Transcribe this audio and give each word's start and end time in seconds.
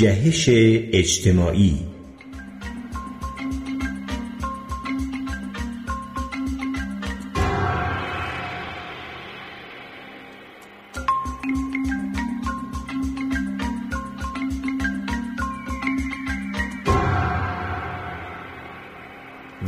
جهش 0.00 0.48
اجتماعی. 0.92 1.78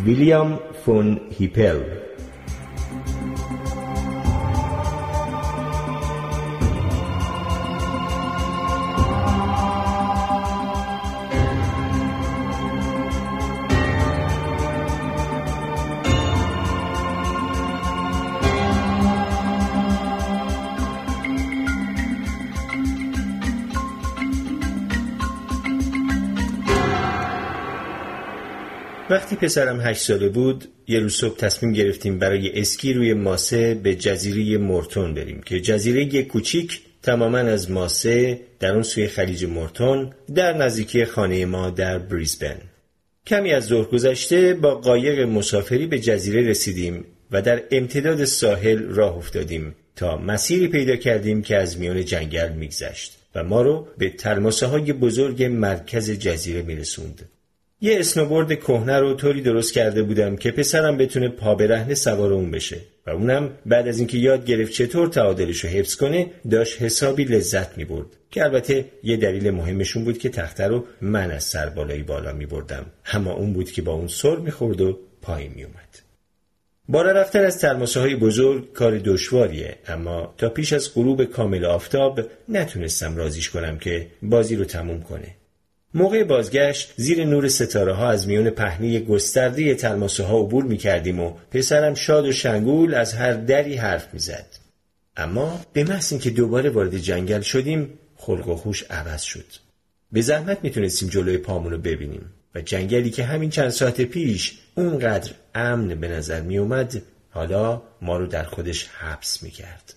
ویلیام 0.04 0.58
فون 0.84 1.20
هیپل 1.38 2.01
پسرم 29.42 29.80
هشت 29.80 30.02
ساله 30.02 30.28
بود 30.28 30.64
یه 30.88 31.00
روز 31.00 31.14
صبح 31.14 31.36
تصمیم 31.36 31.72
گرفتیم 31.72 32.18
برای 32.18 32.60
اسکی 32.60 32.92
روی 32.92 33.14
ماسه 33.14 33.74
به 33.74 33.94
جزیره 33.94 34.58
مورتون 34.58 35.14
بریم 35.14 35.40
که 35.40 35.60
جزیره 35.60 36.22
کوچیک 36.22 36.80
تماما 37.02 37.38
از 37.38 37.70
ماسه 37.70 38.40
در 38.60 38.72
اون 38.72 38.82
سوی 38.82 39.06
خلیج 39.06 39.44
مورتون 39.44 40.12
در 40.34 40.56
نزدیکی 40.56 41.04
خانه 41.04 41.44
ما 41.46 41.70
در 41.70 41.98
بریزبن 41.98 42.56
کمی 43.26 43.52
از 43.52 43.64
ظهر 43.64 43.84
گذشته 43.84 44.54
با 44.54 44.74
قایق 44.74 45.20
مسافری 45.20 45.86
به 45.86 45.98
جزیره 45.98 46.48
رسیدیم 46.48 47.04
و 47.30 47.42
در 47.42 47.62
امتداد 47.70 48.24
ساحل 48.24 48.78
راه 48.88 49.16
افتادیم 49.16 49.74
تا 49.96 50.16
مسیری 50.16 50.68
پیدا 50.68 50.96
کردیم 50.96 51.42
که 51.42 51.56
از 51.56 51.78
میان 51.78 52.04
جنگل 52.04 52.52
میگذشت 52.52 53.18
و 53.34 53.44
ما 53.44 53.62
رو 53.62 53.88
به 53.98 54.10
تلماسه 54.10 54.66
های 54.66 54.92
بزرگ 54.92 55.44
مرکز 55.44 56.10
جزیره 56.10 56.62
میرسوند. 56.62 57.31
یه 57.84 58.00
اسنوبورد 58.00 58.54
کهنه 58.54 58.98
رو 58.98 59.14
طوری 59.14 59.40
درست 59.40 59.72
کرده 59.72 60.02
بودم 60.02 60.36
که 60.36 60.50
پسرم 60.50 60.96
بتونه 60.96 61.28
پا 61.28 61.54
برهنه 61.54 61.94
سوار 61.94 62.32
اون 62.32 62.50
بشه 62.50 62.76
و 63.06 63.10
اونم 63.10 63.50
بعد 63.66 63.88
از 63.88 63.98
اینکه 63.98 64.18
یاد 64.18 64.44
گرفت 64.44 64.72
چطور 64.72 65.08
تعادلش 65.08 65.64
رو 65.64 65.70
حفظ 65.70 65.96
کنه 65.96 66.30
داشت 66.50 66.82
حسابی 66.82 67.24
لذت 67.24 67.78
می 67.78 67.84
برد 67.84 68.06
که 68.30 68.44
البته 68.44 68.84
یه 69.02 69.16
دلیل 69.16 69.50
مهمشون 69.50 70.04
بود 70.04 70.18
که 70.18 70.28
تخته 70.28 70.66
رو 70.66 70.84
من 71.00 71.30
از 71.30 71.44
سر 71.44 71.68
بالایی 71.68 72.02
بالا 72.02 72.32
می 72.32 72.46
بردم 72.46 72.86
اما 73.12 73.32
اون 73.32 73.52
بود 73.52 73.70
که 73.70 73.82
با 73.82 73.92
اون 73.92 74.08
سر 74.08 74.36
می 74.36 74.50
خورد 74.50 74.80
و 74.80 74.98
پایین 75.22 75.52
می 75.56 75.64
اومد. 75.64 75.98
بالا 76.88 77.12
رفتن 77.12 77.44
از 77.44 77.58
ترماسه 77.58 78.00
های 78.00 78.16
بزرگ 78.16 78.72
کار 78.72 78.98
دشواریه. 78.98 79.78
اما 79.86 80.34
تا 80.38 80.48
پیش 80.48 80.72
از 80.72 80.94
غروب 80.94 81.24
کامل 81.24 81.64
آفتاب 81.64 82.20
نتونستم 82.48 83.16
رازیش 83.16 83.50
کنم 83.50 83.78
که 83.78 84.06
بازی 84.22 84.56
رو 84.56 84.64
تموم 84.64 85.02
کنه. 85.02 85.41
موقع 85.94 86.24
بازگشت 86.24 86.92
زیر 86.96 87.24
نور 87.24 87.48
ستاره 87.48 87.92
ها 87.92 88.10
از 88.10 88.28
میون 88.28 88.50
پهنی 88.50 89.00
گسترده 89.00 89.74
تلماسه 89.74 90.24
ها 90.24 90.40
عبور 90.40 90.64
می 90.64 90.76
کردیم 90.76 91.20
و 91.20 91.34
پسرم 91.50 91.94
شاد 91.94 92.26
و 92.26 92.32
شنگول 92.32 92.94
از 92.94 93.14
هر 93.14 93.32
دری 93.32 93.76
حرف 93.76 94.14
می 94.14 94.20
زد. 94.20 94.46
اما 95.16 95.60
به 95.72 95.84
محض 95.84 96.12
اینکه 96.12 96.30
دوباره 96.30 96.70
وارد 96.70 96.98
جنگل 96.98 97.40
شدیم 97.40 97.98
خلق 98.16 98.48
و 98.48 98.56
خوش 98.56 98.82
عوض 98.90 99.22
شد. 99.22 99.44
به 100.12 100.20
زحمت 100.20 100.58
می‌تونستیم 100.62 101.08
جلوی 101.08 101.38
پامونو 101.38 101.78
ببینیم 101.78 102.32
و 102.54 102.60
جنگلی 102.60 103.10
که 103.10 103.24
همین 103.24 103.50
چند 103.50 103.70
ساعت 103.70 104.00
پیش 104.00 104.58
اونقدر 104.74 105.30
امن 105.54 106.00
به 106.00 106.08
نظر 106.08 106.40
می 106.40 106.58
اومد 106.58 107.02
حالا 107.30 107.82
ما 108.02 108.16
رو 108.16 108.26
در 108.26 108.44
خودش 108.44 108.86
حبس 108.86 109.42
می 109.42 109.50
کرد. 109.50 109.94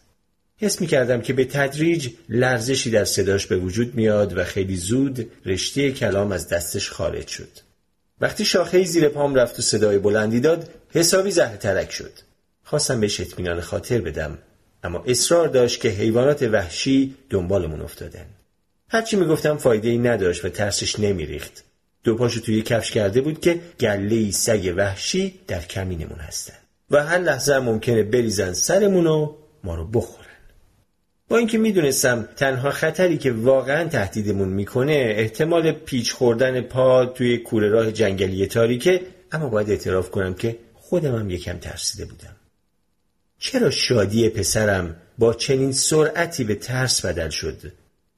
حس 0.58 0.82
می 0.82 0.88
کردم 0.88 1.22
که 1.22 1.34
به 1.34 1.46
تدریج 1.46 2.10
لرزشی 2.30 2.92
در 2.92 3.06
صداش 3.06 3.48
به 3.48 3.58
وجود 3.58 3.96
میاد 3.96 4.38
و 4.38 4.44
خیلی 4.44 4.76
زود 4.76 5.32
رشته 5.46 5.92
کلام 5.92 6.32
از 6.32 6.48
دستش 6.48 6.90
خارج 6.90 7.28
شد. 7.28 7.50
وقتی 8.22 8.46
شاخه 8.46 8.84
زیر 8.84 9.10
پام 9.10 9.36
رفت 9.36 9.60
و 9.60 9.62
صدای 9.62 10.00
بلندی 10.00 10.40
داد 10.40 10.70
حسابی 10.90 11.32
زهر 11.32 11.56
ترک 11.56 11.92
شد. 11.92 12.12
خواستم 12.64 13.00
بهش 13.00 13.20
اطمینان 13.20 13.62
خاطر 13.62 14.02
بدم 14.02 14.38
اما 14.84 15.04
اصرار 15.08 15.48
داشت 15.48 15.82
که 15.82 15.90
حیوانات 15.90 16.42
وحشی 16.42 17.16
دنبالمون 17.30 17.82
افتادن. 17.82 18.26
هرچی 18.90 19.16
می‌گفتم 19.16 19.58
فایده 19.58 19.90
ای 19.90 19.98
نداشت 19.98 20.46
و 20.46 20.50
ترسش 20.50 21.00
نمیریخت. 21.00 21.64
دو 22.04 22.16
پاشو 22.16 22.42
توی 22.42 22.62
کفش 22.62 22.92
کرده 22.92 23.22
بود 23.22 23.42
که 23.42 23.60
گله 23.80 24.32
سگ 24.32 24.74
وحشی 24.78 25.40
در 25.48 25.62
کمینمون 25.62 26.20
هستن 26.20 26.54
و 26.92 27.04
هر 27.04 27.18
لحظه 27.18 27.60
ممکنه 27.60 28.04
بریزن 28.04 28.54
سرمون 28.54 29.08
و 29.08 29.36
ما 29.64 29.76
رو 29.76 29.88
بخورن. 29.88 30.25
با 31.30 31.38
اینکه 31.38 31.58
می‌دونستم 31.58 32.30
تنها 32.36 32.72
خطری 32.72 33.18
که 33.18 33.32
واقعا 33.32 33.90
تهدیدمون 33.90 34.50
می‌کنه 34.50 35.14
احتمال 35.18 35.72
پیچ 35.72 36.14
خوردن 36.14 36.62
پا 36.62 37.06
توی 37.06 37.38
کوره 37.38 37.70
راه 37.70 37.92
جنگلی 37.92 38.48
تاریکه 38.48 39.02
اما 39.32 39.50
باید 39.50 39.70
اعتراف 39.70 40.12
کنم 40.12 40.34
که 40.34 40.58
خودم 40.74 41.16
هم 41.16 41.30
یکم 41.30 41.58
ترسیده 41.58 42.06
بودم. 42.06 42.36
چرا 43.40 43.70
شادی 43.70 44.30
پسرم 44.30 44.96
با 45.18 45.34
چنین 45.34 45.72
سرعتی 45.72 46.44
به 46.44 46.56
ترس 46.56 47.06
بدل 47.06 47.30
شد؟ 47.30 47.58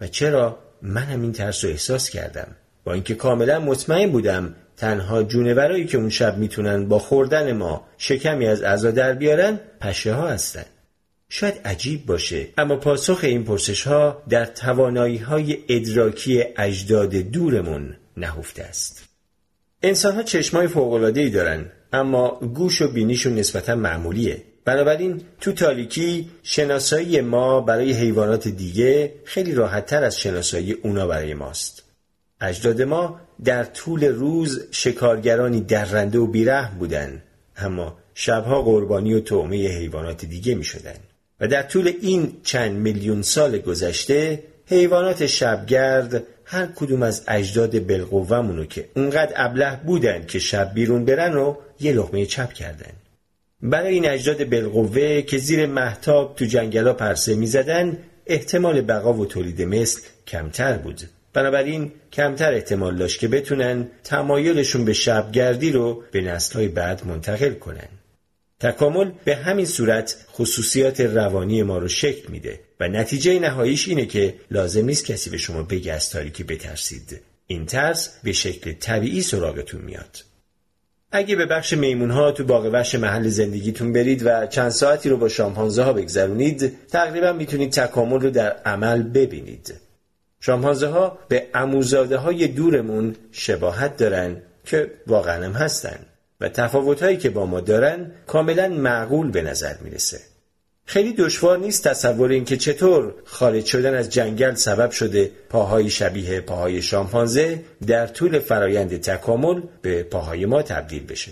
و 0.02 0.08
چرا 0.08 0.60
منم 0.82 1.22
این 1.22 1.32
ترس 1.32 1.66
رو 1.66 1.70
احساس 1.70 2.10
کردم؟ 2.10 2.48
با 2.84 2.94
اینکه 2.94 3.16
کاملا 3.16 3.60
مطمئن 3.60 4.12
بودم 4.12 4.56
تنها 4.78 5.24
جونورایی 5.24 5.86
که 5.86 5.98
اون 5.98 6.10
شب 6.10 6.38
می‌تونن 6.38 6.88
با 6.88 7.00
خوردن 7.00 7.52
ما 7.52 7.88
شکمی 7.98 8.48
از 8.48 8.64
اعضا 8.64 8.92
در 8.92 9.14
بیارن 9.14 9.60
پشه 9.80 10.14
ها 10.14 10.28
هستن. 10.28 10.66
شاید 11.30 11.62
عجیب 11.66 12.06
باشه. 12.06 12.48
اما 12.58 12.76
پاسخ 12.76 13.20
این 13.24 13.44
پرسش 13.44 13.88
ها 13.88 14.24
در 14.30 14.46
توانایی 14.46 15.18
های 15.18 15.58
ادراکی 15.70 16.44
اجداد 16.58 17.16
دورمون 17.16 17.96
نهفته 18.18 18.64
است. 18.64 19.04
انسان 19.84 20.16
ها 20.16 20.24
چشمای 20.24 20.68
فوقلاده 20.68 21.22
ای 21.22 21.30
دارن 21.30 21.66
اما 21.94 22.40
گوش 22.40 22.82
و 22.82 22.88
بینیشون 22.88 23.36
نسبتا 23.36 23.76
معمولیه. 23.76 24.44
بنابراین 24.66 25.22
تو 25.42 25.52
تاریکی 25.52 26.30
شناسایی 26.44 27.22
ما 27.22 27.62
برای 27.62 27.94
حیوانات 27.94 28.48
دیگه 28.48 29.14
خیلی 29.26 29.54
راحتتر 29.54 30.04
از 30.04 30.20
شناسایی 30.20 30.74
اونا 30.74 31.08
برای 31.08 31.34
ماست. 31.34 31.84
اجداد 32.42 32.82
ما 32.82 33.20
در 33.44 33.64
طول 33.64 34.04
روز 34.04 34.68
شکارگرانی 34.72 35.62
درنده 35.62 36.20
و 36.20 36.28
بیرحم 36.28 36.78
بودن 36.78 37.24
اما 37.58 37.98
شبها 38.14 38.62
قربانی 38.62 39.14
و 39.14 39.20
تعمه 39.20 39.68
حیوانات 39.68 40.26
دیگه 40.26 40.56
می 40.56 40.64
شدن. 40.64 40.96
و 41.40 41.48
در 41.48 41.64
طول 41.64 41.94
این 42.02 42.34
چند 42.44 42.72
میلیون 42.72 43.22
سال 43.22 43.58
گذشته 43.58 44.44
حیوانات 44.66 45.26
شبگرد 45.26 46.24
هر 46.46 46.68
کدوم 46.76 47.04
از 47.04 47.24
اجداد 47.28 47.88
بلقوهمونو 47.88 48.66
که 48.66 48.90
اونقدر 48.96 49.34
ابله 49.36 49.80
بودن 49.86 50.26
که 50.26 50.40
شب 50.40 50.74
بیرون 50.74 51.06
برن 51.06 51.34
رو 51.34 51.58
یه 51.80 51.94
لغمه 51.94 52.26
چپ 52.26 52.54
کردن. 52.54 52.92
برای 53.62 53.94
این 53.94 54.10
اجداد 54.10 54.50
بلقوه 54.50 55.22
که 55.22 55.38
زیر 55.38 55.66
محتاب 55.66 56.36
تو 56.36 56.46
جنگلا 56.46 56.94
پرسه 56.94 57.36
می‌زدن 57.36 57.98
احتمال 58.26 58.82
بقا 58.82 59.14
و 59.14 59.26
تولید 59.26 59.62
مثل 59.62 60.02
کمتر 60.28 60.78
بود. 60.78 61.02
بنابراین 61.34 61.92
کمتر 62.14 62.54
احتمال 62.54 62.96
داشت 62.96 63.20
که 63.20 63.28
بتونن 63.28 63.88
تمایلشون 64.04 64.86
به 64.86 64.94
شبگردی 64.94 65.72
رو 65.72 66.04
به 66.12 66.22
نسلهای 66.22 66.68
بعد 66.68 67.08
منتقل 67.08 67.54
کنن. 67.54 67.88
تکامل 68.60 69.12
به 69.26 69.36
همین 69.36 69.66
صورت 69.66 70.16
خصوصیات 70.32 71.02
روانی 71.02 71.64
ما 71.64 71.78
رو 71.78 71.88
شکل 71.88 72.32
میده 72.32 72.60
و 72.80 72.88
نتیجه 72.88 73.40
نهاییش 73.40 73.88
اینه 73.88 74.06
که 74.06 74.36
لازم 74.52 74.86
نیست 74.86 75.06
کسی 75.06 75.30
به 75.30 75.38
شما 75.38 75.64
بگه 75.64 75.94
از 75.94 76.10
تاریکی 76.10 76.44
بترسید. 76.44 77.22
این 77.48 77.66
ترس 77.66 78.20
به 78.24 78.32
شکل 78.32 78.74
طبیعی 78.74 79.22
سراغتون 79.22 79.82
میاد. 79.82 80.24
اگه 81.12 81.36
به 81.36 81.46
بخش 81.46 81.74
میمون 81.74 82.12
ها 82.12 82.32
تو 82.32 82.44
باغ 82.44 82.66
وحش 82.66 82.96
محل 82.96 83.28
زندگیتون 83.28 83.94
برید 83.94 84.26
و 84.26 84.48
چند 84.48 84.70
ساعتی 84.70 85.10
رو 85.10 85.18
با 85.18 85.30
شامپانزه 85.30 85.84
ها 85.84 85.94
بگذرونید 85.94 86.88
تقریبا 86.88 87.34
می‌تونید 87.34 87.72
تکامل 87.72 88.20
رو 88.20 88.30
در 88.30 88.52
عمل 88.52 89.04
ببینید. 89.04 89.74
شامپانزه 90.40 90.88
ها 90.88 91.20
به 91.28 91.48
اموزاده 91.54 92.18
های 92.18 92.48
دورمون 92.48 93.16
شباهت 93.32 93.98
دارن 93.98 94.42
که 94.66 94.92
واقعا 95.08 95.46
هم 95.46 95.52
هستن. 95.52 96.00
و 96.42 96.50
تفاوتهایی 96.50 97.18
که 97.18 97.30
با 97.30 97.46
ما 97.46 97.60
دارن 97.60 98.12
کاملا 98.28 98.68
معقول 98.68 99.32
به 99.32 99.42
نظر 99.42 99.74
می‌رسه. 99.82 100.20
خیلی 100.86 101.14
دشوار 101.14 101.58
نیست 101.58 101.88
تصور 101.88 102.32
اینکه 102.32 102.58
چطور 102.58 103.14
خارج 103.26 103.66
شدن 103.66 103.94
از 103.96 104.10
جنگل 104.10 104.56
سبب 104.56 104.92
شده 104.92 105.32
پاهای 105.50 105.90
شبیه 105.90 106.42
پاهای 106.42 106.82
شامپانزه 106.82 107.64
در 107.88 108.08
طول 108.08 108.40
فرایند 108.40 109.02
تکامل 109.02 109.62
به 109.82 110.04
پاهای 110.04 110.46
ما 110.46 110.62
تبدیل 110.62 111.06
بشه. 111.06 111.32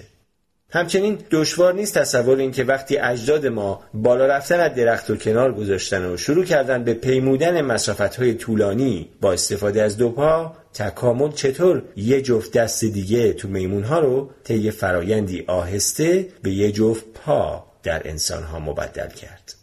همچنین 0.69 1.17
دشوار 1.31 1.73
نیست 1.73 1.97
تصور 1.97 2.37
این 2.37 2.51
که 2.51 2.63
وقتی 2.63 2.97
اجداد 2.97 3.47
ما 3.47 3.83
بالا 3.93 4.25
رفتن 4.25 4.59
از 4.59 4.75
درخت 4.75 5.09
و 5.09 5.15
کنار 5.15 5.53
گذاشتن 5.53 6.05
و 6.05 6.17
شروع 6.17 6.45
کردن 6.45 6.83
به 6.83 6.93
پیمودن 6.93 7.61
مسافت 7.61 8.15
های 8.15 8.33
طولانی 8.33 9.09
با 9.21 9.33
استفاده 9.33 9.81
از 9.83 9.97
دو 9.97 10.09
پا 10.09 10.55
تکامل 10.73 11.31
چطور 11.31 11.83
یه 11.95 12.21
جفت 12.21 12.51
دست 12.51 12.85
دیگه 12.85 13.33
تو 13.33 13.47
میمون 13.47 13.83
ها 13.83 13.99
رو 13.99 14.29
طی 14.43 14.71
فرایندی 14.71 15.43
آهسته 15.47 16.27
به 16.41 16.51
یه 16.51 16.71
جفت 16.71 17.05
پا 17.13 17.63
در 17.83 18.07
انسان 18.09 18.43
ها 18.43 18.59
مبدل 18.59 19.09
کرد. 19.09 19.55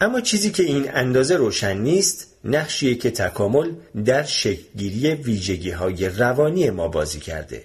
اما 0.00 0.20
چیزی 0.20 0.50
که 0.50 0.62
این 0.62 0.90
اندازه 0.94 1.36
روشن 1.36 1.78
نیست 1.78 2.26
نقشیه 2.44 2.94
که 2.94 3.10
تکامل 3.10 3.72
در 4.04 4.22
شکلگیری 4.22 5.14
ویژگی 5.14 5.70
های 5.70 6.08
روانی 6.08 6.70
ما 6.70 6.88
بازی 6.88 7.20
کرده. 7.20 7.64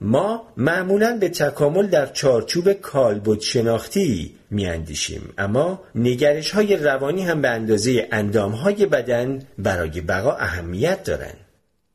ما 0.00 0.52
معمولا 0.56 1.16
به 1.20 1.28
تکامل 1.28 1.86
در 1.86 2.06
چارچوب 2.06 2.72
کالبد 2.72 3.40
شناختی 3.40 4.34
میاندیشیم 4.50 5.32
اما 5.38 5.82
نگرش 5.94 6.50
های 6.50 6.76
روانی 6.76 7.22
هم 7.22 7.42
به 7.42 7.48
اندازه 7.48 8.08
اندام 8.12 8.52
های 8.52 8.86
بدن 8.86 9.42
برای 9.58 10.00
بقا 10.00 10.32
اهمیت 10.32 11.04
دارند. 11.04 11.36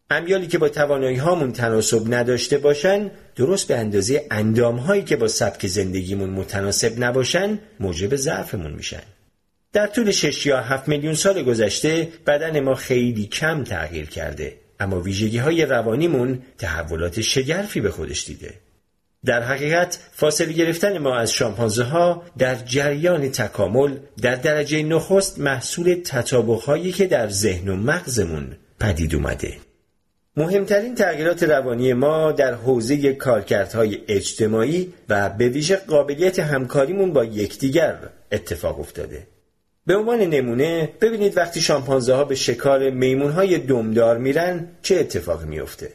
امیالی 0.10 0.48
که 0.48 0.58
با 0.58 0.70
توانایی 0.70 1.18
هامون 1.18 1.52
تناسب 1.52 2.14
نداشته 2.14 2.58
باشن 2.58 3.12
درست 3.36 3.68
به 3.68 3.78
اندازه 3.78 4.26
اندام 4.32 4.76
هایی 4.76 5.04
که 5.04 5.16
با 5.16 5.28
سبک 5.28 5.68
زندگیمون 5.68 6.30
متناسب 6.30 7.04
نباشن 7.04 7.60
موجب 7.80 8.16
ضعفمون 8.16 8.72
میشن 8.72 9.04
در 9.74 9.88
طول 9.88 10.12
6 10.12 10.46
یا 10.46 10.62
7 10.62 10.88
میلیون 10.88 11.14
سال 11.14 11.44
گذشته 11.44 12.08
بدن 12.28 12.60
ما 12.60 12.76
خیلی 12.76 13.26
کم 13.26 13.64
تغییر 13.64 14.10
کرده 14.10 14.54
اما 14.80 15.02
ویژگی 15.02 15.38
های 15.38 15.66
روانیمون 15.66 16.42
تحولات 16.58 17.22
شگرفی 17.22 17.82
به 17.82 17.92
خودش 17.92 18.26
دیده. 18.26 18.54
در 19.26 19.44
حقیقت 19.44 20.00
فاصله 20.12 20.54
گرفتن 20.54 20.98
ما 20.98 21.16
از 21.16 21.32
شامپانزه 21.32 21.84
ها 21.84 22.24
در 22.38 22.56
جریان 22.56 23.32
تکامل 23.32 23.98
در 24.22 24.36
درجه 24.36 24.84
نخست 24.84 25.40
محصول 25.40 26.02
تطابق 26.06 26.60
هایی 26.60 26.92
که 26.92 27.08
در 27.08 27.30
ذهن 27.30 27.70
و 27.70 27.76
مغزمون 27.76 28.56
پدید 28.80 29.16
اومده. 29.16 29.54
مهمترین 30.38 30.96
تغییرات 30.96 31.44
روانی 31.44 31.94
ما 31.94 32.32
در 32.32 32.54
حوزه 32.54 33.14
کارکردهای 33.14 34.00
اجتماعی 34.08 34.94
و 35.10 35.30
به 35.30 35.50
ویژه 35.50 35.76
قابلیت 35.76 36.40
همکاریمون 36.40 37.14
با 37.14 37.26
یکدیگر 37.26 37.98
اتفاق 38.32 38.80
افتاده. 38.80 39.28
به 39.88 39.96
عنوان 39.96 40.20
نمونه 40.20 40.90
ببینید 41.02 41.38
وقتی 41.38 41.62
شامپانزه 41.62 42.14
ها 42.14 42.24
به 42.24 42.36
شکار 42.36 42.90
میمون 42.90 43.32
های 43.32 43.58
دمدار 43.58 44.18
میرن 44.18 44.68
چه 44.82 44.96
اتفاقی 44.96 45.46
میفته. 45.46 45.94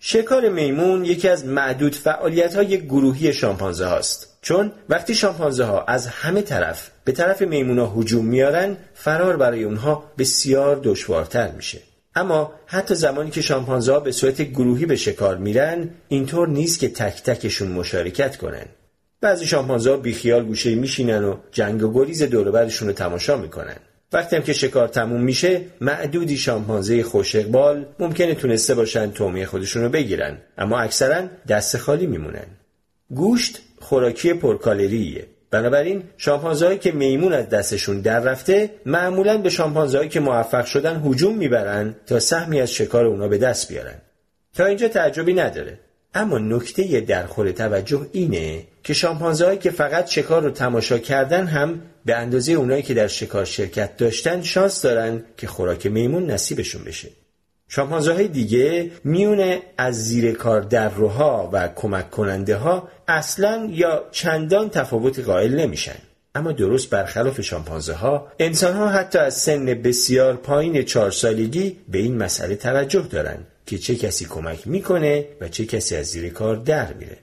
شکار 0.00 0.48
میمون 0.48 1.04
یکی 1.04 1.28
از 1.28 1.46
معدود 1.46 1.94
فعالیت 1.94 2.54
های 2.54 2.86
گروهی 2.86 3.32
شامپانزه 3.32 3.86
هاست 3.86 4.38
چون 4.42 4.72
وقتی 4.88 5.14
شامپانزه 5.14 5.64
ها 5.64 5.84
از 5.84 6.06
همه 6.06 6.42
طرف 6.42 6.90
به 7.04 7.12
طرف 7.12 7.42
میمون 7.42 7.78
ها 7.78 7.86
هجوم 7.96 8.24
میارن 8.24 8.76
فرار 8.94 9.36
برای 9.36 9.64
اونها 9.64 10.12
بسیار 10.18 10.80
دشوارتر 10.84 11.52
میشه. 11.52 11.78
اما 12.14 12.52
حتی 12.66 12.94
زمانی 12.94 13.30
که 13.30 13.42
شامپانزه 13.42 13.92
ها 13.92 14.00
به 14.00 14.12
صورت 14.12 14.42
گروهی 14.42 14.86
به 14.86 14.96
شکار 14.96 15.36
میرن 15.36 15.90
اینطور 16.08 16.48
نیست 16.48 16.80
که 16.80 16.88
تک 16.88 17.22
تکشون 17.22 17.68
مشارکت 17.68 18.36
کنن 18.36 18.66
بعضی 19.20 19.46
شامپانزه 19.46 19.90
ها 19.90 19.96
بیخیال 19.96 20.44
گوشه 20.44 20.74
میشینن 20.74 21.24
و 21.24 21.36
جنگ 21.52 21.82
و 21.82 21.92
گریز 21.92 22.22
دوربرشون 22.22 22.88
رو 22.88 22.94
تماشا 22.94 23.36
می‌کنن. 23.36 23.76
وقتی 24.12 24.36
هم 24.36 24.42
که 24.42 24.52
شکار 24.52 24.88
تموم 24.88 25.20
میشه 25.20 25.60
معدودی 25.80 26.36
شامپانزه 26.36 27.02
خوش 27.02 27.36
اقبال 27.36 27.86
ممکنه 27.98 28.34
تونسته 28.34 28.74
باشن 28.74 29.10
تومی 29.10 29.46
خودشون 29.46 29.82
رو 29.82 29.88
بگیرن. 29.88 30.38
اما 30.58 30.78
اکثرا 30.78 31.22
دست 31.48 31.76
خالی 31.76 32.06
میمونن. 32.06 32.46
گوشت 33.10 33.58
خوراکی 33.80 34.32
پرکالریه. 34.32 35.26
بنابراین 35.50 36.02
شامپانزهایی 36.16 36.78
که 36.78 36.92
میمون 36.92 37.32
از 37.32 37.48
دستشون 37.48 38.00
در 38.00 38.20
رفته 38.20 38.70
معمولا 38.86 39.38
به 39.38 39.50
شامپانزهایی 39.50 40.08
که 40.08 40.20
موفق 40.20 40.64
شدن 40.64 41.02
هجوم 41.04 41.36
می‌برن 41.36 41.94
تا 42.06 42.20
سهمی 42.20 42.60
از 42.60 42.72
شکار 42.72 43.04
اونا 43.04 43.28
به 43.28 43.38
دست 43.38 43.68
بیارن. 43.68 44.00
تا 44.54 44.64
اینجا 44.64 44.88
تعجبی 44.88 45.34
نداره. 45.34 45.78
اما 46.18 46.38
نکته 46.38 47.00
درخور 47.00 47.52
توجه 47.52 48.06
اینه 48.12 48.64
که 48.82 48.94
شامپانزهایی 48.94 49.58
که 49.58 49.70
فقط 49.70 50.06
شکار 50.06 50.42
رو 50.42 50.50
تماشا 50.50 50.98
کردن 50.98 51.46
هم 51.46 51.82
به 52.04 52.14
اندازه 52.14 52.52
اونایی 52.52 52.82
که 52.82 52.94
در 52.94 53.06
شکار 53.06 53.44
شرکت 53.44 53.96
داشتن 53.96 54.42
شانس 54.42 54.82
دارن 54.82 55.24
که 55.36 55.46
خوراک 55.46 55.86
میمون 55.86 56.30
نصیبشون 56.30 56.84
بشه. 56.84 57.08
شامپانزه 57.68 58.12
های 58.12 58.28
دیگه 58.28 58.90
میونه 59.04 59.62
از 59.78 60.04
زیر 60.04 60.32
کار 60.32 60.60
درروها 60.60 61.50
و 61.52 61.68
کمک 61.68 62.10
کننده 62.10 62.56
ها 62.56 62.88
اصلا 63.08 63.68
یا 63.70 64.04
چندان 64.12 64.70
تفاوت 64.70 65.18
قائل 65.18 65.54
نمیشن. 65.54 65.96
اما 66.34 66.52
درست 66.52 66.90
برخلاف 66.90 67.40
شامپانزه 67.40 67.94
ها 67.94 68.28
انسان 68.38 68.76
ها 68.76 68.88
حتی 68.88 69.18
از 69.18 69.34
سن 69.34 69.64
بسیار 69.64 70.36
پایین 70.36 70.82
چهار 70.82 71.10
سالگی 71.10 71.76
به 71.88 71.98
این 71.98 72.16
مسئله 72.16 72.56
توجه 72.56 73.00
دارن 73.00 73.38
که 73.68 73.78
چه 73.78 73.96
کسی 73.96 74.24
کمک 74.24 74.68
می‌کنه 74.68 75.26
و 75.40 75.48
چه 75.48 75.66
کسی 75.66 75.96
از 75.96 76.06
زیر 76.06 76.32
کار 76.32 76.56
در 76.56 76.92
میره. 76.92 77.16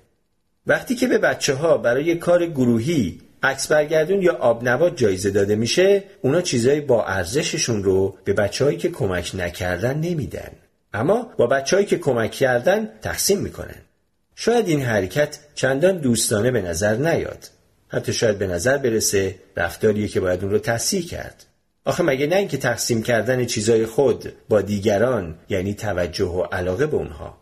وقتی 0.67 0.95
که 0.95 1.07
به 1.07 1.17
بچه 1.17 1.53
ها 1.53 1.77
برای 1.77 2.15
کار 2.15 2.45
گروهی 2.45 3.21
عکس 3.43 3.67
برگردون 3.67 4.21
یا 4.21 4.33
آبنبات 4.33 4.97
جایزه 4.97 5.31
داده 5.31 5.55
میشه 5.55 6.03
اونا 6.21 6.41
چیزای 6.41 6.81
با 6.81 7.05
ارزششون 7.05 7.83
رو 7.83 8.17
به 8.23 8.33
بچههایی 8.33 8.77
که 8.77 8.89
کمک 8.89 9.31
نکردن 9.35 9.97
نمیدن. 9.97 10.51
اما 10.93 11.33
با 11.37 11.47
بچههایی 11.47 11.87
که 11.87 11.97
کمک 11.97 12.31
کردن 12.31 12.89
تقسیم 13.01 13.39
می‌کنن. 13.39 13.81
شاید 14.35 14.67
این 14.67 14.81
حرکت 14.81 15.39
چندان 15.55 15.97
دوستانه 15.97 16.51
به 16.51 16.61
نظر 16.61 16.95
نیاد. 16.95 17.49
حتی 17.87 18.13
شاید 18.13 18.37
به 18.37 18.47
نظر 18.47 18.77
برسه 18.77 19.35
رفتاریه 19.57 20.07
که 20.07 20.19
باید 20.19 20.43
اون 20.43 20.51
رو 20.51 20.59
تصحیح 20.59 21.07
کرد. 21.07 21.45
آخه 21.85 22.03
مگه 22.03 22.27
نه 22.27 22.35
اینکه 22.35 22.57
تقسیم 22.57 23.03
کردن 23.03 23.45
چیزای 23.45 23.85
خود 23.85 24.33
با 24.49 24.61
دیگران 24.61 25.35
یعنی 25.49 25.73
توجه 25.73 26.25
و 26.25 26.41
علاقه 26.41 26.85
به 26.85 26.97
اونها 26.97 27.37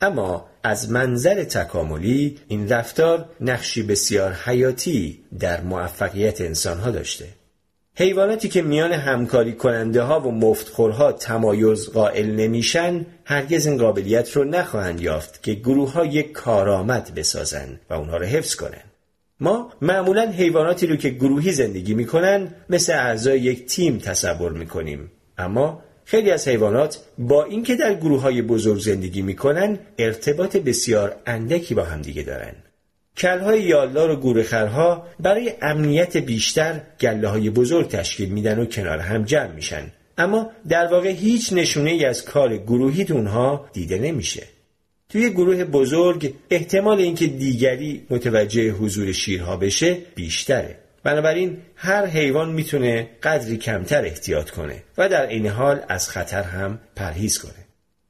اما 0.00 0.46
از 0.62 0.90
منظر 0.90 1.44
تکاملی 1.44 2.38
این 2.48 2.68
رفتار 2.68 3.28
نقشی 3.40 3.82
بسیار 3.82 4.32
حیاتی 4.32 5.24
در 5.38 5.60
موفقیت 5.60 6.40
انسانها 6.40 6.90
داشته. 6.90 7.28
حیواناتی 7.96 8.48
که 8.48 8.62
میان 8.62 8.92
همکاری 8.92 9.52
کننده 9.52 10.02
ها 10.02 10.20
و 10.20 10.32
مفتخورها 10.32 11.12
تمایز 11.12 11.90
قائل 11.90 12.30
نمیشن 12.30 13.06
هرگز 13.24 13.66
این 13.66 13.78
قابلیت 13.78 14.36
رو 14.36 14.44
نخواهند 14.44 15.00
یافت 15.00 15.42
که 15.42 15.54
گروه 15.54 15.92
ها 15.92 16.04
یک 16.04 16.32
کارآمد 16.32 17.12
بسازن 17.16 17.80
و 17.90 17.94
اونها 17.94 18.16
رو 18.16 18.24
حفظ 18.24 18.54
کنن. 18.54 18.93
ما 19.44 19.72
معمولا 19.80 20.30
حیواناتی 20.30 20.86
رو 20.86 20.96
که 20.96 21.08
گروهی 21.08 21.52
زندگی 21.52 21.94
می‌کنن 21.94 22.54
مثل 22.70 22.92
اعضای 22.92 23.40
یک 23.40 23.66
تیم 23.66 23.98
تصور 23.98 24.52
می‌کنیم 24.52 25.10
اما 25.38 25.82
خیلی 26.04 26.30
از 26.30 26.48
حیوانات 26.48 27.00
با 27.18 27.44
اینکه 27.44 27.76
در 27.76 27.94
گروه 27.94 28.20
های 28.20 28.42
بزرگ 28.42 28.78
زندگی 28.78 29.22
می‌کنن 29.22 29.78
ارتباط 29.98 30.56
بسیار 30.56 31.16
اندکی 31.26 31.74
با 31.74 31.84
همدیگه 31.84 32.22
دارن. 32.22 32.54
کلهای 33.16 33.62
یالدار 33.62 34.10
و 34.10 34.16
گورخرها 34.16 35.06
برای 35.20 35.52
امنیت 35.62 36.16
بیشتر 36.16 36.80
گله 37.00 37.28
های 37.28 37.50
بزرگ 37.50 37.88
تشکیل 37.88 38.28
میدن 38.28 38.58
و 38.58 38.64
کنار 38.64 38.98
هم 38.98 39.24
جمع 39.24 39.52
میشن. 39.52 39.92
اما 40.18 40.50
در 40.68 40.86
واقع 40.86 41.08
هیچ 41.08 41.52
نشونه 41.52 41.90
ای 41.90 42.04
از 42.04 42.24
کار 42.24 42.56
گروهی 42.56 43.06
اونها 43.10 43.68
دیده 43.72 43.98
نمیشه. 43.98 44.53
توی 45.14 45.30
گروه 45.30 45.64
بزرگ 45.64 46.34
احتمال 46.50 46.98
اینکه 46.98 47.26
دیگری 47.26 48.06
متوجه 48.10 48.70
حضور 48.70 49.12
شیرها 49.12 49.56
بشه 49.56 49.96
بیشتره. 50.14 50.78
بنابراین 51.04 51.56
هر 51.76 52.06
حیوان 52.06 52.52
می‌تونه 52.52 53.08
قدری 53.22 53.56
کمتر 53.56 54.04
احتیاط 54.04 54.50
کنه 54.50 54.82
و 54.98 55.08
در 55.08 55.26
این 55.26 55.46
حال 55.46 55.80
از 55.88 56.08
خطر 56.08 56.42
هم 56.42 56.78
پرهیز 56.96 57.38
کنه. 57.38 57.66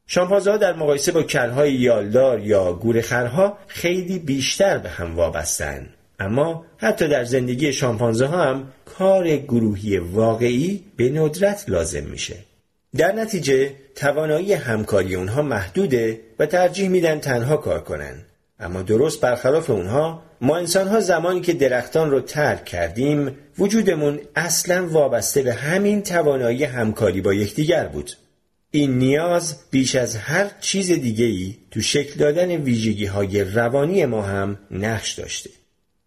شامپانزه 0.07 0.59
در 0.59 0.73
مقایسه 0.73 1.13
با 1.13 1.23
کلهای 1.23 1.73
یالدار 1.73 2.41
یا 2.41 2.73
گورخرها 2.73 3.59
خیلی 3.67 4.19
بیشتر 4.19 4.79
به 4.79 4.89
هم 4.89 5.17
وابستن. 5.17 5.89
اما 6.21 6.65
حتی 6.79 7.09
در 7.09 7.25
زندگی 7.25 7.73
شامپانزه 7.73 8.27
ها 8.27 8.43
هم 8.43 8.73
کار 8.85 9.37
گروهی 9.37 9.99
واقعی 9.99 10.85
به 10.97 11.11
ندرت 11.11 11.65
لازم 11.69 12.05
میشه. 12.05 12.37
در 12.97 13.13
نتیجه 13.13 13.75
توانایی 13.95 14.53
همکاری 14.53 15.15
اونها 15.15 15.43
محدوده 15.43 16.21
و 16.39 16.47
ترجیح 16.47 16.89
میدن 16.89 17.19
تنها 17.19 17.57
کار 17.57 17.81
کنن. 17.81 18.25
اما 18.61 18.83
درست 18.83 19.21
برخلاف 19.21 19.71
اونها 19.71 20.23
ما 20.41 20.57
انسان 20.57 20.89
ها 20.89 21.01
زمانی 21.01 21.41
که 21.41 21.53
درختان 21.53 22.11
رو 22.11 22.21
ترک 22.21 22.65
کردیم 22.65 23.37
وجودمون 23.59 24.21
اصلا 24.37 24.89
وابسته 24.89 25.43
به 25.43 25.55
همین 25.55 26.03
توانایی 26.03 26.65
همکاری 26.65 27.21
با 27.21 27.35
یکدیگر 27.35 27.87
بود 27.87 28.11
این 28.71 28.99
نیاز 28.99 29.57
بیش 29.71 29.95
از 29.95 30.17
هر 30.17 30.51
چیز 30.61 30.93
دیگه 30.93 31.25
ای 31.25 31.57
تو 31.71 31.81
شکل 31.81 32.19
دادن 32.19 32.51
ویژگی 32.51 33.07
های 33.07 33.45
روانی 33.45 34.07
ما 34.07 34.23
هم 34.23 34.59
نقش 34.71 35.13
داشته 35.13 35.51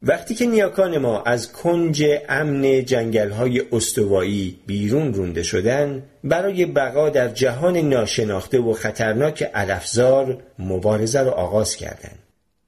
وقتی 0.02 0.36
که 0.36 0.46
نیاکان 0.46 0.98
ما 0.98 1.22
از 1.22 1.52
کنج 1.52 2.06
امن 2.30 2.86
جنگل 2.86 3.30
های 3.30 3.64
استوایی 3.72 4.60
بیرون 4.68 5.14
رونده 5.14 5.44
شدن 5.44 6.04
برای 6.24 6.66
بقا 6.66 7.10
در 7.10 7.28
جهان 7.28 7.78
ناشناخته 7.78 8.60
و 8.60 8.74
خطرناک 8.74 9.44
علفزار 9.44 10.44
مبارزه 10.60 11.22
را 11.22 11.32
آغاز 11.32 11.76
کردند. 11.76 12.20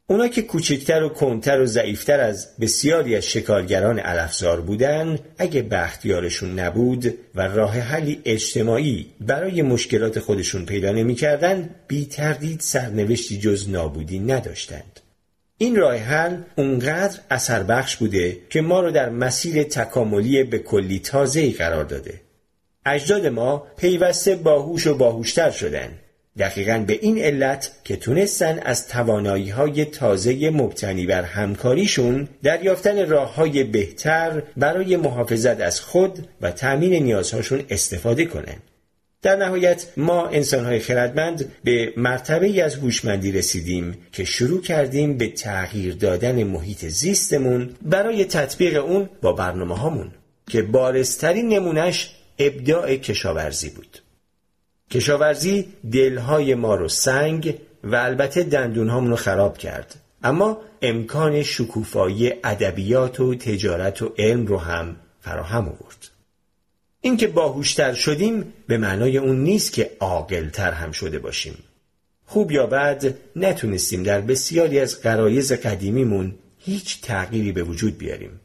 اونا 0.08 0.28
که 0.28 0.42
کوچکتر 0.42 1.04
و 1.04 1.10
کنتر 1.10 1.62
و 1.62 1.66
ضعیفتر 1.66 2.20
از 2.20 2.48
بسیاری 2.60 3.16
از 3.16 3.26
شکارگران 3.26 4.00
علفزار 4.00 4.62
بودن 4.62 5.20
اگه 5.38 5.62
بختیارشون 5.62 6.60
نبود 6.60 7.14
و 7.36 7.42
راه 7.42 7.80
حلی 7.80 8.22
اجتماعی 8.26 9.06
برای 9.22 9.62
مشکلات 9.62 10.20
خودشون 10.20 10.66
پیدا 10.66 10.92
نمی‌کردن 10.92 11.70
بی 11.88 12.06
تردید 12.06 12.60
سرنوشتی 12.60 13.40
جز 13.40 13.70
نابودی 13.70 14.20
نداشتند. 14.20 14.99
این 15.62 15.76
راه 15.76 15.96
حل 15.96 16.38
اونقدر 16.56 17.20
اثر 17.30 17.64
بخش 17.64 17.96
بوده 17.96 18.38
که 18.50 18.62
ما 18.62 18.82
رو 18.82 18.92
در 18.92 19.10
مسیر 19.10 19.64
تکاملی 19.64 20.44
به 20.44 20.60
کلی 20.60 21.00
تازه 21.00 21.52
قرار 21.52 21.84
داده. 21.84 22.22
اجداد 22.86 23.28
ما 23.28 23.68
پیوسته 23.78 24.36
باهوش 24.36 24.88
و 24.88 24.98
باهوشتر 24.98 25.52
شدن 25.52 25.90
دقیقا 26.38 26.84
به 26.88 27.00
این 27.02 27.18
علت 27.18 27.72
که 27.84 27.96
تونستن 27.96 28.60
از 28.60 28.88
توانایی 28.88 29.50
های 29.50 29.86
تازه 29.86 30.50
مبتنی 30.50 31.06
بر 31.06 31.24
همکاریشون 31.24 32.28
در 32.44 32.64
یافتن 32.64 33.10
راه 33.10 33.36
های 33.36 33.64
بهتر 33.64 34.44
برای 34.58 34.98
محافظت 34.98 35.62
از 35.62 35.82
خود 35.82 36.28
و 36.42 36.52
تأمین 36.52 37.04
نیازهاشون 37.04 37.64
استفاده 37.70 38.26
کنند. 38.26 38.64
در 39.22 39.36
نهایت 39.36 39.88
ما 39.98 40.28
انسانهای 40.28 40.80
خردمند 40.80 41.52
به 41.64 41.94
مرتبه 41.98 42.46
ای 42.46 42.62
از 42.62 42.76
هوشمندی 42.76 43.32
رسیدیم 43.32 43.98
که 44.12 44.24
شروع 44.24 44.62
کردیم 44.62 45.18
به 45.18 45.28
تغییر 45.28 45.96
دادن 45.96 46.44
محیط 46.44 46.86
زیستمون 46.86 47.76
برای 47.82 48.26
تطبیق 48.26 48.86
اون 48.86 49.10
با 49.22 49.34
برنامه 49.34 49.78
هامون 49.78 50.12
که 50.48 50.62
بارسترین 50.62 51.50
نمونش 51.50 52.16
ابداع 52.40 52.96
کشاورزی 52.96 53.70
بود. 53.70 54.00
کشاورزی 54.92 55.66
دلهای 55.92 56.56
ما 56.56 56.76
رو 56.76 56.88
سنگ 56.88 57.56
و 57.84 57.96
البته 57.96 58.44
دندونهامون 58.44 59.10
رو 59.10 59.16
خراب 59.16 59.58
کرد 59.58 59.96
اما 60.24 60.62
امکان 60.82 61.44
شکوفایی 61.44 62.34
ادبیات 62.44 63.20
و 63.20 63.36
تجارت 63.36 64.02
و 64.02 64.14
علم 64.18 64.46
رو 64.46 64.58
هم 64.58 64.96
فراهم 65.22 65.64
آورد 65.64 66.09
اینکه 67.02 67.28
باهوشتر 67.28 67.94
شدیم 67.94 68.54
به 68.68 68.78
معنای 68.78 69.18
اون 69.18 69.44
نیست 69.44 69.74
که 69.74 69.92
عاقلتر 70.00 70.72
هم 70.72 70.92
شده 70.92 71.20
باشیم. 71.20 71.58
خوب 72.26 72.52
یا 72.52 72.68
بد 72.68 73.16
نتونستیم 73.36 74.04
در 74.04 74.22
بسیاری 74.22 74.80
از 74.80 75.02
قرایز 75.02 75.52
قدیمیمون 75.52 76.36
هیچ 76.58 77.02
تغییری 77.02 77.52
به 77.52 77.64
وجود 77.64 77.98
بیاریم. 77.98 78.40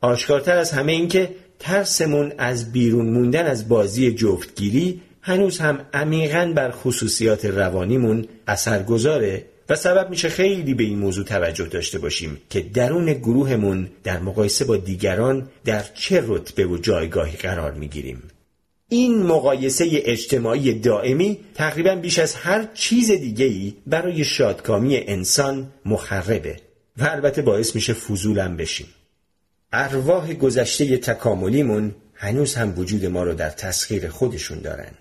آشکارتر 0.00 0.58
از 0.58 0.72
همه 0.72 0.92
اینکه 0.92 1.34
ترسمون 1.58 2.32
از 2.38 2.72
بیرون 2.72 3.10
موندن 3.10 3.46
از 3.46 3.68
بازی 3.68 4.12
جفتگیری 4.12 5.00
هنوز 5.22 5.58
هم 5.58 5.86
عمیقا 5.94 6.52
بر 6.56 6.70
خصوصیات 6.70 7.44
روانیمون 7.44 8.26
اثر 8.46 8.82
گذاره 8.82 9.46
و 9.70 9.76
سبب 9.76 10.10
میشه 10.10 10.28
خیلی 10.28 10.74
به 10.74 10.84
این 10.84 10.98
موضوع 10.98 11.24
توجه 11.24 11.66
داشته 11.66 11.98
باشیم 11.98 12.40
که 12.50 12.60
درون 12.60 13.12
گروهمون 13.12 13.90
در 14.04 14.20
مقایسه 14.20 14.64
با 14.64 14.76
دیگران 14.76 15.48
در 15.64 15.84
چه 15.94 16.24
رتبه 16.26 16.66
و 16.66 16.78
جایگاهی 16.78 17.36
قرار 17.36 17.72
می‌گیریم. 17.72 18.22
این 18.88 19.22
مقایسه 19.22 19.86
اجتماعی 19.92 20.74
دائمی 20.74 21.38
تقریبا 21.54 21.94
بیش 21.94 22.18
از 22.18 22.34
هر 22.34 22.68
چیز 22.74 23.10
دیگهی 23.10 23.76
برای 23.86 24.24
شادکامی 24.24 24.96
انسان 24.96 25.72
مخربه 25.84 26.56
و 26.96 27.04
البته 27.04 27.42
باعث 27.42 27.74
میشه 27.74 27.92
فضولم 27.92 28.56
بشیم. 28.56 28.86
ارواح 29.72 30.34
گذشته 30.34 30.96
تکاملیمون 30.96 31.94
هنوز 32.14 32.54
هم 32.54 32.78
وجود 32.78 33.06
ما 33.06 33.22
رو 33.22 33.34
در 33.34 33.50
تسخیر 33.50 34.08
خودشون 34.08 34.58
دارن. 34.58 34.92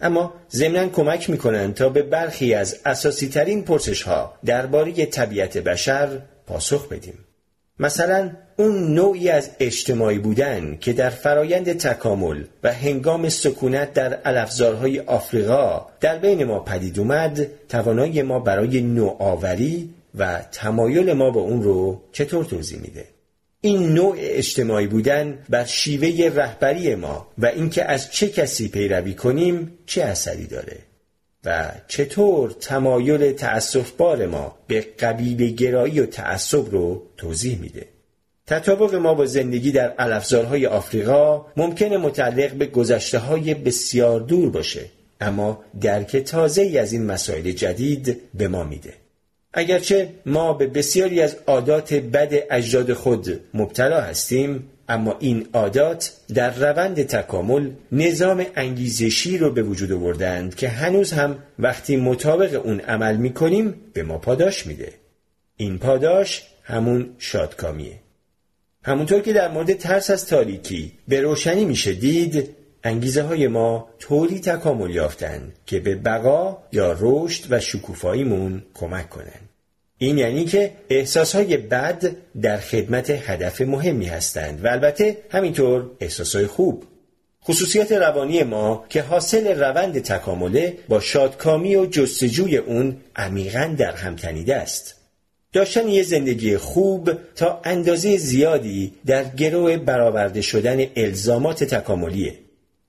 اما 0.00 0.34
ضمنا 0.50 0.88
کمک 0.88 1.30
می‌کنند 1.30 1.74
تا 1.74 1.88
به 1.88 2.02
برخی 2.02 2.54
از 2.54 2.76
اساسی 2.84 3.28
ترین 3.28 3.64
پرسش 3.64 4.02
ها 4.02 4.34
درباره 4.44 5.06
طبیعت 5.06 5.58
بشر 5.58 6.20
پاسخ 6.46 6.88
بدیم. 6.88 7.18
مثلا 7.78 8.30
اون 8.56 8.94
نوعی 8.94 9.28
از 9.28 9.50
اجتماعی 9.60 10.18
بودن 10.18 10.76
که 10.80 10.92
در 10.92 11.10
فرایند 11.10 11.72
تکامل 11.72 12.44
و 12.62 12.72
هنگام 12.72 13.28
سکونت 13.28 13.92
در 13.92 14.14
علفزارهای 14.14 15.00
آفریقا 15.00 15.86
در 16.00 16.18
بین 16.18 16.44
ما 16.44 16.60
پدید 16.60 16.98
اومد 16.98 17.46
توانایی 17.68 18.22
ما 18.22 18.38
برای 18.38 18.80
نوآوری 18.80 19.94
و 20.14 20.42
تمایل 20.52 21.12
ما 21.12 21.30
با 21.30 21.40
اون 21.40 21.62
رو 21.62 22.02
چطور 22.12 22.44
توضیح 22.44 22.80
میده؟ 22.80 23.04
این 23.66 23.92
نوع 23.92 24.16
اجتماعی 24.18 24.86
بودن 24.86 25.38
بر 25.48 25.64
شیوه 25.64 26.34
رهبری 26.34 26.94
ما 26.94 27.28
و 27.38 27.46
اینکه 27.46 27.84
از 27.84 28.12
چه 28.12 28.28
کسی 28.28 28.68
پیروی 28.68 29.14
کنیم 29.14 29.78
چه 29.86 30.02
اثری 30.02 30.46
داره 30.46 30.76
و 31.44 31.72
چطور 31.88 32.50
تمایل 32.50 33.32
تأصف 33.32 33.90
بار 33.90 34.26
ما 34.26 34.58
به 34.66 34.80
قبیل 34.80 35.54
گرایی 35.54 36.00
و 36.00 36.06
تعصب 36.06 36.70
رو 36.70 37.02
توضیح 37.16 37.58
میده. 37.58 37.86
تطابق 38.46 38.94
ما 38.94 39.14
با 39.14 39.26
زندگی 39.26 39.72
در 39.72 39.88
علفزارهای 39.88 40.66
آفریقا 40.66 41.46
ممکن 41.56 41.96
متعلق 41.96 42.52
به 42.52 42.66
گذشته 42.66 43.18
های 43.18 43.54
بسیار 43.54 44.20
دور 44.20 44.50
باشه 44.50 44.84
اما 45.20 45.64
درک 45.80 46.16
تازه 46.16 46.62
ای 46.62 46.78
از 46.78 46.92
این 46.92 47.06
مسائل 47.06 47.50
جدید 47.50 48.20
به 48.34 48.48
ما 48.48 48.64
میده. 48.64 49.05
اگرچه 49.56 50.08
ما 50.26 50.52
به 50.52 50.66
بسیاری 50.66 51.22
از 51.22 51.36
عادات 51.46 51.94
بد 51.94 52.32
اجداد 52.50 52.92
خود 52.92 53.40
مبتلا 53.54 54.00
هستیم 54.00 54.68
اما 54.88 55.16
این 55.20 55.46
عادات 55.52 56.12
در 56.34 56.54
روند 56.54 57.02
تکامل 57.02 57.70
نظام 57.92 58.46
انگیزشی 58.56 59.38
رو 59.38 59.52
به 59.52 59.62
وجود 59.62 59.92
آوردند 59.92 60.54
که 60.54 60.68
هنوز 60.68 61.12
هم 61.12 61.38
وقتی 61.58 61.96
مطابق 61.96 62.66
اون 62.66 62.80
عمل 62.80 63.16
می 63.16 63.32
کنیم 63.32 63.74
به 63.92 64.02
ما 64.02 64.18
پاداش 64.18 64.66
میده. 64.66 64.92
این 65.56 65.78
پاداش 65.78 66.42
همون 66.62 67.10
شادکامیه. 67.18 68.00
همونطور 68.82 69.20
که 69.20 69.32
در 69.32 69.48
مورد 69.48 69.72
ترس 69.72 70.10
از 70.10 70.26
تاریکی 70.26 70.92
به 71.08 71.20
روشنی 71.20 71.64
میشه 71.64 71.92
دید 71.92 72.56
انگیزه 72.84 73.22
های 73.22 73.48
ما 73.48 73.88
طوری 73.98 74.40
تکامل 74.40 74.90
یافتن 74.90 75.52
که 75.66 75.80
به 75.80 75.94
بقا 75.94 76.58
یا 76.72 76.96
رشد 77.00 77.44
و 77.50 77.60
شکوفاییمون 77.60 78.62
کمک 78.74 79.10
کنن 79.10 79.45
این 79.98 80.18
یعنی 80.18 80.44
که 80.44 80.72
احساسهای 80.90 81.56
بد 81.56 82.16
در 82.42 82.56
خدمت 82.56 83.10
هدف 83.10 83.60
مهمی 83.60 84.06
هستند 84.06 84.64
و 84.64 84.68
البته 84.68 85.16
همینطور 85.30 85.90
احساسهای 86.00 86.46
خوب. 86.46 86.84
خصوصیت 87.44 87.92
روانی 87.92 88.42
ما 88.42 88.84
که 88.88 89.02
حاصل 89.02 89.60
روند 89.60 89.98
تکامله 90.02 90.78
با 90.88 91.00
شادکامی 91.00 91.76
و 91.76 91.86
جستجوی 91.86 92.56
اون 92.56 92.96
عمیقا 93.16 93.74
در 93.78 93.92
هم 93.92 94.16
تنیده 94.16 94.56
است. 94.56 94.94
داشتن 95.52 95.88
یه 95.88 96.02
زندگی 96.02 96.56
خوب 96.56 97.10
تا 97.36 97.60
اندازه 97.64 98.16
زیادی 98.16 98.92
در 99.06 99.24
گروه 99.24 99.76
برآورده 99.76 100.42
شدن 100.42 100.86
الزامات 100.96 101.64
تکاملیه. 101.64 102.34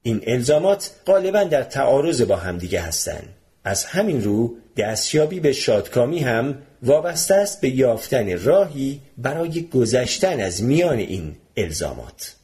این 0.01 0.21
الزامات 0.27 0.91
غالبا 1.05 1.43
در 1.43 1.63
تعارض 1.63 2.21
با 2.21 2.35
همدیگه 2.35 2.81
هستند 2.81 3.29
از 3.63 3.85
همین 3.85 4.23
رو 4.23 4.55
دستیابی 4.77 5.39
به 5.39 5.51
شادکامی 5.51 6.19
هم 6.19 6.57
وابسته 6.83 7.35
است 7.35 7.61
به 7.61 7.69
یافتن 7.69 8.39
راهی 8.39 9.01
برای 9.17 9.61
گذشتن 9.61 10.39
از 10.39 10.63
میان 10.63 10.97
این 10.97 11.35
الزامات. 11.57 12.35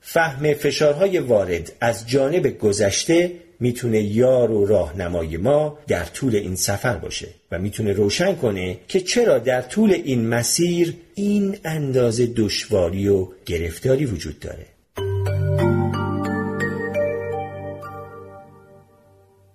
فهم 0.00 0.54
فشارهای 0.54 1.18
وارد 1.18 1.72
از 1.80 2.08
جانب 2.08 2.58
گذشته 2.58 3.32
می‌تونه 3.60 4.02
یار 4.02 4.50
و 4.50 4.66
راهنمای 4.66 5.36
ما 5.36 5.78
در 5.86 6.04
طول 6.04 6.36
این 6.36 6.56
سفر 6.56 6.96
باشه 6.96 7.28
و 7.52 7.58
می‌تونه 7.58 7.92
روشن 7.92 8.34
کنه 8.34 8.78
که 8.88 9.00
چرا 9.00 9.38
در 9.38 9.62
طول 9.62 9.92
این 9.92 10.28
مسیر 10.28 10.94
این 11.14 11.58
اندازه 11.64 12.26
دشواری 12.26 13.08
و 13.08 13.28
گرفتاری 13.46 14.04
وجود 14.04 14.40
داره. 14.40 14.66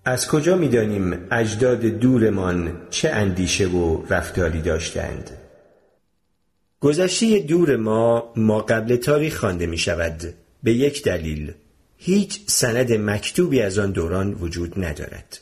از 0.05 0.27
کجا 0.27 0.55
می‌دانیم 0.55 1.27
اجداد 1.31 1.81
دورمان 1.81 2.77
چه 2.89 3.09
اندیشه 3.09 3.67
و 3.67 4.05
رفتاری 4.09 4.61
داشتند؟ 4.61 5.31
گذشته 6.79 7.39
دور 7.39 7.75
ما 7.75 8.33
ما 8.35 8.59
قبل 8.59 8.95
تاریخ 8.95 9.37
خوانده 9.37 9.65
می 9.65 9.77
شود 9.77 10.33
به 10.63 10.73
یک 10.73 11.03
دلیل 11.03 11.51
هیچ 11.97 12.39
سند 12.47 12.93
مکتوبی 12.93 13.61
از 13.61 13.79
آن 13.79 13.91
دوران 13.91 14.33
وجود 14.33 14.85
ندارد. 14.85 15.39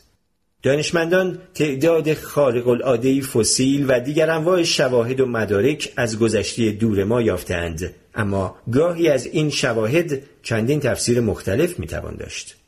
دانشمندان 0.63 1.39
تعداد 1.53 2.13
خارق 2.13 2.68
العاده 2.68 3.22
فسیل 3.22 3.86
و 3.88 4.00
دیگر 4.00 4.30
انواع 4.30 4.63
شواهد 4.63 5.20
و 5.20 5.25
مدارک 5.25 5.94
از 5.98 6.20
گذشته 6.20 6.72
دور 6.72 7.03
ما 7.03 7.22
یافتند 7.22 7.94
اما 8.15 8.56
گاهی 8.72 9.08
از 9.08 9.25
این 9.25 9.50
شواهد 9.50 10.24
چندین 10.44 10.80
تفسیر 10.80 11.20
مختلف 11.20 11.80
می 11.80 11.88
توان 11.88 12.15
داشت. 12.15 12.61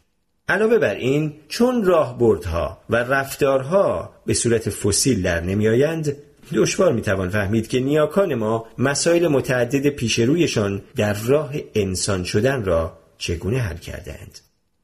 علاوه 0.49 0.77
بر 0.77 0.95
این 0.95 1.33
چون 1.47 1.83
راهبردها 1.83 2.77
و 2.89 2.95
رفتارها 2.95 4.13
به 4.25 4.33
صورت 4.33 4.69
فسیل 4.69 5.21
در 5.21 5.41
نمیآیند 5.41 6.17
دشوار 6.53 6.93
می‌توان 6.93 7.29
فهمید 7.29 7.67
که 7.67 7.79
نیاکان 7.79 8.35
ما 8.35 8.65
مسائل 8.77 9.27
متعدد 9.27 9.89
پیش 9.89 10.19
رویشان 10.19 10.81
در 10.95 11.13
راه 11.13 11.53
انسان 11.75 12.23
شدن 12.23 12.63
را 12.63 12.97
چگونه 13.17 13.57
حل 13.57 13.77
کردند 13.77 14.39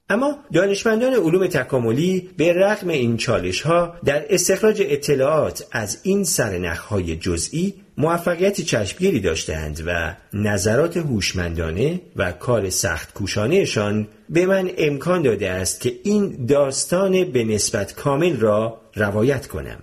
اما 0.09 0.37
دانشمندان 0.53 1.13
علوم 1.13 1.47
تکاملی 1.47 2.29
به 2.37 2.53
رغم 2.53 2.87
این 2.87 3.17
چالش 3.17 3.61
ها 3.61 3.95
در 4.05 4.25
استخراج 4.29 4.81
اطلاعات 4.85 5.67
از 5.71 5.99
این 6.03 6.23
سرنخ 6.23 6.79
های 6.79 7.15
جزئی 7.15 7.73
موفقیت 7.99 8.61
چشمگیری 8.61 9.19
داشتند 9.19 9.83
و 9.85 10.15
نظرات 10.33 10.97
هوشمندانه 10.97 12.01
و 12.15 12.31
کار 12.31 12.69
سخت 12.69 13.13
کوشانهشان 13.13 14.07
به 14.29 14.45
من 14.45 14.71
امکان 14.77 15.21
داده 15.21 15.49
است 15.49 15.81
که 15.81 15.93
این 16.03 16.45
داستان 16.45 17.23
به 17.23 17.43
نسبت 17.43 17.93
کامل 17.95 18.37
را 18.37 18.81
روایت 18.95 19.47
کنم. 19.47 19.79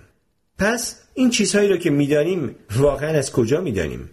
پس 0.57 0.95
این 1.13 1.29
چیزهایی 1.29 1.67
را 1.67 1.77
که 1.77 1.89
می‌دانیم 1.89 2.55
واقعا 2.75 3.17
از 3.17 3.31
کجا 3.31 3.61
می‌دانیم؟ 3.61 4.09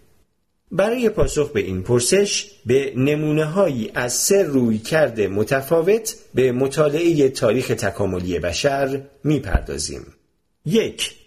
برای 0.73 1.08
پاسخ 1.08 1.52
به 1.52 1.61
این 1.61 1.82
پرسش 1.82 2.50
به 2.66 2.92
نمونه 2.96 3.44
هایی 3.44 3.90
از 3.94 4.12
سه 4.12 4.42
روی 4.42 4.78
کرده 4.78 5.28
متفاوت 5.28 6.14
به 6.34 6.52
مطالعه 6.52 7.28
تاریخ 7.28 7.66
تکاملی 7.66 8.38
بشر 8.38 9.00
می‌پردازیم. 9.25 10.06
یک 10.66 11.24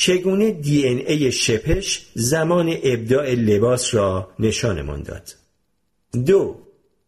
چگونه 0.00 0.50
دی 0.50 0.86
این 0.86 1.06
ای 1.06 1.32
شپش 1.32 2.06
زمان 2.14 2.76
ابداع 2.82 3.34
لباس 3.34 3.94
را 3.94 4.28
نشانمان 4.38 5.02
داد. 5.02 5.34
دو 6.26 6.56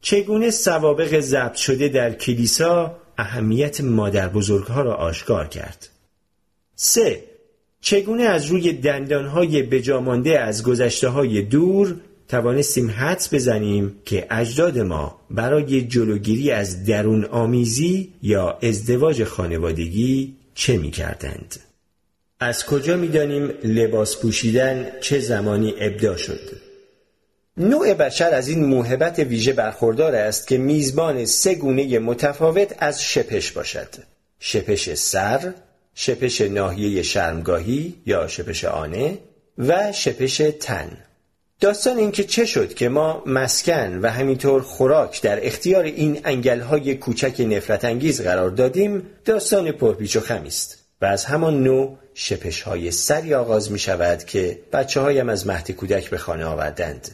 چگونه 0.00 0.50
سوابق 0.50 1.20
ضبط 1.20 1.54
شده 1.54 1.88
در 1.88 2.12
کلیسا 2.12 2.96
اهمیت 3.18 3.80
مادر 3.80 4.28
بزرگها 4.28 4.82
را 4.82 4.94
آشکار 4.94 5.48
کرد. 5.48 5.88
سه 6.74 7.24
چگونه 7.80 8.22
از 8.22 8.46
روی 8.46 8.72
دندانهای 8.72 9.62
بجامانده 9.62 10.40
از 10.40 10.62
گذشته 10.62 11.08
های 11.08 11.42
دور 11.42 11.96
توانستیم 12.28 12.90
حدس 12.90 13.34
بزنیم 13.34 13.96
که 14.04 14.26
اجداد 14.30 14.78
ما 14.78 15.20
برای 15.30 15.82
جلوگیری 15.82 16.50
از 16.50 16.84
درون 16.84 17.24
آمیزی 17.24 18.12
یا 18.22 18.58
ازدواج 18.62 19.24
خانوادگی 19.24 20.36
چه 20.54 20.76
می 20.76 20.90
کردند؟ 20.90 21.71
از 22.42 22.66
کجا 22.66 22.96
می 22.96 23.08
دانیم 23.08 23.54
لباس 23.64 24.16
پوشیدن 24.16 24.92
چه 25.00 25.20
زمانی 25.20 25.74
ابدا 25.80 26.16
شد؟ 26.16 26.50
نوع 27.56 27.94
بشر 27.94 28.34
از 28.34 28.48
این 28.48 28.64
موهبت 28.64 29.18
ویژه 29.18 29.52
برخوردار 29.52 30.14
است 30.14 30.48
که 30.48 30.58
میزبان 30.58 31.24
سه 31.24 31.54
گونه 31.54 31.98
متفاوت 31.98 32.74
از 32.78 33.02
شپش 33.02 33.52
باشد. 33.52 33.88
شپش 34.38 34.94
سر، 34.94 35.52
شپش 35.94 36.40
ناحیه 36.40 37.02
شرمگاهی 37.02 37.94
یا 38.06 38.28
شپش 38.28 38.64
آنه 38.64 39.18
و 39.58 39.92
شپش 39.92 40.36
تن 40.60 40.90
داستان 41.60 41.98
اینکه 41.98 42.24
چه 42.24 42.44
شد 42.44 42.74
که 42.74 42.88
ما 42.88 43.22
مسکن 43.26 43.98
و 43.98 44.08
همینطور 44.08 44.62
خوراک 44.62 45.22
در 45.22 45.46
اختیار 45.46 45.84
این 45.84 46.20
انگلهای 46.24 46.94
کوچک 46.94 47.40
نفرت 47.40 47.84
انگیز 47.84 48.20
قرار 48.20 48.50
دادیم 48.50 49.02
داستان 49.24 49.72
پرپیچ 49.72 50.16
و 50.16 50.20
خمی 50.20 50.48
است 50.48 50.81
و 51.02 51.04
از 51.04 51.24
همان 51.24 51.62
نوع 51.62 51.98
شپش 52.14 52.62
های 52.62 52.90
سری 52.90 53.34
آغاز 53.34 53.72
می 53.72 53.78
شود 53.78 54.24
که 54.24 54.58
بچه 54.72 55.00
هایم 55.00 55.28
از 55.28 55.46
مهد 55.46 55.70
کودک 55.70 56.10
به 56.10 56.18
خانه 56.18 56.44
آوردند 56.44 57.08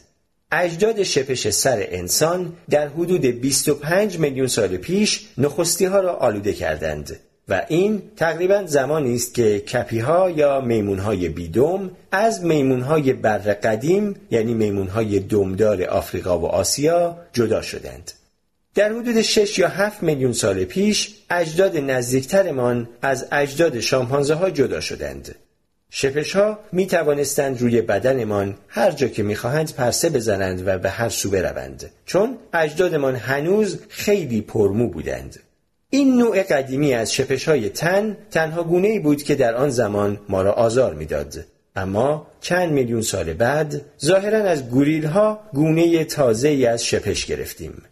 اجداد 0.52 1.02
شپش 1.02 1.48
سر 1.48 1.86
انسان 1.88 2.52
در 2.70 2.88
حدود 2.88 3.20
25 3.20 4.18
میلیون 4.18 4.46
سال 4.46 4.76
پیش 4.76 5.28
نخستی 5.38 5.84
ها 5.84 6.00
را 6.00 6.12
آلوده 6.12 6.52
کردند 6.52 7.16
و 7.48 7.62
این 7.68 8.02
تقریبا 8.16 8.62
زمانی 8.66 9.14
است 9.14 9.34
که 9.34 9.60
کپیها 9.60 10.30
یا 10.30 10.60
میمونهای 10.60 11.28
بیدم 11.28 11.90
از 12.12 12.44
میمونهای 12.44 13.12
بر 13.12 13.38
قدیم 13.38 14.14
یعنی 14.30 14.54
میمونهای 14.54 15.20
دمدار 15.20 15.82
آفریقا 15.82 16.38
و 16.38 16.46
آسیا 16.46 17.18
جدا 17.32 17.62
شدند. 17.62 18.12
در 18.78 18.92
حدود 18.92 19.20
6 19.20 19.58
یا 19.58 19.68
7 19.68 20.02
میلیون 20.02 20.32
سال 20.32 20.64
پیش 20.64 21.14
اجداد 21.30 21.76
نزدیکترمان 21.76 22.88
از 23.02 23.26
اجداد 23.32 23.80
شامپانزه 23.80 24.34
ها 24.34 24.50
جدا 24.50 24.80
شدند. 24.80 25.34
شپش 25.90 26.36
ها 26.36 26.58
می 26.72 26.86
توانستند 26.86 27.60
روی 27.60 27.82
بدنمان 27.82 28.54
هر 28.68 28.90
جا 28.90 29.08
که 29.08 29.22
می‌خواهند 29.22 29.74
پرسه 29.74 30.10
بزنند 30.10 30.62
و 30.66 30.78
به 30.78 30.90
هر 30.90 31.08
سو 31.08 31.30
بروند 31.30 31.90
چون 32.06 32.38
اجدادمان 32.54 33.16
هنوز 33.16 33.78
خیلی 33.88 34.40
پرمو 34.40 34.88
بودند. 34.88 35.40
این 35.90 36.16
نوع 36.16 36.42
قدیمی 36.42 36.94
از 36.94 37.12
شپش 37.12 37.48
های 37.48 37.68
تن 37.68 38.16
تنها 38.30 38.62
گونه 38.62 38.88
ای 38.88 38.98
بود 38.98 39.22
که 39.22 39.34
در 39.34 39.54
آن 39.54 39.70
زمان 39.70 40.20
ما 40.28 40.42
را 40.42 40.52
آزار 40.52 40.94
می‌داد. 40.94 41.44
اما 41.76 42.26
چند 42.40 42.72
میلیون 42.72 43.02
سال 43.02 43.32
بعد 43.32 43.80
ظاهرا 44.04 44.38
از 44.38 44.70
گوریل 44.70 45.04
ها 45.04 45.40
گونه 45.52 46.04
تازه 46.04 46.48
ای 46.48 46.66
از 46.66 46.84
شپش 46.84 47.26
گرفتیم. 47.26 47.82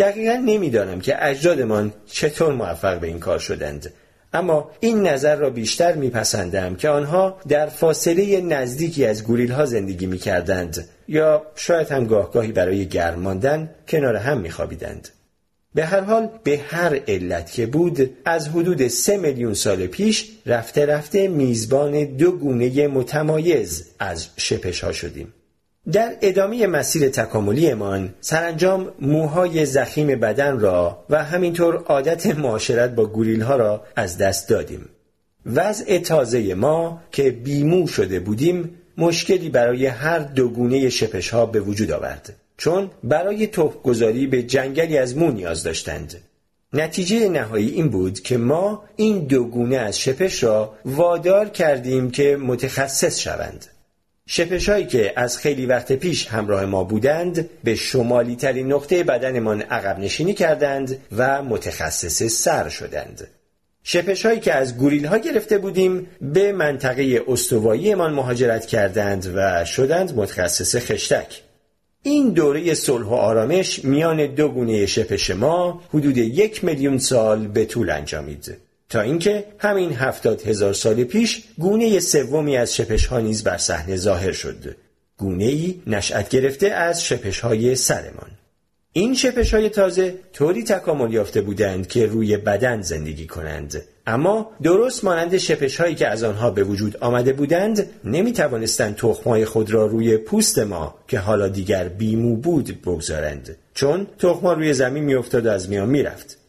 دقیقا 0.00 0.34
نمی‌دانم 0.34 1.00
که 1.00 1.26
اجدادمان 1.26 1.92
چطور 2.06 2.54
موفق 2.54 3.00
به 3.00 3.06
این 3.06 3.18
کار 3.18 3.38
شدند 3.38 3.92
اما 4.32 4.70
این 4.80 5.06
نظر 5.06 5.36
را 5.36 5.50
بیشتر 5.50 5.94
میپسندم 5.94 6.74
که 6.74 6.88
آنها 6.88 7.38
در 7.48 7.66
فاصله 7.66 8.40
نزدیکی 8.40 9.06
از 9.06 9.24
گوریل 9.24 9.52
ها 9.52 9.64
زندگی 9.64 10.06
می‌کردند 10.06 10.88
یا 11.08 11.42
شاید 11.54 11.88
هم 11.88 12.04
گاهگاهی 12.04 12.52
برای 12.52 12.86
گرم 12.86 13.20
ماندن 13.20 13.70
کنار 13.88 14.16
هم 14.16 14.38
میخوابیدند. 14.38 15.08
به 15.74 15.86
هر 15.86 16.00
حال 16.00 16.28
به 16.44 16.60
هر 16.68 17.00
علت 17.08 17.52
که 17.52 17.66
بود 17.66 18.16
از 18.24 18.48
حدود 18.48 18.88
سه 18.88 19.16
میلیون 19.16 19.54
سال 19.54 19.86
پیش 19.86 20.28
رفته 20.46 20.86
رفته 20.86 21.28
میزبان 21.28 22.04
دو 22.04 22.32
گونه 22.32 22.86
متمایز 22.86 23.88
از 23.98 24.28
شپش 24.36 24.84
ها 24.84 24.92
شدیم. 24.92 25.34
در 25.92 26.16
ادامه 26.22 26.66
مسیر 26.66 27.08
تکاملیمان 27.08 28.14
سرانجام 28.20 28.92
موهای 29.00 29.66
زخیم 29.66 30.06
بدن 30.06 30.60
را 30.60 31.04
و 31.10 31.24
همینطور 31.24 31.76
عادت 31.76 32.26
معاشرت 32.26 32.94
با 32.94 33.06
گوریل 33.06 33.42
ها 33.42 33.56
را 33.56 33.84
از 33.96 34.18
دست 34.18 34.48
دادیم. 34.48 34.88
وضع 35.46 35.98
تازه 35.98 36.54
ما 36.54 37.02
که 37.12 37.30
بیمو 37.30 37.86
شده 37.86 38.20
بودیم 38.20 38.76
مشکلی 38.98 39.48
برای 39.48 39.86
هر 39.86 40.18
دو 40.18 40.48
گونه 40.48 40.88
شپش 40.88 41.30
ها 41.30 41.46
به 41.46 41.60
وجود 41.60 41.90
آورد. 41.90 42.36
چون 42.56 42.90
برای 43.04 43.46
گذاری 43.82 44.26
به 44.26 44.42
جنگلی 44.42 44.98
از 44.98 45.16
مو 45.16 45.30
نیاز 45.30 45.62
داشتند. 45.62 46.14
نتیجه 46.72 47.28
نهایی 47.28 47.70
این 47.70 47.88
بود 47.88 48.20
که 48.20 48.36
ما 48.36 48.84
این 48.96 49.18
دو 49.18 49.44
گونه 49.44 49.76
از 49.76 50.00
شپش 50.00 50.42
را 50.42 50.74
وادار 50.84 51.48
کردیم 51.48 52.10
که 52.10 52.36
متخصص 52.36 53.18
شوند. 53.18 53.66
شپش 54.32 54.68
هایی 54.68 54.86
که 54.86 55.12
از 55.16 55.38
خیلی 55.38 55.66
وقت 55.66 55.92
پیش 55.92 56.26
همراه 56.26 56.66
ما 56.66 56.84
بودند 56.84 57.50
به 57.64 57.74
شمالی 57.74 58.36
ترین 58.36 58.72
نقطه 58.72 59.04
بدنمان 59.04 59.62
عقب 59.62 59.98
نشینی 59.98 60.34
کردند 60.34 60.98
و 61.16 61.42
متخصص 61.42 62.22
سر 62.22 62.68
شدند. 62.68 63.28
شپش 63.82 64.26
هایی 64.26 64.40
که 64.40 64.54
از 64.54 64.76
گوریل 64.76 65.06
ها 65.06 65.18
گرفته 65.18 65.58
بودیم 65.58 66.06
به 66.20 66.52
منطقه 66.52 67.22
استواییمان 67.28 68.12
مهاجرت 68.12 68.66
کردند 68.66 69.32
و 69.34 69.64
شدند 69.64 70.16
متخصص 70.16 70.76
خشتک. 70.76 71.42
این 72.02 72.28
دوره 72.28 72.74
صلح 72.74 73.06
و 73.06 73.14
آرامش 73.14 73.84
میان 73.84 74.26
دو 74.26 74.48
گونه 74.48 74.86
شپش 74.86 75.30
ما 75.30 75.82
حدود 75.88 76.16
یک 76.16 76.64
میلیون 76.64 76.98
سال 76.98 77.46
به 77.46 77.64
طول 77.64 77.90
انجامید 77.90 78.69
تا 78.90 79.00
اینکه 79.00 79.44
همین 79.58 79.92
هفتاد 79.92 80.42
هزار 80.42 80.72
سال 80.72 81.04
پیش 81.04 81.42
گونه 81.58 82.00
سومی 82.00 82.56
از 82.56 82.76
شپش 82.76 83.06
ها 83.06 83.20
نیز 83.20 83.44
بر 83.44 83.56
صحنه 83.56 83.96
ظاهر 83.96 84.32
شد. 84.32 84.76
گونه 85.16 85.44
ای 85.44 85.82
نشأت 85.86 86.28
گرفته 86.28 86.66
از 86.66 87.04
شپش 87.04 87.40
های 87.40 87.76
سرمان. 87.76 88.30
این 88.92 89.14
شپش 89.14 89.54
های 89.54 89.68
تازه 89.68 90.14
طوری 90.32 90.64
تکامل 90.64 91.12
یافته 91.12 91.40
بودند 91.40 91.86
که 91.86 92.06
روی 92.06 92.36
بدن 92.36 92.82
زندگی 92.82 93.26
کنند. 93.26 93.82
اما 94.06 94.50
درست 94.62 95.04
مانند 95.04 95.36
شپش 95.36 95.80
هایی 95.80 95.94
که 95.94 96.08
از 96.08 96.22
آنها 96.24 96.50
به 96.50 96.64
وجود 96.64 96.96
آمده 96.96 97.32
بودند 97.32 97.86
نمی 98.04 98.32
توانستند 98.32 98.96
تخمای 98.96 99.44
خود 99.44 99.70
را 99.70 99.86
روی 99.86 100.16
پوست 100.16 100.58
ما 100.58 100.94
که 101.08 101.18
حالا 101.18 101.48
دیگر 101.48 101.88
بیمو 101.88 102.36
بود 102.36 102.82
بگذارند. 102.82 103.56
چون 103.74 104.06
تخما 104.18 104.52
روی 104.52 104.74
زمین 104.74 105.04
میافتاد 105.04 105.46
و 105.46 105.50
از 105.50 105.68
میان 105.68 105.88
می‌رفت. 105.88 106.39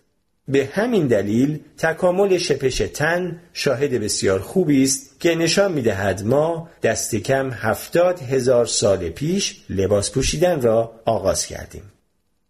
به 0.47 0.69
همین 0.73 1.07
دلیل 1.07 1.59
تکامل 1.77 2.37
شپش 2.37 2.77
تن 2.77 3.41
شاهد 3.53 3.91
بسیار 3.91 4.39
خوبی 4.39 4.83
است 4.83 5.19
که 5.19 5.35
نشان 5.35 5.71
می 5.71 5.81
دهد 5.81 6.25
ما 6.25 6.69
دست 6.83 7.15
کم 7.15 7.49
هفتاد 7.49 8.21
هزار 8.21 8.65
سال 8.65 9.09
پیش 9.09 9.57
لباس 9.69 10.11
پوشیدن 10.11 10.61
را 10.61 10.91
آغاز 11.05 11.45
کردیم. 11.45 11.83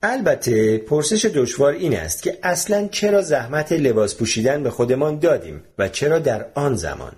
البته 0.03 0.77
پرسش 0.77 1.25
دشوار 1.25 1.73
این 1.73 1.97
است 1.97 2.23
که 2.23 2.37
اصلا 2.43 2.87
چرا 2.87 3.21
زحمت 3.21 3.71
لباس 3.71 4.15
پوشیدن 4.15 4.63
به 4.63 4.69
خودمان 4.69 5.19
دادیم 5.19 5.63
و 5.77 5.87
چرا 5.89 6.19
در 6.19 6.45
آن 6.55 6.75
زمان 6.75 7.11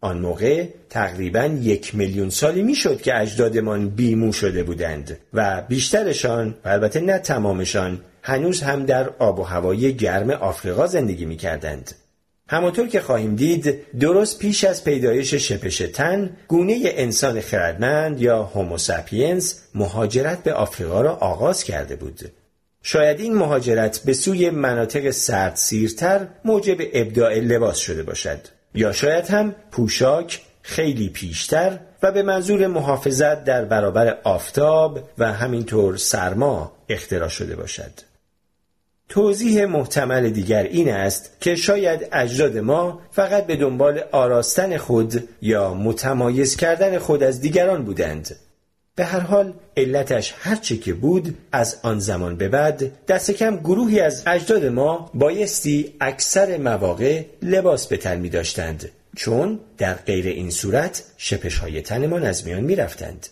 آن 0.00 0.18
موقع 0.18 0.66
تقریبا 0.90 1.44
یک 1.44 1.94
میلیون 1.94 2.30
سالی 2.30 2.62
می‌شد 2.62 3.00
که 3.00 3.20
اجدادمان 3.20 3.88
بیمو 3.88 4.32
شده 4.32 4.62
بودند 4.62 5.18
و 5.34 5.62
بیشترشان 5.68 6.54
و 6.64 6.68
البته 6.68 7.00
نه 7.00 7.18
تمامشان 7.18 8.00
هنوز 8.22 8.62
هم 8.62 8.86
در 8.86 9.08
آب 9.18 9.38
و 9.38 9.42
هوای 9.42 9.94
گرم 9.96 10.30
آفریقا 10.30 10.86
زندگی 10.86 11.24
می 11.24 11.36
کردند. 11.36 11.94
همانطور 12.48 12.88
که 12.88 13.00
خواهیم 13.00 13.36
دید 13.36 13.98
درست 13.98 14.38
پیش 14.38 14.64
از 14.64 14.84
پیدایش 14.84 15.34
شپش 15.34 15.78
تن 15.78 16.36
گونه 16.48 16.80
انسان 16.84 17.40
خردمند 17.40 18.20
یا 18.20 18.42
هوموساپینس 18.42 19.62
مهاجرت 19.74 20.42
به 20.42 20.52
آفریقا 20.52 21.00
را 21.00 21.16
آغاز 21.16 21.64
کرده 21.64 21.96
بود 21.96 22.20
شاید 22.82 23.20
این 23.20 23.34
مهاجرت 23.34 23.98
به 23.98 24.12
سوی 24.12 24.50
مناطق 24.50 25.10
سرد 25.10 25.56
سیرتر 25.56 26.26
موجب 26.44 26.76
ابداع 26.92 27.38
لباس 27.38 27.78
شده 27.78 28.02
باشد 28.02 28.38
یا 28.74 28.92
شاید 28.92 29.26
هم 29.26 29.54
پوشاک 29.70 30.40
خیلی 30.62 31.08
پیشتر 31.08 31.78
و 32.02 32.12
به 32.12 32.22
منظور 32.22 32.66
محافظت 32.66 33.44
در 33.44 33.64
برابر 33.64 34.18
آفتاب 34.24 35.10
و 35.18 35.32
همینطور 35.32 35.96
سرما 35.96 36.72
اختراع 36.88 37.28
شده 37.28 37.56
باشد. 37.56 38.11
توضیح 39.12 39.64
محتمل 39.64 40.30
دیگر 40.30 40.62
این 40.62 40.92
است 40.92 41.30
که 41.40 41.54
شاید 41.54 42.08
اجداد 42.12 42.58
ما 42.58 43.00
فقط 43.10 43.46
به 43.46 43.56
دنبال 43.56 44.00
آراستن 44.12 44.76
خود 44.76 45.28
یا 45.42 45.74
متمایز 45.74 46.56
کردن 46.56 46.98
خود 46.98 47.22
از 47.22 47.40
دیگران 47.40 47.84
بودند. 47.84 48.36
به 48.94 49.04
هر 49.04 49.20
حال 49.20 49.52
علتش 49.76 50.34
هرچه 50.38 50.76
که 50.76 50.92
بود 50.92 51.38
از 51.52 51.78
آن 51.82 51.98
زمان 51.98 52.36
به 52.36 52.48
بعد 52.48 53.06
دست 53.06 53.30
کم 53.30 53.56
گروهی 53.56 54.00
از 54.00 54.22
اجداد 54.26 54.66
ما 54.66 55.10
بایستی 55.14 55.94
اکثر 56.00 56.56
مواقع 56.56 57.22
لباس 57.42 57.86
به 57.86 57.96
تن 57.96 58.18
می 58.18 58.28
داشتند 58.28 58.88
چون 59.16 59.60
در 59.78 59.94
غیر 59.94 60.26
این 60.26 60.50
صورت 60.50 61.04
شپش 61.16 61.58
های 61.58 61.82
تنمان 61.82 62.24
از 62.24 62.46
میان 62.46 62.60
می 62.60 62.76
رفتند. 62.76 63.26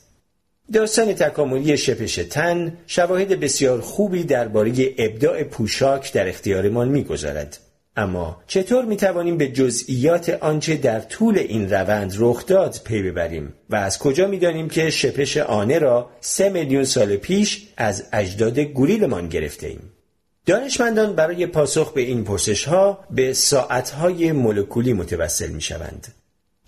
داستان 0.72 1.12
تکاملی 1.12 1.76
شپش 1.76 2.14
تن 2.14 2.72
شواهد 2.86 3.40
بسیار 3.40 3.80
خوبی 3.80 4.24
درباره 4.24 4.72
ابداع 4.98 5.42
پوشاک 5.42 6.12
در 6.12 6.28
اختیارمان 6.28 6.88
می‌گذارد 6.88 7.58
اما 7.96 8.42
چطور 8.46 8.84
می 8.84 8.96
توانیم 8.96 9.36
به 9.36 9.48
جزئیات 9.48 10.28
آنچه 10.28 10.76
در 10.76 11.00
طول 11.00 11.38
این 11.38 11.70
روند 11.70 12.14
رخ 12.18 12.46
داد 12.46 12.80
پی 12.84 13.02
ببریم 13.02 13.52
و 13.70 13.76
از 13.76 13.98
کجا 13.98 14.26
می 14.26 14.38
دانیم 14.38 14.68
که 14.68 14.90
شپش 14.90 15.36
آنه 15.36 15.78
را 15.78 16.10
سه 16.20 16.48
میلیون 16.48 16.84
سال 16.84 17.16
پیش 17.16 17.68
از 17.76 18.04
اجداد 18.12 18.58
گوریلمان 18.58 19.28
گرفته 19.28 19.66
ایم؟ 19.66 19.92
دانشمندان 20.46 21.14
برای 21.14 21.46
پاسخ 21.46 21.92
به 21.92 22.00
این 22.00 22.24
پرسش 22.24 22.64
ها 22.64 22.98
به 23.10 23.32
ساعت 23.32 23.90
های 23.90 24.32
مولکولی 24.32 24.92
متوسل 24.92 25.50
می 25.50 25.60
شوند. 25.60 26.19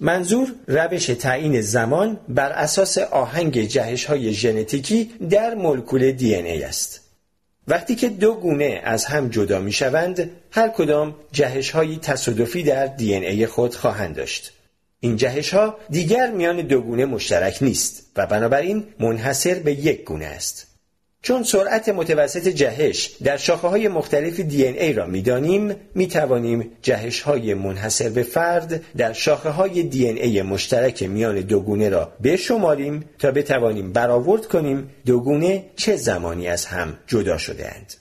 منظور 0.02 0.52
روش 0.66 1.06
تعیین 1.06 1.60
زمان 1.60 2.20
بر 2.28 2.52
اساس 2.52 2.98
آهنگ 2.98 3.62
جهش 3.62 4.04
های 4.04 4.32
ژنتیکی 4.32 5.10
در 5.30 5.54
مولکول 5.54 6.12
دی 6.12 6.34
ای 6.34 6.62
است. 6.62 7.00
وقتی 7.68 7.94
که 7.94 8.08
دو 8.08 8.34
گونه 8.34 8.80
از 8.84 9.04
هم 9.04 9.28
جدا 9.28 9.60
می 9.60 9.72
شوند، 9.72 10.30
هر 10.50 10.68
کدام 10.68 11.14
جهش 11.32 11.70
های 11.70 11.96
تصادفی 11.96 12.62
در 12.62 12.86
دی 12.86 13.14
ای 13.14 13.46
خود 13.46 13.74
خواهند 13.74 14.16
داشت. 14.16 14.52
این 15.00 15.16
جهش 15.16 15.54
ها 15.54 15.76
دیگر 15.90 16.30
میان 16.30 16.60
دو 16.60 16.80
گونه 16.80 17.04
مشترک 17.04 17.58
نیست 17.60 18.02
و 18.16 18.26
بنابراین 18.26 18.84
منحصر 19.00 19.54
به 19.54 19.72
یک 19.72 20.04
گونه 20.04 20.26
است. 20.26 20.66
چون 21.22 21.42
سرعت 21.42 21.88
متوسط 21.88 22.48
جهش 22.48 23.16
در 23.24 23.37
شاخه 23.37 23.68
های 23.68 23.88
مختلف 23.88 24.40
دی 24.40 24.64
ای 24.64 24.92
را 24.92 25.06
می‌دانیم 25.06 25.76
می 25.94 26.08
توانیم 26.08 26.70
جهش 26.82 27.20
های 27.20 27.54
منحصر 27.54 28.08
به 28.08 28.22
فرد 28.22 28.80
در 28.96 29.12
شاخه 29.12 29.50
های 29.50 29.82
دی 29.82 30.06
ای 30.06 30.42
مشترک 30.42 31.02
میان 31.02 31.40
دو 31.40 31.61
گونه 31.61 31.88
را 31.88 32.12
بشماریم 32.24 33.04
تا 33.18 33.30
بتوانیم 33.30 33.92
برآورد 33.92 34.46
کنیم 34.46 34.90
دو 35.06 35.20
گونه 35.20 35.64
چه 35.76 35.96
زمانی 35.96 36.48
از 36.48 36.66
هم 36.66 36.98
جدا 37.06 37.38
شده 37.38 37.74
اند. 37.74 37.94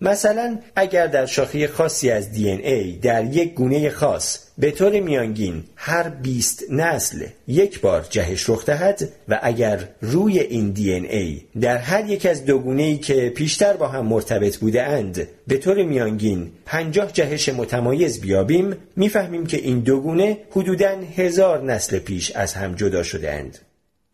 مثلا 0.00 0.58
اگر 0.76 1.06
در 1.06 1.26
شاخه 1.26 1.68
خاصی 1.68 2.10
از 2.10 2.32
دی 2.32 2.50
ای 2.50 2.92
در 2.92 3.24
یک 3.24 3.54
گونه 3.54 3.90
خاص 3.90 4.38
به 4.60 4.70
طور 4.70 5.00
میانگین 5.00 5.64
هر 5.76 6.08
20 6.08 6.64
نسل 6.70 7.26
یک 7.48 7.80
بار 7.80 8.06
جهش 8.10 8.50
رخ 8.50 8.64
دهد 8.64 9.08
و 9.28 9.40
اگر 9.42 9.88
روی 10.00 10.38
این 10.38 10.70
دی 10.70 10.92
ای 10.92 11.40
در 11.60 11.76
هر 11.76 12.10
یک 12.10 12.26
از 12.26 12.44
دو 12.44 12.58
گونه 12.58 12.82
ای 12.82 12.98
که 12.98 13.30
پیشتر 13.30 13.72
با 13.72 13.88
هم 13.88 14.06
مرتبط 14.06 14.56
بوده 14.56 14.82
اند 14.82 15.28
به 15.46 15.56
طور 15.56 15.82
میانگین 15.82 16.50
50 16.66 17.12
جهش 17.12 17.48
متمایز 17.48 18.20
بیابیم 18.20 18.76
می‌فهمیم 18.96 19.46
که 19.46 19.56
این 19.56 19.80
دو 19.80 20.00
گونه 20.00 20.38
حدوداً 20.50 20.90
هزار 21.16 21.62
نسل 21.62 21.98
پیش 21.98 22.30
از 22.30 22.54
هم 22.54 22.74
جدا 22.74 23.02
شده 23.02 23.32
اند. 23.32 23.58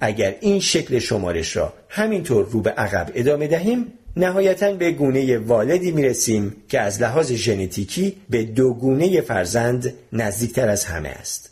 اگر 0.01 0.35
این 0.41 0.61
شکل 0.61 0.99
شمارش 0.99 1.57
را 1.57 1.73
همینطور 1.89 2.47
رو 2.51 2.61
به 2.61 2.71
عقب 2.71 3.11
ادامه 3.15 3.47
دهیم 3.47 3.93
نهایتا 4.17 4.73
به 4.73 4.91
گونه 4.91 5.39
والدی 5.39 5.91
می 5.91 6.03
رسیم 6.03 6.57
که 6.69 6.81
از 6.81 7.03
لحاظ 7.03 7.33
ژنتیکی 7.33 8.17
به 8.31 8.43
دو 8.43 8.75
گونه 8.75 9.21
فرزند 9.21 9.95
نزدیکتر 10.13 10.69
از 10.69 10.85
همه 10.85 11.09
است. 11.09 11.51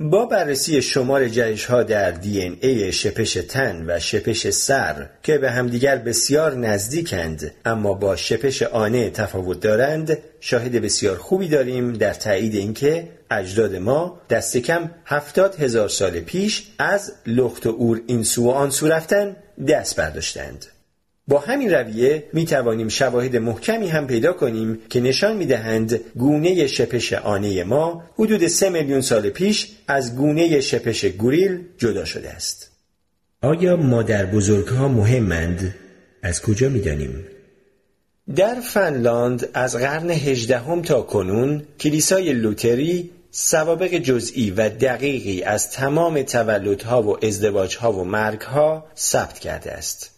با 0.00 0.26
بررسی 0.26 0.82
شمار 0.82 1.28
جهش 1.28 1.64
ها 1.64 1.82
در 1.82 2.10
دی 2.10 2.40
این 2.40 2.56
ای 2.60 2.92
شپش 2.92 3.32
تن 3.32 3.84
و 3.88 3.98
شپش 3.98 4.50
سر 4.50 5.06
که 5.22 5.38
به 5.38 5.50
همدیگر 5.50 5.96
بسیار 5.96 6.54
نزدیکند 6.54 7.54
اما 7.64 7.94
با 7.94 8.16
شپش 8.16 8.62
آنه 8.62 9.10
تفاوت 9.10 9.60
دارند 9.60 10.18
شاهد 10.40 10.72
بسیار 10.72 11.16
خوبی 11.16 11.48
داریم 11.48 11.92
در 11.92 12.14
تایید 12.14 12.54
اینکه 12.54 13.08
اجداد 13.30 13.76
ما 13.76 14.20
دست 14.30 14.56
کم 14.56 14.90
هفتاد 15.04 15.54
هزار 15.54 15.88
سال 15.88 16.20
پیش 16.20 16.66
از 16.78 17.12
لخت 17.26 17.66
و 17.66 17.70
اور 17.78 18.00
این 18.06 18.22
سو 18.22 18.46
و 18.46 18.50
آن 18.50 18.70
سو 18.70 18.88
رفتن 18.88 19.36
دست 19.68 19.96
برداشتند. 19.96 20.66
با 21.28 21.38
همین 21.38 21.70
رویه 21.70 22.24
می 22.32 22.44
توانیم 22.44 22.88
شواهد 22.88 23.36
محکمی 23.36 23.88
هم 23.88 24.06
پیدا 24.06 24.32
کنیم 24.32 24.78
که 24.90 25.00
نشان 25.00 25.36
می 25.36 25.46
دهند 25.46 26.00
گونه 26.16 26.66
شپش 26.66 27.12
آنه 27.12 27.64
ما 27.64 28.04
حدود 28.14 28.46
سه 28.46 28.70
میلیون 28.70 29.00
سال 29.00 29.30
پیش 29.30 29.68
از 29.88 30.16
گونه 30.16 30.60
شپش 30.60 31.04
گوریل 31.04 31.64
جدا 31.78 32.04
شده 32.04 32.30
است. 32.30 32.70
آیا 33.42 33.76
مادر 33.76 34.26
بزرگ 34.26 34.66
ها 34.66 34.88
مهمند؟ 34.88 35.74
از 36.22 36.42
کجا 36.42 36.68
می 36.68 36.80
دانیم؟ 36.80 37.24
در 38.36 38.54
فنلاند 38.54 39.48
از 39.54 39.76
قرن 39.76 40.10
هجدهم 40.10 40.82
تا 40.82 41.02
کنون 41.02 41.62
کلیسای 41.80 42.32
لوتری 42.32 43.10
سوابق 43.30 43.94
جزئی 43.94 44.50
و 44.50 44.68
دقیقی 44.68 45.42
از 45.42 45.70
تمام 45.70 46.22
تولدها 46.22 47.02
و 47.02 47.26
ازدواجها 47.26 47.92
و 47.92 48.04
مرگها 48.04 48.86
ثبت 48.96 49.38
کرده 49.38 49.72
است. 49.72 50.17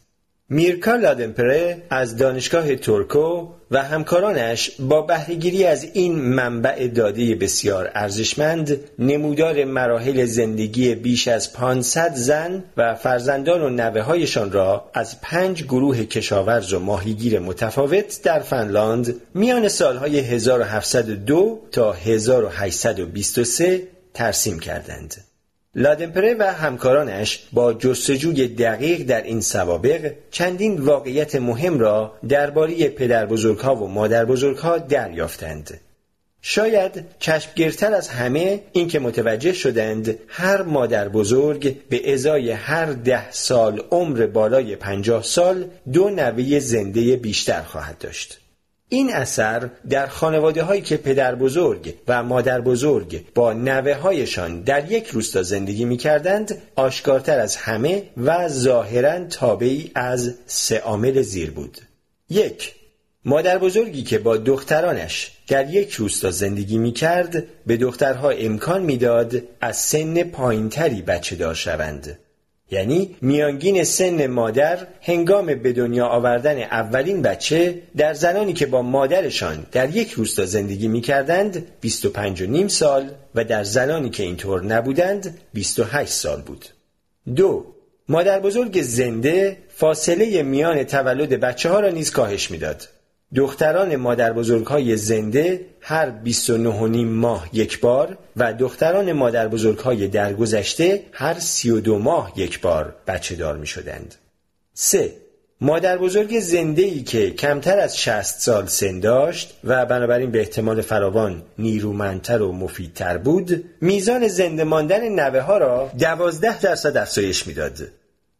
میرکا 0.53 0.97
لادنپره 0.97 1.83
از 1.91 2.17
دانشگاه 2.17 2.77
تورکو 2.77 3.49
و 3.71 3.83
همکارانش 3.83 4.71
با 4.79 5.03
بهرهگیری 5.03 5.65
از 5.65 5.85
این 5.93 6.15
منبع 6.15 6.89
داده 6.89 7.35
بسیار 7.35 7.91
ارزشمند 7.95 8.81
نمودار 8.99 9.65
مراحل 9.65 10.25
زندگی 10.25 10.95
بیش 10.95 11.29
از 11.29 11.53
500 11.53 12.15
زن 12.15 12.65
و 12.77 12.95
فرزندان 12.95 13.63
و 13.63 13.69
نوه 13.69 14.01
هایشان 14.01 14.53
را 14.53 14.91
از 14.95 15.21
پنج 15.21 15.65
گروه 15.65 16.05
کشاورز 16.05 16.73
و 16.73 16.79
ماهیگیر 16.79 17.39
متفاوت 17.39 18.23
در 18.23 18.41
فنلاند 18.41 19.15
میان 19.35 19.69
سالهای 19.69 20.19
1702 20.19 21.61
تا 21.73 21.93
1823 21.93 23.83
ترسیم 24.15 24.59
کردند. 24.59 25.30
لادنپره 25.75 26.37
و 26.39 26.43
همکارانش 26.43 27.43
با 27.53 27.75
جستجوی 27.75 28.49
دقیق 28.49 29.03
در 29.03 29.23
این 29.23 29.41
سوابق 29.41 30.13
چندین 30.31 30.81
واقعیت 30.81 31.37
مهم 31.37 31.79
را 31.79 32.13
درباره 32.29 32.89
پدر 32.89 33.27
ها 33.63 33.75
و 33.77 33.89
مادر 33.89 34.25
ها 34.63 34.79
دریافتند. 34.79 35.81
شاید 36.43 37.05
چشمگیرتر 37.19 37.95
از 37.95 38.09
همه 38.09 38.61
اینکه 38.73 38.99
متوجه 38.99 39.53
شدند 39.53 40.19
هر 40.29 40.63
مادر 40.63 41.09
بزرگ 41.09 41.89
به 41.89 42.13
ازای 42.13 42.51
هر 42.51 42.87
ده 42.87 43.31
سال 43.31 43.83
عمر 43.91 44.27
بالای 44.27 44.77
پنجاه 44.77 45.23
سال 45.23 45.65
دو 45.93 46.11
نوه 46.11 46.59
زنده 46.59 47.17
بیشتر 47.17 47.63
خواهد 47.63 47.99
داشت. 47.99 48.41
این 48.93 49.15
اثر 49.15 49.71
در 49.91 50.07
خانواده 50.07 50.63
هایی 50.63 50.83
که 50.83 50.97
پدر 50.97 51.35
بزرگ 51.35 51.95
و 52.09 52.23
مادر 52.23 52.61
بزرگ 52.61 53.25
با 53.35 53.53
نوه 53.53 53.95
هایشان 53.95 54.61
در 54.61 54.93
یک 54.93 55.07
روستا 55.07 55.43
زندگی 55.43 55.85
می 55.85 55.97
کردند 55.97 56.63
آشکارتر 56.77 57.39
از 57.39 57.57
همه 57.57 58.03
و 58.17 58.49
ظاهرا 58.49 59.25
تابعی 59.25 59.91
از 59.95 60.35
سه 60.47 60.79
عامل 60.79 61.23
زیر 61.23 61.51
بود. 61.51 61.79
یک 62.31 62.75
مادر 63.25 63.59
بزرگی 63.59 64.03
که 64.03 64.19
با 64.19 64.37
دخترانش 64.37 65.33
در 65.49 65.71
یک 65.71 65.93
روستا 65.93 66.31
زندگی 66.31 66.79
می 66.79 66.93
کرد 66.93 67.45
به 67.67 67.77
دخترها 67.77 68.31
امکان 68.31 68.83
می‌داد 68.83 69.43
از 69.61 69.77
سن 69.77 70.23
پایینتری 70.23 71.03
بچه 71.03 71.37
دار 71.37 71.55
شوند. 71.55 72.19
یعنی 72.71 73.17
میانگین 73.21 73.85
سن 73.85 74.27
مادر 74.27 74.79
هنگام 75.03 75.47
به 75.47 75.73
دنیا 75.73 76.07
آوردن 76.07 76.63
اولین 76.63 77.23
بچه 77.23 77.83
در 77.97 78.15
زنانی 78.15 78.53
که 78.53 78.67
با 78.67 78.83
مادرشان 78.83 79.67
در 79.73 79.97
یک 79.97 80.11
روستا 80.11 80.45
زندگی 80.45 80.89
می 80.89 81.01
کردند 81.01 81.67
25 81.81 82.43
و 82.43 82.47
نیم 82.47 82.69
سال 82.69 83.11
و 83.35 83.45
در 83.45 83.65
زنانی 83.65 84.11
که 84.11 84.23
اینطور 84.23 84.65
نبودند 84.65 85.39
28 85.55 86.13
سال 86.13 86.43
بود. 86.43 86.65
دو 87.37 87.67
مادر 88.09 88.41
بزرگ 88.41 88.83
زنده 88.83 89.57
فاصله 89.69 90.43
میان 90.43 90.85
تولد 90.85 91.41
بچه 91.41 91.69
ها 91.69 91.81
را 91.81 91.89
نیز 91.89 92.11
کاهش 92.11 92.51
می‌داد. 92.51 92.89
دختران 93.35 93.97
مادر 93.97 94.33
بزرگ 94.33 94.67
های 94.67 94.97
زنده 94.97 95.67
هر 95.81 96.11
29 96.11 97.05
ماه 97.05 97.49
یک 97.53 97.81
بار 97.81 98.19
و 98.37 98.53
دختران 98.53 99.13
مادر 99.13 99.49
بزرگ 99.49 99.79
های 99.79 100.09
درگذشته 100.09 101.03
هر 101.13 101.39
32 101.39 101.99
ماه 101.99 102.33
یک 102.37 102.61
بار 102.61 102.95
بچه 103.07 103.35
دار 103.37 103.57
می 103.57 103.67
شدند. 103.67 104.15
3. 104.75 105.13
مادر 105.61 105.99
بزرگ 105.99 106.41
زنده 106.41 106.83
ای 106.83 107.03
که 107.03 107.31
کمتر 107.31 107.79
از 107.79 107.99
60 107.99 108.41
سال 108.41 108.67
سن 108.67 109.01
داشت 109.01 109.55
و 109.65 109.87
بنابراین 109.87 110.31
به 110.31 110.39
احتمال 110.39 110.81
فراوان 110.81 111.43
نیرومندتر 111.59 112.43
و 112.43 112.53
مفیدتر 112.53 113.19
بود 113.19 113.65
میزان 113.81 114.29
زنده 114.29 114.65
ماندن 114.65 115.09
نوه 115.09 115.41
ها 115.41 115.59
را 115.59 115.91
دوازده 115.99 116.61
درصد 116.61 116.97
افزایش 116.97 117.47
می‌داد. 117.47 117.89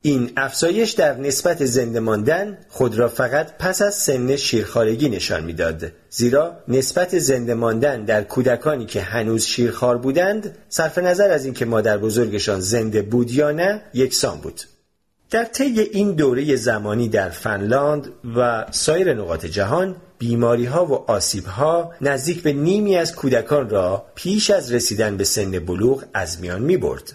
این 0.03 0.31
افزایش 0.37 0.91
در 0.91 1.17
نسبت 1.17 1.65
زنده 1.65 2.01
ماندن 2.01 2.59
خود 2.69 2.99
را 2.99 3.09
فقط 3.09 3.59
پس 3.59 3.83
از 3.83 3.95
سن 3.95 4.37
شیرخارگی 4.37 5.09
نشان 5.09 5.45
می‌داد 5.45 5.93
زیرا 6.11 6.57
نسبت 6.69 7.19
زنده 7.19 7.55
ماندن 7.55 8.05
در 8.05 8.23
کودکانی 8.23 8.87
که 8.87 9.01
هنوز 9.01 9.45
شیرخوار 9.45 9.99
بودند 9.99 10.59
صرف 10.69 10.99
نظر 10.99 11.31
از 11.31 11.45
اینکه 11.45 11.65
مادر 11.65 11.99
بزرگشان 11.99 12.61
زنده 12.61 13.03
بود 13.03 13.31
یا 13.31 13.51
نه 13.51 13.83
یکسان 13.95 14.39
بود 14.39 14.61
در 15.31 15.45
طی 15.45 15.81
این 15.81 16.13
دوره 16.13 16.57
زمانی 16.57 17.09
در 17.09 17.29
فنلاند 17.29 18.09
و 18.37 18.67
سایر 18.71 19.15
نقاط 19.15 19.47
جهان 19.47 19.97
بیماری 20.19 20.65
ها 20.65 20.87
و 20.87 21.11
آسیب 21.11 21.45
ها 21.45 21.93
نزدیک 22.01 22.43
به 22.43 22.53
نیمی 22.53 22.97
از 22.97 23.15
کودکان 23.15 23.71
را 23.71 24.07
پیش 24.15 24.51
از 24.51 24.73
رسیدن 24.73 25.17
به 25.17 25.25
سن 25.25 25.51
بلوغ 25.51 26.05
از 26.15 26.41
میان 26.41 26.63
می 26.63 26.77
برد. 26.77 27.13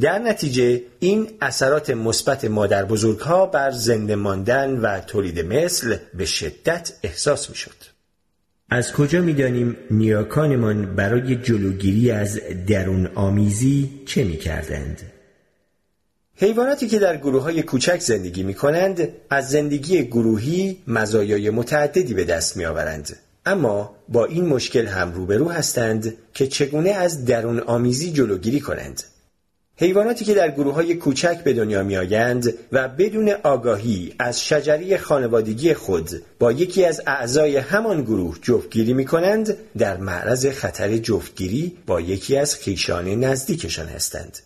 در 0.00 0.18
نتیجه 0.18 0.82
این 0.98 1.30
اثرات 1.40 1.90
مثبت 1.90 2.44
مادر 2.44 2.84
بزرگ 2.84 3.18
ها 3.18 3.46
بر 3.46 3.70
زنده 3.70 4.16
ماندن 4.16 4.70
و 4.70 5.00
تولید 5.00 5.40
مثل 5.40 5.96
به 6.14 6.24
شدت 6.24 6.92
احساس 7.02 7.50
می 7.50 7.56
شد. 7.56 7.98
از 8.70 8.92
کجا 8.92 9.20
می 9.20 9.34
دانیم 9.34 9.76
نیاکانمان 9.90 10.94
برای 10.94 11.36
جلوگیری 11.36 12.10
از 12.10 12.40
درون 12.66 13.06
آمیزی 13.06 14.02
چه 14.06 14.24
می 14.24 14.36
کردند؟ 14.36 15.00
حیواناتی 16.36 16.88
که 16.88 16.98
در 16.98 17.16
گروه 17.16 17.42
های 17.42 17.62
کوچک 17.62 18.00
زندگی 18.00 18.42
می 18.42 18.54
کنند 18.54 19.08
از 19.30 19.50
زندگی 19.50 20.04
گروهی 20.04 20.82
مزایای 20.86 21.50
متعددی 21.50 22.14
به 22.14 22.24
دست 22.24 22.56
می 22.56 22.64
آورند. 22.64 23.16
اما 23.46 23.96
با 24.08 24.24
این 24.24 24.46
مشکل 24.46 24.86
هم 24.86 25.12
روبرو 25.12 25.50
هستند 25.50 26.14
که 26.34 26.46
چگونه 26.46 26.90
از 26.90 27.24
درون 27.24 27.60
آمیزی 27.60 28.12
جلوگیری 28.12 28.60
کنند. 28.60 29.02
حیواناتی 29.80 30.24
که 30.24 30.34
در 30.34 30.50
گروه 30.50 30.74
های 30.74 30.94
کوچک 30.94 31.44
به 31.44 31.52
دنیا 31.52 31.82
می 31.82 31.96
آیند 31.96 32.54
و 32.72 32.88
بدون 32.88 33.28
آگاهی 33.42 34.14
از 34.18 34.44
شجری 34.44 34.98
خانوادگی 34.98 35.74
خود 35.74 36.10
با 36.38 36.52
یکی 36.52 36.84
از 36.84 37.02
اعضای 37.06 37.56
همان 37.56 38.02
گروه 38.02 38.38
جفتگیری 38.42 38.92
می 38.92 39.04
کنند 39.04 39.56
در 39.78 39.96
معرض 39.96 40.46
خطر 40.46 40.96
جفتگیری 40.96 41.76
با 41.86 42.00
یکی 42.00 42.36
از 42.36 42.54
خیشان 42.54 43.08
نزدیکشان 43.08 43.86
هستند. 43.86 44.38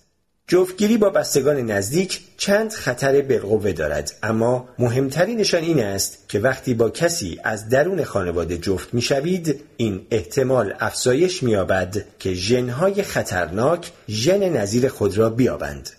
جفتگیری 0.48 0.96
با 0.96 1.10
بستگان 1.10 1.56
نزدیک 1.56 2.20
چند 2.36 2.72
خطر 2.72 3.22
بالقوه 3.22 3.72
دارد 3.72 4.12
اما 4.22 4.68
مهمترینشان 4.78 5.62
این 5.62 5.82
است 5.82 6.28
که 6.28 6.38
وقتی 6.38 6.74
با 6.74 6.90
کسی 6.90 7.40
از 7.44 7.68
درون 7.68 8.04
خانواده 8.04 8.58
جفت 8.58 8.94
می‌شوید 8.94 9.60
این 9.76 10.06
احتمال 10.10 10.74
افزایش 10.80 11.42
مییابد 11.42 12.04
که 12.18 12.34
ژنهای 12.34 13.02
خطرناک 13.02 13.92
ژن 14.08 14.48
نظیر 14.48 14.88
خود 14.88 15.18
را 15.18 15.30
بیابند. 15.30 15.90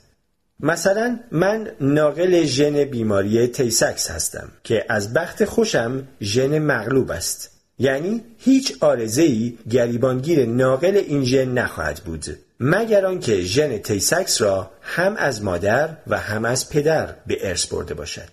مثلا 0.60 1.20
من 1.32 1.72
ناقل 1.82 2.44
ژن 2.44 2.84
بیماری 2.84 3.48
تیسکس 3.48 4.12
هستم 4.12 4.52
که 4.64 4.86
از 4.90 5.14
بخت 5.14 5.46
خوشم 5.46 6.08
ژن 6.22 6.60
مغلوب 6.60 7.12
است. 7.12 7.50
یعنی 7.80 8.22
هیچ 8.38 8.74
عارضه‌ای 8.80 9.58
گریبانگیر 9.70 10.46
ناقل 10.46 10.98
این 11.08 11.24
ژن 11.24 11.50
نخواهد 11.50 12.00
بود. 12.06 12.26
مگر 12.66 13.06
آنکه 13.06 13.42
ژن 13.42 13.78
تیسکس 13.78 14.42
را 14.42 14.72
هم 14.82 15.16
از 15.16 15.44
مادر 15.44 15.90
و 16.08 16.18
هم 16.18 16.46
از 16.46 16.70
پدر 16.70 17.16
به 17.28 17.50
ارث 17.50 17.66
برده 17.66 17.94
باشد. 17.94 18.30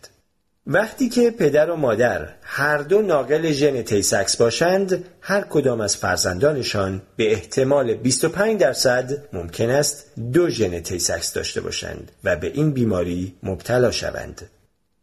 وقتی 0.67 1.09
که 1.09 1.31
پدر 1.31 1.71
و 1.71 1.77
مادر 1.77 2.29
هر 2.43 2.79
دو 2.79 3.03
ناقل 3.03 3.53
ژن 3.53 3.83
تیسکس 3.83 4.37
باشند 4.37 5.05
هر 5.21 5.41
کدام 5.41 5.81
از 5.81 5.97
فرزندانشان 5.97 7.03
به 7.17 7.33
احتمال 7.33 7.95
25 7.95 8.61
درصد 8.61 9.13
ممکن 9.33 9.71
است 9.71 10.07
دو 10.33 10.51
ژن 10.51 10.81
تیسکس 10.81 11.33
داشته 11.33 11.61
باشند 11.61 12.13
و 12.25 12.37
به 12.37 12.47
این 12.47 12.71
بیماری 12.71 13.35
مبتلا 13.43 13.91
شوند. 13.91 14.51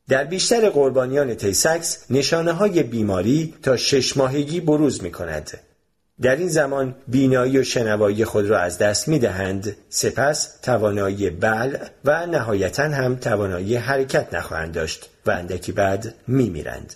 در 0.07 0.23
بیشتر 0.23 0.69
قربانیان 0.69 1.35
تیسکس 1.35 2.05
نشانه 2.09 2.51
های 2.51 2.83
بیماری 2.83 3.53
تا 3.63 3.77
شش 3.77 4.17
ماهگی 4.17 4.59
بروز 4.59 5.03
می 5.03 5.11
کند 5.11 5.59
در 6.21 6.35
این 6.35 6.47
زمان 6.47 6.95
بینایی 7.07 7.57
و 7.57 7.63
شنوایی 7.63 8.25
خود 8.25 8.45
را 8.45 8.59
از 8.59 8.77
دست 8.77 9.07
می 9.07 9.19
دهند 9.19 9.75
سپس 9.89 10.59
توانایی 10.61 11.29
بلع 11.29 11.77
و 12.05 12.25
نهایتا 12.25 12.83
هم 12.83 13.15
توانایی 13.15 13.75
حرکت 13.75 14.33
نخواهند 14.33 14.73
داشت 14.73 15.09
و 15.25 15.31
اندکی 15.31 15.71
بعد 15.71 16.13
می 16.27 16.49
میرند. 16.49 16.95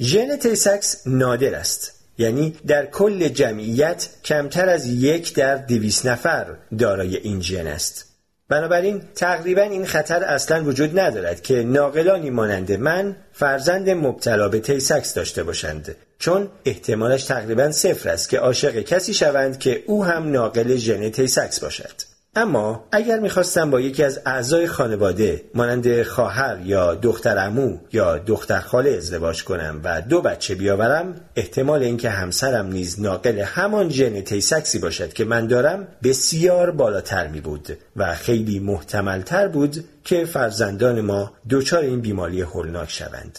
ژن 0.00 0.36
تیسکس 0.36 1.06
نادر 1.06 1.54
است 1.54 1.94
یعنی 2.18 2.56
در 2.66 2.86
کل 2.86 3.28
جمعیت 3.28 4.08
کمتر 4.24 4.68
از 4.68 4.86
یک 4.86 5.34
در 5.34 5.56
دویست 5.56 6.06
نفر 6.06 6.46
دارای 6.78 7.16
این 7.16 7.40
ژن 7.40 7.66
است 7.66 8.07
بنابراین 8.48 9.02
تقریبا 9.14 9.62
این 9.62 9.86
خطر 9.86 10.24
اصلا 10.24 10.64
وجود 10.64 10.98
ندارد 10.98 11.42
که 11.42 11.62
ناقلانی 11.62 12.30
مانند 12.30 12.72
من 12.72 13.16
فرزند 13.32 13.90
مبتلا 13.90 14.48
به 14.48 14.60
تیسکس 14.60 15.14
داشته 15.14 15.42
باشند 15.42 15.96
چون 16.18 16.48
احتمالش 16.64 17.24
تقریبا 17.24 17.70
صفر 17.70 18.08
است 18.08 18.28
که 18.28 18.38
عاشق 18.38 18.80
کسی 18.80 19.14
شوند 19.14 19.58
که 19.58 19.82
او 19.86 20.04
هم 20.04 20.30
ناقل 20.30 20.76
ژن 20.76 21.10
تیسکس 21.10 21.60
باشد. 21.60 22.07
اما 22.36 22.84
اگر 22.92 23.18
می‌خواستم 23.18 23.70
با 23.70 23.80
یکی 23.80 24.04
از 24.04 24.20
اعضای 24.26 24.66
خانواده 24.66 25.44
مانند 25.54 26.02
خواهر 26.02 26.60
یا 26.64 26.94
دختر 26.94 27.38
عمو 27.38 27.78
یا 27.92 28.18
دختر 28.18 28.60
خاله 28.60 28.90
ازدواج 28.90 29.44
کنم 29.44 29.80
و 29.84 30.02
دو 30.02 30.20
بچه 30.20 30.54
بیاورم 30.54 31.14
احتمال 31.36 31.82
اینکه 31.82 32.10
همسرم 32.10 32.66
نیز 32.66 33.00
ناقل 33.00 33.38
همان 33.38 33.88
ژن 33.88 34.20
تیسکسی 34.20 34.78
باشد 34.78 35.12
که 35.12 35.24
من 35.24 35.46
دارم 35.46 35.88
بسیار 36.02 36.70
بالاتر 36.70 37.26
می 37.26 37.40
بود 37.40 37.78
و 37.96 38.14
خیلی 38.14 38.58
محتملتر 38.58 39.48
بود 39.48 39.84
که 40.04 40.24
فرزندان 40.24 41.00
ما 41.00 41.32
دچار 41.50 41.82
این 41.82 42.00
بیماری 42.00 42.40
هولناک 42.40 42.90
شوند. 42.90 43.38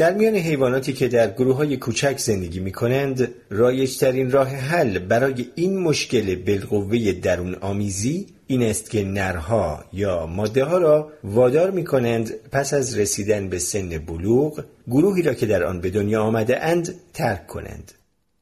در 0.00 0.14
میان 0.14 0.34
حیواناتی 0.34 0.92
که 0.92 1.08
در 1.08 1.30
گروه 1.30 1.56
های 1.56 1.76
کوچک 1.76 2.18
زندگی 2.18 2.60
می 2.60 2.72
کنند 2.72 3.28
رایجترین 3.50 4.30
راه 4.30 4.48
حل 4.48 4.98
برای 4.98 5.46
این 5.54 5.78
مشکل 5.78 6.34
بالقوه 6.34 7.12
درون 7.12 7.54
آمیزی 7.54 8.26
این 8.46 8.62
است 8.62 8.90
که 8.90 9.04
نرها 9.04 9.84
یا 9.92 10.26
ماده 10.26 10.64
ها 10.64 10.78
را 10.78 11.12
وادار 11.24 11.70
می 11.70 11.84
کنند 11.84 12.34
پس 12.52 12.74
از 12.74 12.98
رسیدن 12.98 13.48
به 13.48 13.58
سن 13.58 13.88
بلوغ 13.88 14.64
گروهی 14.88 15.22
را 15.22 15.34
که 15.34 15.46
در 15.46 15.64
آن 15.64 15.80
به 15.80 15.90
دنیا 15.90 16.22
آمده 16.22 16.64
اند 16.64 16.94
ترک 17.14 17.46
کنند. 17.46 17.92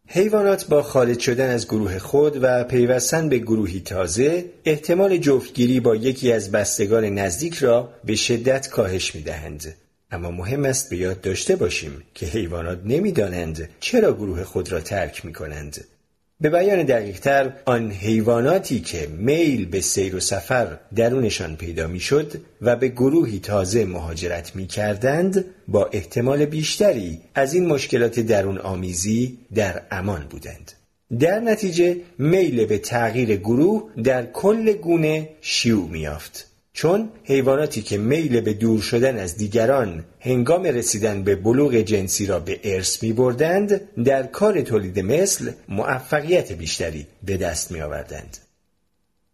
حیوانات 0.07 0.66
با 0.66 0.83
خارج 0.83 1.21
شدن 1.21 1.51
از 1.51 1.66
گروه 1.66 1.99
خود 1.99 2.38
و 2.42 2.64
پیوستن 2.64 3.29
به 3.29 3.38
گروهی 3.38 3.81
تازه 3.81 4.44
احتمال 4.64 5.16
جفتگیری 5.16 5.81
با 5.81 5.97
یکی 5.97 6.33
از 6.33 6.51
بستگان 6.51 7.05
نزدیک 7.05 7.55
را 7.55 7.92
به 8.05 8.14
شدت 8.14 8.68
کاهش 8.68 9.14
می 9.14 9.23
دهند. 9.23 9.75
اما 10.11 10.31
مهم 10.31 10.64
است 10.64 10.90
به 10.90 10.97
یاد 10.97 11.21
داشته 11.21 11.57
باشیم 11.57 12.03
که 12.14 12.27
حیوانات 12.27 12.81
نمی‌دانند 12.85 13.68
چرا 13.81 14.12
گروه 14.12 14.44
خود 14.44 14.73
را 14.73 14.81
ترک 14.81 15.25
می 15.25 15.33
کنند. 15.33 15.85
به 16.40 16.51
بیان 16.51 16.83
دقیقتر 16.83 17.53
آن 17.64 17.90
حیواناتی 17.90 18.81
که 18.81 19.07
میل 19.07 19.66
به 19.66 19.81
سیر 19.81 20.16
و 20.16 20.21
سفر 20.21 20.79
درونشان 20.94 21.57
پیدا 21.57 21.87
می 21.87 22.01
شد 22.01 22.33
و 22.62 22.77
به 22.77 22.88
گروهی 22.88 23.38
تازه 23.38 23.85
مهاجرت 23.85 24.57
می 24.57 24.66
کردند 24.66 25.44
با 25.68 25.88
احتمال 25.92 26.44
بیشتری 26.44 27.21
از 27.35 27.55
این 27.55 27.66
مشکلات 27.66 28.21
درون 28.21 28.59
آمیزی 28.59 29.38
در 29.55 29.83
امان 29.90 30.27
بودند. 30.31 30.73
در 31.18 31.40
نتیجه 31.40 31.97
میل 32.18 32.66
به 32.66 32.79
تغییر 32.79 33.37
گروه 33.37 33.90
در 34.05 34.27
کل 34.27 34.73
گونه 34.73 35.29
شیوع 35.40 35.88
می 35.88 36.01
یافت. 36.01 36.47
چون 36.79 37.09
حیواناتی 37.25 37.83
که 37.83 37.99
میل 37.99 38.41
به 38.41 38.53
دور 38.53 38.81
شدن 38.81 39.19
از 39.19 39.37
دیگران 39.37 40.05
هنگام 40.21 40.62
رسیدن 40.62 41.23
به 41.23 41.37
بلوغ 41.37 41.75
جنسی 41.75 42.27
را 42.27 42.38
به 42.38 42.61
ارث 42.64 43.03
می 43.03 43.12
بردند 43.12 43.81
در 44.05 44.23
کار 44.23 44.61
تولید 44.61 45.01
مثل 45.01 45.53
موفقیت 45.69 46.53
بیشتری 46.53 47.07
به 47.23 47.37
دست 47.37 47.73
می 47.73 47.81
آوردند. 47.81 48.37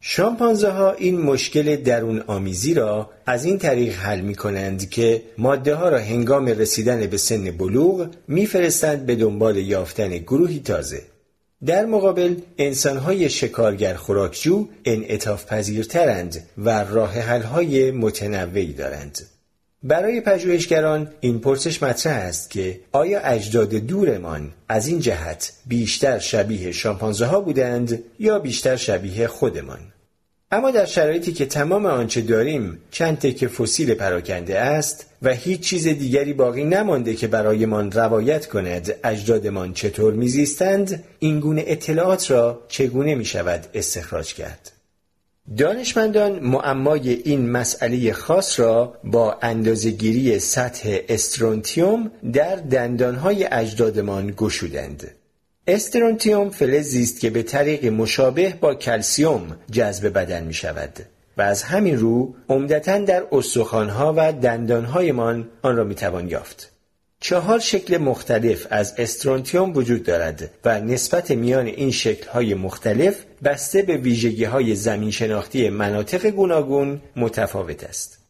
شامپانزه 0.00 0.70
ها 0.70 0.92
این 0.92 1.20
مشکل 1.20 1.76
درون 1.76 2.24
آمیزی 2.26 2.74
را 2.74 3.10
از 3.26 3.44
این 3.44 3.58
طریق 3.58 3.94
حل 3.94 4.20
می 4.20 4.34
کنند 4.34 4.90
که 4.90 5.22
ماده 5.38 5.74
ها 5.74 5.88
را 5.88 5.98
هنگام 5.98 6.46
رسیدن 6.46 7.06
به 7.06 7.16
سن 7.16 7.50
بلوغ 7.50 8.08
میفرستند 8.28 9.06
به 9.06 9.14
دنبال 9.16 9.56
یافتن 9.56 10.08
گروهی 10.08 10.60
تازه 10.60 11.02
در 11.66 11.86
مقابل 11.86 12.36
انسانهای 12.58 13.28
شکارگر 13.28 13.94
خوراکجو 13.94 14.68
انعطاف 14.84 15.46
پذیرترند 15.46 16.42
و 16.58 16.84
راه 16.84 17.12
حلهای 17.12 17.90
متنوعی 17.90 18.72
دارند. 18.72 19.18
برای 19.82 20.20
پژوهشگران 20.20 21.10
این 21.20 21.38
پرسش 21.38 21.82
مطرح 21.82 22.16
است 22.16 22.50
که 22.50 22.80
آیا 22.92 23.20
اجداد 23.20 23.70
دورمان 23.74 24.52
از 24.68 24.86
این 24.86 25.00
جهت 25.00 25.52
بیشتر 25.66 26.18
شبیه 26.18 26.72
شامپانزه 26.72 27.26
ها 27.26 27.40
بودند 27.40 28.02
یا 28.18 28.38
بیشتر 28.38 28.76
شبیه 28.76 29.26
خودمان؟ 29.26 29.93
اما 30.54 30.70
در 30.70 30.84
شرایطی 30.84 31.32
که 31.32 31.46
تمام 31.46 31.86
آنچه 31.86 32.20
داریم 32.20 32.78
چند 32.90 33.18
تکه 33.18 33.48
فسیل 33.48 33.94
پراکنده 33.94 34.58
است 34.60 35.06
و 35.22 35.30
هیچ 35.32 35.60
چیز 35.60 35.88
دیگری 35.88 36.32
باقی 36.32 36.64
نمانده 36.64 37.14
که 37.14 37.26
برایمان 37.26 37.92
روایت 37.92 38.46
کند 38.46 38.94
اجدادمان 39.04 39.72
چطور 39.72 40.14
میزیستند 40.14 41.04
این 41.18 41.40
گونه 41.40 41.64
اطلاعات 41.66 42.30
را 42.30 42.62
چگونه 42.68 43.14
می 43.14 43.24
شود 43.24 43.66
استخراج 43.74 44.34
کرد 44.34 44.72
دانشمندان 45.56 46.38
معمای 46.38 47.10
این 47.10 47.50
مسئله 47.50 48.12
خاص 48.12 48.60
را 48.60 48.94
با 49.04 49.38
اندازهگیری 49.42 50.38
سطح 50.38 50.98
استرونتیوم 51.08 52.10
در 52.32 52.56
دندانهای 52.56 53.48
اجدادمان 53.52 54.34
گشودند. 54.36 55.10
استرونتیوم 55.66 56.50
فلزی 56.50 57.02
است 57.02 57.20
که 57.20 57.30
به 57.30 57.42
طریق 57.42 57.86
مشابه 57.86 58.54
با 58.60 58.74
کلسیوم 58.74 59.56
جذب 59.70 60.08
بدن 60.08 60.44
می 60.44 60.54
شود 60.54 60.98
و 61.36 61.42
از 61.42 61.62
همین 61.62 61.98
رو 61.98 62.34
عمدتا 62.48 62.98
در 62.98 63.22
استخوانها 63.32 64.14
و 64.16 64.32
دندانهایمان 64.32 65.48
آن 65.62 65.76
را 65.76 65.84
می 65.84 65.94
توان 65.94 66.28
یافت. 66.28 66.72
چهار 67.20 67.58
شکل 67.58 67.98
مختلف 67.98 68.66
از 68.70 68.94
استرونتیوم 68.98 69.76
وجود 69.76 70.02
دارد 70.02 70.50
و 70.64 70.80
نسبت 70.80 71.30
میان 71.30 71.66
این 71.66 71.90
شکل‌های 71.90 72.54
مختلف 72.54 73.14
بسته 73.44 73.82
به 73.82 73.96
ویژگی‌های 73.96 74.74
زمین 74.74 75.10
شناختی 75.10 75.68
مناطق 75.68 76.26
گوناگون 76.26 77.00
متفاوت 77.16 77.84
است. 77.84 78.23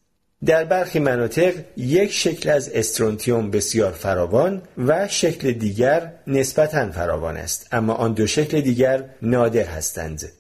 در 0.46 0.64
برخی 0.64 0.98
مناطق 0.98 1.54
یک 1.76 2.12
شکل 2.12 2.50
از 2.50 2.68
استرونتیوم 2.68 3.50
بسیار 3.50 3.92
فراوان 3.92 4.62
و 4.78 5.08
شکل 5.08 5.52
دیگر 5.52 6.12
نسبتا 6.26 6.90
فراوان 6.90 7.36
است 7.36 7.66
اما 7.72 7.94
آن 7.94 8.12
دو 8.12 8.26
شکل 8.26 8.60
دیگر 8.60 9.04
نادر 9.22 9.64
هستند. 9.64 10.32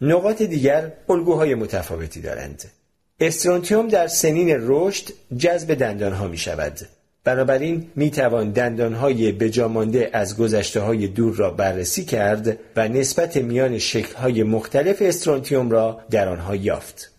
نقاط 0.00 0.42
دیگر 0.42 0.92
الگوهای 1.08 1.54
متفاوتی 1.54 2.20
دارند. 2.20 2.64
استرونتیوم 3.20 3.88
در 3.88 4.06
سنین 4.06 4.56
رشد 4.60 5.08
جذب 5.36 5.74
دندانها 5.74 6.28
می 6.28 6.38
شود. 6.38 6.78
بنابراین 7.24 7.90
می 7.96 8.10
توان 8.10 8.50
دندانهای 8.50 9.32
بجامانده 9.32 10.10
از 10.12 10.36
گذشته 10.36 10.80
های 10.80 11.06
دور 11.06 11.36
را 11.36 11.50
بررسی 11.50 12.04
کرد 12.04 12.58
و 12.76 12.88
نسبت 12.88 13.36
میان 13.36 13.78
شکلهای 13.78 14.42
مختلف 14.42 14.96
استرونتیوم 15.00 15.70
را 15.70 16.00
در 16.10 16.28
آنها 16.28 16.56
یافت. 16.56 17.11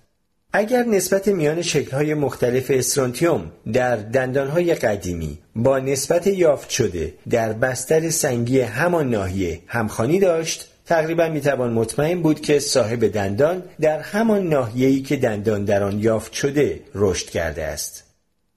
اگر 0.56 0.84
نسبت 0.84 1.28
میان 1.28 1.62
شکلهای 1.62 2.14
مختلف 2.14 2.72
استرونتیوم 2.72 3.52
در 3.74 3.96
دندانهای 3.96 4.76
قدیمی 4.76 5.38
با 5.56 5.80
نسبت 5.80 6.28
یافت 6.28 6.70
شده 6.70 7.14
در 7.30 7.54
بستر 7.54 8.10
سنگی 8.10 8.62
همان 8.62 9.10
ناحیه 9.10 9.60
همخانی 9.68 10.20
داشت 10.20 10.68
تقریبا 10.86 11.30
می‌توان 11.30 11.74
مطمئن 11.74 12.22
بود 12.22 12.42
که 12.42 12.60
صاحب 12.60 13.08
دندان 13.08 13.64
در 13.82 14.00
همان 14.00 14.48
ناحیه‌ای 14.48 15.02
که 15.02 15.16
دندان 15.16 15.66
در 15.66 15.84
آن 15.84 16.00
یافت 16.00 16.34
شده 16.34 16.80
رشد 16.96 17.30
کرده 17.30 17.64
است. 17.64 18.04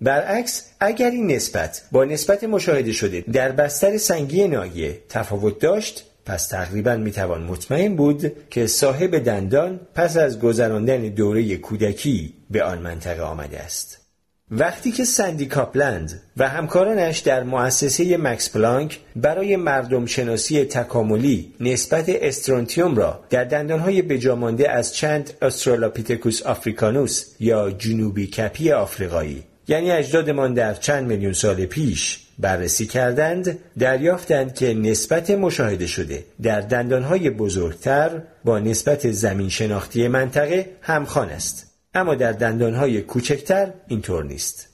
برعکس 0.00 0.64
اگر 0.80 1.10
این 1.10 1.26
نسبت 1.26 1.82
با 1.92 2.04
نسبت 2.04 2.44
مشاهده 2.44 2.92
شده 2.92 3.24
در 3.32 3.52
بستر 3.52 3.96
سنگی 3.98 4.48
ناحیه 4.48 5.00
تفاوت 5.08 5.58
داشت 5.58 6.04
پس 6.26 6.46
تقریبا 6.46 6.96
می‌توان 6.96 7.42
مطمئن 7.42 7.96
بود 7.96 8.32
که 8.50 8.66
صاحب 8.66 9.18
دندان 9.18 9.80
پس 9.94 10.16
از 10.16 10.40
گذراندن 10.40 11.00
دوره 11.00 11.56
کودکی 11.56 12.34
به 12.50 12.64
آن 12.64 12.78
منطقه 12.78 13.22
آمده 13.22 13.60
است. 13.60 14.06
وقتی 14.50 14.92
که 14.92 15.04
سندی 15.04 15.46
کاپلند 15.46 16.22
و 16.36 16.48
همکارانش 16.48 17.18
در 17.18 17.42
مؤسسه 17.42 18.16
مکس 18.16 18.50
پلانک 18.50 19.00
برای 19.16 19.56
مردم 19.56 20.06
شناسی 20.06 20.64
تکاملی 20.64 21.52
نسبت 21.60 22.04
استرونتیوم 22.08 22.96
را 22.96 23.24
در 23.30 23.44
دندانهای 23.44 24.02
بجامانده 24.02 24.70
از 24.70 24.94
چند 24.94 25.32
استرالوپیتکوس 25.42 26.42
آفریکانوس 26.42 27.24
یا 27.40 27.70
جنوبی 27.70 28.26
کپی 28.26 28.72
آفریقایی 28.72 29.44
یعنی 29.68 29.90
اجدادمان 29.90 30.54
در 30.54 30.74
چند 30.74 31.06
میلیون 31.06 31.32
سال 31.32 31.66
پیش 31.66 32.25
بررسی 32.38 32.86
کردند 32.86 33.58
دریافتند 33.78 34.54
که 34.54 34.74
نسبت 34.74 35.30
مشاهده 35.30 35.86
شده 35.86 36.24
در 36.42 36.60
دندانهای 36.60 37.30
بزرگتر 37.30 38.22
با 38.44 38.58
نسبت 38.58 39.10
زمین 39.10 39.48
شناختی 39.48 40.08
منطقه 40.08 40.66
همخوان 40.80 41.28
است. 41.28 41.66
اما 41.94 42.14
در 42.14 42.32
دندانهای 42.32 43.02
کوچکتر 43.02 43.72
اینطور 43.88 44.24
نیست. 44.24 44.68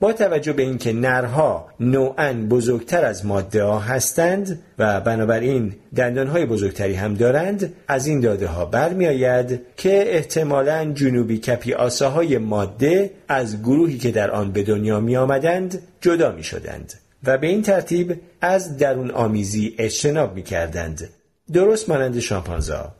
با 0.00 0.12
توجه 0.12 0.52
به 0.52 0.62
اینکه 0.62 0.92
نرها 0.92 1.68
نوعا 1.80 2.32
بزرگتر 2.32 3.04
از 3.04 3.26
ماده 3.26 3.64
ها 3.64 3.78
هستند 3.78 4.62
و 4.78 5.00
بنابراین 5.00 5.74
دندانهای 5.96 6.46
بزرگتری 6.46 6.94
هم 6.94 7.14
دارند 7.14 7.72
از 7.88 8.06
این 8.06 8.20
داده 8.20 8.46
ها 8.46 8.64
برمی 8.64 9.06
آید 9.06 9.60
که 9.76 10.14
احتمالا 10.16 10.92
جنوبی 10.94 11.38
کپی 11.38 11.74
آساهای 11.74 12.38
ماده 12.38 13.10
از 13.28 13.62
گروهی 13.62 13.98
که 13.98 14.10
در 14.10 14.30
آن 14.30 14.52
به 14.52 14.62
دنیا 14.62 15.00
می 15.00 15.16
آمدند 15.16 15.82
جدا 16.00 16.32
می 16.32 16.42
شدند 16.42 16.94
و 17.26 17.38
به 17.38 17.46
این 17.46 17.62
ترتیب 17.62 18.20
از 18.40 18.76
درون 18.76 19.10
آمیزی 19.10 19.74
اجتناب 19.78 20.34
می 20.34 20.42
کردند. 20.42 21.08
درست 21.52 21.88
مانند 21.88 22.18
شامپانزا 22.18 22.94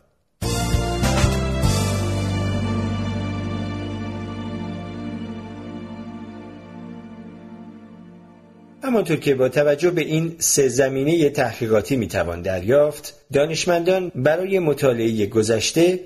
همانطور 8.82 9.16
که 9.16 9.34
با 9.34 9.48
توجه 9.48 9.90
به 9.90 10.00
این 10.02 10.36
سه 10.38 10.68
زمینه 10.68 11.30
تحقیقاتی 11.30 11.96
می‌توان 11.96 12.42
دریافت 12.42 13.14
دانشمندان 13.32 14.12
برای 14.14 14.58
مطالعه 14.58 15.26
گذشته 15.26 16.00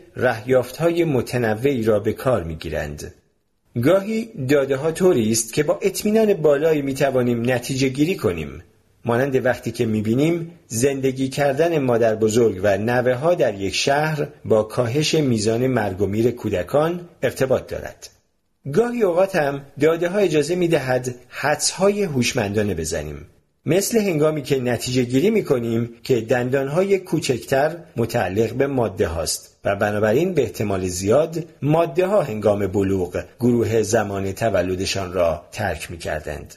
های 0.78 1.04
متنوعی 1.04 1.82
را 1.82 2.00
به 2.00 2.12
کار 2.12 2.42
می‌گیرند 2.44 3.14
گاهی 3.82 4.28
داده 4.48 4.76
ها 4.76 4.92
طوری 4.92 5.30
است 5.32 5.52
که 5.52 5.62
با 5.62 5.78
اطمینان 5.82 6.34
بالایی 6.34 6.82
می 6.82 6.94
توانیم 6.94 7.50
نتیجه 7.50 7.88
گیری 7.88 8.16
کنیم. 8.16 8.62
مانند 9.04 9.46
وقتی 9.46 9.70
که 9.70 9.86
می 9.86 10.02
بینیم 10.02 10.50
زندگی 10.66 11.28
کردن 11.28 11.78
مادر 11.78 12.14
بزرگ 12.14 12.60
و 12.62 12.78
نوه 12.78 13.14
ها 13.14 13.34
در 13.34 13.54
یک 13.54 13.74
شهر 13.74 14.28
با 14.44 14.62
کاهش 14.62 15.14
میزان 15.14 15.66
مرگ 15.66 16.00
و 16.02 16.06
میر 16.06 16.30
کودکان 16.30 17.08
ارتباط 17.22 17.66
دارد. 17.66 18.10
گاهی 18.72 19.02
اوقات 19.02 19.36
هم 19.36 19.62
داده 19.80 20.08
ها 20.08 20.18
اجازه 20.18 20.54
می 20.54 20.68
دهد 20.68 21.14
حدس 21.28 21.70
های 21.70 22.02
هوشمندانه 22.02 22.74
بزنیم. 22.74 23.26
مثل 23.66 24.00
هنگامی 24.00 24.42
که 24.42 24.60
نتیجه 24.60 25.02
گیری 25.02 25.30
می 25.30 25.44
کنیم 25.44 25.94
که 26.02 26.20
دندان 26.20 26.68
های 26.68 26.98
کوچکتر 26.98 27.76
متعلق 27.96 28.52
به 28.52 28.66
ماده 28.66 29.06
هاست 29.06 29.57
و 29.64 29.76
بنابراین 29.76 30.34
به 30.34 30.42
احتمال 30.42 30.86
زیاد 30.86 31.44
ماده 31.62 32.06
ها 32.06 32.22
هنگام 32.22 32.66
بلوغ 32.66 33.22
گروه 33.40 33.82
زمان 33.82 34.32
تولدشان 34.32 35.12
را 35.12 35.42
ترک 35.52 35.90
می 35.90 35.98
کردند. 35.98 36.54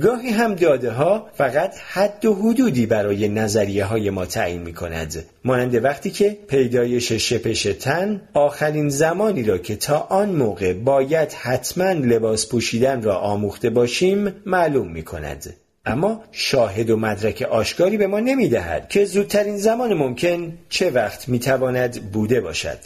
گاهی 0.00 0.28
هم 0.28 0.54
داده 0.54 0.90
ها 0.90 1.26
فقط 1.34 1.74
حد 1.92 2.24
و 2.24 2.34
حدودی 2.34 2.86
برای 2.86 3.28
نظریه 3.28 3.84
های 3.84 4.10
ما 4.10 4.26
تعیین 4.26 4.62
می 4.62 4.72
کند 4.72 5.24
مانند 5.44 5.84
وقتی 5.84 6.10
که 6.10 6.38
پیدایش 6.48 7.12
شپش 7.12 7.62
تن 7.62 8.20
آخرین 8.34 8.88
زمانی 8.88 9.42
را 9.42 9.58
که 9.58 9.76
تا 9.76 9.98
آن 9.98 10.28
موقع 10.28 10.72
باید 10.72 11.32
حتما 11.32 11.92
لباس 11.92 12.48
پوشیدن 12.48 13.02
را 13.02 13.16
آموخته 13.16 13.70
باشیم 13.70 14.32
معلوم 14.46 14.88
می 14.88 15.02
کند 15.02 15.54
اما 15.86 16.24
شاهد 16.32 16.90
و 16.90 16.96
مدرک 16.96 17.42
آشکاری 17.42 17.96
به 17.96 18.06
ما 18.06 18.20
نمی 18.20 18.48
دهد 18.48 18.88
که 18.88 19.04
زودترین 19.04 19.56
زمان 19.56 19.94
ممکن 19.94 20.58
چه 20.68 20.90
وقت 20.90 21.28
می 21.28 21.38
تواند 21.38 22.12
بوده 22.12 22.40
باشد. 22.40 22.78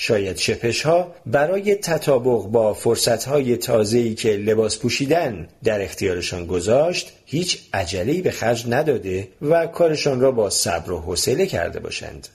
شاید 0.00 0.36
شپش 0.36 0.82
ها 0.82 1.14
برای 1.26 1.74
تطابق 1.74 2.42
با 2.42 2.74
فرصت 2.74 3.24
های 3.24 3.56
تازه‌ای 3.56 4.14
که 4.14 4.32
لباس 4.32 4.78
پوشیدن 4.78 5.48
در 5.64 5.82
اختیارشان 5.82 6.46
گذاشت 6.46 7.12
هیچ 7.26 7.58
عجله‌ای 7.72 8.22
به 8.22 8.30
خرج 8.30 8.64
نداده 8.68 9.28
و 9.42 9.66
کارشان 9.66 10.20
را 10.20 10.30
با 10.30 10.50
صبر 10.50 10.92
و 10.92 10.98
حوصله 10.98 11.46
کرده 11.46 11.80
باشند. 11.80 12.28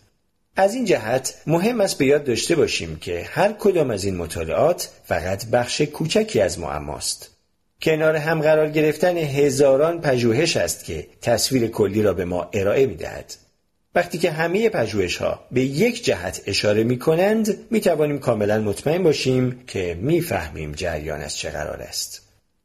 از 0.55 0.75
این 0.75 0.85
جهت 0.85 1.35
مهم 1.47 1.81
است 1.81 1.97
به 1.97 2.05
یاد 2.05 2.23
داشته 2.23 2.55
باشیم 2.55 2.95
که 2.95 3.27
هر 3.31 3.53
کدام 3.53 3.89
از 3.91 4.03
این 4.03 4.17
مطالعات 4.17 4.89
فقط 5.05 5.45
بخش 5.45 5.81
کوچکی 5.81 6.41
از 6.41 6.59
معماست. 6.59 7.32
کنار 7.83 8.15
هم 8.15 8.41
قرار 8.41 8.69
گرفتن 8.69 9.17
هزاران 9.17 10.01
پژوهش 10.01 10.57
است 10.57 10.85
که 10.85 11.07
تصویر 11.21 11.67
کلی 11.67 12.01
را 12.01 12.13
به 12.13 12.25
ما 12.25 12.49
ارائه 12.53 12.85
می 12.85 12.95
دهد. 12.95 13.33
وقتی 13.95 14.17
که 14.17 14.31
همه 14.31 14.69
پژوهش 14.69 15.17
ها 15.17 15.39
به 15.51 15.61
یک 15.61 16.05
جهت 16.05 16.41
اشاره 16.45 16.83
می 16.83 16.99
کنند 16.99 17.57
می 17.71 17.81
توانیم 17.81 18.19
کاملا 18.19 18.61
مطمئن 18.61 19.03
باشیم 19.03 19.63
که 19.67 19.97
می‌فهمیم 20.01 20.71
جریان 20.71 21.21
از 21.21 21.37
چه 21.37 21.49
قرار 21.49 21.81
است. 21.81 22.21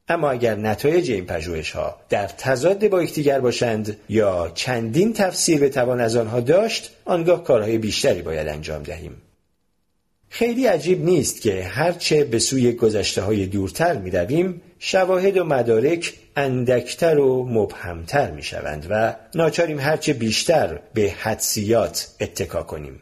اما 0.08 0.30
اگر 0.30 0.54
نتایج 0.54 1.10
این 1.10 1.26
پژوهش 1.26 1.70
ها 1.70 2.00
در 2.08 2.26
تضاد 2.26 2.88
با 2.88 3.02
یکدیگر 3.02 3.40
باشند 3.40 3.96
یا 4.08 4.52
چندین 4.54 5.12
تفسیر 5.12 5.60
بتوان 5.60 6.00
از 6.00 6.16
آنها 6.16 6.40
داشت 6.40 6.90
آنگاه 7.04 7.44
کارهای 7.44 7.78
بیشتری 7.78 8.22
باید 8.22 8.48
انجام 8.48 8.82
دهیم 8.82 9.22
خیلی 10.30 10.66
عجیب 10.66 11.04
نیست 11.04 11.40
که 11.40 11.64
هرچه 11.64 12.24
به 12.24 12.38
سوی 12.38 12.72
گذشته 12.72 13.22
های 13.22 13.46
دورتر 13.46 13.96
می 13.96 14.10
رویم 14.10 14.62
شواهد 14.78 15.36
و 15.36 15.44
مدارک 15.44 16.12
اندکتر 16.36 17.18
و 17.18 17.44
مبهمتر 17.48 18.30
می 18.30 18.42
شوند 18.42 18.86
و 18.90 19.16
ناچاریم 19.34 19.80
هرچه 19.80 20.12
بیشتر 20.12 20.80
به 20.94 21.14
حدسیات 21.18 22.08
اتکا 22.20 22.62
کنیم. 22.62 23.00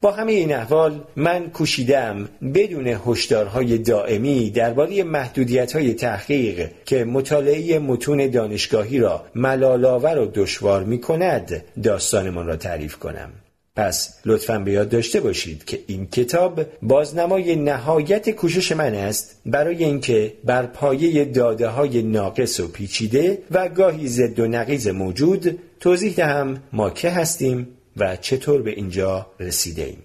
با 0.00 0.10
همه 0.10 0.32
این 0.32 0.54
احوال 0.54 1.04
من 1.16 1.50
کوشیدم 1.50 2.28
بدون 2.54 2.86
هشدارهای 3.06 3.78
دائمی 3.78 4.50
درباره 4.50 5.02
محدودیت‌های 5.02 5.94
تحقیق 5.94 6.70
که 6.84 7.04
مطالعه 7.04 7.78
متون 7.78 8.30
دانشگاهی 8.30 8.98
را 8.98 9.24
ملالآور 9.34 10.18
و 10.18 10.26
دشوار 10.34 10.84
می‌کند 10.84 11.64
داستانمان 11.82 12.46
را 12.46 12.56
تعریف 12.56 12.96
کنم 12.96 13.32
پس 13.78 14.14
لطفا 14.24 14.58
به 14.58 14.72
یاد 14.72 14.88
داشته 14.88 15.20
باشید 15.20 15.64
که 15.64 15.80
این 15.86 16.06
کتاب 16.06 16.66
بازنمای 16.82 17.56
نهایت 17.56 18.30
کوشش 18.30 18.72
من 18.72 18.94
است 18.94 19.40
برای 19.46 19.84
اینکه 19.84 20.32
بر 20.44 20.66
پایه 20.66 21.24
داده 21.24 21.68
های 21.68 22.02
ناقص 22.02 22.60
و 22.60 22.68
پیچیده 22.68 23.38
و 23.50 23.68
گاهی 23.68 24.08
ضد 24.08 24.40
و 24.40 24.46
نقیز 24.46 24.88
موجود 24.88 25.58
توضیح 25.80 26.14
دهم 26.14 26.62
ما 26.72 26.90
که 26.90 27.10
هستیم 27.10 27.68
و 27.96 28.16
چطور 28.16 28.62
به 28.62 28.70
اینجا 28.70 29.26
رسیده 29.40 29.84
ایم. 29.84 30.02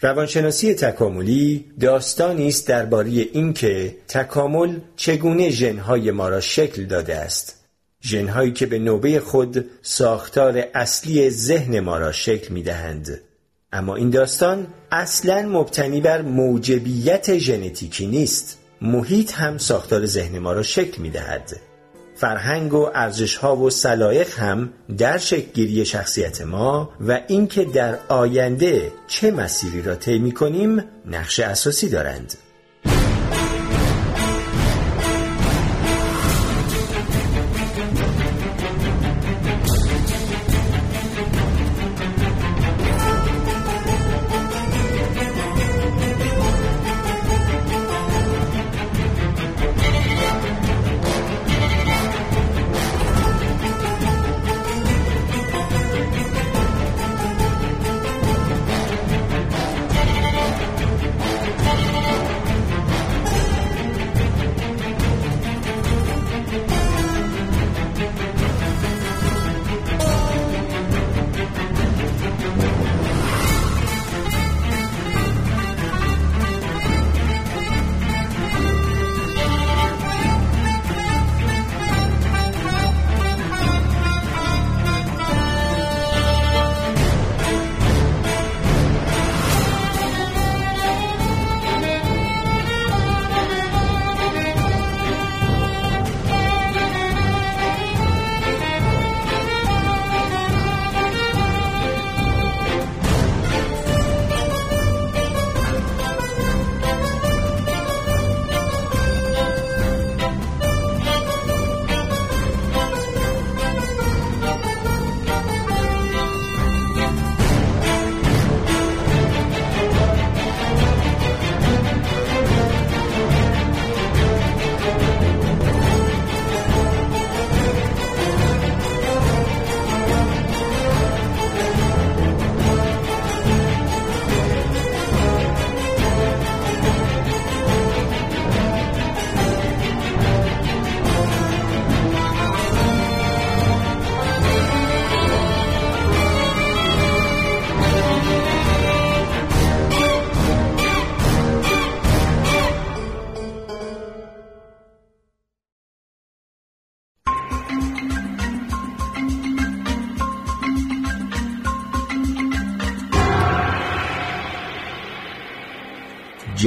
روانشناسی 0.00 0.74
تکاملی 0.74 1.64
داستانی 1.80 2.48
است 2.48 2.68
درباره 2.68 3.10
اینکه 3.10 3.96
تکامل 4.08 4.78
چگونه 4.96 5.50
ژنهای 5.50 6.10
ما 6.10 6.28
را 6.28 6.40
شکل 6.40 6.84
داده 6.84 7.16
است 7.16 7.58
ژنهایی 8.02 8.52
که 8.52 8.66
به 8.66 8.78
نوبه 8.78 9.20
خود 9.20 9.64
ساختار 9.82 10.64
اصلی 10.74 11.30
ذهن 11.30 11.80
ما 11.80 11.98
را 11.98 12.12
شکل 12.12 12.54
می 12.54 12.62
دهند. 12.62 13.20
اما 13.72 13.96
این 13.96 14.10
داستان 14.10 14.66
اصلا 14.92 15.42
مبتنی 15.42 16.00
بر 16.00 16.22
موجبیت 16.22 17.38
ژنتیکی 17.38 18.06
نیست. 18.06 18.58
محیط 18.80 19.32
هم 19.32 19.58
ساختار 19.58 20.06
ذهن 20.06 20.38
ما 20.38 20.52
را 20.52 20.62
شکل 20.62 21.02
می 21.02 21.10
دهد. 21.10 21.60
فرهنگ 22.14 22.74
و 22.74 22.90
ارزش 22.94 23.36
ها 23.36 23.56
و 23.56 23.70
سلایق 23.70 24.38
هم 24.38 24.72
در 24.98 25.18
شکلگیری 25.18 25.84
شخصیت 25.84 26.40
ما 26.40 26.90
و 27.00 27.20
اینکه 27.28 27.64
در 27.64 27.98
آینده 28.08 28.92
چه 29.08 29.30
مسیری 29.30 29.82
را 29.82 29.94
طی 29.94 30.18
می 30.18 30.32
کنیم 30.32 30.84
نقش 31.06 31.40
اساسی 31.40 31.88
دارند. 31.88 32.34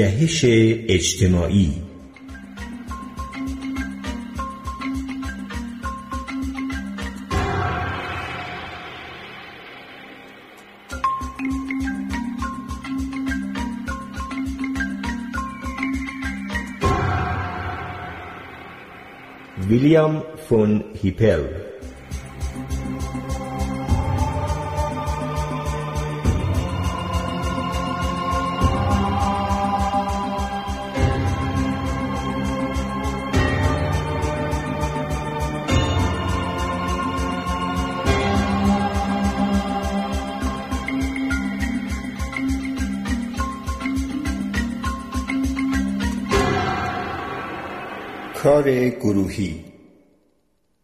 جهش 0.02 0.46
اجتماعی. 0.90 1.72
ویلیام 19.70 20.24
فون 20.50 20.84
هیپل 21.04 21.61
کار 48.62 48.90
گروهی. 48.90 49.66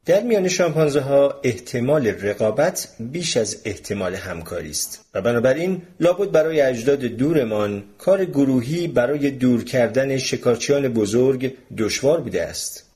در 0.06 0.24
میان 0.24 0.48
شامپانزه 0.48 1.02
ها 1.02 1.40
احتمال 1.44 2.08
رقابت 2.08 2.90
بیش 3.00 3.38
از 3.38 3.62
احتمال 3.66 4.16
همکاری 4.16 4.70
است 4.70 5.06
و 5.14 5.22
بنابراین 5.22 5.82
لابد 6.00 6.32
برای 6.32 6.62
اجداد 6.62 7.00
دورمان 7.00 7.84
کار 7.98 8.26
گروهی 8.26 8.88
برای 8.88 9.32
دور 9.32 9.64
کردن 9.64 10.18
شکارچیان 10.18 10.88
بزرگ 10.88 11.54
دشوار 11.78 12.22
بوده 12.22 12.44
است. 12.44 12.87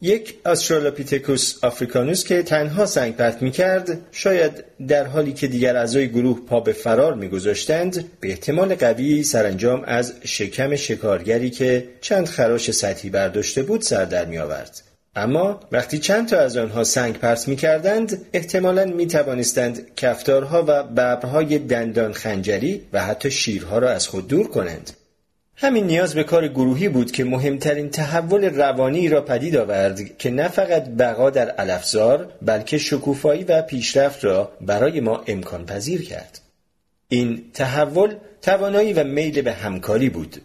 یک 0.00 0.34
آسترالوپیتکوس 0.44 1.64
آفریکانوس 1.64 2.24
که 2.24 2.42
تنها 2.42 2.86
سنگ 2.86 3.16
پرت 3.16 3.42
می 3.42 3.50
کرد 3.50 3.98
شاید 4.12 4.64
در 4.88 5.06
حالی 5.06 5.32
که 5.32 5.46
دیگر 5.46 5.76
اعضای 5.76 6.08
گروه 6.08 6.46
پا 6.46 6.60
به 6.60 6.72
فرار 6.72 7.14
می 7.14 7.28
گذاشتند 7.28 8.04
به 8.20 8.28
احتمال 8.28 8.74
قوی 8.74 9.22
سرانجام 9.22 9.84
از 9.86 10.14
شکم 10.24 10.76
شکارگری 10.76 11.50
که 11.50 11.88
چند 12.00 12.26
خراش 12.26 12.70
سطحی 12.70 13.10
برداشته 13.10 13.62
بود 13.62 13.80
سر 13.80 14.04
در 14.04 14.24
می 14.24 14.38
آورد. 14.38 14.82
اما 15.16 15.60
وقتی 15.72 15.98
چند 15.98 16.28
تا 16.28 16.38
از 16.38 16.56
آنها 16.56 16.84
سنگ 16.84 17.18
پرت 17.18 17.48
می 17.48 17.56
کردند 17.56 18.26
احتمالا 18.32 18.84
می 18.84 19.06
توانستند 19.06 19.94
کفتارها 19.96 20.64
و 20.68 20.82
ببرهای 20.82 21.58
دندان 21.58 22.12
خنجری 22.12 22.82
و 22.92 23.04
حتی 23.04 23.30
شیرها 23.30 23.78
را 23.78 23.90
از 23.90 24.08
خود 24.08 24.28
دور 24.28 24.48
کنند. 24.48 24.90
همین 25.56 25.86
نیاز 25.86 26.14
به 26.14 26.24
کار 26.24 26.48
گروهی 26.48 26.88
بود 26.88 27.12
که 27.12 27.24
مهمترین 27.24 27.90
تحول 27.90 28.44
روانی 28.44 29.08
را 29.08 29.20
پدید 29.20 29.56
آورد 29.56 30.18
که 30.18 30.30
نه 30.30 30.48
فقط 30.48 30.88
بقا 30.88 31.30
در 31.30 31.50
علفزار 31.50 32.32
بلکه 32.42 32.78
شکوفایی 32.78 33.44
و 33.44 33.62
پیشرفت 33.62 34.24
را 34.24 34.52
برای 34.60 35.00
ما 35.00 35.24
امکان 35.26 35.66
پذیر 35.66 36.02
کرد. 36.02 36.40
این 37.08 37.42
تحول 37.54 38.14
توانایی 38.42 38.92
و 38.92 39.04
میل 39.04 39.42
به 39.42 39.52
همکاری 39.52 40.10
بود 40.10 40.42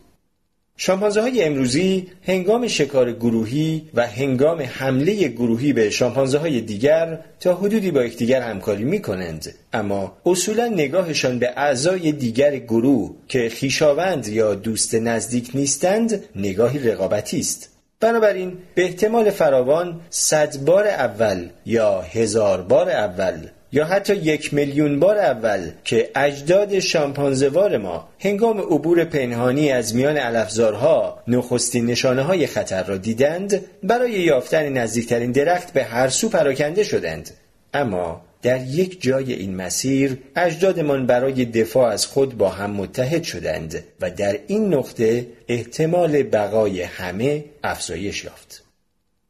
شامپانزه 0.81 1.21
های 1.21 1.43
امروزی 1.43 2.07
هنگام 2.23 2.67
شکار 2.67 3.11
گروهی 3.11 3.85
و 3.93 4.07
هنگام 4.07 4.61
حمله 4.61 5.27
گروهی 5.27 5.73
به 5.73 5.89
شامپانزه 5.89 6.37
های 6.37 6.61
دیگر 6.61 7.19
تا 7.39 7.55
حدودی 7.55 7.91
با 7.91 8.03
یکدیگر 8.03 8.41
همکاری 8.41 8.83
می 8.83 9.01
کنند 9.01 9.55
اما 9.73 10.17
اصولا 10.25 10.67
نگاهشان 10.67 11.39
به 11.39 11.53
اعضای 11.57 12.11
دیگر 12.11 12.55
گروه 12.55 13.15
که 13.27 13.49
خیشاوند 13.49 14.27
یا 14.27 14.55
دوست 14.55 14.95
نزدیک 14.95 15.51
نیستند 15.53 16.23
نگاهی 16.35 16.79
رقابتی 16.79 17.39
است. 17.39 17.69
بنابراین 17.99 18.57
به 18.75 18.83
احتمال 18.83 19.29
فراوان 19.29 20.01
صد 20.09 20.57
بار 20.57 20.87
اول 20.87 21.49
یا 21.65 22.01
هزار 22.01 22.61
بار 22.61 22.89
اول 22.89 23.47
یا 23.71 23.85
حتی 23.85 24.15
یک 24.15 24.53
میلیون 24.53 24.99
بار 24.99 25.17
اول 25.17 25.71
که 25.83 26.09
اجداد 26.15 26.79
شامپانزوار 26.79 27.77
ما 27.77 28.09
هنگام 28.19 28.59
عبور 28.59 29.03
پنهانی 29.03 29.71
از 29.71 29.95
میان 29.95 30.17
علفزارها 30.17 31.23
نخستین 31.27 31.85
نشانه 31.85 32.21
های 32.21 32.47
خطر 32.47 32.83
را 32.83 32.97
دیدند 32.97 33.65
برای 33.83 34.11
یافتن 34.11 34.69
نزدیکترین 34.69 35.31
درخت 35.31 35.73
به 35.73 35.83
هر 35.83 36.09
سو 36.09 36.29
پراکنده 36.29 36.83
شدند. 36.83 37.29
اما 37.73 38.21
در 38.41 38.61
یک 38.61 39.01
جای 39.01 39.33
این 39.33 39.55
مسیر 39.55 40.17
اجدادمان 40.35 41.05
برای 41.05 41.45
دفاع 41.45 41.91
از 41.91 42.05
خود 42.05 42.37
با 42.37 42.49
هم 42.49 42.71
متحد 42.71 43.23
شدند 43.23 43.83
و 44.01 44.11
در 44.11 44.39
این 44.47 44.73
نقطه 44.73 45.27
احتمال 45.47 46.23
بقای 46.23 46.81
همه 46.81 47.45
افزایش 47.63 48.23
یافت. 48.23 48.68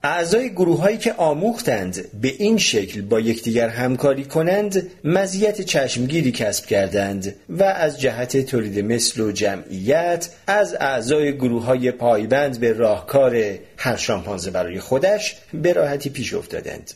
اعضای 0.04 0.50
گروه 0.50 0.82
هایی 0.82 0.98
که 0.98 1.14
آموختند 1.14 2.22
به 2.22 2.28
این 2.28 2.58
شکل 2.58 3.02
با 3.02 3.20
یکدیگر 3.20 3.70
همکاری 3.70 4.26
کنند 4.26 4.92
مزیت 5.04 5.62
چشمگیری 5.62 6.32
کسب 6.32 6.66
کردند 6.66 7.36
و 7.50 7.64
از 7.64 8.00
جهت 8.00 8.38
تولید 8.38 8.86
مثل 8.86 9.22
و 9.22 9.32
جمعیت 9.32 10.30
از 10.48 10.78
اعضای 10.80 11.38
گروه 11.38 11.66
های 11.66 11.92
پایبند 11.92 12.60
به 12.60 12.74
راهکار 12.74 13.44
هر 13.78 13.96
شامپانزه 13.96 14.52
برای 14.52 14.80
خودش 14.80 15.36
به 15.54 15.74
راحتی 15.74 16.10
پیش 16.10 16.34
افتادند. 16.34 16.92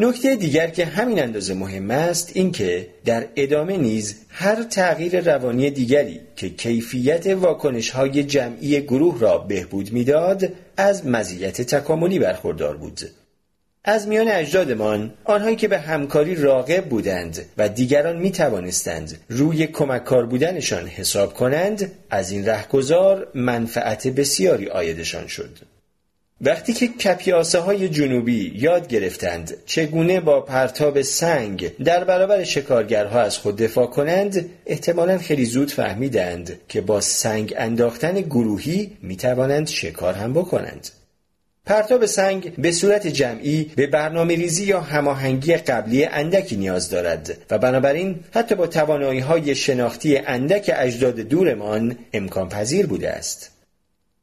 نکته 0.00 0.36
دیگر 0.36 0.70
که 0.70 0.84
همین 0.84 1.22
اندازه 1.22 1.54
مهم 1.54 1.90
است 1.90 2.30
اینکه 2.34 2.88
در 3.04 3.26
ادامه 3.36 3.76
نیز 3.76 4.16
هر 4.28 4.62
تغییر 4.62 5.20
روانی 5.20 5.70
دیگری 5.70 6.20
که 6.36 6.48
کیفیت 6.48 7.26
واکنش 7.26 7.90
های 7.90 8.24
جمعی 8.24 8.80
گروه 8.80 9.20
را 9.20 9.38
بهبود 9.38 9.92
می‌داد 9.92 10.52
از 10.76 11.06
مزیت 11.06 11.62
تکاملی 11.62 12.18
برخوردار 12.18 12.76
بود. 12.76 13.00
از 13.84 14.08
میان 14.08 14.28
اجدادمان 14.28 15.14
آنهایی 15.24 15.56
که 15.56 15.68
به 15.68 15.78
همکاری 15.78 16.34
راغب 16.34 16.84
بودند 16.84 17.44
و 17.56 17.68
دیگران 17.68 18.16
می 18.16 18.30
توانستند 18.30 19.20
روی 19.28 19.66
کمککار 19.66 20.26
بودنشان 20.26 20.86
حساب 20.86 21.34
کنند 21.34 21.92
از 22.10 22.30
این 22.30 22.46
رهگذار 22.46 23.28
منفعت 23.34 24.08
بسیاری 24.08 24.68
آیدشان 24.68 25.26
شد. 25.26 25.77
وقتی 26.40 26.72
که 26.72 26.88
کپیاسه 26.88 27.58
های 27.58 27.88
جنوبی 27.88 28.52
یاد 28.54 28.88
گرفتند 28.88 29.54
چگونه 29.66 30.20
با 30.20 30.40
پرتاب 30.40 31.02
سنگ 31.02 31.76
در 31.76 32.04
برابر 32.04 32.44
شکارگرها 32.44 33.20
از 33.20 33.38
خود 33.38 33.56
دفاع 33.56 33.86
کنند 33.86 34.50
احتمالا 34.66 35.18
خیلی 35.18 35.44
زود 35.44 35.70
فهمیدند 35.70 36.60
که 36.68 36.80
با 36.80 37.00
سنگ 37.00 37.54
انداختن 37.56 38.20
گروهی 38.20 38.92
می 39.02 39.16
توانند 39.16 39.66
شکار 39.66 40.14
هم 40.14 40.32
بکنند 40.32 40.88
پرتاب 41.66 42.06
سنگ 42.06 42.54
به 42.54 42.72
صورت 42.72 43.06
جمعی 43.06 43.70
به 43.76 43.86
برنامه 43.86 44.34
ریزی 44.34 44.64
یا 44.64 44.80
هماهنگی 44.80 45.56
قبلی 45.56 46.04
اندکی 46.04 46.56
نیاز 46.56 46.90
دارد 46.90 47.36
و 47.50 47.58
بنابراین 47.58 48.20
حتی 48.34 48.54
با 48.54 48.66
توانایی 48.66 49.20
های 49.20 49.54
شناختی 49.54 50.16
اندک 50.16 50.70
اجداد 50.74 51.14
دورمان 51.14 51.96
امکان 52.12 52.48
پذیر 52.48 52.86
بوده 52.86 53.10
است. 53.10 53.57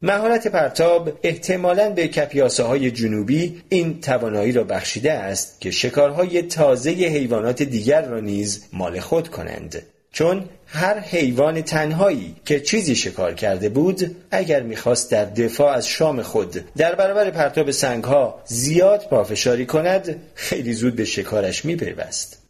مهارت 0.02 0.48
پرتاب 0.48 1.20
احتمالاً 1.24 1.90
به 1.90 2.08
کپیاسه 2.08 2.64
های 2.64 2.92
جنوبی 2.92 3.62
این 3.70 4.02
توانایی 4.02 4.52
را 4.52 4.64
بخشیده 4.64 5.14
است 5.14 5.62
که 5.62 5.72
شکارهای 5.72 6.42
تازه 6.42 6.90
حیوانات 6.92 7.64
دیگر 7.64 8.06
را 8.06 8.20
نیز 8.20 8.66
مال 8.74 9.00
خود 9.00 9.28
کنند. 9.28 9.84
چون 10.12 10.50
هر 10.68 11.00
حیوان 11.00 11.62
تنهایی 11.62 12.36
که 12.46 12.60
چیزی 12.60 12.96
شکار 12.96 13.34
کرده 13.34 13.70
بود 13.70 14.16
اگر 14.32 14.64
می‌خواست 14.64 15.12
در 15.12 15.26
دفاع 15.26 15.74
از 15.74 15.88
شام 15.88 16.22
خود 16.22 16.64
در 16.78 16.96
برابر 16.96 17.30
پرتاب 17.30 17.72
سنگها 17.72 18.42
زیاد 18.46 19.08
پافشاری 19.10 19.66
کند 19.66 20.22
خیلی 20.36 20.74
زود 20.74 20.96
به 20.96 21.06
شکارش 21.06 21.66
میپیوست. 21.66 22.45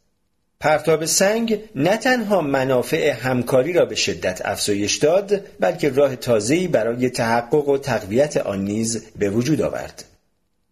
پرتاب 0.60 1.06
سنگ 1.06 1.60
نه 1.76 1.97
تنها 1.97 2.41
منافع 2.41 3.12
همکاری 3.12 3.74
را 3.74 3.86
به 3.86 3.95
شدت 3.95 4.41
افزایش 4.45 4.97
داد 4.97 5.41
بلکه 5.60 5.89
راه 5.89 6.16
تازه‌ای 6.16 6.68
برای 6.68 7.10
تحقق 7.10 7.70
و 7.70 7.78
تقویت 7.78 8.38
آن 8.38 8.64
نیز 8.64 9.06
به 9.20 9.30
وجود 9.30 9.62
آورد. 9.62 10.06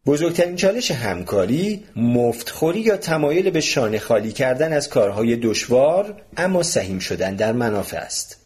بزرگترین 0.05 0.55
چالش 0.55 0.91
همکاری 0.91 1.83
مفتخوری 1.95 2.79
یا 2.79 2.97
تمایل 2.97 3.49
به 3.49 3.61
شانه 3.61 3.99
خالی 3.99 4.31
کردن 4.31 4.73
از 4.73 4.89
کارهای 4.89 5.35
دشوار 5.35 6.21
اما 6.37 6.63
سهیم 6.63 6.99
شدن 6.99 7.35
در 7.35 7.51
منافع 7.51 7.97
است. 7.97 8.42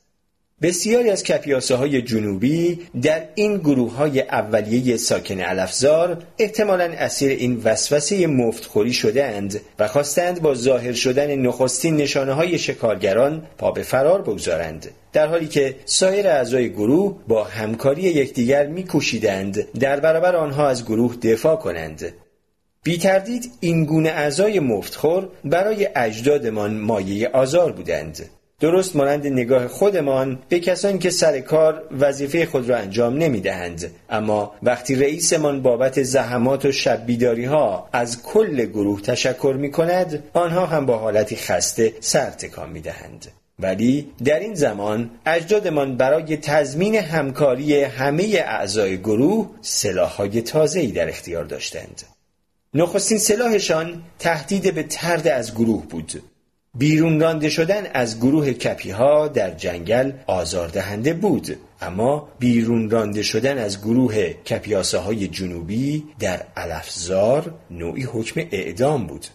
بسیاری 0.61 1.09
از 1.09 1.23
کپیاسه 1.23 1.75
های 1.75 2.01
جنوبی 2.01 2.79
در 3.01 3.23
این 3.35 3.57
گروه 3.57 3.95
های 3.95 4.21
اولیه 4.21 4.97
ساکن 4.97 5.39
علفزار 5.39 6.23
احتمالا 6.39 6.83
اسیر 6.83 7.29
این 7.29 7.61
وسوسه 7.63 8.27
مفتخوری 8.27 8.93
شده 8.93 9.25
اند 9.25 9.61
و 9.79 9.87
خواستند 9.87 10.41
با 10.41 10.53
ظاهر 10.53 10.93
شدن 10.93 11.35
نخستین 11.35 11.95
نشانه 11.95 12.33
های 12.33 12.59
شکارگران 12.59 13.47
پا 13.57 13.71
به 13.71 13.83
فرار 13.83 14.21
بگذارند 14.21 14.89
در 15.13 15.27
حالی 15.27 15.47
که 15.47 15.75
سایر 15.85 16.27
اعضای 16.27 16.69
گروه 16.69 17.15
با 17.27 17.43
همکاری 17.43 18.01
یکدیگر 18.01 18.67
میکوشیدند 18.67 19.71
در 19.71 19.99
برابر 19.99 20.35
آنها 20.35 20.67
از 20.67 20.85
گروه 20.85 21.15
دفاع 21.15 21.55
کنند. 21.55 22.13
بی 22.83 22.97
تردید 22.97 23.51
این 23.59 23.85
گونه 23.85 24.09
اعضای 24.09 24.59
مفتخور 24.59 25.29
برای 25.45 25.89
اجدادمان 25.95 26.77
مایه 26.77 27.29
آزار 27.29 27.71
بودند. 27.71 28.29
درست 28.61 28.95
مانند 28.95 29.27
نگاه 29.27 29.67
خودمان 29.67 30.39
به 30.49 30.59
کسانی 30.59 30.99
که 30.99 31.09
سر 31.09 31.39
کار 31.39 31.83
وظیفه 31.91 32.45
خود 32.45 32.69
را 32.69 32.77
انجام 32.77 33.17
نمی 33.17 33.41
دهند. 33.41 33.91
اما 34.09 34.53
وقتی 34.63 34.95
رئیسمان 34.95 35.61
بابت 35.61 36.03
زحمات 36.03 36.65
و 36.65 36.71
شب 36.71 37.09
ها 37.45 37.89
از 37.93 38.23
کل 38.23 38.65
گروه 38.65 39.01
تشکر 39.01 39.55
می 39.59 39.71
کند 39.71 40.23
آنها 40.33 40.65
هم 40.65 40.85
با 40.85 40.97
حالتی 40.97 41.35
خسته 41.35 41.93
سر 41.99 42.29
تکان 42.29 42.69
می 42.69 42.81
دهند. 42.81 43.27
ولی 43.59 44.11
در 44.23 44.39
این 44.39 44.53
زمان 44.53 45.09
اجدادمان 45.25 45.97
برای 45.97 46.37
تضمین 46.37 46.95
همکاری 46.95 47.83
همه 47.83 48.43
اعضای 48.45 48.97
گروه 48.97 49.49
سلاحهای 49.61 50.41
تازه‌ای 50.41 50.91
در 50.91 51.09
اختیار 51.09 51.43
داشتند. 51.43 52.03
نخستین 52.73 53.17
سلاحشان 53.17 54.03
تهدید 54.19 54.75
به 54.75 54.83
ترد 54.83 55.27
از 55.27 55.55
گروه 55.55 55.87
بود 55.87 56.21
بیرون 56.77 57.19
رانده 57.19 57.49
شدن 57.49 57.83
از 57.93 58.17
گروه 58.17 58.53
کپی 58.53 58.91
ها 58.91 59.27
در 59.27 59.51
جنگل 59.51 60.11
آزاردهنده 60.27 61.13
بود. 61.13 61.57
اما 61.81 62.29
بیرون 62.39 62.89
رانده 62.89 63.23
شدن 63.23 63.57
از 63.57 63.81
گروه 63.81 64.33
کپیاسه 64.33 64.97
های 64.97 65.27
جنوبی 65.27 66.03
در 66.19 66.41
علفزار 66.57 67.53
نوعی 67.71 68.03
حکم 68.03 68.41
اعدام 68.51 69.07
بود. 69.07 69.27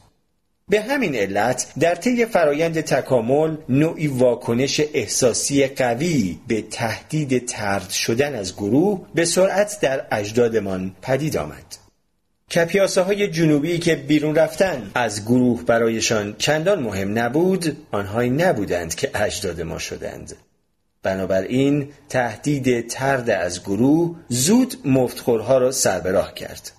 به 0.69 0.81
همین 0.81 1.15
علت 1.15 1.73
در 1.81 1.95
طی 1.95 2.27
فرایند 2.27 2.81
تکامل 2.81 3.57
نوعی 3.69 4.07
واکنش 4.07 4.81
احساسی 4.95 5.67
قوی 5.67 6.39
به 6.49 6.63
تهدید 6.63 7.47
ترد 7.47 7.91
شدن 7.91 8.35
از 8.35 8.57
گروه 8.57 9.01
به 9.15 9.25
سرعت 9.25 9.79
در 9.81 10.07
اجدادمان 10.11 10.97
پدید 11.03 11.37
آمد. 11.37 11.82
کپیاسه 12.53 13.03
های 13.03 13.29
جنوبی 13.29 13.79
که 13.79 13.95
بیرون 13.95 14.35
رفتن. 14.35 14.91
از 14.95 15.25
گروه 15.25 15.65
برایشان 15.65 16.35
چندان 16.39 16.83
مهم 16.83 17.19
نبود 17.19 17.77
آنهایی 17.91 18.31
نبودند 18.31 18.95
که 18.95 19.11
اجداد 19.15 19.61
ما 19.61 19.79
شدند. 19.79 20.37
بنابراین 21.03 21.89
تهدید 22.09 22.87
ترد 22.87 23.31
از 23.31 23.63
گروه 23.63 24.17
زود 24.29 24.75
مفتخورها 24.85 25.59
را 25.59 25.71
سربراه 25.71 26.35
کرد. 26.35 26.71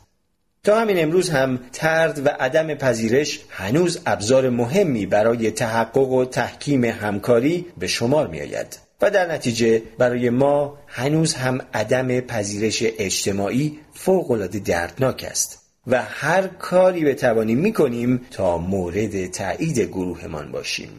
تا 0.63 0.79
همین 0.79 1.03
امروز 1.03 1.29
هم 1.29 1.59
ترد 1.73 2.25
و 2.25 2.29
عدم 2.29 2.73
پذیرش 2.75 3.39
هنوز 3.49 3.99
ابزار 4.05 4.49
مهمی 4.49 5.05
برای 5.05 5.51
تحقق 5.51 6.09
و 6.09 6.25
تحکیم 6.25 6.83
همکاری 6.83 7.65
به 7.77 7.87
شمار 7.87 8.27
می 8.27 8.41
آید 8.41 8.79
و 9.01 9.09
در 9.09 9.31
نتیجه 9.31 9.81
برای 9.97 10.29
ما 10.29 10.77
هنوز 10.87 11.33
هم 11.33 11.61
عدم 11.73 12.19
پذیرش 12.19 12.83
اجتماعی 12.83 13.79
فوقالعاده 13.93 14.59
دردناک 14.59 15.25
است. 15.31 15.62
و 15.87 16.01
هر 16.01 16.47
کاری 16.47 17.05
بتوانیم 17.05 17.57
می‌کنیم 17.57 18.21
تا 18.31 18.57
مورد 18.57 19.31
تایید 19.31 19.79
گروهمان 19.79 20.51
باشیم. 20.51 20.89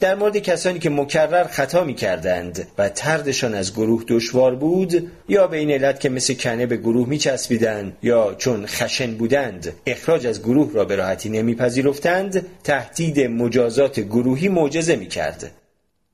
در 0.00 0.14
مورد 0.14 0.38
کسانی 0.38 0.78
که 0.78 0.90
مکرر 0.90 1.44
خطا 1.44 1.84
می 1.84 1.94
کردند 1.94 2.66
و 2.78 2.88
تردشان 2.88 3.54
از 3.54 3.72
گروه 3.72 4.04
دشوار 4.08 4.54
بود 4.54 5.10
یا 5.28 5.46
به 5.46 5.56
این 5.56 5.70
علت 5.70 6.00
که 6.00 6.08
مثل 6.08 6.34
کنه 6.34 6.66
به 6.66 6.76
گروه 6.76 7.08
می 7.08 7.18
چسبیدند 7.18 7.96
یا 8.02 8.34
چون 8.38 8.66
خشن 8.66 9.14
بودند 9.14 9.72
اخراج 9.86 10.26
از 10.26 10.42
گروه 10.42 10.72
را 10.72 10.84
به 10.84 10.96
راحتی 10.96 11.28
نمیپذیرفتند 11.28 12.46
تهدید 12.64 13.20
مجازات 13.20 14.00
گروهی 14.00 14.48
معجزه 14.48 14.96
می 14.96 15.06
کرد 15.06 15.50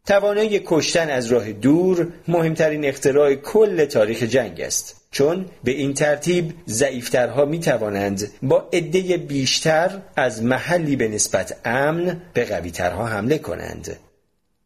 توانایی 0.06 0.62
کشتن 0.64 1.10
از 1.10 1.26
راه 1.26 1.52
دور 1.52 2.08
مهمترین 2.28 2.84
اختراع 2.84 3.34
کل 3.34 3.84
تاریخ 3.84 4.22
جنگ 4.22 4.60
است. 4.60 5.01
چون 5.12 5.46
به 5.64 5.70
این 5.70 5.94
ترتیب 5.94 6.54
ضعیفترها 6.68 7.44
می 7.44 7.60
توانند 7.60 8.30
با 8.42 8.68
عده 8.72 9.16
بیشتر 9.16 9.98
از 10.16 10.42
محلی 10.42 10.96
به 10.96 11.08
نسبت 11.08 11.56
امن 11.64 12.22
به 12.34 12.44
قویترها 12.44 13.06
حمله 13.06 13.38
کنند 13.38 13.96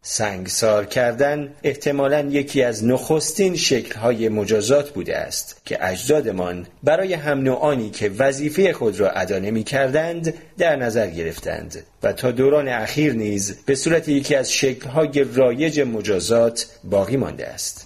سنگسار 0.08 0.86
کردن 0.86 1.52
احتمالا 1.62 2.20
یکی 2.20 2.62
از 2.62 2.84
نخستین 2.84 3.56
شکلهای 3.56 4.28
مجازات 4.28 4.90
بوده 4.90 5.16
است 5.16 5.60
که 5.64 5.78
اجدادمان 5.86 6.66
برای 6.82 7.14
هم 7.14 7.40
نوعانی 7.40 7.90
که 7.90 8.08
وظیفه 8.08 8.72
خود 8.72 9.00
را 9.00 9.10
ادا 9.10 9.38
نمی 9.38 9.64
کردند 9.64 10.34
در 10.58 10.76
نظر 10.76 11.06
گرفتند 11.06 11.82
و 12.02 12.12
تا 12.12 12.30
دوران 12.30 12.68
اخیر 12.68 13.12
نیز 13.12 13.64
به 13.66 13.74
صورت 13.74 14.08
یکی 14.08 14.34
از 14.34 14.52
شکلهای 14.52 15.24
رایج 15.34 15.80
مجازات 15.80 16.66
باقی 16.84 17.16
مانده 17.16 17.46
است. 17.46 17.85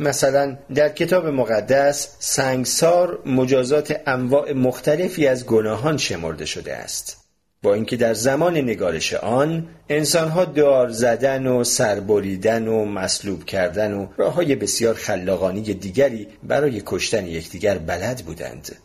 مثلا 0.00 0.56
در 0.74 0.88
کتاب 0.88 1.26
مقدس 1.26 2.08
سنگسار 2.18 3.18
مجازات 3.26 4.00
انواع 4.06 4.52
مختلفی 4.52 5.26
از 5.26 5.46
گناهان 5.46 5.96
شمرده 5.96 6.44
شده 6.44 6.76
است. 6.76 7.16
با 7.62 7.74
اینکه 7.74 7.96
در 7.96 8.14
زمان 8.14 8.56
نگارش 8.56 9.14
آن 9.14 9.68
انسانها 9.88 10.44
دار 10.44 10.88
زدن 10.88 11.46
و 11.46 11.64
سربریدن 11.64 12.68
و 12.68 12.84
مصلوب 12.84 13.44
کردن 13.44 13.92
و 13.92 14.06
راه 14.16 14.34
های 14.34 14.54
بسیار 14.54 14.94
خلاقانی 14.94 15.62
دیگری 15.62 16.28
برای 16.42 16.82
کشتن 16.86 17.26
یکدیگر 17.26 17.78
بلد 17.78 18.22
بودند 18.26 18.76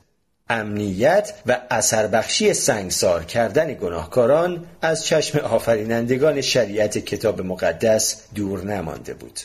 امنیت 0.50 1.34
و 1.46 1.62
اثر 1.70 2.08
بخشی 2.08 2.54
سنگسار 2.54 3.24
کردن 3.24 3.74
گناهکاران 3.74 4.66
از 4.82 5.06
چشم 5.06 5.40
آفرینندگان 5.40 6.42
شریعت 6.42 6.98
کتاب 6.98 7.42
مقدس 7.42 8.24
دور 8.36 8.64
نمانده 8.64 9.14
بود 9.14 9.40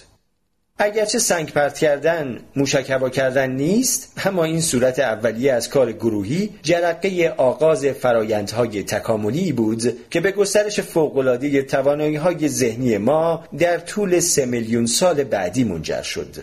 اگرچه 0.82 1.18
سنگ 1.18 1.52
پرت 1.52 1.78
کردن 1.78 2.40
موشک 2.56 2.90
هوا 2.90 3.08
کردن 3.08 3.50
نیست 3.50 4.12
اما 4.24 4.44
این 4.44 4.60
صورت 4.60 4.98
اولیه 4.98 5.52
از 5.52 5.68
کار 5.68 5.92
گروهی 5.92 6.50
جرقه 6.62 7.34
آغاز 7.36 7.86
فرایندهای 7.86 8.82
تکاملی 8.82 9.52
بود 9.52 10.08
که 10.10 10.20
به 10.20 10.32
گسترش 10.32 10.80
فوقالعاده 10.80 11.62
توانایی 11.62 12.16
های 12.16 12.48
ذهنی 12.48 12.98
ما 12.98 13.44
در 13.58 13.78
طول 13.78 14.20
سه 14.20 14.46
میلیون 14.46 14.86
سال 14.86 15.24
بعدی 15.24 15.64
منجر 15.64 16.02
شد. 16.02 16.36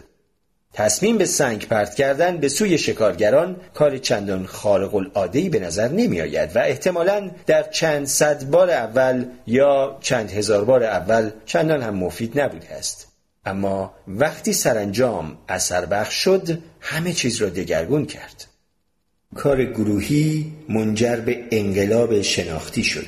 تصمیم 0.73 1.17
به 1.17 1.25
سنگ 1.25 1.67
پرت 1.67 1.95
کردن 1.95 2.37
به 2.37 2.49
سوی 2.49 2.77
شکارگران 2.77 3.55
کار 3.73 3.97
چندان 3.97 4.45
خارق 4.45 4.95
العاده 4.95 5.49
به 5.49 5.59
نظر 5.59 5.87
نمی 5.87 6.21
آید 6.21 6.55
و 6.55 6.59
احتمالا 6.59 7.31
در 7.45 7.63
چند 7.63 8.05
صد 8.05 8.43
بار 8.43 8.69
اول 8.69 9.25
یا 9.47 9.97
چند 10.01 10.31
هزار 10.31 10.65
بار 10.65 10.83
اول 10.83 11.29
چندان 11.45 11.81
هم 11.81 11.95
مفید 11.95 12.39
نبوده 12.39 12.73
است. 12.73 13.06
اما 13.47 13.93
وقتی 14.07 14.53
سرانجام 14.53 15.37
اثر 15.49 15.85
بخش 15.85 16.13
شد 16.13 16.59
همه 16.79 17.13
چیز 17.13 17.41
را 17.41 17.49
دگرگون 17.49 18.05
کرد. 18.05 18.47
کار 19.35 19.65
گروهی 19.65 20.53
منجر 20.69 21.15
به 21.15 21.43
انقلاب 21.51 22.21
شناختی 22.21 22.83
شد. 22.83 23.07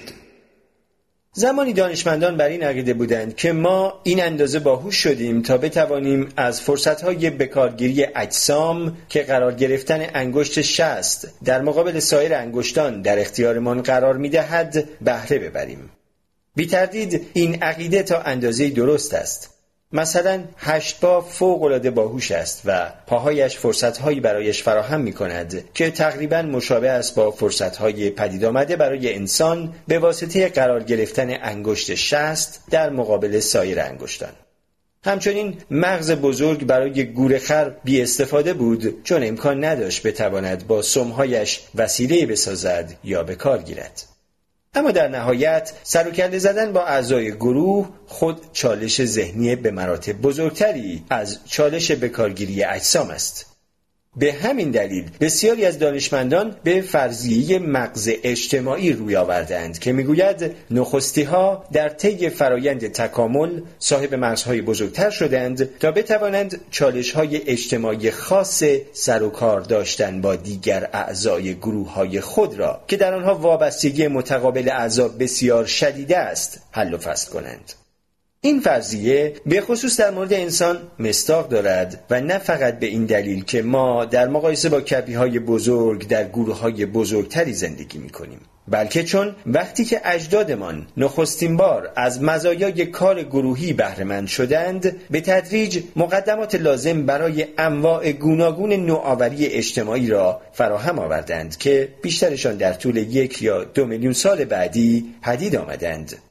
زمانی 1.33 1.73
دانشمندان 1.73 2.37
بر 2.37 2.47
این 2.47 2.63
عقیده 2.63 2.93
بودند 2.93 3.35
که 3.35 3.51
ما 3.51 4.01
این 4.03 4.23
اندازه 4.23 4.59
باهوش 4.59 4.95
شدیم 4.95 5.41
تا 5.41 5.57
بتوانیم 5.57 6.29
از 6.37 6.61
فرصتهای 6.61 7.29
بکارگیری 7.29 8.05
اجسام 8.15 8.97
که 9.09 9.23
قرار 9.23 9.53
گرفتن 9.53 10.05
انگشت 10.13 10.61
شست 10.61 11.33
در 11.43 11.61
مقابل 11.61 11.99
سایر 11.99 12.33
انگشتان 12.33 13.01
در 13.01 13.19
اختیارمان 13.19 13.81
قرار 13.81 14.17
می‌دهد 14.17 14.89
بهره 15.01 15.39
ببریم. 15.39 15.89
بی 16.55 16.67
تردید 16.67 17.27
این 17.33 17.63
عقیده 17.63 18.03
تا 18.03 18.21
اندازه 18.21 18.69
درست 18.69 19.13
است. 19.13 19.58
مثلا 19.93 20.43
هشت 20.57 20.99
با 20.99 21.21
فوق 21.21 21.63
العاده 21.63 21.91
باهوش 21.91 22.31
است 22.31 22.61
و 22.65 22.93
پاهایش 23.07 23.57
فرصتهایی 23.57 24.19
برایش 24.19 24.63
فراهم 24.63 25.01
می 25.01 25.13
کند 25.13 25.73
که 25.73 25.91
تقریبا 25.91 26.41
مشابه 26.41 26.89
است 26.89 27.15
با 27.15 27.31
فرصتهای 27.31 28.09
پدید 28.09 28.45
آمده 28.45 28.75
برای 28.75 29.13
انسان 29.13 29.73
به 29.87 29.99
واسطه 29.99 30.49
قرار 30.49 30.83
گرفتن 30.83 31.37
انگشت 31.41 31.95
شست 31.95 32.63
در 32.71 32.89
مقابل 32.89 33.39
سایر 33.39 33.79
انگشتان. 33.79 34.31
همچنین 35.05 35.57
مغز 35.71 36.11
بزرگ 36.11 36.65
برای 36.65 37.05
گورخر 37.05 37.69
بی 37.83 38.01
استفاده 38.01 38.53
بود 38.53 39.03
چون 39.03 39.23
امکان 39.23 39.63
نداشت 39.63 40.07
بتواند 40.07 40.67
با 40.67 40.81
سمهایش 40.81 41.61
وسیله 41.75 42.25
بسازد 42.25 42.93
یا 43.03 43.23
به 43.23 43.35
کار 43.35 43.61
گیرد. 43.61 44.03
اما 44.79 44.91
در 44.91 45.07
نهایت 45.07 45.71
سر 45.83 46.37
زدن 46.39 46.73
با 46.73 46.85
اعضای 46.85 47.31
گروه 47.31 47.89
خود 48.07 48.41
چالش 48.53 49.05
ذهنی 49.05 49.55
به 49.55 49.71
مراتب 49.71 50.13
بزرگتری 50.13 51.03
از 51.09 51.39
چالش 51.45 51.91
بکارگیری 51.91 52.63
اجسام 52.63 53.09
است. 53.09 53.48
به 54.19 54.33
همین 54.33 54.71
دلیل 54.71 55.05
بسیاری 55.19 55.65
از 55.65 55.79
دانشمندان 55.79 56.55
به 56.63 56.81
فرضیه 56.81 57.59
مغز 57.59 58.09
اجتماعی 58.23 58.93
روی 58.93 59.15
آوردند 59.15 59.79
که 59.79 59.91
می‌گوید 59.91 60.51
نخستی 60.71 61.23
ها 61.23 61.65
در 61.71 61.89
طی 61.89 62.29
فرایند 62.29 62.91
تکامل 62.91 63.61
صاحب 63.79 64.15
مغزهای 64.15 64.61
بزرگتر 64.61 65.09
شدند 65.09 65.77
تا 65.79 65.91
بتوانند 65.91 66.61
چالش 66.71 67.11
های 67.11 67.41
اجتماعی 67.47 68.11
خاص 68.11 68.63
سر 68.93 69.23
و 69.23 69.29
کار 69.29 69.61
داشتن 69.61 70.21
با 70.21 70.35
دیگر 70.35 70.89
اعضای 70.93 71.55
گروه 71.55 71.93
های 71.93 72.21
خود 72.21 72.59
را 72.59 72.81
که 72.87 72.97
در 72.97 73.13
آنها 73.13 73.35
وابستگی 73.35 74.07
متقابل 74.07 74.69
اعضا 74.69 75.07
بسیار 75.07 75.65
شدیده 75.65 76.17
است 76.17 76.61
حل 76.71 76.93
و 76.93 76.97
فصل 76.97 77.31
کنند. 77.31 77.73
این 78.41 78.59
فرضیه 78.59 79.33
به 79.45 79.61
خصوص 79.61 79.99
در 79.99 80.11
مورد 80.11 80.33
انسان 80.33 80.77
مستاق 80.99 81.49
دارد 81.49 82.03
و 82.09 82.21
نه 82.21 82.37
فقط 82.37 82.79
به 82.79 82.85
این 82.85 83.05
دلیل 83.05 83.43
که 83.43 83.61
ما 83.61 84.05
در 84.05 84.27
مقایسه 84.27 84.69
با 84.69 84.81
کپی 84.81 85.13
های 85.13 85.39
بزرگ 85.39 86.07
در 86.07 86.27
گروه 86.27 86.59
های 86.59 86.85
بزرگتری 86.85 87.53
زندگی 87.53 87.97
می 87.97 88.09
کنیم. 88.09 88.39
بلکه 88.67 89.03
چون 89.03 89.35
وقتی 89.45 89.85
که 89.85 90.01
اجدادمان 90.03 90.87
نخستین 90.97 91.57
بار 91.57 91.91
از 91.95 92.23
مزایای 92.23 92.85
کار 92.85 93.23
گروهی 93.23 93.73
بهرهمند 93.73 94.27
شدند 94.27 94.95
به 95.11 95.21
تدریج 95.21 95.83
مقدمات 95.95 96.55
لازم 96.55 97.05
برای 97.05 97.47
انواع 97.57 98.11
گوناگون 98.11 98.73
نوآوری 98.73 99.45
اجتماعی 99.45 100.07
را 100.07 100.41
فراهم 100.53 100.99
آوردند 100.99 101.57
که 101.57 101.89
بیشترشان 102.01 102.57
در 102.57 102.73
طول 102.73 102.97
یک 102.97 103.41
یا 103.41 103.63
دو 103.63 103.85
میلیون 103.85 104.13
سال 104.13 104.45
بعدی 104.45 105.15
پدید 105.21 105.55
آمدند 105.55 106.28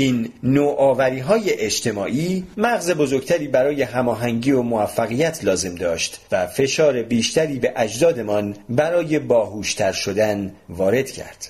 این 0.00 0.32
نوآوری 0.42 1.18
های 1.18 1.50
اجتماعی 1.50 2.44
مغز 2.56 2.90
بزرگتری 2.90 3.48
برای 3.48 3.82
هماهنگی 3.82 4.52
و 4.52 4.62
موفقیت 4.62 5.44
لازم 5.44 5.74
داشت 5.74 6.20
و 6.32 6.46
فشار 6.46 7.02
بیشتری 7.02 7.58
به 7.58 7.72
اجدادمان 7.76 8.56
برای 8.68 9.18
باهوشتر 9.18 9.92
شدن 9.92 10.54
وارد 10.68 11.10
کرد. 11.10 11.48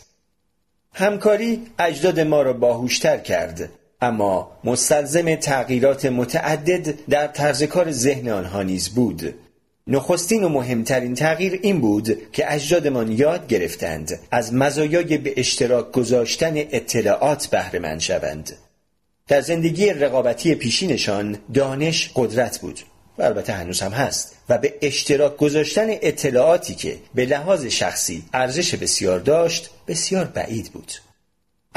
همکاری 0.95 1.63
اجداد 1.79 2.21
ما 2.21 2.43
را 2.43 2.53
باهوشتر 2.53 3.19
کرد 3.19 3.71
اما 4.01 4.53
مستلزم 4.65 5.35
تغییرات 5.35 6.07
متعدد 6.07 6.95
در 7.09 7.27
طرز 7.27 7.63
کار 7.63 7.91
ذهن 7.91 8.29
آنها 8.29 8.63
نیز 8.63 8.89
بود 8.89 9.35
نخستین 9.89 10.45
و 10.45 10.49
مهمترین 10.49 11.15
تغییر 11.15 11.61
این 11.63 11.81
بود 11.81 12.33
که 12.33 12.55
اجدادمان 12.55 13.13
یاد 13.13 13.47
گرفتند 13.47 14.19
از 14.31 14.55
مزایای 14.55 15.19
به 15.19 15.35
اشتراک 15.37 15.93
گذاشتن 15.93 16.57
اطلاعات 16.57 17.47
بهره 17.47 17.99
شوند. 17.99 18.57
در 19.29 19.41
زندگی 19.41 19.91
رقابتی 19.91 20.55
پیشینشان 20.55 21.39
دانش 21.55 22.11
قدرت 22.15 22.59
بود 22.59 22.81
و 23.19 23.23
البته 23.23 23.53
هنوز 23.53 23.81
هم 23.81 23.93
هست 23.93 24.37
و 24.49 24.59
به 24.59 24.75
اشتراک 24.83 25.37
گذاشتن 25.37 25.87
اطلاعاتی 25.91 26.75
که 26.75 26.97
به 27.15 27.27
لحاظ 27.27 27.67
شخصی 27.67 28.23
ارزش 28.33 28.75
بسیار 28.75 29.19
داشت 29.19 29.71
بسیار 29.89 30.25
بعید 30.25 30.71
بود. 30.73 30.93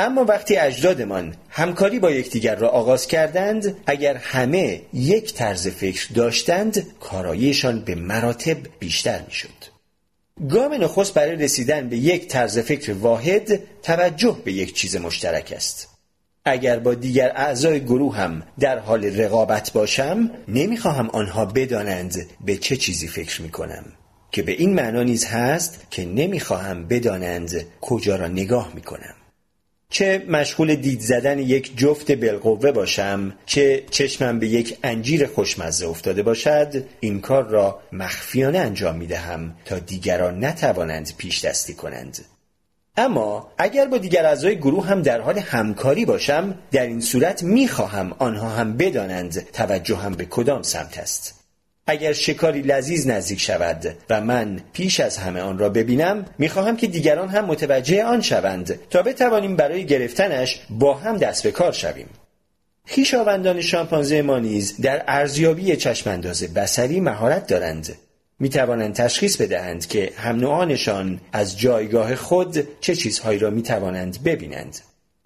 اما 0.01 0.23
وقتی 0.23 0.57
اجدادمان 0.57 1.35
همکاری 1.49 1.99
با 1.99 2.11
یکدیگر 2.11 2.55
را 2.55 2.69
آغاز 2.69 3.07
کردند 3.07 3.75
اگر 3.85 4.15
همه 4.15 4.81
یک 4.93 5.33
طرز 5.33 5.67
فکر 5.67 6.07
داشتند 6.13 6.85
کارایشان 6.99 7.81
به 7.81 7.95
مراتب 7.95 8.57
بیشتر 8.79 9.21
می‌شد. 9.27 9.49
گام 10.49 10.73
نخست 10.73 11.13
برای 11.13 11.35
رسیدن 11.35 11.89
به 11.89 11.97
یک 11.97 12.27
طرز 12.27 12.59
فکر 12.59 12.93
واحد 12.93 13.59
توجه 13.83 14.37
به 14.45 14.51
یک 14.51 14.75
چیز 14.75 14.95
مشترک 14.95 15.53
است. 15.55 15.87
اگر 16.45 16.79
با 16.79 16.93
دیگر 16.93 17.31
اعضای 17.35 17.79
گروه 17.79 18.17
هم 18.17 18.43
در 18.59 18.79
حال 18.79 19.05
رقابت 19.05 19.71
باشم 19.71 20.31
نمی‌خواهم 20.47 21.09
آنها 21.09 21.45
بدانند 21.45 22.29
به 22.45 22.57
چه 22.57 22.75
چیزی 22.75 23.07
فکر 23.07 23.41
می‌کنم. 23.41 23.85
که 24.31 24.41
به 24.41 24.51
این 24.51 24.73
معنا 24.73 25.03
نیز 25.03 25.25
هست 25.25 25.79
که 25.91 26.05
نمی‌خواهم 26.05 26.87
بدانند 26.87 27.65
کجا 27.81 28.15
را 28.15 28.27
نگاه 28.27 28.71
می‌کنم. 28.75 29.15
چه 29.91 30.25
مشغول 30.27 30.75
دید 30.75 30.99
زدن 30.99 31.39
یک 31.39 31.77
جفت 31.77 32.11
بالقوه 32.11 32.71
باشم 32.71 33.33
چه 33.45 33.83
چشمم 33.89 34.39
به 34.39 34.47
یک 34.47 34.77
انجیر 34.83 35.27
خوشمزه 35.27 35.87
افتاده 35.87 36.23
باشد 36.23 36.83
این 36.99 37.21
کار 37.21 37.47
را 37.47 37.79
مخفیانه 37.91 38.59
انجام 38.59 38.95
می 38.95 39.07
دهم 39.07 39.55
تا 39.65 39.79
دیگران 39.79 40.45
نتوانند 40.45 41.11
پیش 41.17 41.45
دستی 41.45 41.73
کنند. 41.73 42.25
اما 42.97 43.51
اگر 43.57 43.85
با 43.85 43.97
دیگر 43.97 44.25
اعضای 44.25 44.57
گروه 44.57 44.87
هم 44.87 45.01
در 45.01 45.21
حال 45.21 45.37
همکاری 45.39 46.05
باشم 46.05 46.55
در 46.71 46.87
این 46.87 47.01
صورت 47.01 47.43
می‌خواهم 47.43 48.15
آنها 48.19 48.49
هم 48.49 48.77
بدانند 48.77 49.51
توجه 49.53 49.97
هم 49.97 50.13
به 50.13 50.25
کدام 50.25 50.61
سمت 50.61 50.97
است. 50.97 51.40
اگر 51.91 52.13
شکاری 52.13 52.61
لذیذ 52.61 53.07
نزدیک 53.07 53.39
شود 53.39 53.95
و 54.09 54.21
من 54.21 54.59
پیش 54.73 54.99
از 54.99 55.17
همه 55.17 55.41
آن 55.41 55.57
را 55.57 55.69
ببینم 55.69 56.25
می‌خواهم 56.37 56.77
که 56.77 56.87
دیگران 56.87 57.29
هم 57.29 57.45
متوجه 57.45 58.03
آن 58.03 58.21
شوند 58.21 58.79
تا 58.89 59.01
بتوانیم 59.01 59.55
برای 59.55 59.85
گرفتنش 59.85 60.61
با 60.69 60.93
هم 60.93 61.17
دست 61.17 61.43
به 61.43 61.51
کار 61.51 61.71
شویم. 61.71 62.09
خویشاوندان 62.87 63.61
شامپانزه 63.61 64.21
ما 64.21 64.39
نیز 64.39 64.81
در 64.81 65.03
ارزیابی 65.07 65.75
چشمانداز 65.75 66.43
بسری 66.43 66.99
مهارت 66.99 67.47
دارند. 67.47 67.95
می 68.39 68.49
توانند 68.49 68.93
تشخیص 68.93 69.37
بدهند 69.37 69.87
که 69.87 70.11
هم 70.17 70.35
نوعانشان 70.35 71.19
از 71.33 71.59
جایگاه 71.59 72.15
خود 72.15 72.67
چه 72.79 72.95
چیزهایی 72.95 73.39
را 73.39 73.49
می 73.49 73.61
توانند 73.61 74.23
ببینند. 74.23 74.79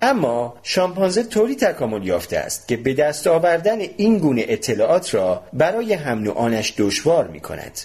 اما 0.05 0.57
شامپانزه 0.63 1.23
طوری 1.23 1.55
تکامل 1.55 2.07
یافته 2.07 2.37
است 2.37 2.67
که 2.67 2.77
به 2.77 2.93
دست 2.93 3.27
آوردن 3.27 3.79
این 3.97 4.17
گونه 4.17 4.45
اطلاعات 4.47 5.13
را 5.15 5.43
برای 5.53 5.93
هم 5.93 6.19
نوعانش 6.19 6.73
دشوار 6.77 7.27
می 7.27 7.39
کند 7.39 7.79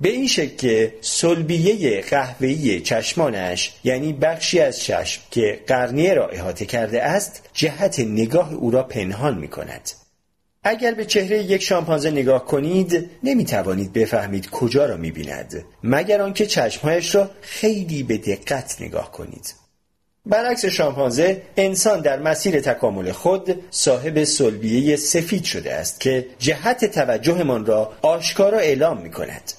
به 0.00 0.08
این 0.08 0.26
شکل 0.26 0.56
که 0.56 0.94
سلبیه 1.00 2.00
قهوه‌ای 2.00 2.80
چشمانش 2.80 3.74
یعنی 3.84 4.12
بخشی 4.12 4.60
از 4.60 4.80
چشم 4.80 5.22
که 5.30 5.60
قرنیه 5.66 6.14
را 6.14 6.28
احاطه 6.28 6.64
کرده 6.64 7.02
است 7.02 7.42
جهت 7.52 8.00
نگاه 8.00 8.54
او 8.54 8.70
را 8.70 8.82
پنهان 8.82 9.38
می 9.38 9.48
کند 9.48 9.90
اگر 10.64 10.94
به 10.94 11.04
چهره 11.04 11.42
یک 11.42 11.62
شامپانزه 11.62 12.10
نگاه 12.10 12.44
کنید 12.44 13.10
نمی 13.22 13.44
توانید 13.44 13.92
بفهمید 13.92 14.50
کجا 14.50 14.86
را 14.86 14.96
می 14.96 15.10
بیند 15.10 15.64
مگر 15.82 16.22
آنکه 16.22 16.46
چشمهایش 16.46 17.14
را 17.14 17.30
خیلی 17.40 18.02
به 18.02 18.18
دقت 18.18 18.76
نگاه 18.80 19.12
کنید. 19.12 19.65
برعکس 20.26 20.64
شامپانزه 20.64 21.42
انسان 21.56 22.00
در 22.00 22.18
مسیر 22.18 22.60
تکامل 22.60 23.12
خود 23.12 23.64
صاحب 23.70 24.24
سلبیه 24.24 24.96
سفید 24.96 25.44
شده 25.44 25.74
است 25.74 26.00
که 26.00 26.26
جهت 26.38 26.84
توجهمان 26.84 27.66
را 27.66 27.92
آشکارا 28.02 28.58
اعلام 28.58 29.00
می 29.00 29.10
کند 29.10 29.52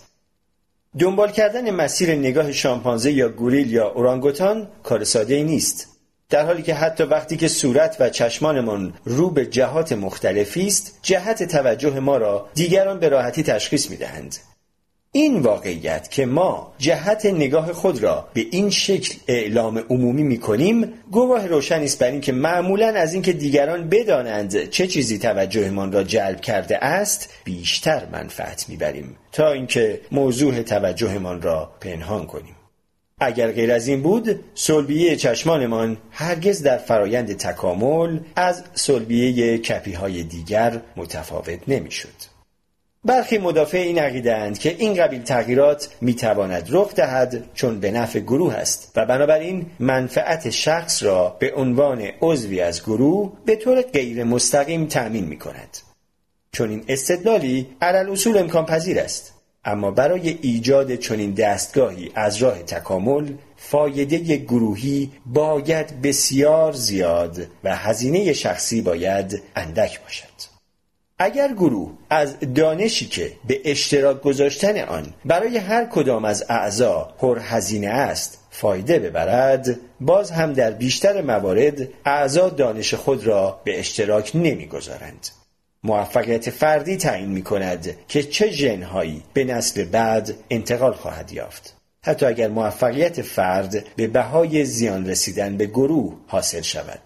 دنبال 0.99 1.31
کردن 1.31 1.71
مسیر 1.71 2.15
نگاه 2.15 2.51
شامپانزه 2.51 3.11
یا 3.11 3.29
گوریل 3.29 3.71
یا 3.71 3.89
اورانگوتان 3.89 4.67
کار 4.83 5.03
ساده 5.03 5.35
ای 5.35 5.43
نیست 5.43 5.87
در 6.29 6.45
حالی 6.45 6.63
که 6.63 6.73
حتی 6.73 7.03
وقتی 7.03 7.37
که 7.37 7.47
صورت 7.47 7.97
و 7.99 8.09
چشمانمان 8.09 8.93
رو 9.05 9.29
به 9.29 9.45
جهات 9.45 9.91
مختلفی 9.91 10.67
است 10.67 10.99
جهت 11.01 11.43
توجه 11.43 11.99
ما 11.99 12.17
را 12.17 12.49
دیگران 12.53 12.99
به 12.99 13.09
راحتی 13.09 13.43
تشخیص 13.43 13.89
می 13.89 13.97
دهند. 13.97 14.35
این 15.11 15.39
واقعیت 15.39 16.11
که 16.11 16.25
ما 16.25 16.73
جهت 16.77 17.25
نگاه 17.25 17.73
خود 17.73 18.03
را 18.03 18.27
به 18.33 18.45
این 18.51 18.69
شکل 18.69 19.15
اعلام 19.27 19.77
عمومی 19.77 20.23
می 20.23 20.37
کنیم 20.37 20.93
گواه 21.11 21.47
روشنی 21.47 21.85
است 21.85 21.99
بر 21.99 22.11
اینکه 22.11 22.31
معمولا 22.31 22.87
از 22.87 23.13
اینکه 23.13 23.33
دیگران 23.33 23.89
بدانند 23.89 24.69
چه 24.69 24.87
چیزی 24.87 25.17
توجهمان 25.17 25.91
را 25.91 26.03
جلب 26.03 26.41
کرده 26.41 26.77
است 26.77 27.33
بیشتر 27.43 28.07
منفعت 28.11 28.69
می‌بریم 28.69 29.17
تا 29.31 29.51
اینکه 29.51 30.01
موضوع 30.11 30.61
توجهمان 30.61 31.41
را 31.41 31.71
پنهان 31.81 32.25
کنیم 32.25 32.55
اگر 33.19 33.51
غیر 33.51 33.71
از 33.71 33.87
این 33.87 34.01
بود 34.01 34.39
سلبیه 34.55 35.15
چشمانمان 35.15 35.97
هرگز 36.11 36.63
در 36.63 36.77
فرایند 36.77 37.37
تکامل 37.37 38.19
از 38.35 38.63
سلبیه 38.73 39.57
کپی 39.57 39.93
های 39.93 40.23
دیگر 40.23 40.81
متفاوت 40.95 41.59
نمی‌شد. 41.67 42.36
برخی 43.05 43.37
مدافع 43.37 43.77
این 43.77 43.99
عقیدند 43.99 44.59
که 44.59 44.75
این 44.79 44.93
قبیل 44.93 45.23
تغییرات 45.23 45.89
می‌تواند 46.01 46.67
رخ 46.71 46.95
دهد 46.95 47.43
چون 47.53 47.79
به 47.79 47.91
نفع 47.91 48.19
گروه 48.19 48.53
است 48.53 48.91
و 48.95 49.05
بنابراین 49.05 49.65
منفعت 49.79 50.49
شخص 50.49 51.03
را 51.03 51.37
به 51.39 51.53
عنوان 51.53 52.01
عضوی 52.21 52.61
از 52.61 52.83
گروه 52.83 53.33
به 53.45 53.55
طور 53.55 53.81
غیر 53.81 54.23
مستقیم 54.23 54.85
تأمین 54.85 55.25
می 55.25 55.37
کند. 55.37 55.77
چون 56.51 56.69
این 56.69 56.83
استدلالی 56.87 57.67
علل 57.81 58.09
اصول 58.09 58.37
امکان 58.37 58.65
پذیر 58.65 58.99
است 58.99 59.33
اما 59.65 59.91
برای 59.91 60.37
ایجاد 60.41 60.95
چنین 60.95 61.33
دستگاهی 61.33 62.11
از 62.15 62.37
راه 62.37 62.63
تکامل 62.63 63.33
فایده 63.57 64.37
گروهی 64.37 65.11
باید 65.25 66.01
بسیار 66.01 66.73
زیاد 66.73 67.47
و 67.63 67.75
هزینه 67.75 68.33
شخصی 68.33 68.81
باید 68.81 69.41
اندک 69.55 70.01
باشد 70.03 70.56
اگر 71.19 71.53
گروه 71.53 71.91
از 72.09 72.35
دانشی 72.55 73.05
که 73.05 73.31
به 73.47 73.61
اشتراک 73.65 74.21
گذاشتن 74.21 74.79
آن 74.79 75.13
برای 75.25 75.57
هر 75.57 75.85
کدام 75.85 76.25
از 76.25 76.45
اعضا 76.49 77.13
پرهزینه 77.19 77.87
است 77.87 78.39
فایده 78.49 78.99
ببرد 78.99 79.79
باز 80.01 80.31
هم 80.31 80.53
در 80.53 80.71
بیشتر 80.71 81.21
موارد 81.21 81.87
اعضا 82.05 82.49
دانش 82.49 82.93
خود 82.93 83.27
را 83.27 83.61
به 83.63 83.79
اشتراک 83.79 84.31
نمی‌گذارند. 84.35 85.27
موفقیت 85.83 86.49
فردی 86.49 86.97
تعیین 86.97 87.29
می 87.29 87.41
کند 87.41 87.95
که 88.07 88.23
چه 88.23 88.49
ژنهایی 88.49 89.23
به 89.33 89.43
نسل 89.43 89.83
بعد 89.83 90.33
انتقال 90.49 90.93
خواهد 90.93 91.31
یافت. 91.31 91.75
حتی 92.05 92.25
اگر 92.25 92.47
موفقیت 92.47 93.21
فرد 93.21 93.95
به 93.95 94.07
بهای 94.07 94.65
زیان 94.65 95.09
رسیدن 95.09 95.57
به 95.57 95.65
گروه 95.65 96.15
حاصل 96.27 96.61
شود. 96.61 97.01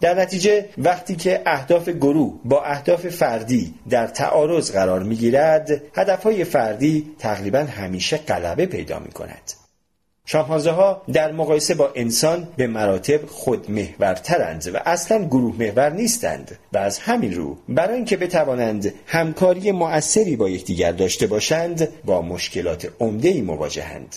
در 0.00 0.20
نتیجه 0.20 0.68
وقتی 0.78 1.16
که 1.16 1.42
اهداف 1.46 1.88
گروه 1.88 2.40
با 2.44 2.62
اهداف 2.62 3.08
فردی 3.08 3.74
در 3.90 4.06
تعارض 4.06 4.70
قرار 4.70 5.02
می 5.02 5.16
گیرد 5.16 5.82
هدفهای 5.94 6.44
فردی 6.44 7.10
تقریبا 7.18 7.58
همیشه 7.58 8.16
غلبه 8.16 8.66
پیدا 8.66 8.98
می 8.98 9.12
کند 9.12 9.52
شامپانزه 10.26 10.70
ها 10.70 11.02
در 11.12 11.32
مقایسه 11.32 11.74
با 11.74 11.92
انسان 11.94 12.48
به 12.56 12.66
مراتب 12.66 13.26
خودمحورترند 13.26 14.70
و 14.74 14.78
اصلا 14.86 15.24
گروه 15.24 15.54
محور 15.58 15.90
نیستند 15.90 16.58
و 16.72 16.78
از 16.78 16.98
همین 16.98 17.34
رو 17.34 17.58
برای 17.68 17.96
اینکه 17.96 18.16
بتوانند 18.16 18.94
همکاری 19.06 19.72
مؤثری 19.72 20.36
با 20.36 20.48
یکدیگر 20.48 20.92
داشته 20.92 21.26
باشند 21.26 21.88
با 22.04 22.22
مشکلات 22.22 22.88
عمده 23.00 23.42
مواجهند. 23.42 24.16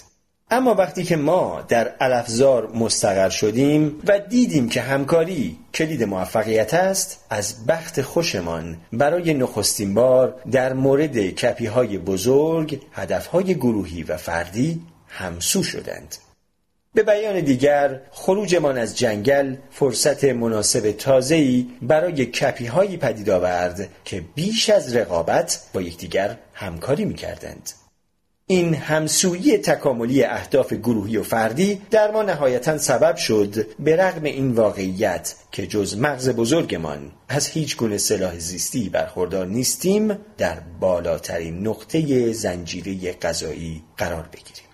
اما 0.51 0.73
وقتی 0.73 1.03
که 1.03 1.15
ما 1.15 1.65
در 1.67 1.93
الافزار 1.99 2.71
مستقر 2.71 3.29
شدیم 3.29 4.01
و 4.07 4.19
دیدیم 4.19 4.69
که 4.69 4.81
همکاری 4.81 5.57
کلید 5.73 6.03
موفقیت 6.03 6.73
است 6.73 7.25
از 7.29 7.65
بخت 7.65 8.01
خوشمان 8.01 8.77
برای 8.93 9.33
نخستین 9.33 9.93
بار 9.93 10.41
در 10.51 10.73
مورد 10.73 11.17
کپی 11.17 11.65
های 11.65 11.97
بزرگ 11.97 12.81
هدفهای 12.93 13.55
گروهی 13.55 14.03
و 14.03 14.17
فردی 14.17 14.81
همسو 15.07 15.63
شدند 15.63 16.15
به 16.93 17.03
بیان 17.03 17.39
دیگر 17.39 18.01
خروجمان 18.11 18.77
از 18.77 18.97
جنگل 18.97 19.55
فرصت 19.71 20.23
مناسب 20.23 20.91
تازه‌ای 20.91 21.67
برای 21.81 22.25
کپی 22.25 22.65
هایی 22.65 22.97
پدید 22.97 23.29
آورد 23.29 23.89
که 24.05 24.23
بیش 24.35 24.69
از 24.69 24.95
رقابت 24.95 25.59
با 25.73 25.81
یکدیگر 25.81 26.37
همکاری 26.53 27.05
می‌کردند. 27.05 27.69
این 28.49 28.73
همسویی 28.73 29.57
تکاملی 29.57 30.23
اهداف 30.23 30.73
گروهی 30.73 31.17
و 31.17 31.23
فردی 31.23 31.81
در 31.91 32.11
ما 32.11 32.23
نهایتا 32.23 32.77
سبب 32.77 33.15
شد 33.15 33.67
به 33.79 33.95
رغم 33.95 34.23
این 34.23 34.51
واقعیت 34.51 35.35
که 35.51 35.67
جز 35.67 35.97
مغز 35.97 36.29
بزرگمان 36.29 37.11
از 37.29 37.47
هیچ 37.47 37.77
گونه 37.77 37.97
سلاح 37.97 38.39
زیستی 38.39 38.89
برخوردار 38.89 39.45
نیستیم 39.45 40.17
در 40.37 40.59
بالاترین 40.79 41.67
نقطه 41.67 42.33
زنجیره 42.33 43.13
غذایی 43.13 43.83
قرار 43.97 44.29
بگیریم. 44.33 44.67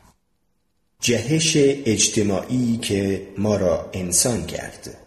جهش 1.00 1.54
اجتماعی 1.86 2.78
که 2.78 3.28
ما 3.38 3.56
را 3.56 3.90
انسان 3.94 4.46
کرد. 4.46 5.03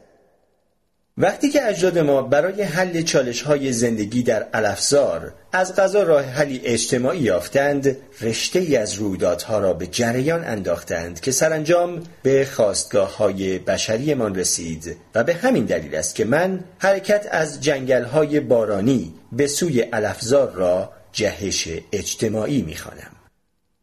وقتی 1.18 1.48
که 1.48 1.68
اجداد 1.68 1.98
ما 1.98 2.22
برای 2.22 2.62
حل 2.62 3.02
چالش 3.02 3.42
های 3.42 3.72
زندگی 3.72 4.22
در 4.22 4.46
الافزار 4.54 5.34
از 5.52 5.76
غذا 5.76 6.02
راه 6.02 6.24
حلی 6.24 6.60
اجتماعی 6.64 7.18
یافتند 7.18 7.96
رشته 8.20 8.58
ای 8.58 8.76
از 8.76 8.94
رویدادها 8.94 9.58
را 9.58 9.72
به 9.72 9.86
جریان 9.86 10.44
انداختند 10.44 11.20
که 11.20 11.30
سرانجام 11.30 12.02
به 12.22 12.44
خواستگاه 12.44 13.16
های 13.16 13.58
بشری 13.58 14.14
من 14.14 14.34
رسید 14.34 14.96
و 15.14 15.24
به 15.24 15.34
همین 15.34 15.64
دلیل 15.64 15.94
است 15.94 16.14
که 16.14 16.24
من 16.24 16.64
حرکت 16.78 17.28
از 17.30 17.60
جنگل 17.60 18.04
های 18.04 18.40
بارانی 18.40 19.14
به 19.32 19.46
سوی 19.46 19.84
الافزار 19.92 20.52
را 20.52 20.92
جهش 21.12 21.68
اجتماعی 21.92 22.62
می‌خوانم. 22.62 23.10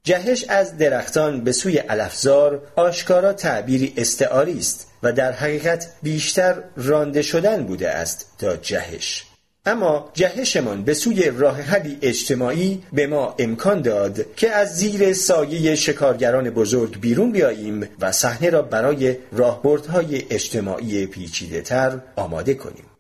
جهش 0.04 0.46
از 0.50 0.78
درختان 0.78 1.44
به 1.44 1.52
سوی 1.52 1.80
الافزار 1.90 2.62
آشکارا 2.76 3.34
تعبیری 3.34 3.94
استعاری 3.98 4.58
است 4.58 4.93
و 5.04 5.12
در 5.12 5.32
حقیقت 5.32 5.88
بیشتر 6.04 6.64
رانده 6.78 7.22
شدن 7.22 7.64
بوده 7.64 7.90
است 7.90 8.26
تا 8.40 8.56
جهش. 8.56 9.26
اما 9.66 10.12
جهشمان 10.14 10.84
به 10.84 10.94
سوی 10.94 11.30
راه 11.30 11.62
حلی 11.62 11.98
اجتماعی 12.02 12.84
به 12.94 13.08
ما 13.08 13.36
امکان 13.40 13.82
داد 13.82 14.36
که 14.36 14.50
از 14.50 14.76
زیر 14.76 15.14
سایه 15.14 15.76
شکارگران 15.76 16.50
بزرگ 16.50 17.00
بیرون 17.00 17.32
بیاییم 17.32 17.90
و 18.00 18.12
صحنه 18.12 18.50
را 18.50 18.62
برای 18.62 19.18
راهبردهای 19.32 20.24
اجتماعی 20.30 21.06
پیچیده 21.06 21.62
تر 21.62 22.00
آماده 22.16 22.54
کنیم. 22.54 22.93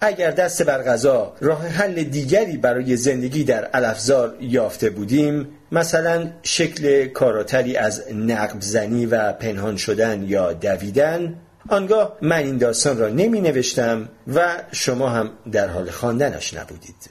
اگر 0.00 0.30
دست 0.30 0.62
بر 0.62 0.82
غذا 0.82 1.34
راه 1.40 1.66
حل 1.66 2.02
دیگری 2.02 2.56
برای 2.56 2.96
زندگی 2.96 3.44
در 3.44 3.70
الافزار 3.74 4.36
یافته 4.40 4.90
بودیم 4.90 5.48
مثلا 5.72 6.30
شکل 6.42 7.06
کاراتری 7.06 7.76
از 7.76 8.12
نقب 8.12 8.60
زنی 8.60 9.06
و 9.06 9.32
پنهان 9.32 9.76
شدن 9.76 10.22
یا 10.22 10.52
دویدن 10.52 11.34
آنگاه 11.68 12.18
من 12.22 12.36
این 12.36 12.58
داستان 12.58 12.98
را 12.98 13.08
نمی 13.08 13.40
نوشتم 13.40 14.08
و 14.34 14.62
شما 14.72 15.08
هم 15.08 15.30
در 15.52 15.68
حال 15.68 15.90
خواندنش 15.90 16.54
نبودید 16.54 17.10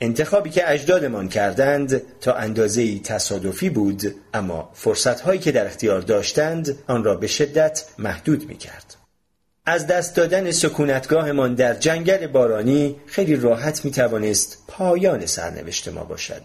انتخابی 0.00 0.50
که 0.50 0.70
اجدادمان 0.70 1.28
کردند 1.28 2.02
تا 2.20 2.34
اندازه 2.34 2.98
تصادفی 2.98 3.70
بود 3.70 4.14
اما 4.34 4.70
فرصتهایی 4.74 5.40
که 5.40 5.52
در 5.52 5.66
اختیار 5.66 6.00
داشتند 6.00 6.76
آن 6.86 7.04
را 7.04 7.14
به 7.14 7.26
شدت 7.26 7.84
محدود 7.98 8.48
می 8.48 8.56
کرد. 8.56 8.97
از 9.68 9.86
دست 9.86 10.16
دادن 10.16 10.50
سکونتگاهمان 10.50 11.54
در 11.54 11.74
جنگل 11.74 12.26
بارانی 12.26 12.96
خیلی 13.06 13.36
راحت 13.36 13.84
می 13.84 13.90
توانست 13.90 14.64
پایان 14.68 15.26
سرنوشت 15.26 15.88
ما 15.88 16.04
باشد. 16.04 16.42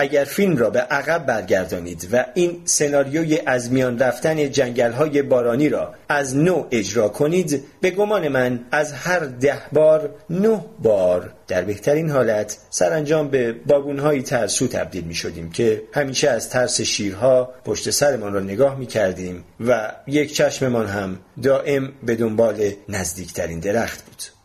اگر 0.00 0.24
فیلم 0.24 0.56
را 0.56 0.70
به 0.70 0.80
عقب 0.80 1.26
برگردانید 1.26 2.08
و 2.12 2.24
این 2.34 2.62
سناریوی 2.64 3.38
از 3.46 3.72
میان 3.72 3.98
رفتن 3.98 4.50
جنگل 4.50 4.92
های 4.92 5.22
بارانی 5.22 5.68
را 5.68 5.94
از 6.08 6.36
نو 6.36 6.66
اجرا 6.70 7.08
کنید 7.08 7.64
به 7.80 7.90
گمان 7.90 8.28
من 8.28 8.60
از 8.70 8.92
هر 8.92 9.18
ده 9.18 9.62
بار 9.72 10.14
نه 10.30 10.64
بار 10.82 11.32
در 11.48 11.62
بهترین 11.62 12.10
حالت 12.10 12.56
سرانجام 12.70 13.28
به 13.28 13.54
های 14.02 14.22
ترسو 14.22 14.66
تبدیل 14.66 15.04
می 15.04 15.14
شدیم 15.14 15.50
که 15.50 15.82
همیشه 15.92 16.30
از 16.30 16.50
ترس 16.50 16.80
شیرها 16.80 17.54
پشت 17.64 17.90
سرمان 17.90 18.32
را 18.32 18.40
نگاه 18.40 18.78
می 18.78 18.86
کردیم 18.86 19.44
و 19.60 19.92
یک 20.06 20.34
چشممان 20.34 20.86
هم 20.86 21.18
دائم 21.42 21.92
به 22.02 22.14
دنبال 22.14 22.70
نزدیکترین 22.88 23.60
درخت 23.60 24.04
بود. 24.04 24.37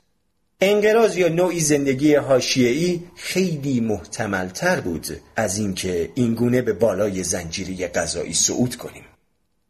انقراض 0.72 1.18
یا 1.18 1.28
نوعی 1.28 1.59
زندگی 1.59 2.16
حاشیه‌ای 2.16 3.01
خیلی 3.16 3.80
محتملتر 3.80 4.80
بود 4.80 5.07
از 5.36 5.57
اینکه 5.57 6.09
اینگونه 6.16 6.61
به 6.61 6.74
بالای 6.74 7.24
زنجیره 7.24 7.88
غذایی 7.88 8.34
صعود 8.34 8.76
کنیم. 8.76 9.03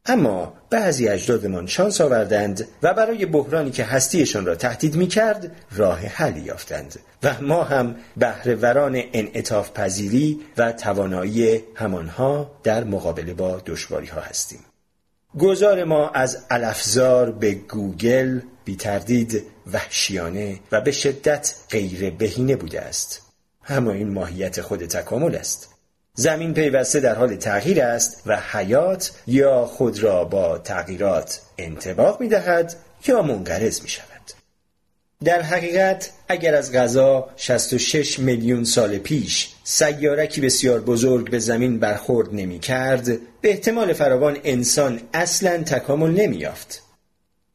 اما 0.06 0.54
بعضی 0.70 1.08
اجدادمان 1.08 1.68
شانس 1.68 2.02
آوردند 2.02 2.68
و 2.84 2.94
برای 2.94 3.26
بحرانی 3.26 3.72
که 3.72 3.84
هستیشان 3.84 4.46
را 4.46 4.56
تهدید 4.56 4.96
می 4.96 5.08
کرد 5.08 5.56
راه 5.72 6.00
حلی 6.00 6.40
یافتند 6.40 7.00
و 7.24 7.36
ما 7.42 7.64
هم 7.64 7.96
بهرهوران 8.18 9.02
انعطاف 9.14 9.72
پذیری 9.72 10.40
و 10.58 10.72
توانایی 10.72 11.64
همانها 11.76 12.52
در 12.64 12.84
مقابله 12.84 13.34
با 13.34 13.62
دشواری 13.66 14.08
ها 14.08 14.22
هستیم. 14.22 14.60
گذار 15.40 15.84
ما 15.84 16.10
از 16.10 16.46
الافزار 16.50 17.32
به 17.32 17.52
گوگل 17.52 18.40
بی 18.66 18.76
تردید 18.76 19.44
وحشیانه 19.74 20.60
و 20.72 20.82
به 20.82 20.92
شدت 20.92 21.56
غیر 21.70 22.10
بهینه 22.10 22.56
بوده 22.56 22.82
است. 22.82 23.22
اما 23.68 23.92
این 23.92 24.14
ماهیت 24.14 24.62
خود 24.62 24.86
تکامل 24.86 25.36
است. 25.36 25.70
زمین 26.16 26.54
پیوسته 26.54 27.00
در 27.00 27.16
حال 27.16 27.36
تغییر 27.36 27.82
است 27.82 28.22
و 28.26 28.42
حیات 28.52 29.12
یا 29.28 29.66
خود 29.66 30.00
را 30.00 30.26
با 30.26 30.58
تغییرات 30.58 31.42
انتباق 31.58 32.22
می 32.22 32.28
دهد 32.28 32.76
یا 33.08 33.22
منقرض 33.22 33.82
می 33.82 33.90
شود 33.90 34.14
در 35.24 35.42
حقیقت 35.42 36.10
اگر 36.28 36.56
از 36.56 36.72
غذا 36.72 37.30
66 37.36 38.20
میلیون 38.20 38.64
سال 38.64 38.98
پیش 38.98 39.50
سیارکی 39.64 40.42
بسیار 40.42 40.82
بزرگ 40.82 41.30
به 41.30 41.40
زمین 41.40 41.80
برخورد 41.80 42.34
نمی 42.34 42.60
کرد 42.60 43.08
به 43.42 43.50
احتمال 43.50 43.94
فراوان 43.94 44.38
انسان 44.44 45.02
اصلا 45.14 45.64
تکامل 45.64 46.12
نمی 46.12 46.38
یافت 46.38 46.83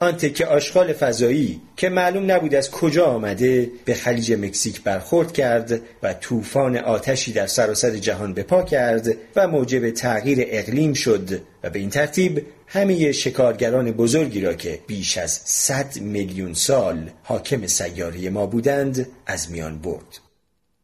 آن 0.00 0.16
تکه 0.16 0.46
آشغال 0.46 0.92
فضایی 0.92 1.60
که 1.76 1.88
معلوم 1.88 2.30
نبود 2.30 2.54
از 2.54 2.70
کجا 2.70 3.06
آمده 3.06 3.70
به 3.84 3.94
خلیج 3.94 4.32
مکزیک 4.32 4.82
برخورد 4.82 5.32
کرد 5.32 5.80
و 6.02 6.14
طوفان 6.14 6.76
آتشی 6.76 7.32
در 7.32 7.46
سراسر 7.46 7.90
جهان 7.90 8.34
به 8.34 8.42
پا 8.42 8.62
کرد 8.62 9.08
و 9.36 9.48
موجب 9.48 9.90
تغییر 9.90 10.46
اقلیم 10.50 10.92
شد 10.92 11.40
و 11.62 11.70
به 11.70 11.78
این 11.78 11.90
ترتیب 11.90 12.46
همه 12.66 13.12
شکارگران 13.12 13.92
بزرگی 13.92 14.40
را 14.40 14.54
که 14.54 14.78
بیش 14.86 15.18
از 15.18 15.40
100 15.44 16.00
میلیون 16.00 16.54
سال 16.54 17.10
حاکم 17.22 17.66
سیاره 17.66 18.30
ما 18.30 18.46
بودند 18.46 19.08
از 19.26 19.50
میان 19.50 19.78
برد. 19.78 20.18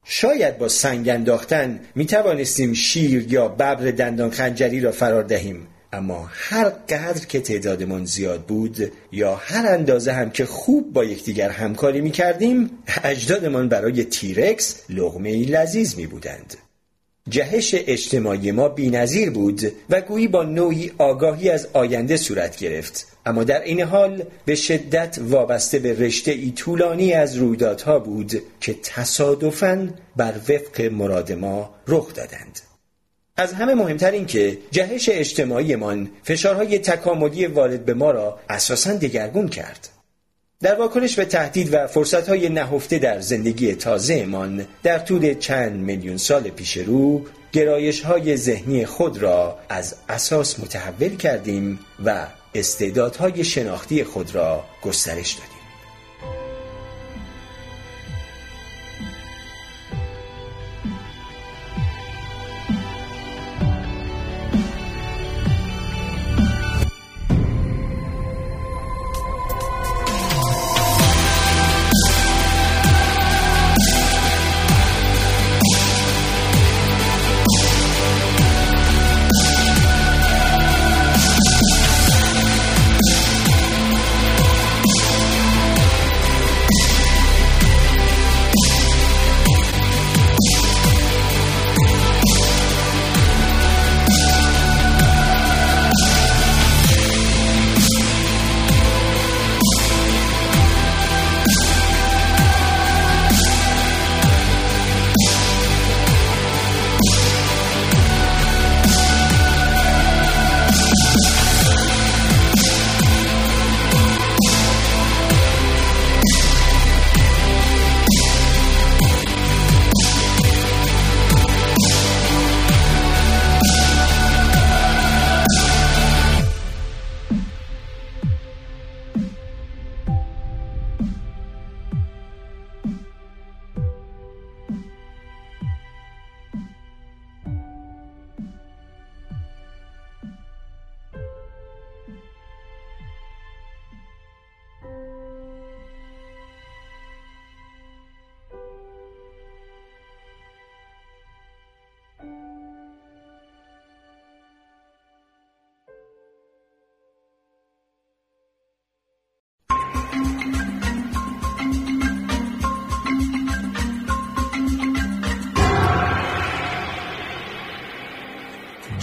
شاید 0.05 0.59
با 0.59 0.69
سنگ 0.69 1.09
انداختن 1.09 1.81
می 1.95 2.07
توانستیم 2.07 2.73
شیر 2.73 3.33
یا 3.33 3.49
ببر 3.49 3.91
دندان 3.91 4.31
خنجری 4.31 4.81
را 4.81 4.93
فرار 4.93 5.23
دهیم 5.23 5.67
اما 5.95 6.29
هر 6.33 6.69
قدر 6.69 7.27
که 7.27 7.41
تعدادمان 7.41 8.05
زیاد 8.05 8.43
بود 8.47 8.93
یا 9.13 9.35
هر 9.35 9.67
اندازه 9.67 10.13
هم 10.13 10.31
که 10.31 10.45
خوب 10.45 10.93
با 10.93 11.05
یکدیگر 11.05 11.51
همکاری 11.51 12.01
می 12.01 12.11
کردیم 12.11 12.71
اجدادمان 13.05 13.69
برای 13.69 14.05
تیرکس 14.05 14.81
لغمه 14.89 15.47
لذیذ 15.47 15.97
می 15.97 16.07
بودند. 16.07 16.57
جهش 17.29 17.75
اجتماعی 17.75 18.53
ما 18.53 18.69
بینظیر 18.69 19.31
بود 19.31 19.61
و 19.91 20.01
گویی 20.01 20.29
با 20.29 20.43
نوعی 20.43 20.93
آگاهی 20.99 21.51
از 21.51 21.69
آینده 21.73 22.17
صورت 22.17 22.57
گرفت 22.57 23.07
اما 23.27 23.45
در 23.45 23.63
این 23.63 23.81
حال 23.81 24.23
به 24.45 24.55
شدت 24.55 25.19
وابسته 25.23 25.79
به 25.79 25.93
رشته 25.93 26.31
ای 26.31 26.51
طولانی 26.51 27.13
از 27.13 27.37
رویدادها 27.37 27.99
بود 27.99 28.33
که 28.61 28.75
تصادفاً 28.83 29.89
بر 30.17 30.35
وفق 30.49 30.81
مراد 30.81 31.33
ما 31.33 31.75
رخ 31.89 32.15
دادند 32.15 32.61
از 33.37 33.53
همه 33.53 33.75
مهمتر 33.75 34.11
این 34.11 34.27
که 34.27 34.59
جهش 34.71 35.09
اجتماعیمان 35.13 36.11
فشارهای 36.23 36.79
تکاملی 36.79 37.47
وارد 37.47 37.85
به 37.85 37.95
ما 37.95 38.11
را 38.11 38.39
اساسا 38.49 38.93
دگرگون 38.93 39.49
کرد. 39.49 39.89
در 40.61 40.75
واکنش 40.75 41.17
به 41.17 41.25
تهدید 41.25 41.75
و 41.75 41.87
فرصتهای 41.87 42.49
نهفته 42.49 42.99
در 42.99 43.21
زندگی 43.21 43.75
تازهمان 43.75 44.67
در 44.83 44.99
طول 44.99 45.35
چند 45.35 45.81
میلیون 45.81 46.17
سال 46.17 46.43
پیش 46.43 46.77
رو 46.77 47.27
گرایش 47.53 48.01
های 48.01 48.37
ذهنی 48.37 48.87
خود 48.87 49.23
را 49.23 49.59
از 49.69 49.95
اساس 50.09 50.61
متحول 50.61 51.17
کردیم 51.17 51.79
و 52.05 52.27
استعدادهای 52.55 53.45
شناختی 53.45 54.05
خود 54.05 54.35
را 54.35 54.65
گسترش 54.83 55.33
دادیم. 55.33 55.54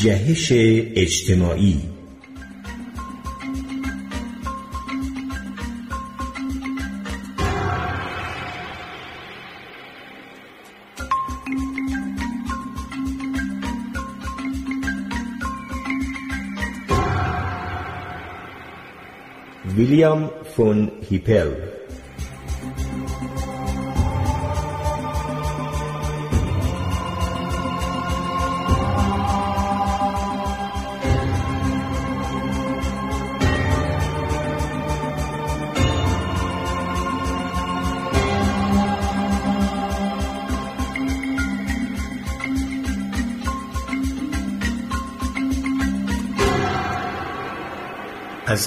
جهش 0.03 0.51
اجتماعی. 0.95 1.77
ویلیام 19.75 20.29
فون 20.55 20.91
هیپل 21.09 21.80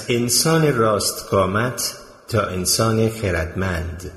از 0.05 0.11
انسان 0.11 0.75
راستقامت 0.75 1.97
تا 2.27 2.41
انسان 2.41 3.09
خردمند 3.09 4.11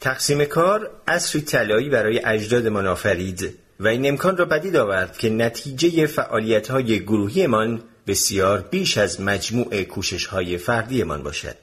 تقسیم 0.00 0.44
کار 0.44 0.90
اصری 1.06 1.40
طلایی 1.40 1.88
برای 1.88 2.24
اجدادمان 2.24 2.86
آفرید 2.86 3.58
و 3.80 3.88
این 3.88 4.08
امکان 4.08 4.36
را 4.36 4.44
بدید 4.44 4.76
آورد 4.76 5.18
که 5.18 5.30
نتیجه 5.30 6.06
فعالیت 6.06 6.68
های 6.68 7.00
گروهیمان 7.00 7.82
بسیار 8.06 8.60
بیش 8.60 8.98
از 8.98 9.20
مجموع 9.20 9.82
کوشش 9.82 10.26
های 10.26 10.58
فردیمان 10.58 11.22
باشد. 11.22 11.56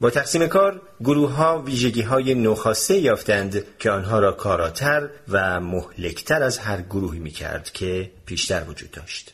با 0.00 0.10
تقسیم 0.10 0.46
کار 0.46 0.82
گروه 1.00 1.32
ها 1.32 1.62
ویژگی 1.62 2.02
های 2.02 2.34
نوخاسته 2.34 2.98
یافتند 2.98 3.64
که 3.78 3.90
آنها 3.90 4.18
را 4.18 4.32
کاراتر 4.32 5.08
و 5.28 5.60
مهلکتر 5.60 6.42
از 6.42 6.58
هر 6.58 6.80
گروهی 6.80 7.18
می 7.18 7.30
کرد 7.30 7.70
که 7.72 8.10
پیشتر 8.26 8.64
وجود 8.68 8.90
داشت. 8.90 9.33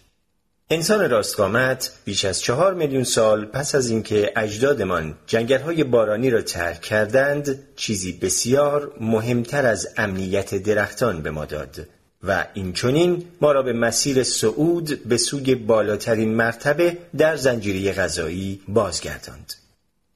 انسان 0.72 1.10
راستقامت 1.10 1.92
بیش 2.04 2.24
از 2.24 2.40
چهار 2.40 2.74
میلیون 2.74 3.04
سال 3.04 3.44
پس 3.44 3.74
از 3.74 3.90
اینکه 3.90 4.32
اجدادمان 4.36 5.14
جنگلهای 5.26 5.84
بارانی 5.84 6.30
را 6.30 6.42
ترک 6.42 6.80
کردند 6.80 7.58
چیزی 7.76 8.12
بسیار 8.12 8.92
مهمتر 9.00 9.66
از 9.66 9.88
امنیت 9.96 10.54
درختان 10.54 11.22
به 11.22 11.30
ما 11.30 11.44
داد 11.44 11.86
و 12.22 12.46
این 12.54 12.72
چونین 12.72 13.24
ما 13.40 13.52
را 13.52 13.62
به 13.62 13.72
مسیر 13.72 14.22
صعود 14.22 15.04
به 15.04 15.16
سوی 15.16 15.54
بالاترین 15.54 16.34
مرتبه 16.34 16.98
در 17.16 17.36
زنجیره 17.36 17.92
غذایی 17.92 18.60
بازگرداند. 18.68 19.54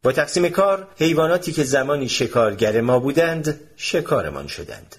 با 0.03 0.13
تقسیم 0.13 0.49
کار 0.49 0.89
حیواناتی 0.97 1.53
که 1.53 1.65
زمانی 1.65 2.09
شکارگر 2.09 2.81
ما 2.81 2.99
بودند 2.99 3.61
شکارمان 3.77 4.47
شدند. 4.47 4.97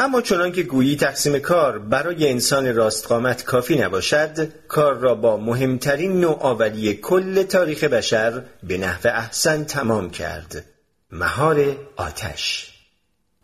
اما 0.00 0.20
چنان 0.20 0.52
که 0.52 0.62
گویی 0.62 0.96
تقسیم 0.96 1.38
کار 1.38 1.78
برای 1.78 2.30
انسان 2.30 2.74
راستقامت 2.74 3.44
کافی 3.44 3.78
نباشد 3.78 4.48
کار 4.68 4.94
را 4.94 5.14
با 5.14 5.36
مهمترین 5.36 6.20
نوآوری 6.20 6.94
کل 6.94 7.42
تاریخ 7.42 7.84
بشر 7.84 8.42
به 8.62 8.78
نحو 8.78 9.00
احسن 9.04 9.64
تمام 9.64 10.10
کرد 10.10 10.64
مهار 11.12 11.76
آتش 11.96 12.72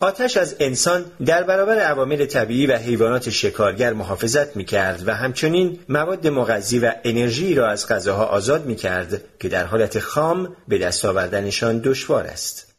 آتش 0.00 0.36
از 0.36 0.56
انسان 0.60 1.04
در 1.26 1.42
برابر 1.42 1.78
عوامل 1.78 2.26
طبیعی 2.26 2.66
و 2.66 2.76
حیوانات 2.76 3.30
شکارگر 3.30 3.92
محافظت 3.92 4.56
می 4.56 4.64
کرد 4.64 5.08
و 5.08 5.14
همچنین 5.14 5.78
مواد 5.88 6.26
مغذی 6.26 6.78
و 6.78 6.92
انرژی 7.04 7.54
را 7.54 7.68
از 7.68 7.88
غذاها 7.88 8.24
آزاد 8.24 8.66
می 8.66 8.76
کرد 8.76 9.20
که 9.40 9.48
در 9.48 9.64
حالت 9.64 9.98
خام 9.98 10.56
به 10.68 10.78
دست 10.78 11.04
آوردنشان 11.04 11.78
دشوار 11.78 12.24
است. 12.24 12.73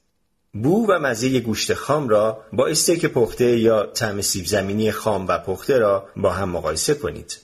بو 0.63 0.85
و 0.87 0.99
مزه 0.99 1.39
گوشت 1.39 1.73
خام 1.73 2.09
را 2.09 2.43
با 2.53 2.67
استیک 2.67 3.05
پخته 3.05 3.57
یا 3.57 3.85
طعم 3.85 4.21
سیب 4.21 4.45
زمینی 4.45 4.91
خام 4.91 5.27
و 5.27 5.37
پخته 5.37 5.77
را 5.77 6.07
با 6.15 6.29
هم 6.29 6.49
مقایسه 6.49 6.93
کنید. 6.93 7.37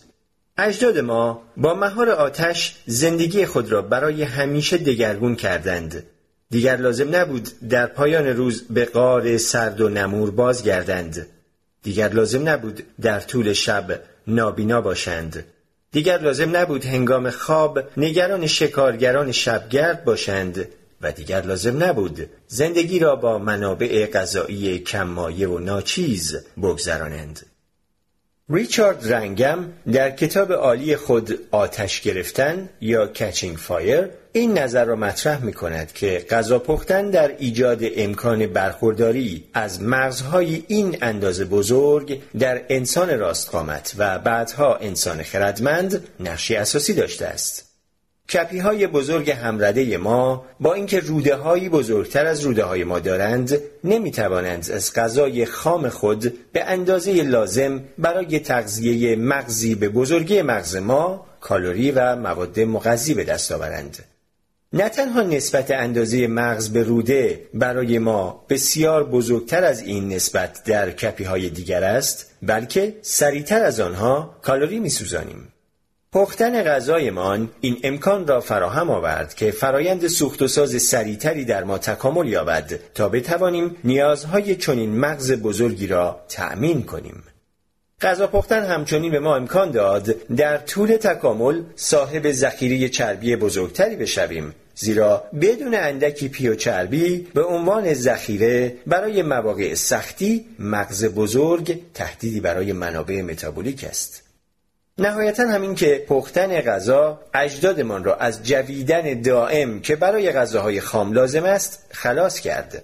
اجداد 0.57 0.99
ما 0.99 1.41
با 1.57 1.73
مهار 1.73 2.09
آتش 2.09 2.75
زندگی 2.85 3.45
خود 3.45 3.71
را 3.71 3.81
برای 3.81 4.23
همیشه 4.23 4.77
دگرگون 4.77 5.35
کردند. 5.35 6.03
دیگر 6.49 6.77
لازم 6.77 7.15
نبود 7.15 7.49
در 7.69 7.85
پایان 7.85 8.27
روز 8.27 8.63
به 8.69 8.85
غار 8.85 9.37
سرد 9.37 9.81
و 9.81 9.89
نمور 9.89 10.31
بازگردند. 10.31 11.27
دیگر 11.83 12.09
لازم 12.09 12.49
نبود 12.49 12.83
در 13.01 13.19
طول 13.19 13.53
شب 13.53 13.99
نابینا 14.27 14.81
باشند. 14.81 15.45
دیگر 15.91 16.17
لازم 16.17 16.57
نبود 16.57 16.85
هنگام 16.85 17.29
خواب 17.29 17.79
نگران 17.97 18.47
شکارگران 18.47 19.31
شبگرد 19.31 20.03
باشند 20.03 20.67
و 21.01 21.11
دیگر 21.11 21.41
لازم 21.41 21.83
نبود 21.83 22.29
زندگی 22.47 22.99
را 22.99 23.15
با 23.15 23.39
منابع 23.39 24.05
غذایی 24.05 24.79
کممایه 24.79 25.47
و 25.47 25.59
ناچیز 25.59 26.35
بگذرانند. 26.61 27.45
ریچارد 28.53 29.13
رنگم 29.13 29.59
در 29.91 30.11
کتاب 30.11 30.53
عالی 30.53 30.95
خود 30.95 31.39
آتش 31.51 32.01
گرفتن 32.01 32.69
یا 32.81 33.07
کچینگ 33.07 33.57
فایر 33.57 34.09
این 34.31 34.57
نظر 34.57 34.85
را 34.85 34.95
مطرح 34.95 35.43
می 35.43 35.53
کند 35.53 35.93
که 35.93 36.25
غذا 36.29 36.59
پختن 36.59 37.09
در 37.09 37.35
ایجاد 37.37 37.79
امکان 37.95 38.47
برخورداری 38.47 39.43
از 39.53 39.81
مرزهای 39.81 40.63
این 40.67 40.97
اندازه 41.01 41.45
بزرگ 41.45 42.21
در 42.39 42.61
انسان 42.69 43.19
راستقامت 43.19 43.93
و 43.97 44.19
بعدها 44.19 44.75
انسان 44.75 45.23
خردمند 45.23 46.07
نقشی 46.19 46.55
اساسی 46.55 46.93
داشته 46.93 47.25
است. 47.25 47.70
کپی 48.33 48.59
های 48.59 48.87
بزرگ 48.87 49.31
همرده 49.31 49.97
ما 49.97 50.45
با 50.59 50.73
اینکه 50.73 50.99
روده 50.99 51.35
هایی 51.35 51.69
بزرگتر 51.69 52.25
از 52.25 52.41
روده 52.41 52.63
های 52.63 52.83
ما 52.83 52.99
دارند 52.99 53.57
نمی 53.83 54.11
توانند 54.11 54.71
از 54.71 54.93
غذای 54.93 55.45
خام 55.45 55.89
خود 55.89 56.33
به 56.53 56.63
اندازه 56.63 57.23
لازم 57.23 57.83
برای 57.97 58.39
تغذیه 58.39 59.15
مغزی 59.15 59.75
به 59.75 59.89
بزرگی 59.89 60.41
مغز 60.41 60.75
ما 60.75 61.25
کالری 61.41 61.91
و 61.91 62.15
مواد 62.15 62.59
مغذی 62.59 63.13
به 63.13 63.23
دست 63.23 63.51
آورند. 63.51 63.97
نه 64.73 64.89
تنها 64.89 65.21
نسبت 65.21 65.71
اندازه 65.71 66.27
مغز 66.27 66.69
به 66.69 66.83
روده 66.83 67.41
برای 67.53 67.99
ما 67.99 68.45
بسیار 68.49 69.03
بزرگتر 69.03 69.63
از 69.63 69.81
این 69.81 70.13
نسبت 70.13 70.63
در 70.63 70.91
کپی 70.91 71.23
های 71.23 71.49
دیگر 71.49 71.83
است 71.83 72.31
بلکه 72.41 72.95
سریعتر 73.01 73.63
از 73.63 73.79
آنها 73.79 74.35
کالری 74.41 74.79
می 74.79 74.89
سوزانیم. 74.89 75.50
پختن 76.13 76.63
غذایمان 76.63 77.49
این 77.61 77.77
امکان 77.83 78.27
را 78.27 78.39
فراهم 78.39 78.89
آورد 78.89 79.33
که 79.33 79.51
فرایند 79.51 80.07
سوخت 80.07 80.41
و 80.41 80.47
ساز 80.47 80.81
سریعتری 80.81 81.45
در 81.45 81.63
ما 81.63 81.77
تکامل 81.77 82.27
یابد 82.27 82.79
تا 82.93 83.09
بتوانیم 83.09 83.75
نیازهای 83.83 84.55
چنین 84.55 84.99
مغز 84.99 85.31
بزرگی 85.31 85.87
را 85.87 86.19
تأمین 86.29 86.83
کنیم. 86.83 87.23
غذا 88.01 88.27
پختن 88.27 88.65
همچنین 88.65 89.11
به 89.11 89.19
ما 89.19 89.35
امکان 89.35 89.71
داد 89.71 90.03
در 90.35 90.57
طول 90.57 90.87
تکامل 90.87 91.61
صاحب 91.75 92.31
ذخیره 92.31 92.89
چربی 92.89 93.35
بزرگتری 93.35 93.95
بشویم 93.95 94.55
زیرا 94.75 95.23
بدون 95.41 95.75
اندکی 95.75 96.29
پی 96.29 96.47
و 96.47 96.55
چربی 96.55 97.27
به 97.33 97.43
عنوان 97.43 97.93
ذخیره 97.93 98.75
برای 98.87 99.21
مواقع 99.21 99.73
سختی 99.73 100.45
مغز 100.59 101.05
بزرگ 101.05 101.79
تهدیدی 101.93 102.39
برای 102.39 102.73
منابع 102.73 103.21
متابولیک 103.21 103.83
است. 103.83 104.30
نهایتا 105.01 105.43
همین 105.43 105.75
که 105.75 106.05
پختن 106.07 106.61
غذا 106.61 107.19
اجدادمان 107.33 108.03
را 108.03 108.15
از 108.15 108.43
جویدن 108.43 109.21
دائم 109.21 109.79
که 109.79 109.95
برای 109.95 110.31
غذاهای 110.31 110.81
خام 110.81 111.13
لازم 111.13 111.43
است 111.43 111.85
خلاص 111.91 112.39
کرد. 112.39 112.83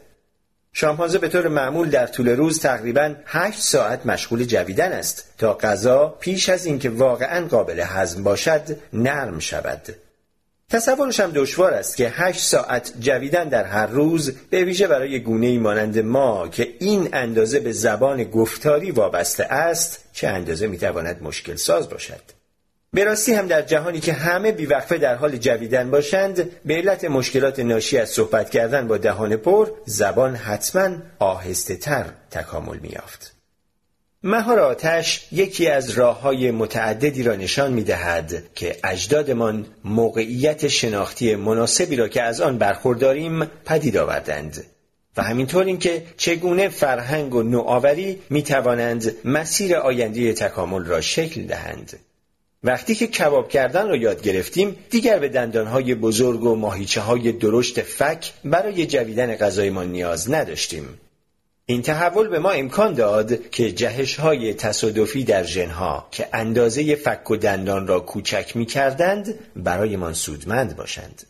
شامپانزه 0.74 1.18
به 1.18 1.28
طور 1.28 1.48
معمول 1.48 1.90
در 1.90 2.08
طول 2.08 2.30
روز 2.30 2.60
تقریبا 2.60 3.16
8 3.26 3.60
ساعت 3.60 4.06
مشغول 4.06 4.44
جویدن 4.44 4.92
است 4.92 5.34
تا 5.38 5.54
غذا 5.54 6.08
پیش 6.20 6.50
از 6.50 6.66
اینکه 6.66 6.90
واقعا 6.90 7.48
قابل 7.48 7.84
هضم 7.86 8.24
باشد 8.24 8.62
نرم 8.94 9.40
شود. 9.40 9.96
تصورش 10.72 11.20
هم 11.20 11.32
دشوار 11.36 11.74
است 11.74 11.98
که 11.98 12.10
هشت 12.10 12.44
ساعت 12.44 12.94
جویدن 13.00 13.50
در 13.50 13.64
هر 13.64 13.88
روز 13.88 14.32
به 14.32 14.64
ویژه 14.64 14.88
برای 14.88 15.20
گونه 15.20 15.60
مانند 15.60 16.00
ما 16.00 16.48
که 16.48 16.74
این 16.80 17.10
اندازه 17.14 17.60
به 17.60 17.72
زبان 17.72 18.24
گفتاری 18.24 18.92
وابسته 18.92 19.44
است 19.44 20.04
چه 20.14 20.28
اندازه 20.28 20.68
می‌تواند 20.68 21.24
مشکل 21.24 21.56
ساز 21.56 21.90
باشد 21.90 22.22
به 22.94 23.04
راستی 23.04 23.34
هم 23.34 23.48
در 23.48 23.62
جهانی 23.62 24.00
که 24.00 24.14
همه 24.14 24.52
بیوقفه 24.52 24.98
در 24.98 25.16
حال 25.16 25.38
جویدن 25.38 25.92
باشند 25.92 26.52
به 26.66 26.76
علت 26.76 27.06
مشکلات 27.06 27.60
ناشی 27.60 27.98
از 27.98 28.10
صحبت 28.10 28.50
کردن 28.50 28.88
با 28.88 28.98
دهان 28.98 29.36
پر 29.36 29.70
زبان 29.86 30.36
حتما 30.36 30.98
آهسته 31.20 31.76
تر 31.76 32.06
تکامل 32.32 32.78
میافت. 32.78 33.37
مهار 34.24 34.60
آتش 34.60 35.28
یکی 35.32 35.68
از 35.68 35.90
راه 35.90 36.22
های 36.22 36.52
متعددی 36.52 37.24
را 37.24 37.36
نشان 37.36 37.74
می 37.74 37.84
دهد 37.84 38.44
که 38.56 38.76
اجدادمان 38.84 39.66
موقعیت 39.84 40.68
شناختی 40.68 41.36
مناسبی 41.36 41.96
را 41.96 42.08
که 42.08 42.24
از 42.24 42.42
آن 42.42 42.58
برخورداریم 42.58 43.46
پدید 43.46 43.98
آوردند 43.98 44.66
و 45.18 45.24
همینطور 45.24 45.66
اینکه 45.66 46.04
چگونه 46.18 46.70
فرهنگ 46.70 47.36
و 47.36 47.44
نوآوری 47.44 48.20
می 48.30 48.44
توانند 48.44 49.16
مسیر 49.26 49.76
آینده 49.76 50.34
تکامل 50.34 50.86
را 50.86 51.02
شکل 51.02 51.44
دهند. 51.44 52.00
وقتی 52.64 52.96
که 52.96 53.08
کباب 53.08 53.50
کردن 53.50 53.88
را 53.88 53.96
یاد 53.96 54.22
گرفتیم 54.22 54.76
دیگر 54.90 55.20
به 55.20 55.30
دندانهای 55.30 55.96
بزرگ 55.96 56.44
و 56.44 56.56
ماهیچه 56.56 57.02
های 57.02 57.32
درشت 57.32 57.82
فک 57.82 58.34
برای 58.46 58.86
جویدن 58.86 59.36
غذایمان 59.36 59.92
نیاز 59.92 60.32
نداشتیم. 60.32 61.00
این 61.70 61.82
تحول 61.82 62.28
به 62.28 62.40
ما 62.40 62.52
امکان 62.52 62.94
داد 62.94 63.50
که 63.50 63.72
جهش 63.72 64.16
های 64.16 64.54
تصادفی 64.54 65.24
در 65.24 65.44
ژنها 65.44 66.08
که 66.12 66.28
اندازه 66.34 66.96
فک 66.96 67.32
و 67.32 67.36
دندان 67.36 67.88
را 67.88 68.00
کوچک 68.00 68.52
می 68.56 68.66
کردند 68.66 69.40
برایمان 69.56 70.14
سودمند 70.14 70.76
باشند. 70.76 71.24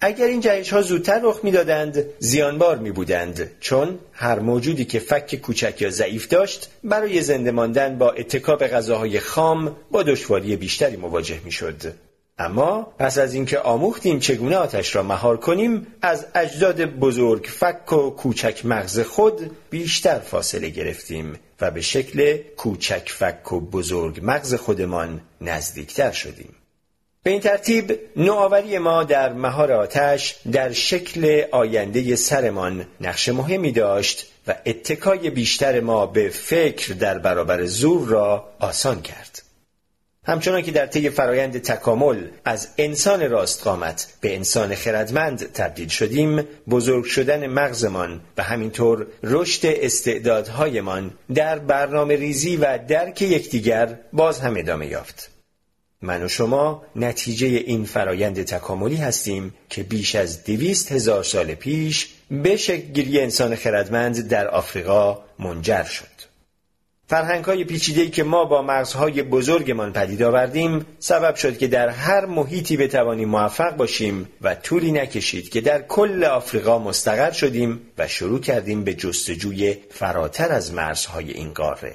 اگر 0.00 0.26
این 0.26 0.40
جهش 0.40 0.72
ها 0.72 0.82
زودتر 0.82 1.20
رخ 1.22 1.40
می‌دادند 1.42 2.04
زیانبار 2.18 2.78
می 2.78 2.90
بودند 2.90 3.50
چون 3.60 3.98
هر 4.12 4.38
موجودی 4.38 4.84
که 4.84 4.98
فک 4.98 5.34
کوچک 5.34 5.82
یا 5.82 5.90
ضعیف 5.90 6.28
داشت 6.28 6.70
برای 6.84 7.22
زنده 7.22 7.50
ماندن 7.50 7.98
با 7.98 8.12
اتکاب 8.12 8.66
غذاهای 8.66 9.20
خام 9.20 9.76
با 9.90 10.02
دشواری 10.02 10.56
بیشتری 10.56 10.96
مواجه 10.96 11.40
می 11.44 11.52
شد. 11.52 11.94
اما 12.38 12.92
پس 12.98 13.18
از 13.18 13.34
اینکه 13.34 13.58
آموختیم 13.58 14.18
چگونه 14.18 14.56
آتش 14.56 14.96
را 14.96 15.02
مهار 15.02 15.36
کنیم 15.36 15.86
از 16.02 16.26
اجداد 16.34 16.84
بزرگ 16.84 17.44
فک 17.44 17.92
و 17.92 18.10
کوچک 18.10 18.66
مغز 18.66 19.00
خود 19.00 19.56
بیشتر 19.70 20.18
فاصله 20.18 20.68
گرفتیم 20.68 21.38
و 21.60 21.70
به 21.70 21.80
شکل 21.80 22.36
کوچک 22.56 23.10
فک 23.10 23.52
و 23.52 23.60
بزرگ 23.60 24.20
مغز 24.22 24.54
خودمان 24.54 25.20
نزدیکتر 25.40 26.10
شدیم 26.10 26.54
به 27.22 27.30
این 27.30 27.40
ترتیب 27.40 28.00
نوآوری 28.16 28.78
ما 28.78 29.04
در 29.04 29.32
مهار 29.32 29.72
آتش 29.72 30.36
در 30.52 30.72
شکل 30.72 31.42
آینده 31.52 32.16
سرمان 32.16 32.86
نقش 33.00 33.28
مهمی 33.28 33.72
داشت 33.72 34.26
و 34.46 34.54
اتکای 34.66 35.30
بیشتر 35.30 35.80
ما 35.80 36.06
به 36.06 36.28
فکر 36.28 36.94
در 36.94 37.18
برابر 37.18 37.64
زور 37.64 38.08
را 38.08 38.48
آسان 38.58 39.02
کرد. 39.02 39.47
همچنان 40.28 40.62
که 40.62 40.72
در 40.72 40.86
طی 40.86 41.10
فرایند 41.10 41.58
تکامل 41.58 42.28
از 42.44 42.68
انسان 42.78 43.30
راستقامت 43.30 44.12
به 44.20 44.34
انسان 44.36 44.74
خردمند 44.74 45.52
تبدیل 45.52 45.88
شدیم 45.88 46.42
بزرگ 46.70 47.04
شدن 47.04 47.46
مغزمان 47.46 48.20
و 48.36 48.42
همینطور 48.42 49.06
رشد 49.22 49.66
استعدادهایمان 49.66 51.10
در 51.34 51.58
برنامه 51.58 52.16
ریزی 52.16 52.56
و 52.56 52.78
درک 52.88 53.22
یکدیگر 53.22 53.98
باز 54.12 54.40
هم 54.40 54.56
ادامه 54.56 54.86
یافت 54.86 55.30
من 56.02 56.22
و 56.22 56.28
شما 56.28 56.82
نتیجه 56.96 57.46
این 57.46 57.84
فرایند 57.84 58.42
تکاملی 58.42 58.96
هستیم 58.96 59.54
که 59.70 59.82
بیش 59.82 60.14
از 60.14 60.44
دویست 60.44 60.92
هزار 60.92 61.22
سال 61.22 61.54
پیش 61.54 62.08
به 62.30 62.56
شکلگیری 62.56 63.20
انسان 63.20 63.54
خردمند 63.54 64.28
در 64.28 64.48
آفریقا 64.48 65.18
منجر 65.38 65.84
شد. 65.84 66.17
فرهنگ 67.08 67.44
های 67.44 67.64
پیچیده 67.64 68.08
که 68.08 68.22
ما 68.22 68.44
با 68.44 68.62
مغزهای 68.62 69.22
بزرگمان 69.22 69.92
پدید 69.92 70.22
آوردیم 70.22 70.86
سبب 70.98 71.34
شد 71.34 71.58
که 71.58 71.66
در 71.66 71.88
هر 71.88 72.26
محیطی 72.26 72.76
بتوانیم 72.76 73.28
موفق 73.28 73.76
باشیم 73.76 74.28
و 74.42 74.54
طولی 74.54 74.92
نکشید 74.92 75.48
که 75.48 75.60
در 75.60 75.82
کل 75.82 76.24
آفریقا 76.24 76.78
مستقر 76.78 77.30
شدیم 77.30 77.80
و 77.98 78.08
شروع 78.08 78.40
کردیم 78.40 78.84
به 78.84 78.94
جستجوی 78.94 79.76
فراتر 79.90 80.52
از 80.52 80.74
مرزهای 80.74 81.32
این 81.32 81.52
قاره. 81.52 81.94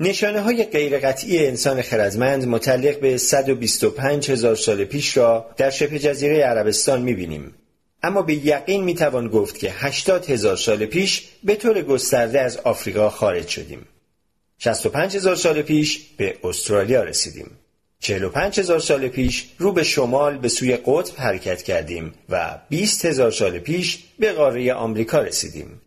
نشانه 0.00 0.40
های 0.40 0.64
غیرقطعی 0.64 1.46
انسان 1.46 1.82
خردمند 1.82 2.48
متعلق 2.48 3.00
به 3.00 3.16
125 3.16 4.30
هزار 4.30 4.56
سال 4.56 4.84
پیش 4.84 5.16
را 5.16 5.46
در 5.56 5.70
شبه 5.70 5.98
جزیره 5.98 6.38
عربستان 6.38 7.02
می‌بینیم. 7.02 7.54
اما 8.02 8.22
به 8.22 8.34
یقین 8.34 8.84
می‌توان 8.84 9.28
گفت 9.28 9.58
که 9.58 9.70
80 9.70 10.30
هزار 10.30 10.56
سال 10.56 10.86
پیش 10.86 11.28
به 11.44 11.54
طور 11.54 11.82
گسترده 11.82 12.40
از 12.40 12.56
آفریقا 12.56 13.10
خارج 13.10 13.48
شدیم. 13.48 13.86
65 14.62 15.16
هزار 15.16 15.36
سال 15.36 15.62
پیش 15.62 15.98
به 16.16 16.36
استرالیا 16.44 17.02
رسیدیم. 17.02 17.50
45 18.00 18.60
هزار 18.60 18.78
سال 18.78 19.08
پیش 19.08 19.48
رو 19.58 19.72
به 19.72 19.84
شمال 19.84 20.38
به 20.38 20.48
سوی 20.48 20.76
قطب 20.76 21.20
حرکت 21.20 21.62
کردیم 21.62 22.14
و 22.28 22.58
20 22.68 23.04
هزار 23.04 23.30
سال 23.30 23.58
پیش 23.58 23.98
به 24.18 24.32
قاره 24.32 24.72
آمریکا 24.72 25.18
رسیدیم. 25.18 25.80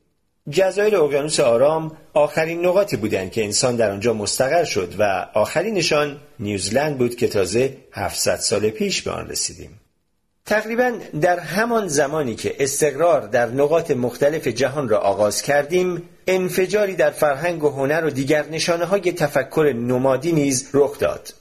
جزایر 0.49 0.95
اقیانوس 0.95 1.39
آرام 1.39 1.97
آخرین 2.13 2.65
نقاطی 2.65 2.97
بودند 2.97 3.31
که 3.31 3.43
انسان 3.43 3.75
در 3.75 3.91
آنجا 3.91 4.13
مستقر 4.13 4.63
شد 4.63 4.95
و 4.99 5.27
آخرینشان 5.33 6.19
نیوزلند 6.39 6.97
بود 6.97 7.15
که 7.15 7.27
تازه 7.27 7.77
700 7.91 8.35
سال 8.35 8.69
پیش 8.69 9.01
به 9.01 9.11
آن 9.11 9.29
رسیدیم. 9.29 9.79
تقریبا 10.45 10.93
در 11.21 11.39
همان 11.39 11.87
زمانی 11.87 12.35
که 12.35 12.55
استقرار 12.59 13.27
در 13.27 13.45
نقاط 13.45 13.91
مختلف 13.91 14.47
جهان 14.47 14.89
را 14.89 14.99
آغاز 14.99 15.41
کردیم 15.41 16.09
انفجاری 16.27 16.95
در 16.95 17.11
فرهنگ 17.11 17.63
و 17.63 17.69
هنر 17.69 18.05
و 18.05 18.09
دیگر 18.09 18.45
نشانه 18.49 18.85
های 18.85 19.11
تفکر 19.11 19.73
نمادی 19.75 20.31
نیز 20.31 20.69
رخ 20.73 20.99
داد 20.99 21.33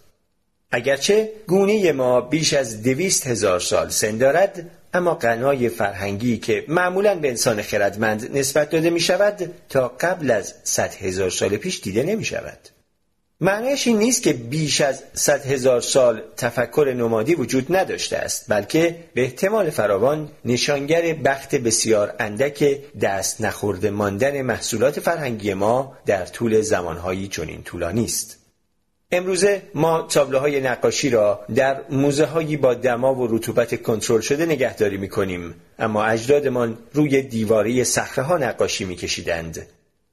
اگرچه 0.71 1.33
گونه 1.47 1.93
ما 1.93 2.21
بیش 2.21 2.55
از 2.55 2.83
دویست 2.83 3.27
هزار 3.27 3.61
سال 3.61 3.89
سن 3.89 4.19
دارد 4.19 4.71
اما 4.95 5.15
غنای 5.15 5.69
فرهنگی 5.69 6.39
که 6.39 6.65
معمولا 6.69 7.15
به 7.15 7.29
انسان 7.29 7.63
خردمند 7.63 8.37
نسبت 8.37 8.71
داده 8.71 8.91
می 8.91 9.01
شود 9.01 9.55
تا 9.69 9.89
قبل 9.89 10.31
از 10.31 10.55
صد 10.65 10.95
هزار 10.95 11.31
سال 11.31 11.57
پیش 11.57 11.81
دیده 11.81 12.03
نمی 12.03 12.25
شود. 12.25 12.59
معنیش 13.43 13.87
این 13.87 13.99
نیست 13.99 14.23
که 14.23 14.33
بیش 14.33 14.81
از 14.81 15.03
صد 15.15 15.47
هزار 15.47 15.81
سال 15.81 16.23
تفکر 16.37 16.95
نمادی 16.97 17.35
وجود 17.35 17.77
نداشته 17.77 18.17
است 18.17 18.45
بلکه 18.49 18.97
به 19.15 19.23
احتمال 19.23 19.71
فراوان 19.71 20.29
نشانگر 20.45 21.13
بخت 21.13 21.55
بسیار 21.55 22.15
اندک 22.19 22.79
دست 23.01 23.41
نخورده 23.41 23.91
ماندن 23.91 24.43
محصولات 24.43 25.01
فرهنگی 25.01 25.55
ما 25.55 25.97
در 26.07 26.27
طول 26.27 26.61
زمانهایی 26.61 27.29
چنین 27.29 27.63
طولانی 27.63 28.05
است. 28.05 28.39
امروزه 29.13 29.63
ما 29.75 30.03
تابلوهای 30.03 30.61
نقاشی 30.61 31.11
را 31.11 31.41
در 31.55 31.81
موزه 31.91 32.25
هایی 32.25 32.57
با 32.57 32.75
دما 32.75 33.15
و 33.15 33.37
رطوبت 33.37 33.83
کنترل 33.83 34.21
شده 34.21 34.47
نگهداری 34.47 34.97
می 34.97 35.09
کنیم 35.09 35.55
اما 35.79 36.05
اجدادمان 36.05 36.79
روی 36.93 37.23
دیواره 37.23 37.85
صخره 37.85 38.25
ها 38.25 38.39
نقاشی 38.39 38.85
می 38.85 38.97
کشیدند. 38.97 39.67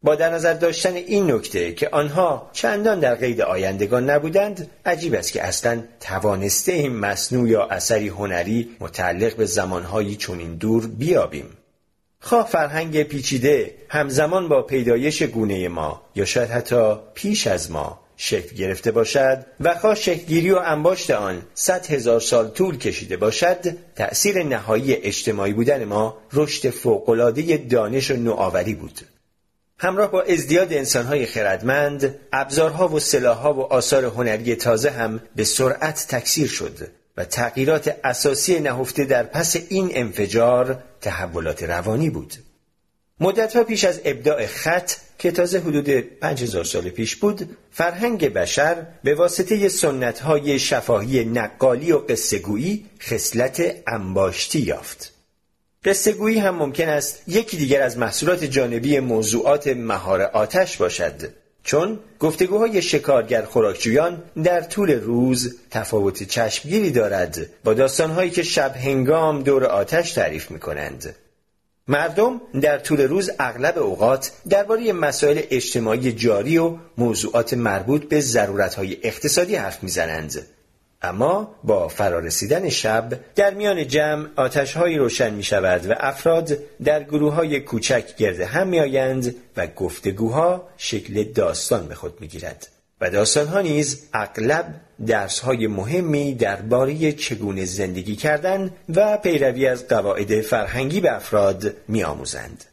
با 0.03 0.15
در 0.15 0.29
نظر 0.29 0.53
داشتن 0.53 0.93
این 0.93 1.31
نکته 1.31 1.73
که 1.73 1.89
آنها 1.89 2.49
چندان 2.53 2.99
در 2.99 3.15
قید 3.15 3.41
آیندگان 3.41 4.09
نبودند 4.09 4.69
عجیب 4.85 5.13
است 5.13 5.31
که 5.31 5.43
اصلا 5.43 5.83
توانسته 5.99 6.71
این 6.71 6.95
مصنوع 6.95 7.49
یا 7.49 7.65
اثری 7.65 8.07
هنری 8.07 8.69
متعلق 8.79 9.35
به 9.35 9.45
زمانهایی 9.45 10.15
چنین 10.15 10.55
دور 10.55 10.87
بیابیم. 10.87 11.45
خواه 12.21 12.47
فرهنگ 12.47 13.03
پیچیده 13.03 13.75
همزمان 13.89 14.47
با 14.47 14.61
پیدایش 14.61 15.23
گونه 15.23 15.67
ما 15.67 16.01
یا 16.15 16.25
شاید 16.25 16.49
حتی 16.49 16.95
پیش 17.13 17.47
از 17.47 17.71
ما 17.71 17.99
شکل 18.17 18.55
گرفته 18.55 18.91
باشد 18.91 19.45
و 19.59 19.75
خواه 19.75 19.95
شکلگیری 19.95 20.51
و 20.51 20.57
انباشت 20.65 21.11
آن 21.11 21.41
صد 21.53 21.85
هزار 21.85 22.19
سال 22.19 22.47
طول 22.47 22.77
کشیده 22.77 23.17
باشد 23.17 23.77
تأثیر 23.95 24.43
نهایی 24.43 24.93
اجتماعی 24.93 25.53
بودن 25.53 25.83
ما 25.83 26.17
رشد 26.33 26.69
فوقالعاده 26.69 27.57
دانش 27.57 28.11
و 28.11 28.15
نوآوری 28.15 28.73
بود. 28.73 28.99
همراه 29.81 30.11
با 30.11 30.21
ازدیاد 30.21 30.73
انسانهای 30.73 31.25
خردمند 31.25 32.15
ابزارها 32.33 32.87
و 32.87 32.99
سلاحها 32.99 33.53
و 33.53 33.73
آثار 33.73 34.05
هنری 34.05 34.55
تازه 34.55 34.89
هم 34.89 35.21
به 35.35 35.43
سرعت 35.43 36.05
تکثیر 36.09 36.47
شد 36.47 36.77
و 37.17 37.25
تغییرات 37.25 37.95
اساسی 38.03 38.59
نهفته 38.59 39.05
در 39.05 39.23
پس 39.23 39.55
این 39.69 39.89
انفجار 39.93 40.83
تحولات 41.01 41.63
روانی 41.63 42.09
بود. 42.09 42.33
مدتها 43.19 43.63
پیش 43.63 43.83
از 43.83 44.01
ابداع 44.05 44.45
خط 44.45 44.91
که 45.19 45.31
تازه 45.31 45.59
حدود 45.59 45.89
5000 45.89 46.63
سال 46.63 46.89
پیش 46.89 47.15
بود 47.15 47.57
فرهنگ 47.71 48.33
بشر 48.33 48.85
به 49.03 49.15
واسطه 49.15 49.69
سنتهای 49.69 50.59
شفاهی 50.59 51.25
نقالی 51.25 51.91
و 51.91 51.97
قصهگویی 51.97 52.85
خصلت 53.01 53.75
انباشتی 53.87 54.59
یافت. 54.59 55.18
قصهگویی 55.85 56.39
هم 56.39 56.55
ممکن 56.55 56.89
است 56.89 57.21
یکی 57.27 57.57
دیگر 57.57 57.81
از 57.81 57.97
محصولات 57.97 58.43
جانبی 58.43 58.99
موضوعات 58.99 59.67
مهار 59.67 60.21
آتش 60.21 60.77
باشد 60.77 61.33
چون 61.63 61.99
گفتگوهای 62.19 62.81
شکارگر 62.81 63.41
خوراکجویان 63.41 64.23
در 64.43 64.61
طول 64.61 64.91
روز 64.91 65.55
تفاوت 65.71 66.23
چشمگیری 66.23 66.91
دارد 66.91 67.49
با 67.63 67.73
داستانهایی 67.73 68.29
که 68.29 68.43
شب 68.43 68.75
هنگام 68.75 69.43
دور 69.43 69.65
آتش 69.65 70.11
تعریف 70.11 70.51
می 70.51 70.59
کنند. 70.59 71.15
مردم 71.87 72.41
در 72.61 72.77
طول 72.77 73.01
روز 73.01 73.31
اغلب 73.39 73.77
اوقات 73.77 74.31
درباره 74.49 74.93
مسائل 74.93 75.41
اجتماعی 75.51 76.11
جاری 76.11 76.57
و 76.57 76.77
موضوعات 76.97 77.53
مربوط 77.53 78.05
به 78.05 78.21
ضرورتهای 78.21 78.97
اقتصادی 79.03 79.55
حرف 79.55 79.83
می‌زنند 79.83 80.45
اما 81.01 81.55
با 81.63 81.87
فرارسیدن 81.87 82.69
شب 82.69 83.19
در 83.35 83.53
میان 83.53 83.87
جمع 83.87 84.27
آتشهایی 84.35 84.97
روشن 84.97 85.33
می 85.33 85.43
شود 85.43 85.89
و 85.89 85.93
افراد 85.97 86.57
در 86.83 87.03
گروه 87.03 87.33
های 87.33 87.59
کوچک 87.59 88.15
گرد 88.15 88.39
هم 88.39 88.67
می 88.67 88.79
آیند 88.79 89.35
و 89.57 89.67
گفتگوها 89.67 90.67
شکل 90.77 91.23
داستان 91.23 91.87
به 91.87 91.95
خود 91.95 92.21
می 92.21 92.27
گیرد. 92.27 92.67
و 93.01 93.09
داستانها 93.09 93.61
نیز 93.61 94.07
اغلب 94.13 94.65
درسهای 95.07 95.67
مهمی 95.67 96.33
درباره 96.33 97.11
چگونه 97.11 97.65
زندگی 97.65 98.15
کردن 98.15 98.71
و 98.95 99.17
پیروی 99.17 99.67
از 99.67 99.87
قواعد 99.87 100.41
فرهنگی 100.41 101.01
به 101.01 101.15
افراد 101.15 101.73
می 101.87 102.03
آموزند. 102.03 102.65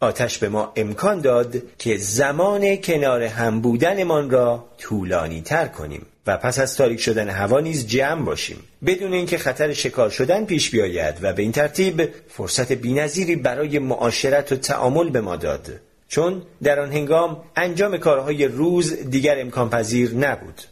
آتش 0.00 0.38
به 0.38 0.48
ما 0.48 0.72
امکان 0.76 1.20
داد 1.20 1.56
که 1.78 1.96
زمان 1.96 2.76
کنار 2.76 3.22
هم 3.22 3.60
بودنمان 3.60 4.30
را 4.30 4.68
طولانی 4.78 5.42
تر 5.42 5.68
کنیم 5.68 6.06
و 6.26 6.36
پس 6.36 6.58
از 6.58 6.76
تاریک 6.76 7.00
شدن 7.00 7.28
هوا 7.28 7.60
نیز 7.60 7.86
جمع 7.86 8.24
باشیم. 8.24 8.56
بدون 8.86 9.12
اینکه 9.12 9.38
خطر 9.38 9.72
شکار 9.72 10.10
شدن 10.10 10.44
پیش 10.44 10.70
بیاید 10.70 11.14
و 11.22 11.32
به 11.32 11.42
این 11.42 11.52
ترتیب 11.52 12.08
فرصت 12.28 12.72
بینظیری 12.72 13.36
برای 13.36 13.78
معاشرت 13.78 14.52
و 14.52 14.56
تعامل 14.56 15.10
به 15.10 15.20
ما 15.20 15.36
داد. 15.36 15.80
چون 16.08 16.42
در 16.62 16.80
آن 16.80 16.92
هنگام 16.92 17.42
انجام 17.56 17.98
کارهای 17.98 18.44
روز 18.44 19.10
دیگر 19.10 19.40
امکان 19.40 19.70
پذیر 19.70 20.14
نبود. 20.14 20.62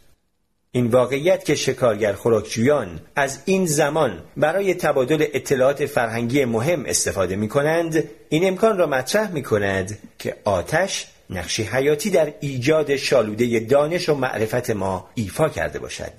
این 0.71 0.87
واقعیت 0.87 1.45
که 1.45 1.55
شکارگر 1.55 2.13
خوراکجویان 2.13 2.99
از 3.15 3.39
این 3.45 3.65
زمان 3.65 4.23
برای 4.37 4.73
تبادل 4.73 5.25
اطلاعات 5.33 5.85
فرهنگی 5.85 6.45
مهم 6.45 6.85
استفاده 6.85 7.35
می 7.35 7.47
کنند 7.47 8.03
این 8.29 8.47
امکان 8.47 8.77
را 8.77 8.87
مطرح 8.87 9.31
می 9.31 9.43
کند 9.43 9.97
که 10.19 10.35
آتش 10.43 11.07
نقشی 11.29 11.63
حیاتی 11.63 12.09
در 12.09 12.33
ایجاد 12.39 12.95
شالوده 12.95 13.59
دانش 13.59 14.09
و 14.09 14.15
معرفت 14.15 14.69
ما 14.69 15.09
ایفا 15.15 15.49
کرده 15.49 15.79
باشد 15.79 16.13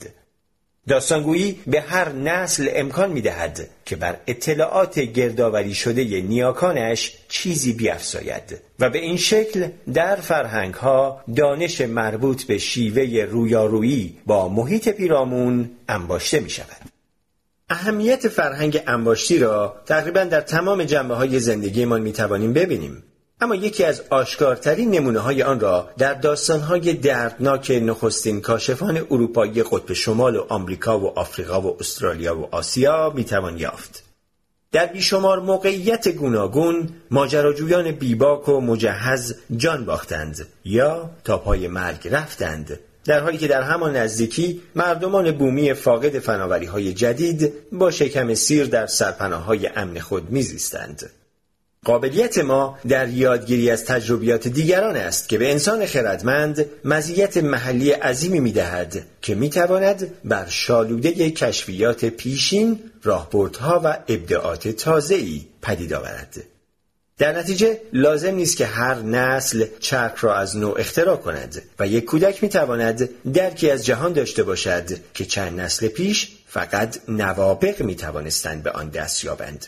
داستانگویی 0.89 1.59
به 1.66 1.81
هر 1.81 2.12
نسل 2.12 2.70
امکان 2.73 3.12
می 3.12 3.20
دهد 3.20 3.69
که 3.85 3.97
بر 3.97 4.16
اطلاعات 4.27 4.99
گردآوری 4.99 5.74
شده 5.74 6.20
نیاکانش 6.20 7.12
چیزی 7.28 7.73
بیافزاید 7.73 8.61
و 8.81 8.91
به 8.91 8.99
این 8.99 9.16
شکل 9.16 9.69
در 9.95 10.16
فرهنگ 10.16 10.74
ها 10.74 11.24
دانش 11.37 11.81
مربوط 11.81 12.45
به 12.45 12.59
شیوه 12.59 13.24
رویارویی 13.31 14.19
با 14.27 14.49
محیط 14.49 14.89
پیرامون 14.89 15.70
انباشته 15.89 16.41
می 16.41 16.51
شود. 16.51 16.91
اهمیت 17.70 18.28
فرهنگ 18.28 18.83
انباشتی 18.87 19.39
را 19.39 19.77
تقریبا 19.87 20.24
در 20.24 20.41
تمام 20.41 20.85
جنبه 20.85 21.15
های 21.15 21.41
زندگیمان 21.41 22.03
می 22.03 22.12
توانیم 22.12 22.53
ببینیم. 22.53 23.03
اما 23.41 23.55
یکی 23.55 23.85
از 23.85 24.03
آشکارترین 24.11 24.91
نمونه 24.91 25.19
های 25.19 25.43
آن 25.43 25.61
را 25.61 25.91
در 25.99 26.15
داستانهای 26.15 26.95
دردناک 26.95 27.71
نخستین 27.71 28.41
کاشفان 28.41 28.97
اروپایی 28.97 29.63
قطب 29.63 29.93
شمال 29.93 30.37
و 30.37 30.47
آمریکا 30.49 30.99
و 30.99 31.19
آفریقا 31.19 31.61
و 31.61 31.77
استرالیا 31.81 32.39
و 32.39 32.55
آسیا 32.55 33.13
می‌توان 33.15 33.59
یافت. 33.59 34.03
در 34.73 34.87
بیشمار 34.87 35.41
موقعیت 35.41 36.09
گوناگون 36.09 36.89
ماجراجویان 37.11 37.93
بیباک 37.93 38.49
و 38.49 38.61
مجهز 38.61 39.35
جان 39.57 39.85
باختند 39.85 40.47
یا 40.65 41.11
تا 41.25 41.39
پای 41.39 41.69
مرگ 41.69 42.09
رفتند 42.11 42.81
در 43.05 43.21
حالی 43.21 43.39
که 43.39 43.49
در 43.49 43.63
همان 43.63 43.97
نزدیکی 43.97 44.63
مردمان 44.75 45.33
بومی 45.33 45.75
فاقد 45.75 46.19
فناوری 46.19 46.67
های 46.67 46.93
جدید 46.93 47.53
با 47.73 47.91
شکم 47.91 48.35
سیر 48.35 48.67
در 48.67 48.87
سرپناه 48.87 49.45
های 49.45 49.67
امن 49.67 49.99
خود 49.99 50.31
میزیستند. 50.31 51.11
قابلیت 51.87 52.39
ما 52.39 52.79
در 52.89 53.09
یادگیری 53.09 53.71
از 53.71 53.85
تجربیات 53.85 54.49
دیگران 54.49 54.97
است 54.97 55.29
که 55.29 55.39
به 55.39 55.51
انسان 55.51 55.87
خردمند 55.87 56.67
مزیت 56.85 57.37
محلی 57.37 57.91
عظیمی 57.91 58.41
می‌دهد 58.41 59.07
که 59.23 59.35
می‌تواند 59.35 60.15
بر 60.25 60.47
شالوده 60.49 61.31
کشفیات 61.31 62.05
پیشین 62.05 62.81
راهبردها 63.03 63.81
و 63.85 63.99
ابداعات 64.09 64.69
تازه‌ای 64.69 65.43
پدید 65.63 65.93
آورد. 65.93 66.45
در 67.19 67.39
نتیجه 67.39 67.81
لازم 67.93 68.35
نیست 68.35 68.57
که 68.57 68.67
هر 68.67 68.95
نسل 68.95 69.67
چرک 69.81 70.15
را 70.17 70.35
از 70.35 70.57
نوع 70.57 70.81
اختراع 70.81 71.17
کند 71.17 71.63
و 71.79 71.87
یک 71.87 72.05
کودک 72.05 72.43
می‌تواند 72.43 73.09
درکی 73.33 73.71
از 73.71 73.87
جهان 73.87 74.13
داشته 74.13 74.43
باشد 74.43 74.85
که 75.15 75.25
چند 75.25 75.61
نسل 75.61 75.89
پیش 75.89 76.37
فقط 76.47 76.99
نوابق 77.09 77.83
می 77.83 77.97
توانستند 77.97 78.63
به 78.63 78.71
آن 78.71 78.89
دست 78.89 79.25
یابند. 79.25 79.67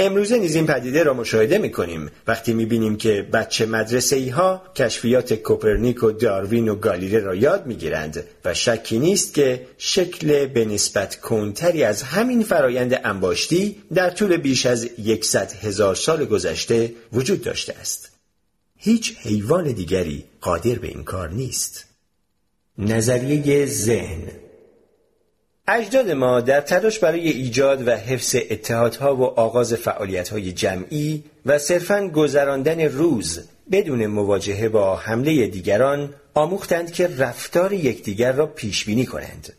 امروزه 0.00 0.38
نیز 0.38 0.54
این 0.54 0.66
پدیده 0.66 1.02
را 1.02 1.14
مشاهده 1.14 1.58
می 1.58 1.70
کنیم 1.70 2.10
وقتی 2.26 2.52
می 2.52 2.66
بینیم 2.66 2.96
که 2.96 3.28
بچه 3.32 3.66
مدرسه 3.66 4.16
ای 4.16 4.28
ها 4.28 4.62
کشفیات 4.76 5.34
کوپرنیک 5.34 6.02
و 6.02 6.10
داروین 6.10 6.68
و 6.68 6.74
گالیله 6.74 7.18
را 7.18 7.34
یاد 7.34 7.66
می 7.66 7.74
گیرند 7.74 8.24
و 8.44 8.54
شکی 8.54 8.98
نیست 8.98 9.34
که 9.34 9.66
شکل 9.78 10.46
به 10.46 10.64
نسبت 10.64 11.20
کنتری 11.20 11.84
از 11.84 12.02
همین 12.02 12.42
فرایند 12.42 13.00
انباشتی 13.04 13.82
در 13.94 14.10
طول 14.10 14.36
بیش 14.36 14.66
از 14.66 14.88
یکصد 14.98 15.52
هزار 15.52 15.94
سال 15.94 16.24
گذشته 16.24 16.92
وجود 17.12 17.42
داشته 17.42 17.74
است. 17.80 18.10
هیچ 18.76 19.16
حیوان 19.18 19.64
دیگری 19.64 20.24
قادر 20.40 20.74
به 20.74 20.88
این 20.88 21.04
کار 21.04 21.30
نیست. 21.30 21.84
نظریه 22.78 23.66
ذهن 23.66 24.22
اجداد 25.72 26.10
ما 26.10 26.40
در 26.40 26.60
تلاش 26.60 26.98
برای 26.98 27.28
ایجاد 27.28 27.88
و 27.88 27.96
حفظ 27.96 28.36
اتحادها 28.50 29.16
و 29.16 29.24
آغاز 29.24 29.74
فعالیتهای 29.74 30.52
جمعی 30.52 31.24
و 31.46 31.58
صرفاً 31.58 32.08
گذراندن 32.08 32.80
روز 32.80 33.40
بدون 33.72 34.06
مواجهه 34.06 34.68
با 34.68 34.96
حمله 34.96 35.46
دیگران 35.46 36.14
آموختند 36.34 36.92
که 36.92 37.10
رفتار 37.18 37.72
یکدیگر 37.72 38.32
را 38.32 38.46
پیش 38.46 38.84
بینی 38.84 39.06
کنند. 39.06 39.52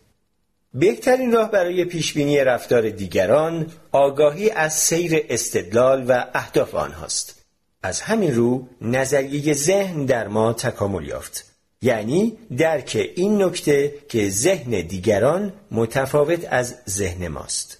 بهترین 0.73 1.31
راه 1.31 1.51
برای 1.51 1.85
پیشبینی 1.85 2.39
رفتار 2.39 2.89
دیگران 2.89 3.71
آگاهی 3.91 4.49
از 4.49 4.73
سیر 4.73 5.25
استدلال 5.29 6.05
و 6.07 6.25
اهداف 6.33 6.75
آنهاست. 6.75 7.35
از 7.83 8.01
همین 8.01 8.35
رو 8.35 8.67
نظریه 8.81 9.53
ذهن 9.53 10.05
در 10.05 10.27
ما 10.27 10.53
تکامل 10.53 11.07
یافت. 11.07 11.51
یعنی 11.82 12.38
درک 12.58 13.10
این 13.16 13.44
نکته 13.44 13.95
که 14.10 14.30
ذهن 14.30 14.82
دیگران 14.82 15.53
متفاوت 15.72 16.48
از 16.49 16.76
ذهن 16.90 17.28
ماست. 17.28 17.78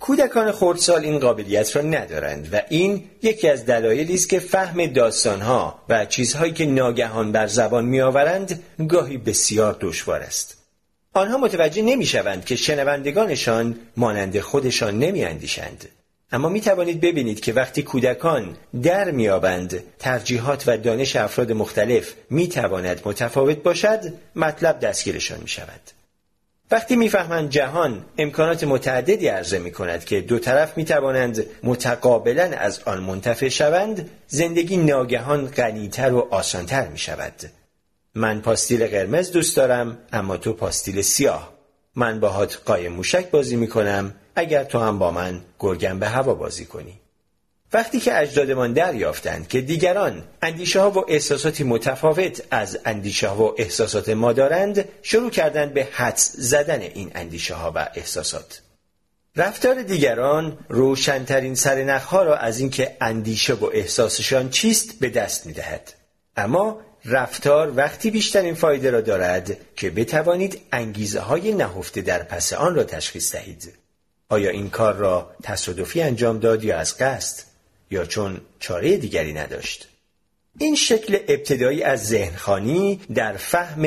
کودکان 0.00 0.52
خردسال 0.52 1.04
این 1.04 1.18
قابلیت 1.18 1.76
را 1.76 1.82
ندارند 1.82 2.48
و 2.52 2.62
این 2.68 3.04
یکی 3.22 3.48
از 3.48 3.66
دلایلی 3.66 4.14
است 4.14 4.28
که 4.28 4.38
فهم 4.38 4.86
داستانها 4.86 5.78
و 5.88 6.06
چیزهایی 6.06 6.52
که 6.52 6.66
ناگهان 6.66 7.32
بر 7.32 7.46
زبان 7.46 7.84
میآورند 7.84 8.62
گاهی 8.88 9.18
بسیار 9.18 9.76
دشوار 9.80 10.20
است. 10.20 10.56
آنها 11.12 11.38
متوجه 11.38 11.82
نمی‌شوند 11.82 12.44
که 12.44 12.56
شنوندگانشان 12.56 13.78
مانند 13.96 14.40
خودشان 14.40 14.98
نمیاندیشند. 14.98 15.88
اما 16.34 16.48
می 16.48 16.60
توانید 16.60 17.00
ببینید 17.00 17.40
که 17.40 17.52
وقتی 17.52 17.82
کودکان 17.82 18.56
در 18.82 19.10
میابند 19.10 19.82
ترجیحات 19.98 20.64
و 20.66 20.76
دانش 20.76 21.16
افراد 21.16 21.52
مختلف 21.52 22.14
می 22.30 22.48
تواند 22.48 23.02
متفاوت 23.04 23.62
باشد 23.62 24.00
مطلب 24.36 24.80
دستگیرشان 24.80 25.40
می 25.40 25.48
شود. 25.48 25.80
وقتی 26.70 26.96
می‌فهمند 26.96 27.50
جهان 27.50 28.04
امکانات 28.18 28.64
متعددی 28.64 29.28
عرضه 29.28 29.58
می 29.58 29.72
کند 29.72 30.04
که 30.04 30.20
دو 30.20 30.38
طرف 30.38 30.76
می 30.76 30.84
توانند 30.84 31.46
متقابلا 31.62 32.50
از 32.58 32.80
آن 32.84 33.02
منتفع 33.02 33.48
شوند 33.48 34.10
زندگی 34.26 34.76
ناگهان 34.76 35.46
غنیتر 35.46 36.12
و 36.12 36.28
آسانتر 36.30 36.88
می 36.88 36.98
شود. 36.98 37.34
من 38.14 38.40
پاستیل 38.40 38.86
قرمز 38.86 39.30
دوست 39.30 39.56
دارم 39.56 39.98
اما 40.12 40.36
تو 40.36 40.52
پاستیل 40.52 41.02
سیاه 41.02 41.54
من 41.96 42.20
باهات 42.20 42.60
قایم 42.64 42.92
موشک 42.92 43.30
بازی 43.30 43.56
می 43.56 43.68
کنم 43.68 44.14
اگر 44.36 44.64
تو 44.64 44.78
هم 44.78 44.98
با 44.98 45.10
من 45.10 45.40
گرگم 45.58 45.98
به 45.98 46.08
هوا 46.08 46.34
بازی 46.34 46.66
کنی 46.66 47.00
وقتی 47.72 48.00
که 48.00 48.18
اجدادمان 48.18 48.72
دریافتند 48.72 49.48
که 49.48 49.60
دیگران 49.60 50.24
اندیشه 50.42 50.80
ها 50.80 50.90
و 50.90 51.10
احساساتی 51.10 51.64
متفاوت 51.64 52.42
از 52.50 52.78
اندیشه 52.84 53.28
ها 53.28 53.44
و 53.44 53.54
احساسات 53.58 54.08
ما 54.08 54.32
دارند 54.32 54.88
شروع 55.02 55.30
کردند 55.30 55.74
به 55.74 55.88
حدس 55.92 56.32
زدن 56.36 56.80
این 56.80 57.10
اندیشه 57.14 57.54
ها 57.54 57.72
و 57.74 57.88
احساسات 57.94 58.60
رفتار 59.36 59.82
دیگران 59.82 60.58
روشنترین 60.68 61.54
سرنخها 61.54 62.22
را 62.22 62.36
از 62.36 62.60
اینکه 62.60 62.96
اندیشه 63.00 63.54
و 63.54 63.64
احساسشان 63.64 64.50
چیست 64.50 64.98
به 65.00 65.08
دست 65.08 65.46
می 65.46 65.52
دهد. 65.52 65.92
اما 66.36 66.80
رفتار 67.04 67.76
وقتی 67.76 68.10
بیشترین 68.10 68.54
فایده 68.54 68.90
را 68.90 69.00
دارد 69.00 69.56
که 69.76 69.90
بتوانید 69.90 70.60
انگیزه 70.72 71.20
های 71.20 71.52
نهفته 71.52 72.00
در 72.00 72.22
پس 72.22 72.52
آن 72.52 72.74
را 72.74 72.84
تشخیص 72.84 73.34
دهید. 73.34 73.83
آیا 74.34 74.50
این 74.50 74.70
کار 74.70 74.94
را 74.94 75.30
تصادفی 75.42 76.02
انجام 76.02 76.38
داد 76.38 76.64
یا 76.64 76.78
از 76.78 76.98
قصد 76.98 77.42
یا 77.90 78.04
چون 78.04 78.40
چاره 78.60 78.96
دیگری 78.96 79.32
نداشت؟ 79.32 79.88
این 80.58 80.74
شکل 80.74 81.18
ابتدایی 81.28 81.82
از 81.82 82.06
ذهنخانی 82.06 83.00
در 83.14 83.36
فهم 83.36 83.84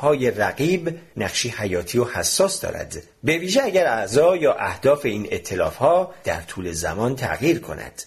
های 0.00 0.30
رقیب 0.30 0.98
نقشی 1.16 1.48
حیاتی 1.48 1.98
و 1.98 2.04
حساس 2.04 2.60
دارد. 2.60 3.02
به 3.24 3.38
ویژه 3.38 3.62
اگر 3.62 3.86
اعضا 3.86 4.36
یا 4.36 4.54
اهداف 4.54 5.04
این 5.04 5.28
ها 5.78 6.14
در 6.24 6.40
طول 6.40 6.72
زمان 6.72 7.16
تغییر 7.16 7.58
کند. 7.58 8.02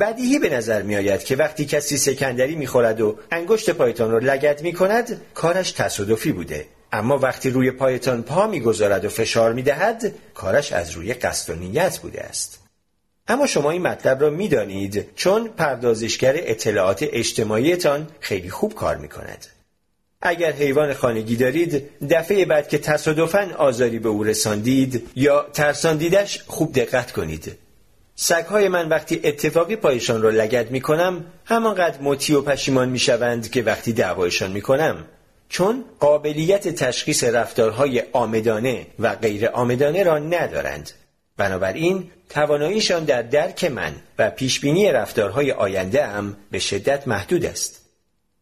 بدیهی 0.00 0.38
به 0.38 0.48
نظر 0.48 0.82
می 0.82 0.96
آید 0.96 1.24
که 1.24 1.36
وقتی 1.36 1.64
کسی 1.64 1.96
سکندری 1.96 2.56
می 2.56 2.66
خورد 2.66 3.00
و 3.00 3.18
انگشت 3.30 3.70
پایتان 3.70 4.10
را 4.10 4.18
لگد 4.18 4.62
می 4.62 4.72
کند 4.72 5.20
کارش 5.34 5.72
تصادفی 5.72 6.32
بوده. 6.32 6.66
اما 6.96 7.18
وقتی 7.18 7.50
روی 7.50 7.70
پایتان 7.70 8.22
پا 8.22 8.46
می‌گذارد 8.46 9.04
و 9.04 9.08
فشار 9.08 9.52
می‌دهد 9.52 10.12
کارش 10.34 10.72
از 10.72 10.90
روی 10.90 11.14
قصد 11.14 11.52
و 11.52 11.56
نیت 11.56 11.98
بوده 11.98 12.20
است. 12.20 12.58
اما 13.28 13.46
شما 13.46 13.70
این 13.70 13.82
مطلب 13.82 14.22
را 14.22 14.30
می‌دانید 14.30 15.06
چون 15.16 15.48
پردازشگر 15.48 16.34
اطلاعات 16.36 17.06
اجتماعیتان 17.12 18.08
خیلی 18.20 18.50
خوب 18.50 18.74
کار 18.74 18.96
می 18.96 19.08
کند. 19.08 19.46
اگر 20.22 20.52
حیوان 20.52 20.94
خانگی 20.94 21.36
دارید 21.36 21.90
دفعه 22.10 22.44
بعد 22.44 22.68
که 22.68 22.78
تصادفاً 22.78 23.50
آزاری 23.58 23.98
به 23.98 24.08
او 24.08 24.24
رساندید 24.24 25.08
یا 25.16 25.46
ترساندیدش 25.52 26.42
خوب 26.46 26.74
دقت 26.74 27.12
کنید. 27.12 27.58
سگهای 28.14 28.68
من 28.68 28.88
وقتی 28.88 29.20
اتفاقی 29.24 29.76
پایشان 29.76 30.22
را 30.22 30.30
لگد 30.30 30.70
می 30.70 30.80
کنم 30.80 31.24
همانقدر 31.44 32.00
مطیع 32.00 32.38
و 32.38 32.42
پشیمان 32.42 32.88
می 32.88 32.98
شوند 32.98 33.50
که 33.50 33.62
وقتی 33.62 33.92
دعوایشان 33.92 34.52
می 34.52 34.60
کنم 34.60 35.04
چون 35.48 35.84
قابلیت 36.00 36.68
تشخیص 36.68 37.24
رفتارهای 37.24 38.02
آمدانه 38.12 38.86
و 38.98 39.14
غیر 39.14 39.48
آمدانه 39.48 40.02
را 40.02 40.18
ندارند. 40.18 40.90
بنابراین 41.36 42.10
تواناییشان 42.28 43.04
در 43.04 43.22
درک 43.22 43.64
من 43.64 43.94
و 44.18 44.30
پیشبینی 44.30 44.92
رفتارهای 44.92 45.52
آینده 45.52 46.06
هم 46.06 46.36
به 46.50 46.58
شدت 46.58 47.08
محدود 47.08 47.44
است. 47.44 47.86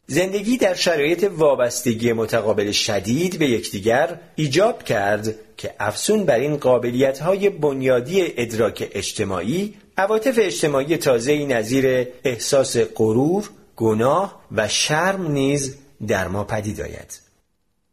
زندگی 0.06 0.56
در 0.56 0.74
شرایط 0.74 1.30
وابستگی 1.36 2.12
متقابل 2.12 2.70
شدید 2.70 3.38
به 3.38 3.46
یکدیگر 3.46 4.18
ایجاب 4.36 4.82
کرد 4.82 5.34
که 5.56 5.74
افسون 5.80 6.24
بر 6.24 6.38
این 6.38 6.56
قابلیت 6.56 7.18
های 7.18 7.50
بنیادی 7.50 8.24
ادراک 8.36 8.90
اجتماعی 8.92 9.74
عواطف 9.96 10.38
اجتماعی 10.42 10.96
تازه‌ای 10.96 11.46
نظیر 11.46 12.08
احساس 12.24 12.76
غرور، 12.76 13.50
گناه 13.76 14.40
و 14.52 14.68
شرم 14.68 15.32
نیز 15.32 15.76
در 16.06 16.28
ما 16.28 16.44
پدید 16.44 16.80
آید. 16.80 17.20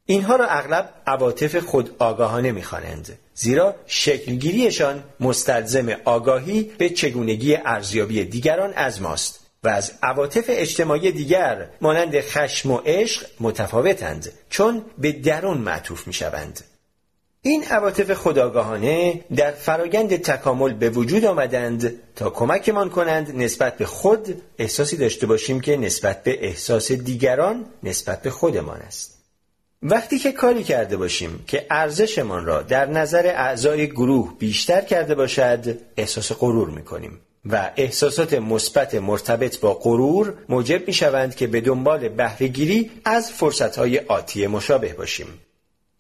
اینها 0.06 0.36
را 0.36 0.48
اغلب 0.48 0.94
عواطف 1.08 1.56
خود 1.56 1.96
آگاهانه 2.00 2.52
می‌خوانند 2.52 3.18
زیرا 3.34 3.76
شکلگیریشان 3.86 5.04
مستلزم 5.20 5.90
آگاهی 6.06 6.64
به 6.64 6.90
چگونگی 6.90 7.56
ارزیابی 7.56 8.26
دیگران 8.26 8.74
از 8.74 9.02
ماست 9.02 9.40
و 9.64 9.68
از 9.68 9.92
عواطف 10.04 10.46
اجتماعی 10.48 11.12
دیگر 11.12 11.70
مانند 11.82 12.20
خشم 12.20 12.72
و 12.72 12.78
عشق 12.86 13.26
متفاوتند 13.40 14.32
چون 14.50 14.86
به 14.98 15.12
درون 15.12 15.58
معطوف 15.58 16.08
می 16.08 16.14
شوند. 16.14 16.64
این 17.44 17.64
عواطف 17.64 18.14
خداگاهانه 18.14 19.26
در 19.36 19.52
فرایند 19.52 20.16
تکامل 20.16 20.74
به 20.74 20.90
وجود 20.90 21.26
آمدند 21.26 21.94
تا 22.16 22.30
کمکمان 22.30 22.90
کنند 22.90 23.36
نسبت 23.36 23.78
به 23.78 23.86
خود 23.86 24.42
احساسی 24.58 24.98
داشته 24.98 25.28
باشیم 25.28 25.62
که 25.62 25.78
نسبت 25.78 26.24
به 26.24 26.46
احساس 26.46 26.92
دیگران 26.92 27.66
نسبت 27.84 28.22
به 28.22 28.30
خودمان 28.30 28.80
است. 28.80 29.18
وقتی 29.84 30.20
که 30.20 30.32
کاری 30.32 30.64
کرده 30.64 30.98
باشیم 30.98 31.44
که 31.48 31.66
ارزشمان 31.70 32.46
را 32.46 32.62
در 32.62 32.86
نظر 32.86 33.28
اعضای 33.28 33.88
گروه 33.88 34.34
بیشتر 34.40 34.82
کرده 34.82 35.16
باشد 35.16 35.78
احساس 35.98 36.32
غرور 36.32 36.70
می 36.70 36.84
کنیم. 36.84 37.20
و 37.46 37.72
احساسات 37.76 38.34
مثبت 38.34 38.96
مرتبط 38.96 39.60
با 39.60 39.74
غرور 39.74 40.34
موجب 40.50 40.88
می 40.88 40.94
شوند 40.94 41.36
که 41.36 41.48
به 41.48 41.62
دنبال 41.62 42.10
بهرهگیری 42.10 42.92
از 43.06 43.32
فرصتهای 43.32 44.00
آتی 44.00 44.48
مشابه 44.48 44.94
باشیم. 44.94 45.28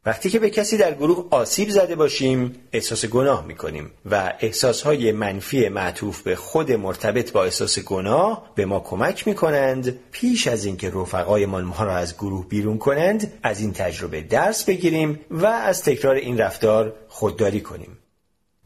وقتی 0.05 0.29
که 0.29 0.39
به 0.39 0.49
کسی 0.49 0.77
در 0.77 0.93
گروه 0.93 1.27
آسیب 1.31 1.69
زده 1.69 1.95
باشیم 1.95 2.55
احساس 2.73 3.05
گناه 3.05 3.45
می 3.45 3.55
کنیم 3.55 3.91
و 4.11 4.33
احساسهای 4.39 5.11
منفی 5.11 5.69
معطوف 5.69 6.21
به 6.21 6.35
خود 6.35 6.71
مرتبط 6.71 7.31
با 7.31 7.43
احساس 7.43 7.79
گناه 7.79 8.51
به 8.55 8.65
ما 8.65 8.79
کمک 8.79 9.27
می 9.27 9.35
کنند 9.35 9.99
پیش 10.11 10.47
از 10.47 10.65
اینکه 10.65 10.89
رفقایمان 10.89 11.63
ما 11.63 11.83
را 11.83 11.95
از 11.95 12.17
گروه 12.17 12.47
بیرون 12.47 12.77
کنند 12.77 13.33
از 13.43 13.61
این 13.61 13.73
تجربه 13.73 14.21
درس 14.21 14.65
بگیریم 14.65 15.19
و 15.31 15.45
از 15.45 15.83
تکرار 15.83 16.15
این 16.15 16.37
رفتار 16.37 16.93
خودداری 17.07 17.61
کنیم. 17.61 17.97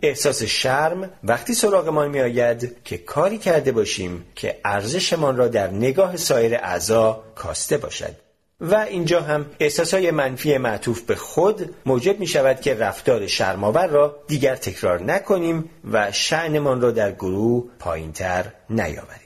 احساس 0.01 0.43
شرم 0.43 1.09
وقتی 1.23 1.53
سراغمان 1.53 2.09
می 2.09 2.21
آید 2.21 2.83
که 2.83 2.97
کاری 2.97 3.37
کرده 3.37 3.71
باشیم 3.71 4.25
که 4.35 4.59
ارزشمان 4.65 5.37
را 5.37 5.47
در 5.47 5.71
نگاه 5.71 6.17
سایر 6.17 6.55
اعضا 6.55 7.23
کاسته 7.35 7.77
باشد 7.77 8.24
و 8.61 8.75
اینجا 8.75 9.21
هم 9.21 9.45
های 9.93 10.11
منفی 10.11 10.57
معطوف 10.57 11.01
به 11.01 11.15
خود 11.15 11.75
موجب 11.85 12.19
می 12.19 12.27
شود 12.27 12.61
که 12.61 12.73
رفتار 12.73 13.27
شرماور 13.27 13.87
را 13.87 14.15
دیگر 14.27 14.55
تکرار 14.55 15.03
نکنیم 15.03 15.69
و 15.91 16.11
شعنمان 16.11 16.81
را 16.81 16.91
در 16.91 17.11
گروه 17.11 17.69
پایینتر 17.79 18.45
نیاوریم. 18.69 19.25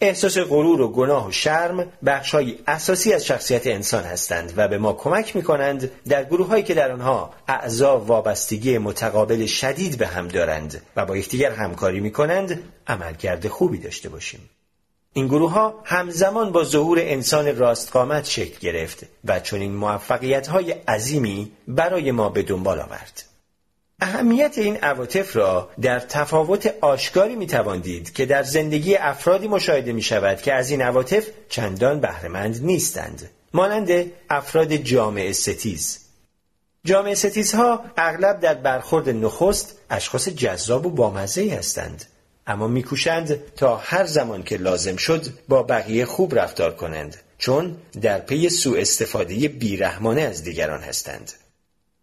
احساس 0.00 0.38
غرور 0.38 0.80
و 0.80 0.88
گناه 0.88 1.28
و 1.28 1.32
شرم 1.32 1.92
بخشهایی 2.06 2.58
اساسی 2.66 3.12
از 3.12 3.26
شخصیت 3.26 3.66
انسان 3.66 4.04
هستند 4.04 4.52
و 4.56 4.68
به 4.68 4.78
ما 4.78 4.92
کمک 4.92 5.36
می 5.36 5.42
کنند 5.42 5.90
در 6.08 6.24
گروه 6.24 6.46
هایی 6.46 6.62
که 6.62 6.74
در 6.74 6.92
آنها 6.92 7.34
اعضا 7.48 7.98
وابستگی 7.98 8.78
متقابل 8.78 9.46
شدید 9.46 9.98
به 9.98 10.06
هم 10.06 10.28
دارند 10.28 10.82
و 10.96 11.06
با 11.06 11.16
یکدیگر 11.16 11.50
همکاری 11.50 12.00
می 12.00 12.10
کنند 12.10 12.62
عملکرد 12.86 13.48
خوبی 13.48 13.78
داشته 13.78 14.08
باشیم. 14.08 14.40
این 15.12 15.26
گروه 15.26 15.52
ها 15.52 15.80
همزمان 15.84 16.52
با 16.52 16.64
ظهور 16.64 16.98
انسان 17.00 17.56
راستقامت 17.56 18.24
شکل 18.24 18.58
گرفت 18.60 19.06
و 19.24 19.40
چنین 19.40 19.74
موفقیت 19.74 20.46
های 20.46 20.70
عظیمی 20.72 21.52
برای 21.68 22.10
ما 22.10 22.28
به 22.28 22.42
دنبال 22.42 22.80
آورد. 22.80 23.22
اهمیت 24.00 24.58
این 24.58 24.76
عواطف 24.76 25.36
را 25.36 25.70
در 25.80 26.00
تفاوت 26.00 26.74
آشکاری 26.80 27.36
می 27.36 27.46
دید 27.82 28.12
که 28.12 28.26
در 28.26 28.42
زندگی 28.42 28.96
افرادی 28.96 29.48
مشاهده 29.48 29.92
می 29.92 30.02
شود 30.02 30.42
که 30.42 30.54
از 30.54 30.70
این 30.70 30.82
عواطف 30.82 31.26
چندان 31.48 32.00
بهرهمند 32.00 32.64
نیستند. 32.64 33.30
مانند 33.52 34.12
افراد 34.30 34.72
جامعه 34.72 35.32
ستیز. 35.32 35.98
جامعه 36.84 37.14
ستیزها 37.14 37.84
اغلب 37.96 38.40
در 38.40 38.54
برخورد 38.54 39.08
نخست 39.08 39.78
اشخاص 39.90 40.28
جذاب 40.28 40.86
و 40.86 40.90
بامزه 40.90 41.56
هستند. 41.58 42.04
اما 42.46 42.68
میکوشند 42.68 43.54
تا 43.56 43.76
هر 43.76 44.06
زمان 44.06 44.42
که 44.42 44.56
لازم 44.56 44.96
شد 44.96 45.26
با 45.48 45.62
بقیه 45.62 46.04
خوب 46.04 46.38
رفتار 46.38 46.74
کنند 46.74 47.16
چون 47.38 47.76
در 48.02 48.18
پی 48.18 48.48
سوء 48.48 48.80
استفاده 48.80 49.48
بیرحمانه 49.48 50.20
از 50.20 50.42
دیگران 50.42 50.80
هستند 50.80 51.32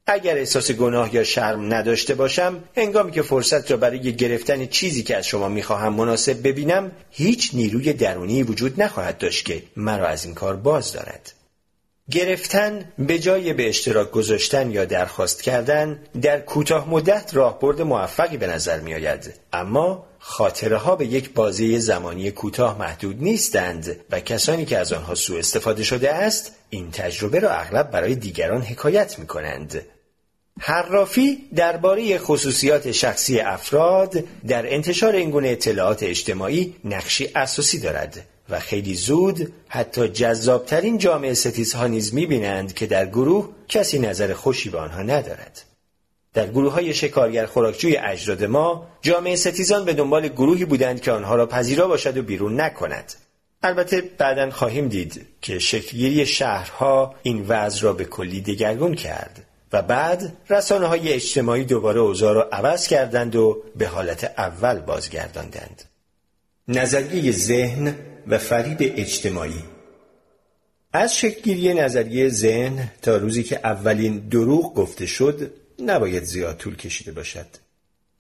اگر 0.08 0.38
احساس 0.38 0.72
گناه 0.72 1.16
یا 1.16 1.24
شرم 1.24 1.74
نداشته 1.74 2.16
باشم 2.16 2.64
هنگامی 2.78 3.12
که 3.12 3.22
فرصت 3.22 3.72
را 3.72 3.78
برای 3.78 4.16
گرفتن 4.16 4.66
چیزی 4.66 5.04
که 5.04 5.18
از 5.18 5.28
شما 5.28 5.50
می‌خواهم 5.50 5.94
مناسب 5.94 6.48
ببینم 6.48 6.92
هیچ 7.12 7.52
نیروی 7.54 7.94
درونی 7.94 8.44
وجود 8.44 8.82
نخواهد 8.82 9.18
داشت 9.18 9.46
که 9.46 9.64
مرا 9.76 10.08
از 10.08 10.26
این 10.26 10.34
کار 10.34 10.56
باز 10.56 10.94
دارد 10.94 11.34
گرفتن 12.12 12.92
به 13.00 13.20
جای 13.20 13.54
به 13.54 13.70
اشتراک 13.70 14.12
گذاشتن 14.12 14.72
یا 14.72 14.86
درخواست 14.86 15.42
کردن 15.42 16.00
در 16.22 16.40
کوتاه 16.40 16.90
مدت 16.90 17.32
راهبرد 17.34 17.82
موفقی 17.82 18.38
به 18.38 18.48
نظر 18.48 18.80
می 18.80 18.94
آید. 18.94 19.34
اما 19.54 20.09
خاطره 20.20 20.78
ها 20.78 20.96
به 20.96 21.06
یک 21.06 21.34
بازی 21.34 21.80
زمانی 21.80 22.32
کوتاه 22.32 22.80
محدود 22.80 23.24
نیستند 23.24 23.96
و 24.10 24.20
کسانی 24.20 24.66
که 24.66 24.78
از 24.78 24.94
آنها 24.94 25.16
سوء 25.16 25.40
استفاده 25.40 25.84
شده 25.84 26.14
است 26.14 26.52
این 26.70 26.92
تجربه 26.92 27.40
را 27.40 27.52
اغلب 27.52 27.92
برای 27.92 28.16
دیگران 28.16 28.62
حکایت 28.62 29.20
می 29.20 29.28
کنند. 29.28 29.86
حرافی 30.60 31.38
درباره 31.56 32.18
خصوصیات 32.18 32.92
شخصی 32.92 33.40
افراد 33.40 34.24
در 34.48 34.74
انتشار 34.74 35.16
این 35.16 35.32
گونه 35.32 35.48
اطلاعات 35.48 36.04
اجتماعی 36.04 36.76
نقشی 36.86 37.30
اساسی 37.36 37.80
دارد 37.80 38.26
و 38.50 38.60
خیلی 38.60 38.96
زود 38.96 39.54
حتی 39.68 40.08
جذابترین 40.08 40.98
جامعه 40.98 41.34
ستیزها 41.34 41.88
نیز 41.88 42.14
می‌بینند 42.14 42.74
که 42.74 42.86
در 42.88 43.06
گروه 43.06 43.50
کسی 43.68 44.00
نظر 44.00 44.34
خوشی 44.34 44.70
به 44.70 44.78
آنها 44.78 45.02
ندارد. 45.02 45.69
در 46.34 46.48
گروه 46.48 46.74
های 46.74 46.94
شکارگر 46.94 47.46
خوراکجوی 47.46 47.98
اجداد 47.98 48.44
ما 48.44 48.88
جامعه 49.02 49.36
ستیزان 49.36 49.86
به 49.86 49.94
دنبال 49.94 50.28
گروهی 50.28 50.66
بودند 50.66 51.02
که 51.02 51.12
آنها 51.12 51.36
را 51.36 51.46
پذیرا 51.46 51.88
باشد 51.88 52.18
و 52.18 52.22
بیرون 52.22 52.62
نکند. 52.62 53.14
البته 53.64 54.02
بعدا 54.02 54.50
خواهیم 54.52 54.88
دید 54.88 55.28
که 55.42 55.60
شکلگیری 55.60 56.26
شهرها 56.26 57.16
این 57.24 57.46
وضع 57.48 57.82
را 57.82 57.94
به 57.94 58.06
کلی 58.06 58.42
دگرگون 58.42 58.96
کرد. 58.96 59.46
و 59.74 59.82
بعد 59.82 60.38
رسانه 60.50 60.88
های 60.88 61.14
اجتماعی 61.14 61.66
دوباره 61.66 62.00
اوضاع 62.00 62.34
را 62.34 62.50
عوض 62.52 62.88
کردند 62.88 63.36
و 63.36 63.64
به 63.76 63.88
حالت 63.88 64.34
اول 64.38 64.80
بازگرداندند. 64.80 65.84
نظریه 66.68 67.32
ذهن 67.32 67.96
و 68.28 68.38
فریب 68.38 68.94
اجتماعی 68.98 69.64
از 70.94 71.18
شکلگیری 71.18 71.74
نظریه 71.74 72.30
ذهن 72.30 72.92
تا 73.02 73.18
روزی 73.18 73.44
که 73.44 73.60
اولین 73.64 74.20
دروغ 74.20 74.74
گفته 74.74 75.06
شد 75.06 75.52
نباید 75.82 76.24
زیاد 76.24 76.58
طول 76.58 76.76
کشیده 76.76 77.12
باشد. 77.12 77.46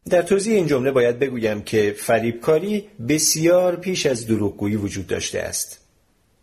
در 0.09 0.21
توضیح 0.21 0.55
این 0.55 0.67
جمله 0.67 0.91
باید 0.91 1.19
بگویم 1.19 1.61
که 1.61 1.95
فریبکاری 1.97 2.87
بسیار 3.09 3.75
پیش 3.75 4.05
از 4.05 4.27
دروغگویی 4.27 4.75
وجود 4.75 5.07
داشته 5.07 5.39
است. 5.39 5.79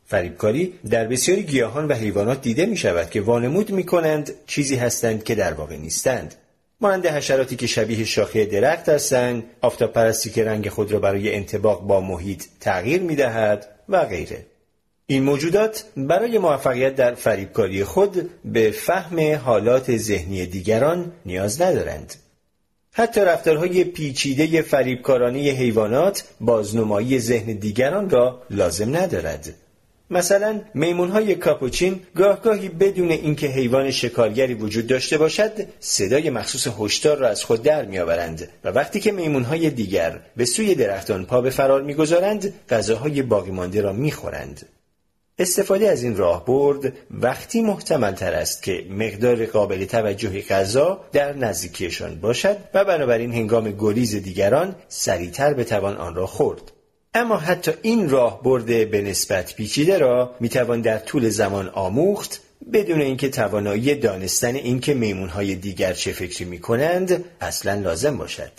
فریبکاری 0.07 0.75
در 0.91 1.07
بسیاری 1.07 1.43
گیاهان 1.43 1.89
و 1.89 1.95
حیوانات 1.95 2.43
دیده 2.43 2.67
می 2.67 2.77
شود 2.77 3.11
که 3.11 3.21
وانمود 3.21 3.71
می 3.71 3.85
کنند 3.85 4.33
چیزی 4.47 4.77
هستند 4.77 5.25
که 5.25 5.35
در 5.35 5.53
واقع 5.53 5.77
نیستند. 5.77 6.35
مانند 6.81 7.07
حشراتی 7.07 7.57
که 7.57 7.67
شبیه 7.67 8.05
شاخه 8.05 8.45
درخت 8.45 8.89
هستند، 8.89 9.45
آفتاب 9.61 9.93
پرستی 9.93 10.31
که 10.31 10.45
رنگ 10.45 10.69
خود 10.69 10.93
را 10.93 10.99
برای 10.99 11.35
انتباق 11.35 11.83
با 11.83 12.01
محیط 12.01 12.45
تغییر 12.61 13.03
می 13.03 13.17
دهد 13.17 13.69
و 13.89 14.05
غیره. 14.05 14.47
این 15.09 15.23
موجودات 15.23 15.85
برای 15.97 16.39
موفقیت 16.39 16.95
در 16.95 17.15
فریبکاری 17.15 17.85
خود 17.85 18.31
به 18.45 18.71
فهم 18.71 19.35
حالات 19.35 19.97
ذهنی 19.97 20.47
دیگران 20.47 21.13
نیاز 21.27 21.63
ندارند. 21.63 22.15
حتی 22.93 23.21
رفتارهای 23.21 23.85
پیچیده 23.85 24.63
فریبکارانه 24.63 25.39
حیوانات 25.39 26.25
بازنمایی 26.41 27.19
ذهن 27.19 27.53
دیگران 27.53 28.11
را 28.11 28.43
لازم 28.51 28.97
ندارد. 28.97 29.55
مثلا 30.11 30.61
میمون 30.75 31.09
های 31.09 31.35
کاپوچین 31.35 32.01
گاهگاهی 32.15 32.69
بدون 32.69 33.11
اینکه 33.11 33.47
حیوان 33.47 33.91
شکارگری 33.91 34.55
وجود 34.55 34.87
داشته 34.87 35.19
باشد 35.19 35.53
صدای 35.81 36.31
مخصوص 36.31 36.69
هشدار 36.81 37.17
را 37.17 37.29
از 37.29 37.45
خود 37.45 37.63
در 37.63 37.85
میآورند 37.85 38.49
و 38.65 38.69
وقتی 38.69 39.01
که 39.01 39.13
میمون 39.13 39.43
های 39.43 39.71
دیگر 39.71 40.21
به 40.37 40.45
سوی 40.45 40.75
درختان 40.75 41.27
پا 41.27 41.41
به 41.41 41.51
فرار 41.51 41.83
می‌گذارند 41.83 42.55
غذاهای 42.69 43.23
باقی 43.23 43.51
مانده 43.51 43.81
را 43.81 43.93
می‌خورند 43.93 44.67
استفاده 45.39 45.89
از 45.89 46.03
این 46.03 46.17
راه 46.17 46.45
برد 46.45 46.93
وقتی 47.11 47.61
محتمل 47.61 48.13
تر 48.13 48.35
است 48.35 48.63
که 48.63 48.87
مقدار 48.91 49.47
قابل 49.47 49.85
توجه 49.85 50.43
غذا 50.43 51.01
در 51.13 51.33
نزدیکیشان 51.33 52.21
باشد 52.21 52.57
و 52.75 52.85
بنابراین 52.85 53.33
هنگام 53.33 53.71
گریز 53.79 54.15
دیگران 54.17 54.75
سریعتر 54.89 55.55
بتوان 55.55 55.97
آن 55.97 56.15
را 56.15 56.27
خورد. 56.27 56.73
اما 57.15 57.37
حتی 57.37 57.73
این 57.83 58.11
راه 58.11 58.43
برده 58.43 58.85
به 58.85 59.03
نسبت 59.03 59.55
پیچیده 59.55 59.99
را 59.99 60.35
می‌توان 60.41 60.81
در 60.81 60.99
طول 60.99 61.29
زمان 61.29 61.69
آموخت 61.69 62.41
بدون 62.73 63.01
اینکه 63.01 63.29
توانایی 63.29 63.95
دانستن 63.95 64.55
اینکه 64.55 64.95
میمونهای 64.95 65.55
دیگر 65.55 65.93
چه 65.93 66.13
فکری 66.13 66.45
می 66.45 66.59
کنند 66.59 67.25
اصلا 67.41 67.75
لازم 67.75 68.19
باشد. 68.19 68.53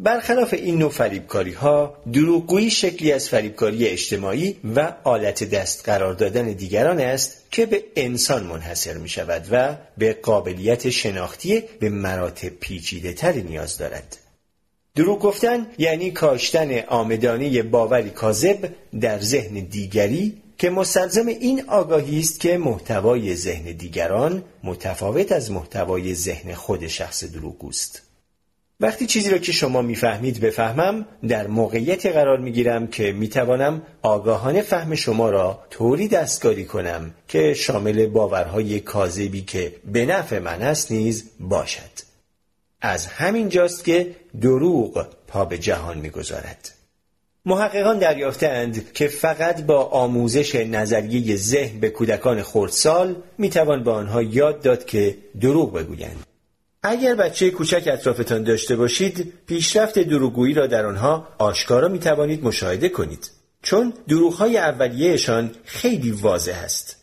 برخلاف 0.00 0.54
این 0.54 0.78
نوع 0.78 0.90
فریبکاری 0.90 1.52
ها 1.52 1.96
دروغگویی 2.12 2.70
شکلی 2.70 3.12
از 3.12 3.28
فریبکاری 3.28 3.86
اجتماعی 3.86 4.56
و 4.76 4.92
آلت 5.04 5.44
دست 5.44 5.84
قرار 5.84 6.14
دادن 6.14 6.52
دیگران 6.52 7.00
است 7.00 7.42
که 7.50 7.66
به 7.66 7.84
انسان 7.96 8.46
منحصر 8.46 8.94
می 8.94 9.08
شود 9.08 9.46
و 9.50 9.76
به 9.98 10.12
قابلیت 10.12 10.90
شناختی 10.90 11.62
به 11.80 11.88
مراتب 11.88 12.48
پیچیده 12.48 13.12
تری 13.12 13.42
نیاز 13.42 13.78
دارد. 13.78 14.16
دروغ 14.94 15.18
گفتن 15.18 15.66
یعنی 15.78 16.10
کاشتن 16.10 16.78
آمدانی 16.80 17.62
باوری 17.62 18.10
کاذب 18.10 18.68
در 19.00 19.20
ذهن 19.20 19.54
دیگری 19.54 20.42
که 20.58 20.70
مستلزم 20.70 21.26
این 21.26 21.64
آگاهی 21.68 22.18
است 22.18 22.40
که 22.40 22.58
محتوای 22.58 23.36
ذهن 23.36 23.64
دیگران 23.64 24.44
متفاوت 24.64 25.32
از 25.32 25.50
محتوای 25.50 26.14
ذهن 26.14 26.54
خود 26.54 26.86
شخص 26.86 27.24
دروغگوست. 27.24 28.07
وقتی 28.80 29.06
چیزی 29.06 29.30
را 29.30 29.38
که 29.38 29.52
شما 29.52 29.82
می‌فهمید 29.82 30.40
بفهمم 30.40 31.06
در 31.28 31.46
موقعیتی 31.46 32.10
قرار 32.10 32.38
می‌گیرم 32.38 32.86
که 32.86 33.12
می‌توانم 33.12 33.82
آگاهانه 34.02 34.62
فهم 34.62 34.94
شما 34.94 35.30
را 35.30 35.64
طوری 35.70 36.08
دستکاری 36.08 36.64
کنم 36.64 37.14
که 37.28 37.54
شامل 37.54 38.06
باورهای 38.06 38.80
کاذبی 38.80 39.42
که 39.42 39.72
به 39.92 40.06
نفع 40.06 40.38
من 40.38 40.62
است 40.62 40.92
نیز 40.92 41.24
باشد. 41.40 41.90
از 42.80 43.06
همین 43.06 43.48
جاست 43.48 43.84
که 43.84 44.16
دروغ 44.40 45.06
پا 45.28 45.44
به 45.44 45.58
جهان 45.58 45.98
می‌گذارد. 45.98 46.74
محققان 47.46 47.98
دریافتند 47.98 48.92
که 48.92 49.08
فقط 49.08 49.62
با 49.62 49.84
آموزش 49.84 50.54
نظریه 50.54 51.36
ذهن 51.36 51.80
به 51.80 51.90
کودکان 51.90 52.42
خردسال 52.42 53.16
می‌توان 53.38 53.84
به 53.84 53.90
آنها 53.90 54.22
یاد 54.22 54.62
داد 54.62 54.84
که 54.84 55.16
دروغ 55.40 55.72
بگویند. 55.72 56.26
اگر 56.82 57.14
بچه 57.14 57.50
کوچک 57.50 57.88
اطرافتان 57.92 58.42
داشته 58.42 58.76
باشید 58.76 59.32
پیشرفت 59.46 59.98
دروغگویی 59.98 60.54
را 60.54 60.66
در 60.66 60.86
آنها 60.86 61.28
آشکارا 61.38 61.88
می 61.88 61.98
توانید 61.98 62.44
مشاهده 62.44 62.88
کنید. 62.88 63.30
چون 63.62 63.92
دروغهای 64.08 64.58
اولیهشان 64.58 65.50
خیلی 65.64 66.10
واضح 66.10 66.60
است. 66.64 66.96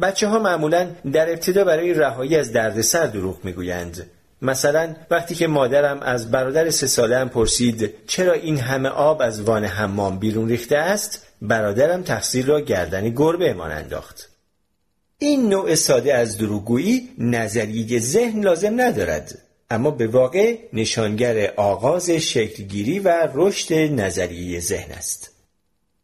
بچه 0.00 0.28
ها 0.28 0.38
معمولا 0.38 0.90
در 1.12 1.30
ابتدا 1.30 1.64
برای 1.64 1.94
رهایی 1.94 2.36
از 2.36 2.52
دردسر 2.52 3.06
دروغ 3.06 3.44
می‌گویند. 3.44 4.10
مثلا 4.42 4.94
وقتی 5.10 5.34
که 5.34 5.46
مادرم 5.46 6.00
از 6.00 6.30
برادر 6.30 6.70
سه 6.70 6.86
ساله 6.86 7.18
هم 7.18 7.28
پرسید 7.28 7.94
چرا 8.06 8.32
این 8.32 8.58
همه 8.58 8.88
آب 8.88 9.22
از 9.22 9.42
وان 9.42 9.64
حمام 9.64 10.18
بیرون 10.18 10.48
ریخته 10.48 10.76
است؟ 10.76 11.26
برادرم 11.42 12.02
تقصیر 12.02 12.46
را 12.46 12.60
گردن 12.60 13.08
گربه 13.08 13.50
امان 13.50 13.70
انداخت. 13.70 14.31
این 15.22 15.48
نوع 15.48 15.74
ساده 15.74 16.14
از 16.14 16.38
دروغگویی 16.38 17.08
نظریه 17.18 18.00
ذهن 18.00 18.40
لازم 18.40 18.80
ندارد. 18.80 19.38
اما 19.70 19.90
به 19.90 20.06
واقع 20.06 20.58
نشانگر 20.72 21.52
آغاز 21.56 22.10
شکلگیری 22.10 22.98
و 22.98 23.28
رشد 23.34 23.74
نظریه 23.74 24.60
ذهن 24.60 24.92
است. 24.92 25.30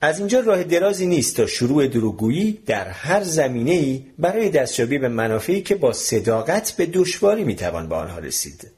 از 0.01 0.19
اینجا 0.19 0.41
راه 0.41 0.65
درازی 0.65 1.07
نیست 1.07 1.37
تا 1.37 1.47
شروع 1.47 1.87
دروغگویی 1.87 2.59
در 2.67 2.89
هر 2.89 3.23
زمینه 3.23 3.73
ای 3.73 4.03
برای 4.19 4.49
دستیابی 4.49 4.99
به 4.99 5.09
منافعی 5.09 5.63
که 5.63 5.75
با 5.75 5.93
صداقت 5.93 6.73
به 6.77 6.87
دشواری 6.87 7.45
می‌توان 7.45 7.89
به 7.89 7.95
آنها 7.95 8.19
رسید. 8.19 8.71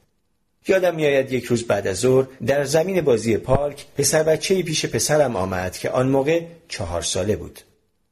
یادم 0.67 0.95
میآید 0.95 1.33
یک 1.33 1.45
روز 1.45 1.63
بعد 1.63 1.87
از 1.87 1.97
ظهر 1.97 2.27
در 2.45 2.63
زمین 2.63 3.01
بازی 3.01 3.37
پارک 3.37 3.85
پسر 3.97 4.23
بچه 4.23 4.63
پیش 4.63 4.85
پسرم 4.85 5.35
آمد 5.35 5.77
که 5.77 5.89
آن 5.89 6.09
موقع 6.09 6.41
چهار 6.67 7.01
ساله 7.01 7.35
بود. 7.35 7.59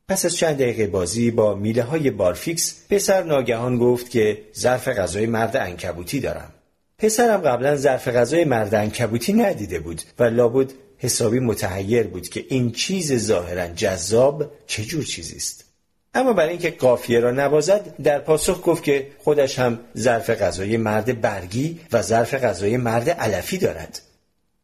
پس 0.09 0.25
از 0.25 0.35
چند 0.35 0.55
دقیقه 0.55 0.87
بازی 0.87 1.31
با 1.31 1.55
میله 1.55 1.83
های 1.83 2.11
بارفیکس 2.11 2.75
پسر 2.89 3.23
ناگهان 3.23 3.77
گفت 3.77 4.09
که 4.09 4.41
ظرف 4.55 4.87
غذای 4.87 5.25
مرد 5.25 5.57
انکبوتی 5.57 6.19
دارم. 6.19 6.51
پسرم 6.97 7.41
قبلا 7.41 7.75
ظرف 7.75 8.07
غذای 8.07 8.45
مرد 8.45 8.75
انکبوتی 8.75 9.33
ندیده 9.33 9.79
بود 9.79 10.01
و 10.19 10.23
لابد 10.23 10.71
حسابی 10.97 11.39
متحیر 11.39 12.07
بود 12.07 12.29
که 12.29 12.45
این 12.49 12.71
چیز 12.71 13.13
ظاهرا 13.13 13.67
جذاب 13.67 14.51
چجور 14.67 15.03
چیزی 15.03 15.35
است. 15.35 15.65
اما 16.13 16.33
برای 16.33 16.49
اینکه 16.49 16.71
قافیه 16.71 17.19
را 17.19 17.31
نوازد 17.31 17.95
در 18.03 18.19
پاسخ 18.19 18.61
گفت 18.63 18.83
که 18.83 19.07
خودش 19.17 19.59
هم 19.59 19.79
ظرف 19.97 20.29
غذای 20.29 20.77
مرد 20.77 21.21
برگی 21.21 21.79
و 21.91 22.01
ظرف 22.01 22.33
غذای 22.33 22.77
مرد 22.77 23.09
علفی 23.09 23.57
دارد. 23.57 24.01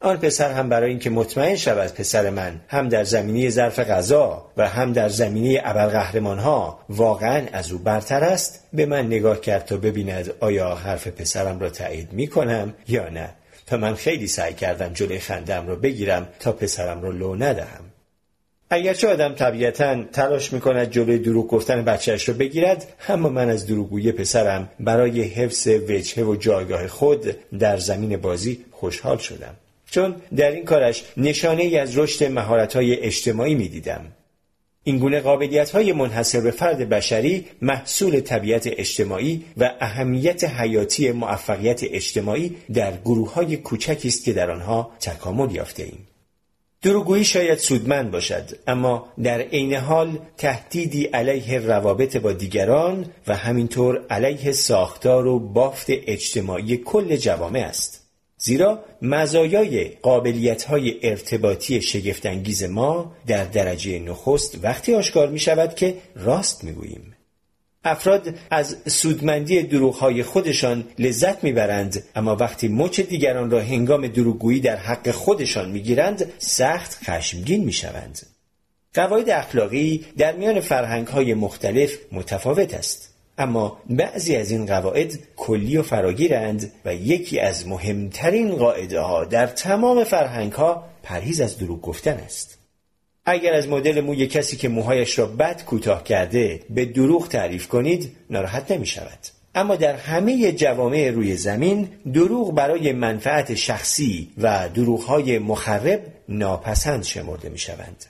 آن 0.06 0.18
پسر 0.18 0.52
هم 0.52 0.69
برای 0.69 0.90
اینکه 0.90 1.10
مطمئن 1.10 1.56
شود 1.56 1.94
پسر 1.94 2.30
من 2.30 2.61
هم 2.68 2.90
در 2.90 3.03
زمینه 3.03 3.49
ظرف 3.49 3.80
غذا 3.80 4.45
و 4.57 4.68
هم 4.68 4.94
در 4.94 5.10
زمینه 5.10 5.61
ابرقهرمان 5.64 6.40
ها 6.40 6.80
واقعا 6.90 7.44
از 7.53 7.72
او 7.72 7.80
برتر 7.80 8.23
است 8.23 8.64
به 8.73 8.86
من 8.86 9.06
نگاه 9.06 9.41
کرد 9.41 9.65
تا 9.65 9.77
ببیند 9.77 10.34
آیا 10.40 10.76
حرف 10.76 11.07
پسرم 11.07 11.60
را 11.60 11.69
تایید 11.69 12.14
می 12.14 12.27
کنم 12.27 12.73
یا 12.88 13.10
نه. 13.10 13.30
تا 13.65 13.77
من 13.77 13.95
خیلی 13.95 14.27
سعی 14.27 14.53
کردم 14.53 14.94
جلوی 14.94 15.19
خندم 15.19 15.68
را 15.68 15.76
بگیرم 15.76 16.27
تا 16.40 16.52
پسرم 16.52 17.02
را 17.02 17.11
لو 17.11 17.36
ندهم. 17.36 17.84
اگرچه 18.69 19.07
آدم 19.07 19.34
طبیعتا 19.34 20.03
تلاش 20.03 20.53
می 20.53 20.60
کند 20.60 20.91
جلوی 20.91 21.19
دروغ 21.19 21.48
گفتن 21.48 21.84
بچهش 21.84 22.30
را 22.30 22.36
بگیرد 22.36 22.88
اما 23.10 23.30
من 23.30 23.49
از 23.49 23.68
دروغگویی 23.68 24.11
پسرم 24.11 24.69
برای 24.80 25.22
حفظ 25.22 25.68
وجهه 25.68 26.26
و 26.26 26.36
جایگاه 26.36 26.88
خود 26.88 27.36
در 27.60 27.77
زمین 27.77 28.18
بازی 28.18 28.65
خوشحال 28.72 29.18
شدم. 29.18 29.56
چون 29.95 30.15
در 30.35 30.51
این 30.51 30.65
کارش 30.65 31.03
نشانه 31.17 31.63
ای 31.63 31.77
از 31.77 31.97
رشد 31.97 32.23
مهارت‌های 32.23 32.99
اجتماعی 32.99 33.55
می‌دیدم. 33.55 34.01
این 34.84 34.97
گونه 34.97 35.19
قابلیت 35.19 35.69
های 35.69 35.93
منحصر 35.93 36.41
به 36.41 36.51
فرد 36.51 36.89
بشری 36.89 37.45
محصول 37.61 38.19
طبیعت 38.19 38.67
اجتماعی 38.67 39.45
و 39.57 39.72
اهمیت 39.80 40.43
حیاتی 40.43 41.11
موفقیت 41.11 41.81
اجتماعی 41.84 42.55
در 42.73 42.97
گروه 42.97 43.34
های 43.34 43.57
کوچکی 43.57 44.07
است 44.07 44.23
که 44.23 44.34
در 44.34 44.51
آنها 44.51 44.91
تکامل 44.99 45.55
یافته 45.55 45.84
ایم. 45.84 46.07
دروگویی 46.81 47.23
شاید 47.23 47.57
سودمند 47.57 48.11
باشد 48.11 48.49
اما 48.67 49.07
در 49.23 49.41
عین 49.41 49.73
حال 49.73 50.19
تهدیدی 50.38 51.03
علیه 51.03 51.59
روابط 51.59 52.17
با 52.17 52.31
دیگران 52.34 53.05
و 53.27 53.35
همینطور 53.35 54.05
علیه 54.09 54.51
ساختار 54.51 55.27
و 55.27 55.39
بافت 55.39 55.88
اجتماعی 55.89 56.77
کل 56.77 57.15
جوامع 57.15 57.59
است. 57.59 58.05
زیرا 58.45 58.85
مزایای 59.01 59.85
قابلیت 59.85 60.63
های 60.63 60.95
ارتباطی 61.03 61.81
شگفتانگیز 61.81 62.63
ما 62.63 63.15
در 63.27 63.43
درجه 63.43 63.99
نخست 63.99 64.59
وقتی 64.63 64.93
آشکار 64.93 65.30
می 65.30 65.39
شود 65.39 65.76
که 65.76 65.97
راست 66.15 66.63
می 66.63 66.72
گوییم. 66.72 67.15
افراد 67.84 68.35
از 68.49 68.77
سودمندی 68.88 69.63
دروغهای 69.63 70.23
خودشان 70.23 70.84
لذت 70.99 71.43
می‌برند 71.43 72.03
اما 72.15 72.35
وقتی 72.35 72.67
مچ 72.67 72.99
دیگران 72.99 73.51
را 73.51 73.61
هنگام 73.61 74.07
دروغگویی 74.07 74.59
در 74.59 74.76
حق 74.76 75.11
خودشان 75.11 75.72
می‌گیرند 75.72 76.31
سخت 76.38 77.03
خشمگین 77.03 77.63
می‌شوند 77.63 78.27
قواعد 78.93 79.30
اخلاقی 79.30 80.05
در 80.17 80.35
میان 80.35 80.59
فرهنگ 80.59 81.07
های 81.07 81.34
مختلف 81.34 81.91
متفاوت 82.11 82.73
است 82.73 83.14
اما 83.38 83.78
بعضی 83.90 84.36
از 84.36 84.52
این 84.52 84.66
قواعد 84.66 85.20
کلی 85.36 85.78
و 85.78 85.84
فراگیرند 85.84 86.72
و 86.86 86.95
یکی 86.95 87.40
از 87.40 87.68
مهمترین 87.68 88.56
قاعده 88.56 88.99
ها 88.99 89.26
در 89.26 89.48
تمام 89.48 90.03
فرهنگ 90.03 90.52
ها 90.52 90.84
پرهیز 91.03 91.41
از 91.41 91.57
دروغ 91.57 91.82
گفتن 91.82 92.14
است 92.14 92.57
اگر 93.26 93.53
از 93.53 93.68
مدل 93.68 94.02
موی 94.02 94.28
کسی 94.28 94.57
که 94.57 94.70
موهایش 94.70 95.20
را 95.20 95.26
بد 95.26 95.64
کوتاه 95.66 96.03
کرده 96.03 96.60
به 96.70 96.86
دروغ 96.86 97.28
تعریف 97.28 97.68
کنید 97.68 98.12
ناراحت 98.30 98.72
نمی 98.72 98.86
شود 98.86 99.20
اما 99.56 99.76
در 99.76 99.95
همه 99.95 100.52
جوامع 100.52 101.10
روی 101.10 101.36
زمین 101.36 101.90
دروغ 102.14 102.56
برای 102.56 102.91
منفعت 102.91 103.56
شخصی 103.56 104.32
و 104.38 104.70
دروغهای 104.70 105.40
مخرب 105.40 106.02
ناپسند 106.30 107.03
شمرده 107.03 107.49
می 107.49 107.57
شوند. 107.57 108.06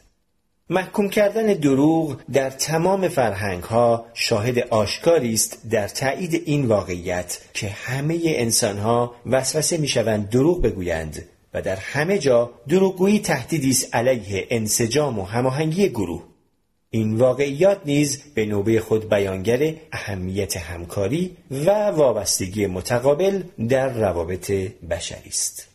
محکوم 0.69 1.09
کردن 1.09 1.53
دروغ 1.53 2.17
در 2.33 2.49
تمام 2.49 3.07
فرهنگ 3.07 3.63
ها 3.63 4.05
شاهد 4.13 4.59
آشکاری 4.59 5.33
است 5.33 5.69
در 5.69 5.87
تایید 5.87 6.41
این 6.45 6.65
واقعیت 6.65 7.39
که 7.53 7.67
همه 7.69 8.19
انسان 8.25 8.77
ها 8.77 9.15
وسوسه 9.25 9.77
می 9.77 9.87
شوند 9.87 10.29
دروغ 10.29 10.61
بگویند 10.61 11.25
و 11.53 11.61
در 11.61 11.75
همه 11.75 12.17
جا 12.17 12.51
دروغگویی 12.67 13.19
تهدیدی 13.19 13.69
است 13.69 13.95
علیه 13.95 14.47
انسجام 14.49 15.19
و 15.19 15.23
هماهنگی 15.23 15.89
گروه 15.89 16.23
این 16.89 17.15
واقعیات 17.15 17.81
نیز 17.85 18.23
به 18.33 18.45
نوبه 18.45 18.79
خود 18.79 19.09
بیانگر 19.09 19.73
اهمیت 19.91 20.57
همکاری 20.57 21.37
و 21.51 21.89
وابستگی 21.89 22.67
متقابل 22.67 23.43
در 23.69 23.89
روابط 23.89 24.51
بشری 24.89 25.29
است. 25.29 25.67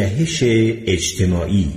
جهش 0.00 0.44
اجتماعی. 0.86 1.70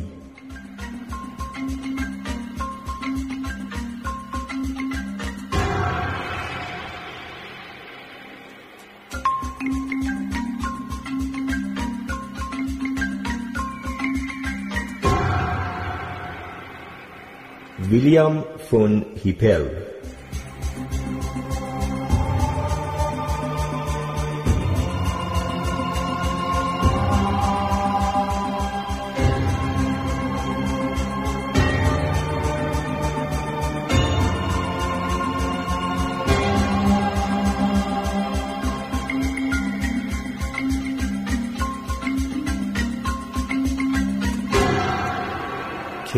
ویلیام 17.90 18.44
فون 18.70 19.06
هیپل 19.24 19.83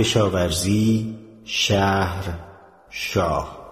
کشاورزی 0.05 1.15
شهر 1.45 2.33
شاه 2.89 3.65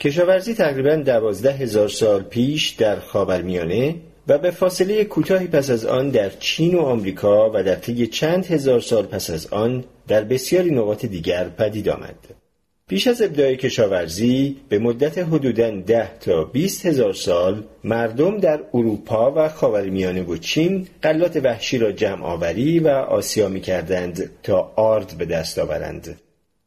کشاورزی 0.00 0.54
تقریبا 0.54 0.96
دوازده 0.96 1.52
هزار 1.52 1.88
سال 1.88 2.22
پیش 2.22 2.70
در 2.70 3.00
خاورمیانه 3.00 3.96
و 4.28 4.38
به 4.38 4.50
فاصله 4.50 5.04
کوتاهی 5.04 5.46
پس 5.46 5.70
از 5.70 5.86
آن 5.86 6.08
در 6.08 6.30
چین 6.30 6.74
و 6.74 6.80
آمریکا 6.80 7.50
و 7.54 7.62
در 7.62 7.74
طی 7.74 8.06
چند 8.06 8.46
هزار 8.46 8.80
سال 8.80 9.06
پس 9.06 9.30
از 9.30 9.46
آن 9.46 9.84
در 10.08 10.24
بسیاری 10.24 10.70
نقاط 10.70 11.04
دیگر 11.06 11.48
پدید 11.48 11.88
آمد. 11.88 12.43
پیش 12.88 13.06
از 13.06 13.22
ابداع 13.22 13.54
کشاورزی 13.54 14.56
به 14.68 14.78
مدت 14.78 15.18
حدوداً 15.18 15.70
ده 15.70 16.18
تا 16.20 16.44
20 16.44 16.86
هزار 16.86 17.12
سال 17.12 17.64
مردم 17.84 18.38
در 18.38 18.60
اروپا 18.74 19.32
و 19.36 19.48
خاورمیانه 19.48 20.22
و 20.22 20.36
چین 20.36 20.86
قلات 21.02 21.36
وحشی 21.36 21.78
را 21.78 21.92
جمع 21.92 22.24
آوری 22.24 22.78
و 22.78 22.88
آسیا 22.88 23.48
می 23.48 23.60
کردند 23.60 24.30
تا 24.42 24.72
آرد 24.76 25.14
به 25.18 25.24
دست 25.24 25.58
آورند. 25.58 26.20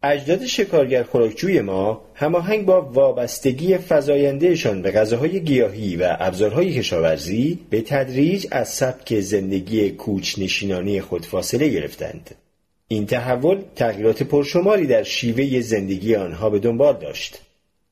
اجداد 0.03 0.45
شکارگر 0.45 1.03
خوراکجوی 1.03 1.61
ما 1.61 2.01
هماهنگ 2.13 2.65
با 2.65 2.81
وابستگی 2.81 3.77
فزایندهشان 3.77 4.81
به 4.81 4.91
غذاهای 4.91 5.39
گیاهی 5.39 5.95
و 5.95 6.17
ابزارهای 6.19 6.73
کشاورزی 6.73 7.59
به 7.69 7.81
تدریج 7.81 8.47
از 8.51 8.69
سبک 8.69 9.19
زندگی 9.19 9.89
کوچنشینانی 9.89 11.01
خود 11.01 11.25
فاصله 11.25 11.67
گرفتند. 11.67 12.35
این 12.89 13.05
تحول 13.05 13.61
تغییرات 13.75 14.23
پرشماری 14.23 14.87
در 14.87 15.03
شیوه 15.03 15.61
زندگی 15.61 16.15
آنها 16.15 16.49
به 16.49 16.59
دنبال 16.59 16.97
داشت. 16.97 17.39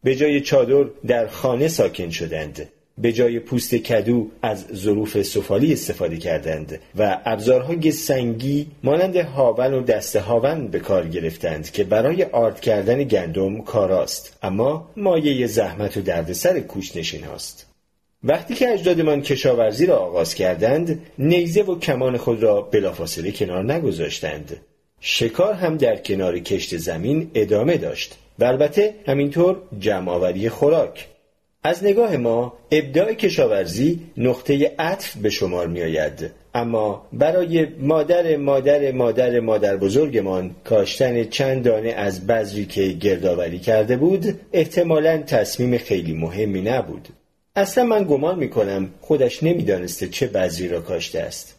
به 0.03 0.15
جای 0.15 0.41
چادر 0.41 0.89
در 1.07 1.27
خانه 1.27 1.67
ساکن 1.67 2.09
شدند. 2.09 2.69
به 2.97 3.11
جای 3.13 3.39
پوست 3.39 3.75
کدو 3.75 4.31
از 4.41 4.65
ظروف 4.73 5.21
سفالی 5.21 5.73
استفاده 5.73 6.17
کردند 6.17 6.79
و 6.95 7.21
ابزارهای 7.25 7.91
سنگی 7.91 8.67
مانند 8.83 9.15
هاون 9.15 9.73
و 9.73 9.81
دست 9.81 10.15
هاون 10.15 10.67
به 10.67 10.79
کار 10.79 11.07
گرفتند 11.07 11.71
که 11.71 11.83
برای 11.83 12.23
آرد 12.23 12.59
کردن 12.59 13.03
گندم 13.03 13.61
کاراست 13.61 14.37
اما 14.43 14.91
مایه 14.97 15.47
زحمت 15.47 15.97
و 15.97 16.01
دردسر 16.01 16.59
کوچنشین 16.59 17.23
هاست. 17.23 17.65
وقتی 18.23 18.53
که 18.53 18.69
اجدادمان 18.69 19.21
کشاورزی 19.21 19.85
را 19.85 19.97
آغاز 19.97 20.35
کردند 20.35 21.01
نیزه 21.19 21.61
و 21.61 21.79
کمان 21.79 22.17
خود 22.17 22.43
را 22.43 22.61
بلافاصله 22.61 23.31
کنار 23.31 23.73
نگذاشتند 23.73 24.57
شکار 25.01 25.53
هم 25.53 25.77
در 25.77 25.95
کنار 25.95 26.39
کشت 26.39 26.77
زمین 26.77 27.31
ادامه 27.35 27.77
داشت 27.77 28.17
و 28.39 28.43
البته 28.43 28.93
همینطور 29.07 29.61
جمعآوری 29.79 30.49
خوراک. 30.49 31.07
از 31.63 31.83
نگاه 31.83 32.17
ما 32.17 32.53
ابداع 32.71 33.13
کشاورزی 33.13 33.99
نقطه 34.17 34.75
عطف 34.79 35.17
به 35.17 35.29
شمار 35.29 35.67
می 35.67 35.81
آید 35.81 36.31
اما 36.53 37.07
برای 37.13 37.65
مادر 37.65 38.35
مادر 38.35 38.91
مادر 38.91 39.39
مادر 39.39 39.77
بزرگمان 39.77 40.55
کاشتن 40.63 41.23
چند 41.23 41.63
دانه 41.63 41.89
از 41.89 42.27
بذری 42.27 42.65
که 42.65 42.87
گردآوری 42.87 43.59
کرده 43.59 43.97
بود 43.97 44.39
احتمالا 44.53 45.17
تصمیم 45.17 45.77
خیلی 45.77 46.13
مهمی 46.13 46.61
نبود. 46.61 47.07
اصلا 47.55 47.83
من 47.83 48.03
گمان 48.03 48.39
می 48.39 48.49
کنم 48.49 48.89
خودش 49.01 49.43
نمی‌دانسته 49.43 50.07
چه 50.07 50.27
بذری 50.27 50.67
را 50.67 50.81
کاشته 50.81 51.19
است. 51.19 51.55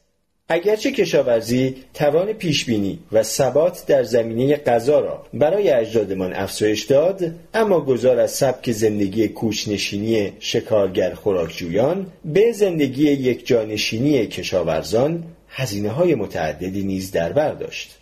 اگرچه 0.48 0.92
کشاورزی 0.92 1.74
توان 1.94 2.32
پیشبینی 2.32 2.98
و 3.12 3.22
ثبات 3.22 3.86
در 3.86 4.02
زمینه 4.02 4.56
غذا 4.56 5.00
را 5.00 5.26
برای 5.34 5.70
اجدادمان 5.70 6.32
افزایش 6.32 6.84
داد 6.84 7.34
اما 7.54 7.80
گذار 7.80 8.20
از 8.20 8.30
سبک 8.30 8.72
زندگی 8.72 9.28
کوچنشینی 9.28 10.32
شکارگر 10.40 11.14
خوراکجویان 11.14 12.06
به 12.24 12.52
زندگی 12.52 13.02
یک 13.02 13.46
جانشینی 13.46 14.26
کشاورزان 14.26 15.24
هزینه 15.48 15.90
های 15.90 16.14
متعددی 16.14 16.82
نیز 16.82 17.10
در 17.10 17.32
بر 17.32 17.52
داشت. 17.52 17.98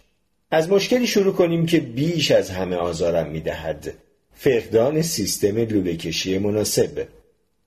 از 0.50 0.70
مشکلی 0.70 1.06
شروع 1.06 1.32
کنیم 1.34 1.66
که 1.66 1.80
بیش 1.80 2.30
از 2.30 2.50
همه 2.50 2.76
آزارم 2.76 3.30
می‌دهد. 3.30 3.92
فقدان 4.34 5.02
سیستم 5.02 5.56
لوله 5.56 5.96
کشی 5.96 6.38
مناسب. 6.38 7.06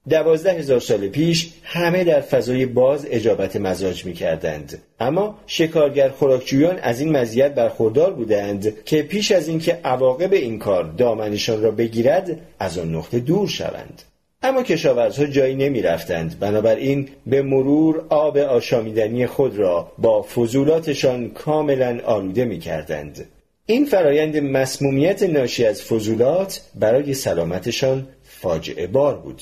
دوازده 0.09 0.53
هزار 0.53 0.79
سال 0.79 1.07
پیش 1.07 1.49
همه 1.63 2.03
در 2.03 2.21
فضای 2.21 2.65
باز 2.65 3.07
اجابت 3.09 3.55
مزاج 3.55 4.05
می 4.05 4.13
کردند. 4.13 4.81
اما 4.99 5.39
شکارگر 5.47 6.09
خوراکجویان 6.09 6.79
از 6.79 6.99
این 6.99 7.17
مزیت 7.17 7.55
برخوردار 7.55 8.13
بودند 8.13 8.83
که 8.83 9.01
پیش 9.01 9.31
از 9.31 9.47
اینکه 9.47 9.79
عواقب 9.83 10.33
این 10.33 10.59
کار 10.59 10.83
دامنشان 10.83 11.61
را 11.61 11.71
بگیرد 11.71 12.39
از 12.59 12.77
آن 12.77 12.95
نقطه 12.95 13.19
دور 13.19 13.47
شوند. 13.47 14.01
اما 14.43 14.63
کشاورزها 14.63 15.25
جایی 15.25 15.55
نمی 15.55 15.81
رفتند 15.81 16.39
بنابراین 16.39 17.09
به 17.27 17.41
مرور 17.41 18.05
آب 18.09 18.37
آشامیدنی 18.37 19.27
خود 19.27 19.57
را 19.57 19.91
با 19.97 20.21
فضولاتشان 20.21 21.29
کاملا 21.29 21.99
آلوده 22.05 22.45
می 22.45 22.59
کردند. 22.59 23.25
این 23.65 23.85
فرایند 23.85 24.37
مسمومیت 24.37 25.23
ناشی 25.23 25.65
از 25.65 25.83
فضولات 25.83 26.61
برای 26.75 27.13
سلامتشان 27.13 28.07
فاجعه 28.23 28.87
بار 28.87 29.15
بود. 29.15 29.41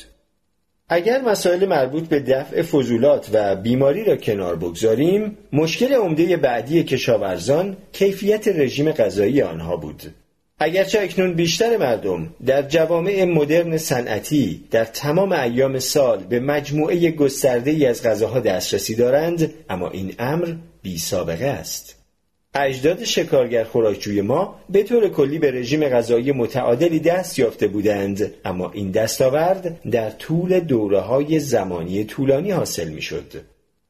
اگر 0.90 1.22
مسائل 1.22 1.66
مربوط 1.66 2.08
به 2.08 2.20
دفع 2.20 2.62
فضولات 2.62 3.30
و 3.34 3.56
بیماری 3.56 4.04
را 4.04 4.16
کنار 4.16 4.56
بگذاریم 4.56 5.38
مشکل 5.54 5.94
عمده 5.94 6.38
بعدی 6.38 6.84
کشاورزان 6.84 7.78
کیفیت 7.92 8.48
رژیم 8.48 8.92
غذایی 8.92 9.42
آنها 9.42 9.78
بود. 9.78 10.04
اگرچه 10.60 11.02
اکنون 11.02 11.34
بیشتر 11.34 11.78
مردم 11.78 12.36
در 12.46 12.62
جوامع 12.62 13.24
مدرن 13.24 13.78
صنعتی 13.78 14.64
در 14.72 14.86
تمام 14.86 15.32
ایام 15.32 15.80
سال 15.80 16.24
به 16.24 16.40
مجموعه 16.40 17.12
گسترده 17.12 17.72
ای 17.72 17.86
از 17.86 18.04
غذاها 18.04 18.40
دسترسی 18.40 18.96
دارند 18.96 19.54
اما 19.70 19.90
این 19.90 20.14
امر 20.20 20.56
بی 20.82 20.98
سابقه 20.98 21.46
است. 21.46 21.95
اجداد 22.56 23.04
شکارگر 23.04 23.64
خوراکجوی 23.64 24.22
ما 24.22 24.56
به 24.70 24.84
طور 24.84 25.10
کلی 25.10 25.40
به 25.40 25.52
رژیم 25.52 25.90
غذایی 25.90 26.32
متعادلی 26.32 27.00
دست 27.00 27.40
یافته 27.40 27.68
بودند 27.68 28.34
اما 28.46 28.72
این 28.72 28.92
دستاورد 28.92 29.90
در 29.92 30.10
طول 30.10 30.60
دوره 30.60 31.00
های 31.00 31.40
زمانی 31.40 32.04
طولانی 32.04 32.52
حاصل 32.52 32.90
می 32.90 33.02
شد. 33.02 33.34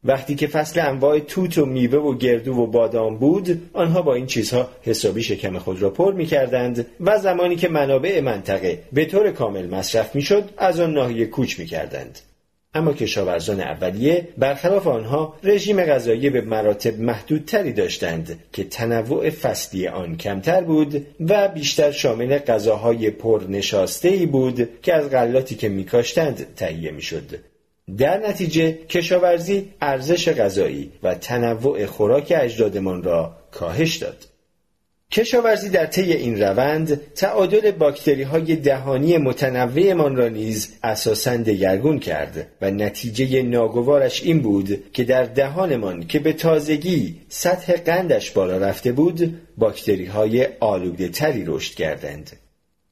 وقتی 0.04 0.36
که 0.36 0.48
فصل 0.48 0.80
انواع 0.80 1.20
توت 1.20 1.58
و 1.58 1.66
میوه 1.66 2.00
و 2.00 2.18
گردو 2.18 2.54
و 2.54 2.68
بادام 2.68 3.18
بود 3.18 3.70
آنها 3.74 4.02
با 4.02 4.14
این 4.14 4.26
چیزها 4.26 4.70
حسابی 4.82 5.24
شکم 5.24 5.58
خود 5.58 5.82
را 5.82 5.90
پر 5.90 6.14
می 6.14 6.26
کردند 6.26 6.86
و 7.00 7.20
زمانی 7.20 7.56
که 7.56 7.70
منابع 7.70 8.22
منطقه 8.22 8.80
به 8.94 9.06
طور 9.06 9.32
کامل 9.32 9.70
مصرف 9.70 10.16
می 10.16 10.22
شد 10.22 10.50
از 10.58 10.80
آن 10.80 10.94
ناحیه 10.94 11.26
کوچ 11.26 11.60
می 11.60 11.66
کردند. 11.66 12.20
اما 12.76 12.94
کشاورزان 12.94 13.62
اولیه 13.62 14.28
برخلاف 14.38 14.88
آنها 14.88 15.36
رژیم 15.44 15.84
غذایی 15.84 16.30
به 16.30 16.42
مراتب 16.42 17.00
محدودتری 17.00 17.74
داشتند 17.74 18.40
که 18.54 18.64
تنوع 18.64 19.30
فصلی 19.30 19.88
آن 19.88 20.18
کمتر 20.18 20.62
بود 20.62 21.08
و 21.20 21.48
بیشتر 21.48 21.92
شامل 21.92 22.38
غذاهای 22.38 23.10
پرنشاسته 23.10 24.26
بود 24.26 24.82
که 24.82 24.94
از 24.94 25.10
غلاتی 25.10 25.56
که 25.56 25.70
میکاشتند 25.70 26.56
تهیه 26.56 26.92
می‌شد. 26.92 27.40
در 27.98 28.18
نتیجه 28.28 28.72
کشاورزی 28.72 29.70
ارزش 29.82 30.30
غذایی 30.30 30.92
و 31.04 31.16
تنوع 31.16 31.86
خوراک 31.86 32.34
اجدادمان 32.36 33.04
را 33.04 33.38
کاهش 33.52 33.96
داد. 33.96 34.35
کشاورزی 35.16 35.70
در 35.70 35.86
طی 35.86 36.14
این 36.14 36.42
روند 36.42 37.14
تعادل 37.14 37.72
باکتری 37.72 38.24
های 38.24 38.56
دهانی 38.56 39.18
متنوعمان 39.18 40.16
را 40.16 40.28
نیز 40.28 40.74
اساسا 40.84 41.38
دگرگون 41.38 42.00
کرد 42.00 42.48
و 42.62 42.72
نتیجه 42.72 43.44
ناگوارش 43.44 44.24
این 44.24 44.42
بود 44.42 44.92
که 44.94 45.04
در 45.04 45.24
دهانمان 45.24 46.08
که 46.08 46.20
به 46.20 46.34
تازگی 46.34 47.16
سطح 47.30 47.74
قندش 47.74 48.32
بالا 48.32 48.58
رفته 48.58 48.92
بود 48.92 49.42
باکتری 49.58 50.06
های 50.06 50.48
آلوده 50.60 51.08
تری 51.08 51.44
رشد 51.48 51.76
کردند. 51.76 52.32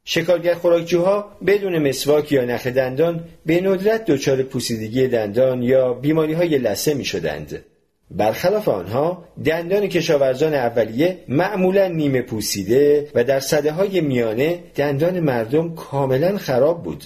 شکارگر 0.06 0.54
خوراکجوها 0.54 1.38
بدون 1.48 1.90
مسواک 1.90 2.32
یا 2.32 2.46
نخ 2.46 2.68
دندان 2.68 3.24
به 3.46 3.62
ندرت 3.62 4.06
دچار 4.06 4.44
پوسیدگی 4.44 5.08
دندان 5.08 5.64
یا 5.64 5.94
بیماری 5.94 6.34
های 6.34 6.58
لسه 6.58 6.94
می 6.94 7.06
شدند. 7.06 7.66
برخلاف 8.12 8.70
آنها 8.70 9.26
دندان 9.46 9.88
کشاورزان 9.88 10.54
اولیه 10.54 11.20
معمولا 11.28 11.88
نیمه 11.88 12.22
پوسیده 12.22 13.12
و 13.16 13.24
در 13.24 13.40
صده 13.40 13.72
های 13.72 14.02
میانه 14.02 14.60
دندان 14.76 15.20
مردم 15.20 15.76
کاملا 15.76 16.38
خراب 16.38 16.84
بود. 16.84 17.04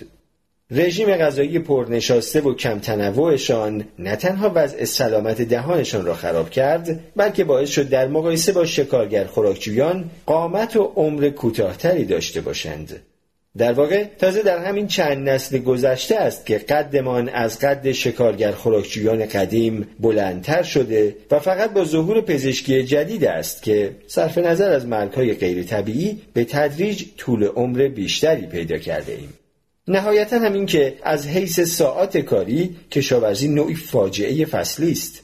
رژیم 0.71 1.15
غذایی 1.15 1.59
پرنشاسته 1.59 2.41
و 2.41 2.53
کم 2.53 2.79
تنوعشان 2.79 3.85
نه 3.99 4.15
تنها 4.15 4.51
وضع 4.55 4.85
سلامت 4.85 5.41
دهانشان 5.41 6.05
را 6.05 6.13
خراب 6.13 6.49
کرد 6.49 6.99
بلکه 7.15 7.43
باعث 7.43 7.69
شد 7.69 7.89
در 7.89 8.07
مقایسه 8.07 8.51
با 8.51 8.65
شکارگر 8.65 9.23
خوراکجویان 9.23 10.09
قامت 10.25 10.75
و 10.75 10.83
عمر 10.95 11.29
کوتاهتری 11.29 12.05
داشته 12.05 12.41
باشند. 12.41 13.01
در 13.57 13.73
واقع 13.73 14.03
تازه 14.03 14.43
در 14.43 14.65
همین 14.65 14.87
چند 14.87 15.29
نسل 15.29 15.57
گذشته 15.57 16.15
است 16.15 16.45
که 16.45 16.57
قدمان 16.57 17.29
از 17.29 17.59
قد 17.59 17.91
شکارگر 17.91 18.51
خوراکجویان 18.51 19.25
قدیم 19.25 19.87
بلندتر 19.99 20.63
شده 20.63 21.15
و 21.31 21.39
فقط 21.39 21.73
با 21.73 21.83
ظهور 21.83 22.21
پزشکی 22.21 22.83
جدید 22.83 23.25
است 23.25 23.63
که 23.63 23.95
صرف 24.07 24.37
نظر 24.37 24.73
از 24.73 24.85
مرگهای 24.85 25.33
غیر 25.33 25.63
طبیعی 25.63 26.21
به 26.33 26.43
تدریج 26.43 27.05
طول 27.17 27.43
عمر 27.43 27.87
بیشتری 27.87 28.45
پیدا 28.45 28.77
کرده 28.77 29.11
ایم. 29.11 29.33
نهایتا 29.87 30.39
هم 30.39 30.53
این 30.53 30.65
که 30.65 30.93
از 31.03 31.27
حیث 31.27 31.59
ساعات 31.59 32.17
کاری 32.17 32.75
کشاورزی 32.91 33.47
نوعی 33.47 33.75
فاجعه 33.75 34.45
فصلی 34.45 34.91
است 34.91 35.23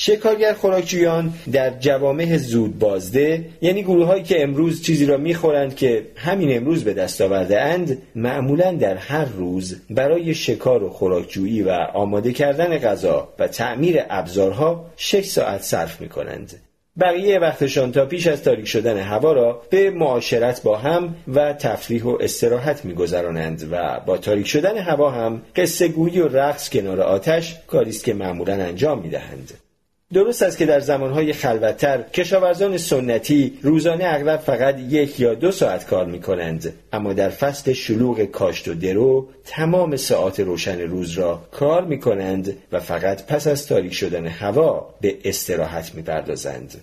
شکارگر 0.00 0.52
خوراکجویان 0.52 1.34
در 1.52 1.70
جوامع 1.70 2.36
زود 2.36 2.78
بازده 2.78 3.44
یعنی 3.60 3.82
گروه 3.82 4.06
هایی 4.06 4.22
که 4.22 4.42
امروز 4.42 4.82
چیزی 4.82 5.06
را 5.06 5.16
می‌خورند 5.16 5.76
که 5.76 6.06
همین 6.16 6.56
امروز 6.56 6.84
به 6.84 6.94
دست 6.94 7.20
آورده 7.20 7.60
اند 7.62 8.02
معمولا 8.14 8.72
در 8.72 8.96
هر 8.96 9.24
روز 9.24 9.80
برای 9.90 10.34
شکار 10.34 10.82
و 10.82 10.90
خوراکجویی 10.90 11.62
و 11.62 11.70
آماده 11.94 12.32
کردن 12.32 12.78
غذا 12.78 13.28
و 13.38 13.48
تعمیر 13.48 14.00
ابزارها 14.10 14.90
شش 14.96 15.24
ساعت 15.24 15.62
صرف 15.62 16.00
می 16.00 16.08
کنند. 16.08 16.52
بقیه 17.00 17.38
وقتشان 17.38 17.92
تا 17.92 18.06
پیش 18.06 18.26
از 18.26 18.42
تاریک 18.42 18.66
شدن 18.66 18.98
هوا 18.98 19.32
را 19.32 19.62
به 19.70 19.90
معاشرت 19.90 20.62
با 20.62 20.76
هم 20.76 21.14
و 21.34 21.52
تفریح 21.52 22.04
و 22.04 22.18
استراحت 22.20 22.84
میگذرانند 22.84 23.68
و 23.70 24.00
با 24.06 24.18
تاریک 24.18 24.46
شدن 24.46 24.78
هوا 24.78 25.10
هم 25.10 25.42
قصه 25.56 25.88
گویی 25.88 26.20
و 26.20 26.28
رقص 26.28 26.70
کنار 26.70 27.00
آتش 27.00 27.56
کاری 27.66 27.90
است 27.90 28.04
که 28.04 28.14
معمولا 28.14 28.54
انجام 28.54 29.02
می‌دهند 29.02 29.67
درست 30.12 30.42
است 30.42 30.58
که 30.58 30.66
در 30.66 30.80
زمانهای 30.80 31.32
خلوتتر 31.32 32.02
کشاورزان 32.02 32.76
سنتی 32.76 33.58
روزانه 33.62 34.04
اغلب 34.04 34.40
فقط 34.40 34.78
یک 34.78 35.20
یا 35.20 35.34
دو 35.34 35.52
ساعت 35.52 35.86
کار 35.86 36.06
می 36.06 36.20
کنند 36.20 36.74
اما 36.92 37.12
در 37.12 37.28
فصل 37.28 37.72
شلوغ 37.72 38.22
کاشت 38.24 38.68
و 38.68 38.74
درو 38.74 39.28
تمام 39.44 39.96
ساعت 39.96 40.40
روشن 40.40 40.80
روز 40.80 41.12
را 41.12 41.42
کار 41.52 41.84
می 41.84 42.00
کنند 42.00 42.56
و 42.72 42.80
فقط 42.80 43.26
پس 43.26 43.46
از 43.46 43.66
تاریک 43.66 43.94
شدن 43.94 44.26
هوا 44.26 44.94
به 45.00 45.18
استراحت 45.24 45.94
می 45.94 46.02
پردازند. 46.02 46.74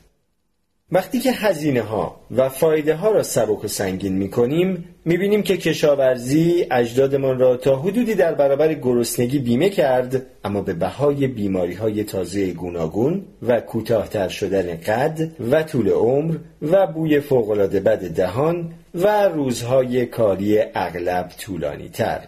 وقتی 0.95 1.19
که 1.19 1.31
هزینه 1.31 1.81
ها 1.81 2.15
و 2.31 2.49
فایده 2.49 2.95
ها 2.95 3.11
را 3.11 3.23
سبک 3.23 3.63
و 3.63 3.67
سنگین 3.67 4.13
می 4.13 4.29
کنیم 4.29 4.85
می 5.05 5.17
بینیم 5.17 5.43
که 5.43 5.57
کشاورزی 5.57 6.65
اجدادمان 6.71 7.39
را 7.39 7.57
تا 7.57 7.75
حدودی 7.75 8.15
در 8.15 8.33
برابر 8.33 8.73
گرسنگی 8.73 9.39
بیمه 9.39 9.69
کرد 9.69 10.25
اما 10.43 10.61
به 10.61 10.73
بهای 10.73 11.27
بیماری 11.27 11.73
های 11.73 12.03
تازه 12.03 12.51
گوناگون 12.51 13.25
و 13.41 13.61
کوتاهتر 13.61 14.27
شدن 14.27 14.75
قد 14.75 15.19
و 15.51 15.63
طول 15.63 15.89
عمر 15.89 16.35
و 16.61 16.87
بوی 16.87 17.19
فوقالعاده 17.19 17.79
بد 17.79 18.09
دهان 18.09 18.73
و 18.93 19.27
روزهای 19.27 20.05
کاری 20.05 20.59
اغلب 20.75 21.29
طولانی 21.39 21.89
تر 21.89 22.19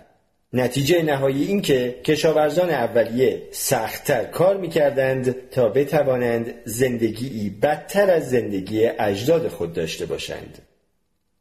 نتیجه 0.54 1.04
نهایی 1.04 1.44
این 1.44 1.62
که 1.62 1.96
کشاورزان 2.04 2.70
اولیه 2.70 3.42
سختتر 3.52 4.24
کار 4.24 4.58
می‌کردند 4.58 5.50
تا 5.50 5.70
بتوانند 5.70 6.54
زندگی 6.66 7.50
بدتر 7.50 8.12
از 8.12 8.30
زندگی 8.30 8.86
اجداد 8.86 9.48
خود 9.48 9.74
داشته 9.74 10.06
باشند. 10.06 10.58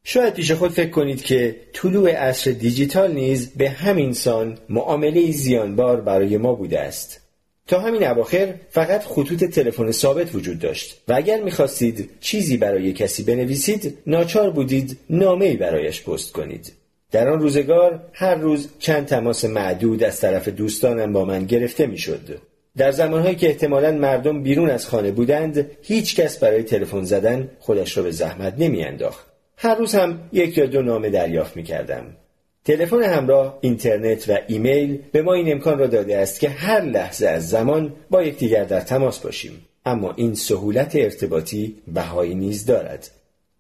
شاید 0.05 0.35
پیش 0.35 0.53
خود 0.53 0.71
فکر 0.71 0.91
کنید 0.91 1.23
که 1.23 1.57
طلوع 1.73 2.11
عصر 2.11 2.51
دیجیتال 2.51 3.13
نیز 3.13 3.51
به 3.51 3.71
همین 3.71 4.13
سان 4.13 4.59
معامله 4.69 5.31
زیانبار 5.31 6.01
برای 6.01 6.37
ما 6.37 6.55
بوده 6.55 6.81
است. 6.81 7.21
تا 7.67 7.81
همین 7.81 8.07
اواخر 8.07 8.55
فقط 8.71 9.03
خطوط 9.03 9.45
تلفن 9.45 9.91
ثابت 9.91 10.35
وجود 10.35 10.59
داشت 10.59 11.03
و 11.09 11.13
اگر 11.13 11.43
می‌خواستید 11.43 12.11
چیزی 12.21 12.57
برای 12.57 12.93
کسی 12.93 13.23
بنویسید 13.23 13.99
ناچار 14.07 14.51
بودید 14.51 14.99
نامه‌ای 15.11 15.57
برایش 15.57 16.03
پست 16.03 16.33
کنید. 16.33 16.73
در 17.13 17.29
آن 17.29 17.41
روزگار 17.41 18.01
هر 18.13 18.35
روز 18.35 18.69
چند 18.79 19.07
تماس 19.07 19.45
معدود 19.45 20.05
از 20.05 20.21
طرف 20.21 20.49
دوستانم 20.49 21.13
با 21.13 21.25
من 21.25 21.45
گرفته 21.45 21.87
می‌شد. 21.87 22.39
در 22.77 22.91
زمانهایی 22.91 23.37
که 23.37 23.49
احتمالا 23.49 23.93
مردم 23.93 24.43
بیرون 24.43 24.71
از 24.71 24.87
خانه 24.87 25.11
بودند 25.11 25.71
هیچ 25.83 26.17
کس 26.17 26.39
برای 26.39 26.63
تلفن 26.63 27.03
زدن 27.03 27.51
خودش 27.59 27.97
را 27.97 28.03
به 28.03 28.11
زحمت 28.11 28.55
نمیانداخت. 28.59 29.27
هر 29.57 29.75
روز 29.75 29.95
هم 29.95 30.21
یک 30.33 30.59
یا 30.59 30.67
دو 30.67 30.83
نامه 30.83 31.11
دریافت 31.11 31.57
می 31.57 31.63
کردم. 31.63 32.17
تلفن 32.65 33.03
همراه، 33.03 33.59
اینترنت 33.61 34.29
و 34.29 34.39
ایمیل 34.49 35.03
به 35.13 35.23
ما 35.23 35.35
این 35.35 35.53
امکان 35.53 35.79
را 35.79 35.87
داده 35.87 36.17
است 36.17 36.41
که 36.41 36.49
هر 36.49 36.81
لحظه 36.81 37.27
از 37.29 37.49
زمان 37.49 37.93
با 38.11 38.23
یکدیگر 38.23 38.65
در 38.65 38.81
تماس 38.81 39.19
باشیم. 39.19 39.53
اما 39.85 40.13
این 40.17 40.35
سهولت 40.35 40.97
ارتباطی 40.97 41.77
بهایی 41.89 42.35
نیز 42.35 42.67
دارد. 42.67 43.11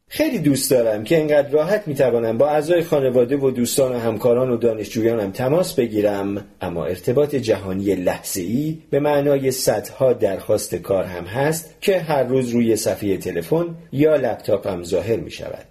خیلی 0.08 0.38
دوست 0.38 0.70
دارم 0.70 1.04
که 1.04 1.20
انقدر 1.20 1.48
راحت 1.48 1.88
می‌توانم 1.88 2.38
با 2.38 2.48
اعضای 2.48 2.82
خانواده 2.82 3.36
و 3.36 3.50
دوستان 3.50 3.92
و 3.92 3.98
همکاران 3.98 4.50
و 4.50 4.56
دانشجویانم 4.56 5.30
تماس 5.30 5.74
بگیرم 5.74 6.44
اما 6.60 6.84
ارتباط 6.84 7.34
جهانی 7.34 7.94
لحظه 7.94 8.40
ای 8.40 8.78
به 8.90 9.00
معنای 9.00 9.50
صدها 9.50 10.12
درخواست 10.12 10.74
کار 10.74 11.04
هم 11.04 11.24
هست 11.24 11.74
که 11.80 11.98
هر 11.98 12.22
روز 12.22 12.50
روی 12.50 12.76
صفحه 12.76 13.16
تلفن 13.16 13.74
یا 13.92 14.16
لپتاپم 14.16 14.82
ظاهر 14.82 15.16
می 15.16 15.30
شود. 15.30 15.66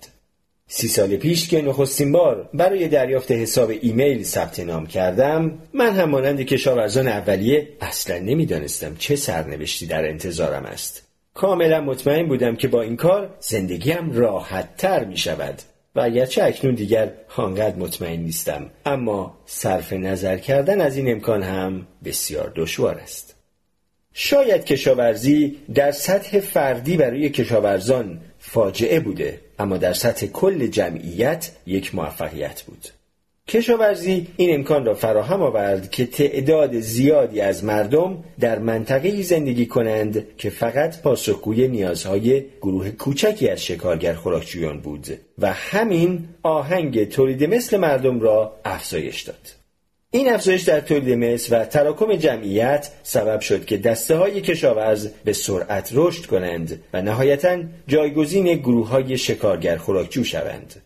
سی 0.68 0.88
سال 0.88 1.16
پیش 1.16 1.48
که 1.50 1.62
نخستین 1.62 2.12
بار 2.12 2.50
برای 2.54 2.88
دریافت 2.88 3.32
حساب 3.32 3.72
ایمیل 3.82 4.24
ثبت 4.24 4.60
نام 4.60 4.88
کردم 4.88 5.60
من 5.74 5.94
هم 5.94 6.10
مانند 6.10 6.42
کشاورزان 6.42 7.08
اولیه 7.08 7.68
اصلا 7.82 8.20
نمی‌دانستم 8.20 8.96
چه 9.00 9.16
سرنوشتی 9.16 9.88
در 9.88 10.10
انتظارم 10.10 10.66
است 10.66 11.05
کاملا 11.36 11.82
مطمئن 11.82 12.28
بودم 12.28 12.56
که 12.56 12.68
با 12.68 12.82
این 12.82 12.96
کار 12.96 13.36
زندگیم 13.40 14.12
راحت 14.12 14.78
تر 14.78 15.06
می 15.06 15.18
شود 15.18 15.62
و 15.96 16.02
اگرچه 16.02 16.44
اکنون 16.44 16.76
دیگر 16.76 17.12
آنقدر 17.38 17.76
مطمئن 17.76 18.20
نیستم. 18.20 18.70
اما 18.86 19.38
صرف 19.46 19.94
نظر 19.94 20.38
کردن 20.38 20.82
از 20.82 20.98
این 20.98 21.12
امکان 21.12 21.44
هم 21.44 21.88
بسیار 22.04 22.52
دشوار 22.56 22.96
است. 22.96 23.36
شاید 24.14 24.66
کشاورزی 24.66 25.58
در 25.74 25.92
سطح 25.92 26.40
فردی 26.40 26.98
برای 26.98 27.30
کشاورزان 27.30 28.22
فاجعه 28.40 29.00
بوده 29.00 29.42
اما 29.60 29.78
در 29.78 29.94
سطح 29.94 30.26
کل 30.26 30.68
جمعیت 30.68 31.52
یک 31.66 31.96
موفقیت 31.96 32.62
بود. 32.62 32.88
کشاورزی 33.48 34.28
این 34.38 34.56
امکان 34.56 34.86
را 34.86 34.94
فراهم 34.94 35.42
آورد 35.42 35.92
که 35.92 36.06
تعداد 36.06 36.80
زیادی 36.80 37.42
از 37.42 37.64
مردم 37.64 38.24
در 38.40 38.60
منطقه 38.60 39.22
زندگی 39.22 39.66
کنند 39.66 40.38
که 40.38 40.50
فقط 40.50 41.02
پاسخگوی 41.02 41.68
نیازهای 41.68 42.46
گروه 42.62 42.90
کوچکی 42.90 43.50
از 43.50 43.66
شکارگر 43.66 44.14
خوراکجویان 44.14 44.80
بود 44.80 45.08
و 45.40 45.54
همین 45.54 46.30
آهنگ 46.44 47.10
تولید 47.10 47.44
مثل 47.44 47.78
مردم 47.78 48.20
را 48.20 48.60
افزایش 48.66 49.22
داد 49.22 49.52
این 50.12 50.34
افزایش 50.34 50.62
در 50.62 50.80
تولید 50.80 51.18
مثل 51.18 51.62
و 51.62 51.66
تراکم 51.66 52.16
جمعیت 52.16 52.92
سبب 53.04 53.40
شد 53.40 53.66
که 53.66 53.78
دسته 53.78 54.16
های 54.16 54.42
کشاورز 54.42 55.08
به 55.26 55.34
سرعت 55.34 55.90
رشد 55.94 56.26
کنند 56.26 56.84
و 56.94 57.02
نهایتا 57.02 57.58
جایگزین 57.88 58.54
گروه 58.54 58.90
های 58.90 59.18
شکارگر 59.18 59.78
خوراکجو 59.78 60.24
شوند. 60.24 60.85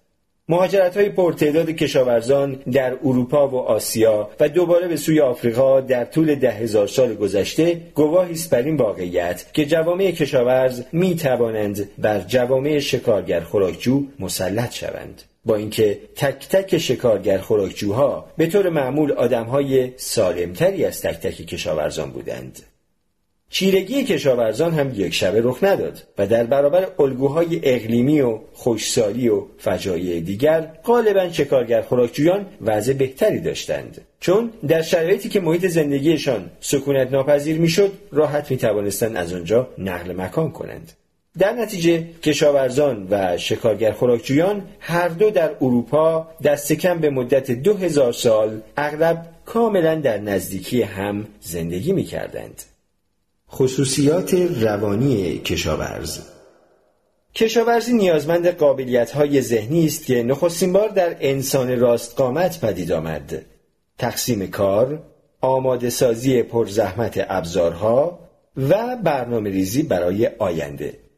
مهاجرت 0.50 0.98
های 0.98 1.10
پرتعداد 1.10 1.70
کشاورزان 1.70 2.52
در 2.72 2.94
اروپا 3.04 3.48
و 3.48 3.56
آسیا 3.56 4.30
و 4.40 4.50
دوباره 4.50 4.88
به 4.88 4.98
سوی 4.98 5.22
آفریقا 5.22 5.82
در 5.82 6.06
طول 6.06 6.36
ده 6.36 6.52
هزار 6.52 6.88
سال 6.88 7.16
گذشته 7.16 7.82
گواهی 7.96 8.34
است 8.34 8.50
بر 8.50 8.62
این 8.62 8.78
واقعیت 8.78 9.46
که 9.54 9.66
جوامع 9.66 10.12
کشاورز 10.12 10.84
می 10.92 11.16
توانند 11.16 11.90
بر 11.98 12.20
جوامع 12.20 12.80
شکارگر 12.80 13.40
خوراکجو 13.40 14.04
مسلط 14.20 14.74
شوند. 14.74 15.22
با 15.46 15.56
اینکه 15.56 16.00
تک 16.16 16.50
تک 16.50 16.78
شکارگر 16.78 17.38
خوراکجوها 17.38 18.26
به 18.38 18.48
طور 18.48 18.70
معمول 18.70 19.12
آدمهای 19.12 19.92
سالمتری 19.98 20.86
از 20.86 21.02
تک 21.02 21.20
تک 21.20 21.46
کشاورزان 21.48 22.12
بودند. 22.12 22.60
چیرگی 23.50 24.04
کشاورزان 24.04 24.74
هم 24.74 24.92
یک 24.96 25.14
شبه 25.14 25.42
رخ 25.44 25.64
نداد 25.64 26.04
و 26.18 26.28
در 26.28 26.44
برابر 26.44 26.88
الگوهای 27.00 27.60
اقلیمی 27.64 28.22
و 28.22 28.40
خوشسالی 28.54 29.30
و 29.30 29.44
فجایع 29.58 30.20
دیگر 30.20 30.72
غالبا 30.86 31.30
شکارگر 31.30 31.82
خوراکجویان 31.82 32.46
وضع 32.62 32.94
بهتری 32.94 33.40
داشتند 33.40 34.02
چون 34.20 34.52
در 34.68 34.82
شرایطی 34.82 35.30
که 35.30 35.40
محیط 35.40 35.68
زندگیشان 35.68 36.50
سکونت 36.60 37.12
ناپذیر 37.12 37.60
می‌شد 37.60 37.92
راحت 38.12 38.52
می 38.52 38.58
توانستند 38.58 39.18
از 39.18 39.34
آنجا 39.34 39.68
نقل 39.78 40.14
مکان 40.22 40.52
کنند 40.52 40.92
در 41.40 41.54
نتیجه 41.54 42.04
کشاورزان 42.24 43.08
و 43.10 43.38
شکارگر 43.38 43.92
خوراکجویان 43.92 44.62
هر 44.80 45.08
دو 45.08 45.30
در 45.30 45.52
اروپا 45.62 46.28
دست 46.44 46.74
کم 46.74 47.00
به 47.00 47.10
مدت 47.10 47.52
دو 47.52 47.74
هزار 47.74 48.14
سال 48.14 48.62
اغلب 48.78 49.26
کاملا 49.46 49.96
در 49.96 50.18
نزدیکی 50.18 50.82
هم 50.82 51.28
زندگی 51.42 51.94
می 51.94 52.04
کردند. 52.04 52.64
خصوصیات 53.52 54.34
روانی 54.34 55.40
کشاورز 55.40 56.20
کشاورزی 57.36 57.94
نیازمند 57.94 58.48
قابلیت 58.48 59.12
های 59.12 59.42
ذهنی 59.42 59.86
است 59.86 60.06
که 60.06 60.24
نخستین 60.24 60.74
بار 60.74 60.90
در 60.90 61.16
انسان 61.20 61.80
راست 61.80 62.16
قامت 62.16 62.62
پدید 62.62 62.92
آمد. 62.92 63.46
تقسیم 63.98 64.48
کار، 64.48 65.04
آماده 65.42 65.90
سازی 65.90 66.44
پرزحمت 66.44 67.26
ابزارها 67.30 68.20
و 68.58 68.98
برنامه 69.04 69.50
ریزی 69.50 69.84
برای 69.84 70.28
آینده. 70.40 71.09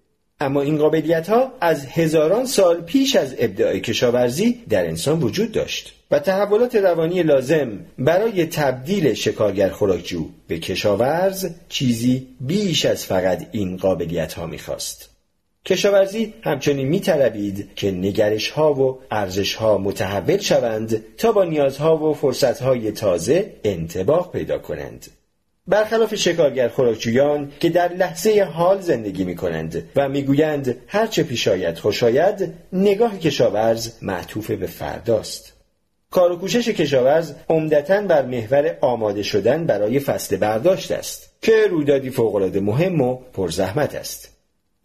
اما 0.42 0.62
این 0.62 0.78
قابلیت 0.78 1.30
ها 1.30 1.52
از 1.62 1.86
هزاران 1.86 2.46
سال 2.46 2.82
پیش 2.82 3.16
از 3.16 3.36
ابداع 3.40 3.80
کشاورزی 3.80 4.64
در 4.70 4.86
انسان 4.86 5.20
وجود 5.20 5.52
داشت 5.52 5.94
و 6.12 6.20
تحولات 6.20 6.76
روانی 6.76 7.24
لازم 7.24 7.80
برای 8.00 8.46
تبدیل 8.46 9.14
شکارگر 9.14 9.70
خوراکجو 9.70 10.26
به 10.48 10.60
کشاورز 10.60 11.50
چیزی 11.70 12.28
بیش 12.40 12.86
از 12.86 13.06
فقط 13.06 13.48
این 13.52 13.78
قابلیت 13.78 14.34
ها 14.34 14.46
می‌خواست. 14.46 15.10
کشاورزی 15.66 16.34
همچنین 16.42 16.88
میطلبید 16.88 17.70
که 17.76 17.92
نگرش 17.92 18.50
ها 18.50 18.74
و 18.74 19.00
ارزش 19.12 19.54
ها 19.54 19.78
متحول 19.78 20.38
شوند 20.38 21.04
تا 21.18 21.32
با 21.32 21.44
نیازها 21.44 21.98
و 21.98 22.14
فرصت 22.14 22.62
های 22.62 22.92
تازه 22.92 23.54
انتباق 23.64 24.32
پیدا 24.32 24.58
کنند. 24.58 25.08
برخلاف 25.68 26.16
شکارگر 26.16 26.68
خوراکجویان 26.68 27.52
که 27.60 27.70
در 27.70 27.94
لحظه 27.94 28.44
حال 28.54 28.82
زندگی 28.82 29.24
می 29.24 29.36
کنند 29.36 29.90
و 29.96 30.10
می‌گویند 30.10 30.76
هرچه 30.88 31.24
پیش 31.24 31.48
آید 31.48 31.78
خوش 31.78 32.04
نگاه 32.74 33.20
کشاورز 33.20 33.92
معطوف 34.02 34.52
به 34.52 34.68
فرداست. 34.68 35.54
کار 36.12 36.32
و 36.32 36.36
کوشش 36.36 36.68
کشاورز 36.68 37.34
عمدتا 37.50 38.02
بر 38.02 38.26
محور 38.26 38.78
آماده 38.82 39.24
شدن 39.24 39.66
برای 39.66 40.00
فصل 40.00 40.38
برداشت 40.38 40.92
است 40.92 41.30
که 41.42 41.68
رویدادی 41.70 42.10
فوقالعاده 42.10 42.60
مهم 42.60 43.02
و 43.02 43.16
پرزحمت 43.16 43.96
است. 43.96 44.31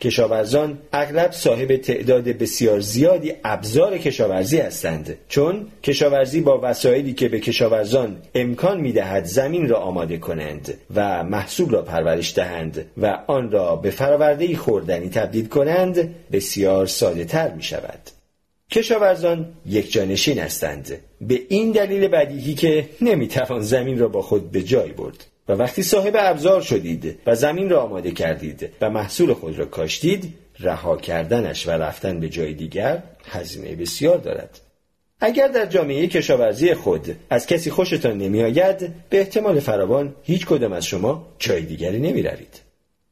کشاورزان 0.00 0.78
اغلب 0.92 1.32
صاحب 1.32 1.76
تعداد 1.76 2.24
بسیار 2.24 2.80
زیادی 2.80 3.32
ابزار 3.44 3.98
کشاورزی 3.98 4.58
هستند. 4.58 5.18
چون 5.28 5.66
کشاورزی 5.82 6.40
با 6.40 6.60
وسایلی 6.62 7.12
که 7.12 7.28
به 7.28 7.40
کشاورزان 7.40 8.16
امکان 8.34 8.80
می‌دهد 8.80 9.24
زمین 9.24 9.68
را 9.68 9.78
آماده 9.78 10.16
کنند 10.18 10.74
و 10.94 11.24
محصول 11.24 11.70
را 11.70 11.82
پرورش 11.82 12.34
دهند 12.34 12.86
و 12.96 13.18
آن 13.26 13.50
را 13.50 13.76
به 13.76 13.90
فراورده 13.90 14.56
خوردنی 14.56 15.08
تبدیل 15.08 15.48
کنند 15.48 16.14
بسیار 16.32 16.86
ساده 16.86 17.24
تر 17.24 17.52
می 17.52 17.62
شود. 17.62 18.00
کشاورزان 18.70 19.52
یک 19.66 19.92
جانشین 19.92 20.38
هستند. 20.38 20.98
به 21.20 21.40
این 21.48 21.72
دلیل 21.72 22.08
بدیهی 22.08 22.54
که 22.54 22.88
نمی‌توان 23.00 23.60
زمین 23.60 23.98
را 23.98 24.08
با 24.08 24.22
خود 24.22 24.50
به 24.50 24.62
جای 24.62 24.92
برد. 24.92 25.24
و 25.48 25.52
وقتی 25.52 25.82
صاحب 25.82 26.14
ابزار 26.18 26.60
شدید 26.60 27.18
و 27.26 27.34
زمین 27.34 27.70
را 27.70 27.82
آماده 27.82 28.10
کردید 28.10 28.70
و 28.80 28.90
محصول 28.90 29.34
خود 29.34 29.58
را 29.58 29.66
کاشتید 29.66 30.34
رها 30.60 30.96
کردنش 30.96 31.68
و 31.68 31.70
رفتن 31.70 32.20
به 32.20 32.28
جای 32.28 32.54
دیگر 32.54 33.02
هزینه 33.24 33.76
بسیار 33.76 34.18
دارد 34.18 34.60
اگر 35.20 35.48
در 35.48 35.66
جامعه 35.66 36.06
کشاورزی 36.06 36.74
خود 36.74 37.16
از 37.30 37.46
کسی 37.46 37.70
خوشتان 37.70 38.18
نمی 38.18 38.42
آید 38.42 38.94
به 39.10 39.18
احتمال 39.18 39.60
فراوان 39.60 40.14
هیچ 40.22 40.46
کدام 40.46 40.72
از 40.72 40.86
شما 40.86 41.28
جای 41.38 41.62
دیگری 41.62 41.98
نمی 41.98 42.22
روید. 42.22 42.65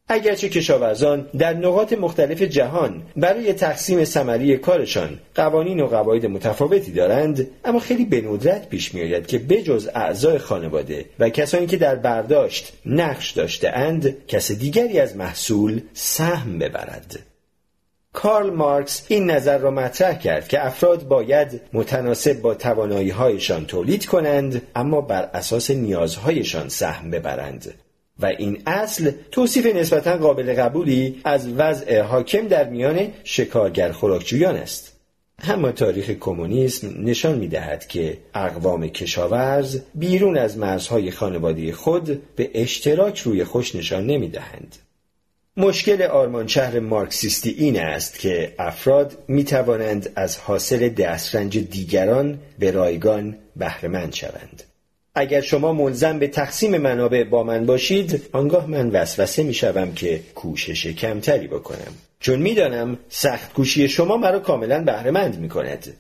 اگرچه 0.09 0.49
کشاورزان 0.49 1.29
در 1.39 1.55
نقاط 1.55 1.93
مختلف 1.93 2.43
جهان 2.43 3.03
برای 3.17 3.53
تقسیم 3.53 4.05
ثمری 4.05 4.57
کارشان 4.57 5.19
قوانین 5.35 5.81
و 5.81 5.87
قواعد 5.87 6.27
متفاوتی 6.27 6.93
دارند 6.93 7.47
اما 7.65 7.79
خیلی 7.79 8.05
به 8.05 8.21
ندرت 8.21 8.69
پیش 8.69 8.95
میآید 8.95 9.27
که 9.27 9.39
بجز 9.39 9.89
اعضای 9.95 10.39
خانواده 10.39 11.05
و 11.19 11.29
کسانی 11.29 11.67
که 11.67 11.77
در 11.77 11.95
برداشت 11.95 12.73
نقش 12.87 13.31
داشته 13.31 13.69
اند 13.69 14.27
کس 14.27 14.53
دیگری 14.53 15.01
از 15.01 15.17
محصول 15.17 15.81
سهم 15.93 16.59
ببرد. 16.59 17.19
کارل 18.13 18.51
مارکس 18.51 19.05
این 19.09 19.31
نظر 19.31 19.59
را 19.59 19.71
مطرح 19.71 20.19
کرد 20.19 20.49
که 20.49 20.67
افراد 20.67 21.09
باید 21.09 21.61
متناسب 21.73 22.41
با 22.41 22.55
توانایی 22.55 23.11
هایشان 23.11 23.67
تولید 23.67 24.07
کنند 24.07 24.63
اما 24.77 25.01
بر 25.01 25.31
اساس 25.35 25.71
نیازهایشان 25.71 26.69
سهم 26.69 27.11
ببرند. 27.11 27.75
و 28.21 28.27
این 28.27 28.63
اصل 28.67 29.11
توصیف 29.31 29.67
نسبتا 29.67 30.17
قابل 30.17 30.55
قبولی 30.55 31.21
از 31.25 31.49
وضع 31.49 32.01
حاکم 32.01 32.49
در 32.49 32.69
میان 32.69 33.09
شکارگر 33.25 33.93
خوراکجویان 33.93 34.57
است 34.57 34.95
اما 35.39 35.73
تاریخ 35.73 36.11
کمونیسم 36.11 36.95
نشان 36.99 37.39
می 37.39 37.49
دهد 37.49 37.87
که 37.87 38.19
اقوام 38.35 38.89
کشاورز 38.89 39.81
بیرون 39.95 40.39
از 40.39 40.59
مرزهای 40.59 41.11
خانواده 41.11 41.73
خود 41.73 42.35
به 42.37 42.51
اشتراک 42.55 43.19
روی 43.19 43.45
خوش 43.45 43.75
نشان 43.75 44.07
نمی 44.07 44.29
دهند. 44.29 44.77
مشکل 45.57 46.03
آرمان 46.03 46.47
شهر 46.47 46.81
مارکسیستی 46.81 47.51
این 47.51 47.81
است 47.81 48.19
که 48.19 48.55
افراد 48.59 49.19
می 49.29 49.45
توانند 49.45 50.13
از 50.17 50.39
حاصل 50.39 50.89
دسترنج 50.89 51.59
دیگران 51.59 52.39
به 52.59 52.71
رایگان 52.71 53.37
بهرهمند 53.57 54.15
شوند. 54.15 54.63
اگر 55.15 55.41
شما 55.41 55.73
ملزم 55.73 56.19
به 56.19 56.29
تقسیم 56.29 56.77
منابع 56.77 57.25
با 57.25 57.43
من 57.43 57.67
باشید 57.67 58.23
آنگاه 58.33 58.67
من 58.67 58.91
وسوسه 58.91 59.43
می 59.43 59.55
شوم 59.55 59.93
که 59.93 60.21
کوشش 60.35 60.87
کمتری 60.87 61.47
بکنم 61.47 61.93
چون 62.21 62.39
می‌دانم 62.39 62.99
سخت 63.09 63.53
کوشی 63.53 63.89
شما 63.89 64.17
مرا 64.17 64.39
کاملا 64.39 64.85
بهرهمند 64.85 65.39
می 65.39 65.49
کند 65.49 65.97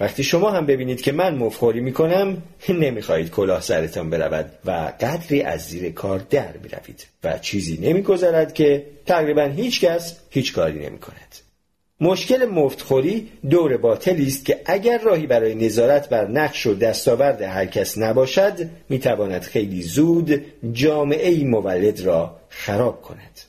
وقتی 0.00 0.24
شما 0.24 0.50
هم 0.50 0.66
ببینید 0.66 1.00
که 1.00 1.12
من 1.12 1.34
مفخوری 1.34 1.80
می 1.80 1.92
کنم 1.92 2.42
نمی‌خواهید 2.68 3.30
کلاه 3.30 3.60
سرتان 3.60 4.10
برود 4.10 4.50
و 4.64 4.92
قدری 5.00 5.42
از 5.42 5.60
زیر 5.60 5.92
کار 5.92 6.18
در 6.18 6.52
می 6.62 6.68
روید 6.68 7.06
و 7.24 7.38
چیزی 7.38 7.78
نمی 7.82 8.02
گذارد 8.02 8.54
که 8.54 8.86
تقریبا 9.06 9.42
هیچ 9.42 9.80
کس 9.80 10.18
هیچ 10.30 10.52
کاری 10.52 10.86
نمی 10.86 10.98
کند. 10.98 11.51
مشکل 12.02 12.44
مفتخوری 12.44 13.28
دور 13.50 13.76
باطلی 13.76 14.26
است 14.26 14.44
که 14.44 14.60
اگر 14.64 14.98
راهی 14.98 15.26
برای 15.26 15.54
نظارت 15.54 16.08
بر 16.08 16.28
نقش 16.28 16.66
و 16.66 16.74
دستاورد 16.74 17.42
هر 17.42 17.66
کس 17.66 17.98
نباشد 17.98 18.68
می‌تواند 18.88 19.42
خیلی 19.42 19.82
زود 19.82 20.44
جامعه 20.72 21.44
مولد 21.44 22.00
را 22.00 22.36
خراب 22.48 23.02
کند. 23.02 23.40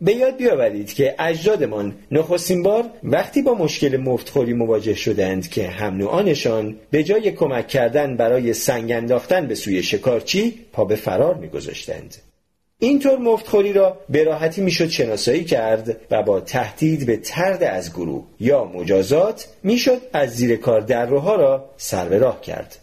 به 0.00 0.12
یاد 0.12 0.36
بیاورید 0.36 0.92
که 0.92 1.14
اجدادمان 1.18 1.94
نخستین 2.10 2.62
بار 2.62 2.84
وقتی 3.02 3.42
با 3.42 3.54
مشکل 3.54 3.96
مفتخوری 3.96 4.52
مواجه 4.52 4.94
شدند 4.94 5.48
که 5.48 5.68
هم 5.68 5.96
نوعانشان 5.96 6.76
به 6.90 7.02
جای 7.02 7.32
کمک 7.32 7.68
کردن 7.68 8.16
برای 8.16 8.54
سنگ 8.54 8.92
انداختن 8.92 9.46
به 9.46 9.54
سوی 9.54 9.82
شکارچی 9.82 10.54
پا 10.72 10.84
به 10.84 10.96
فرار 10.96 11.34
میگذاشتند. 11.34 12.16
اینطور 12.80 13.18
مفتخوری 13.18 13.72
را 13.72 13.96
به 14.08 14.24
راحتی 14.24 14.60
می‌شد 14.60 14.88
شناسایی 14.88 15.44
کرد 15.44 15.96
و 16.10 16.22
با 16.22 16.40
تهدید 16.40 17.06
به 17.06 17.16
ترد 17.16 17.62
از 17.62 17.92
گروه 17.92 18.24
یا 18.40 18.64
مجازات 18.64 19.48
می‌شد 19.62 20.00
از 20.12 20.30
زیر 20.30 20.56
کار 20.56 20.80
درروها 20.80 21.36
را 21.36 21.70
سر 21.76 22.08
به 22.08 22.18
راه 22.18 22.40
کرد 22.40 22.76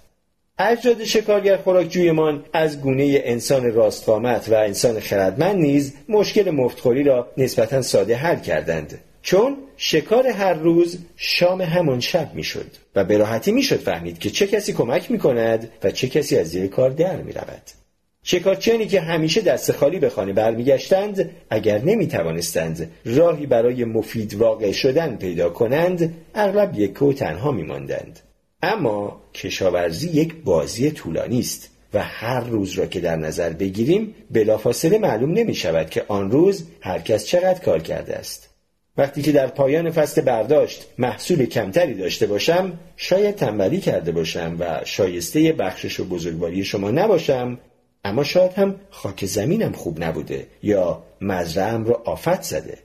اجداد 0.59 1.03
شکارگر 1.03 1.57
خوراکجویمان 1.57 2.45
از 2.53 2.81
گونه 2.81 3.21
انسان 3.23 3.73
راستقامت 3.73 4.49
و 4.49 4.53
انسان 4.53 4.99
خردمند 4.99 5.55
نیز 5.55 5.93
مشکل 6.09 6.51
مفتخوری 6.51 7.03
را 7.03 7.27
نسبتا 7.37 7.81
ساده 7.81 8.15
حل 8.15 8.39
کردند 8.39 8.99
چون 9.21 9.57
شکار 9.77 10.27
هر 10.27 10.53
روز 10.53 10.99
شام 11.15 11.61
همان 11.61 11.99
شب 11.99 12.33
می‌شد 12.33 12.71
و 12.95 13.03
به 13.03 13.17
راحتی 13.17 13.51
می‌شد 13.51 13.79
فهمید 13.79 14.19
که 14.19 14.29
چه 14.29 14.47
کسی 14.47 14.73
کمک 14.73 15.11
می 15.11 15.19
کند 15.19 15.71
و 15.83 15.91
چه 15.91 16.07
کسی 16.07 16.37
از 16.37 16.47
زیر 16.47 16.67
کار 16.67 16.89
در 16.89 17.21
می 17.21 17.33
رود. 17.33 17.84
شکارچیانی 18.27 18.85
که 18.85 19.01
همیشه 19.01 19.41
دست 19.41 19.71
خالی 19.71 19.99
به 19.99 20.09
خانه 20.09 20.33
برمیگشتند 20.33 21.29
اگر 21.49 21.81
نمی 21.81 22.07
توانستند 22.07 22.91
راهی 23.05 23.45
برای 23.45 23.85
مفید 23.85 24.33
واقع 24.33 24.71
شدن 24.71 25.15
پیدا 25.15 25.49
کنند 25.49 26.13
اغلب 26.35 26.79
یک 26.79 27.01
و 27.01 27.13
تنها 27.13 27.51
می 27.51 27.63
ماندند. 27.63 28.19
اما 28.61 29.21
کشاورزی 29.33 30.09
یک 30.09 30.35
بازی 30.43 30.91
طولانی 30.91 31.39
است 31.39 31.69
و 31.93 32.03
هر 32.03 32.39
روز 32.39 32.73
را 32.73 32.85
که 32.85 32.99
در 32.99 33.15
نظر 33.15 33.49
بگیریم 33.49 34.15
بلافاصله 34.31 34.97
معلوم 34.97 35.31
نمی 35.31 35.55
شود 35.55 35.89
که 35.89 36.05
آن 36.07 36.31
روز 36.31 36.63
هر 36.81 36.99
کس 36.99 37.25
چقدر 37.25 37.59
کار 37.59 37.79
کرده 37.79 38.15
است. 38.15 38.49
وقتی 38.97 39.21
که 39.21 39.31
در 39.31 39.47
پایان 39.47 39.91
فصل 39.91 40.21
برداشت 40.21 40.85
محصول 40.97 41.45
کمتری 41.45 41.93
داشته 41.93 42.27
باشم 42.27 42.79
شاید 42.97 43.35
تنبلی 43.35 43.79
کرده 43.79 44.11
باشم 44.11 44.55
و 44.59 44.81
شایسته 44.85 45.53
بخشش 45.53 45.99
و 45.99 46.05
بزرگواری 46.05 46.63
شما 46.63 46.91
نباشم 46.91 47.57
اما 48.05 48.23
شاید 48.23 48.53
هم 48.53 48.75
خاک 48.89 49.25
زمینم 49.25 49.71
خوب 49.71 50.03
نبوده 50.03 50.47
یا 50.63 51.03
مزرعم 51.21 51.85
را 51.85 52.01
آفت 52.05 52.41
زده 52.41 52.77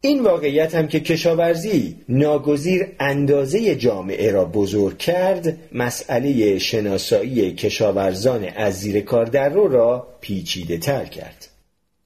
این 0.00 0.22
واقعیت 0.22 0.74
هم 0.74 0.88
که 0.88 1.00
کشاورزی 1.00 1.96
ناگزیر 2.08 2.86
اندازه 3.00 3.74
جامعه 3.74 4.30
را 4.30 4.44
بزرگ 4.44 4.98
کرد 4.98 5.58
مسئله 5.72 6.58
شناسایی 6.58 7.52
کشاورزان 7.54 8.44
از 8.44 8.80
زیر 8.80 9.00
کار 9.00 9.26
در 9.26 9.48
را 9.48 10.06
پیچیده 10.20 10.78
تر 10.78 11.04
کرد 11.04 11.46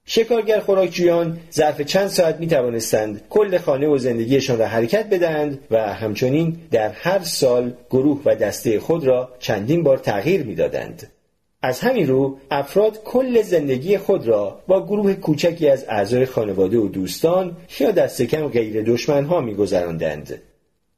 شکارگر 0.07 0.61
خوراکجویان 0.61 1.39
ظرف 1.53 1.81
چند 1.81 2.09
ساعت 2.09 2.41
می 2.41 2.47
توانستند 2.47 3.23
کل 3.31 3.59
خانه 3.59 3.87
و 3.89 3.99
زندگیشان 3.99 4.59
را 4.59 4.67
حرکت 4.67 5.09
بدهند 5.09 5.59
و 5.71 5.95
همچنین 5.95 6.57
در 6.71 6.89
هر 6.89 7.21
سال 7.25 7.75
گروه 7.91 8.23
و 8.25 8.35
دسته 8.35 8.81
خود 8.81 9.05
را 9.05 9.29
چندین 9.39 9.83
بار 9.83 9.99
تغییر 9.99 10.43
می‌دادند. 10.43 11.14
از 11.65 11.81
همین 11.81 12.09
رو 12.09 12.39
افراد 12.51 13.03
کل 13.05 13.43
زندگی 13.43 13.99
خود 13.99 14.27
را 14.27 14.61
با 14.67 14.87
گروه 14.87 15.15
کوچکی 15.15 15.69
از 15.69 15.85
اعضای 15.89 16.27
خانواده 16.27 16.79
و 16.79 16.89
دوستان 16.89 17.57
یا 17.81 17.91
دست 17.91 18.23
کم 18.23 18.49
غیر 18.49 18.83
دشمن 18.83 19.25
ها 19.25 19.41
میگذراندند. 19.41 20.43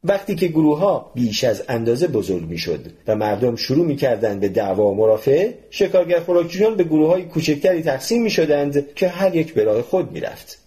وقتی 0.04 0.34
که 0.34 0.48
گروه 0.48 0.78
ها 0.78 1.10
بیش 1.14 1.44
از 1.44 1.62
اندازه 1.68 2.06
بزرگ 2.06 2.48
می‌شد 2.48 2.80
و 3.06 3.16
مردم 3.16 3.56
شروع 3.56 3.86
می‌کردند 3.86 4.40
به 4.40 4.48
دعوا 4.48 4.90
و 4.90 4.94
مرافعه 4.94 5.54
شکارگر 5.70 6.20
خوراکجویان 6.20 6.74
به 6.74 6.84
گروه 6.84 7.08
های 7.08 7.22
کوچکتری 7.22 7.82
تقسیم 7.82 8.22
می 8.22 8.30
شدند 8.30 8.94
که 8.94 9.08
هر 9.08 9.36
یک 9.36 9.54
به 9.54 9.64
راه 9.64 9.82
خود 9.82 10.12
می‌رفت. 10.12 10.58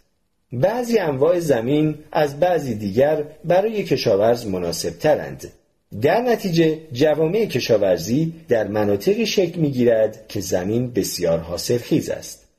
بعضی 0.54 1.00
انواع 1.00 1.40
زمین 1.40 1.96
از 2.12 2.40
بعضی 2.40 2.76
دیگر 2.76 3.24
برای 3.46 3.84
کشاورز 3.84 4.48
مناسب 4.48 4.90
ترند 4.90 5.52
در 6.02 6.22
نتیجه 6.22 6.80
جوامع 6.91 7.45
کشاورزی 7.45 8.34
در 8.48 8.68
مناطقی 8.68 9.26
شکل 9.26 9.60
می‌گیرد 9.60 10.28
که 10.28 10.41
زمین 10.41 10.91
بسیار 10.91 11.40
حاصلخیز 11.40 12.10
است 12.10 12.49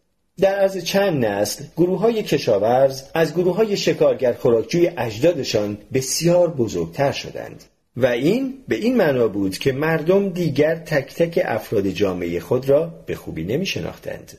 در 0.41 0.55
عرض 0.55 0.85
چند 0.85 1.25
نسل 1.25 1.65
گروه 1.77 1.99
های 1.99 2.23
کشاورز 2.23 3.03
از 3.15 3.35
گروه 3.35 3.57
های 3.57 3.77
شکارگر 3.77 4.33
خوراکجوی 4.33 4.91
اجدادشان 4.99 5.79
بسیار 5.95 6.51
بزرگتر 6.51 7.13
شدند 7.13 7.65
و 7.97 8.07
این 8.07 8.55
به 8.69 8.77
این 8.77 8.97
معنا 8.97 9.29
بود 9.29 9.59
که 9.59 9.73
مردم 9.73 10.29
دیگر 10.29 10.77
تک 10.77 11.15
تک 11.15 11.43
افراد 11.45 11.89
جامعه 11.89 12.41
خود 12.41 12.69
را 12.69 13.05
به 13.07 13.15
خوبی 13.15 13.45
نمی 13.45 13.67
شناختند. 13.67 14.39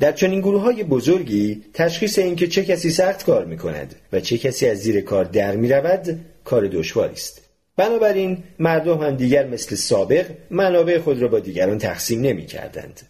در 0.00 0.12
چنین 0.12 0.40
گروه 0.40 0.62
های 0.62 0.84
بزرگی 0.84 1.62
تشخیص 1.74 2.18
اینکه 2.18 2.46
چه 2.46 2.64
کسی 2.64 2.90
سخت 2.90 3.24
کار 3.24 3.44
می 3.44 3.56
کند 3.56 3.94
و 4.12 4.20
چه 4.20 4.38
کسی 4.38 4.68
از 4.68 4.78
زیر 4.78 5.00
کار 5.00 5.24
در 5.24 5.56
می 5.56 5.68
رود 5.68 6.20
کار 6.44 6.68
دشواری 6.68 7.12
است. 7.12 7.41
بنابراین 7.76 8.38
مردم 8.58 8.98
هم 8.98 9.16
دیگر 9.16 9.46
مثل 9.46 9.76
سابق 9.76 10.26
منابع 10.50 10.98
خود 10.98 11.22
را 11.22 11.28
با 11.28 11.38
دیگران 11.38 11.78
تقسیم 11.78 12.20
نمی 12.20 12.46
کردند. 12.46 13.00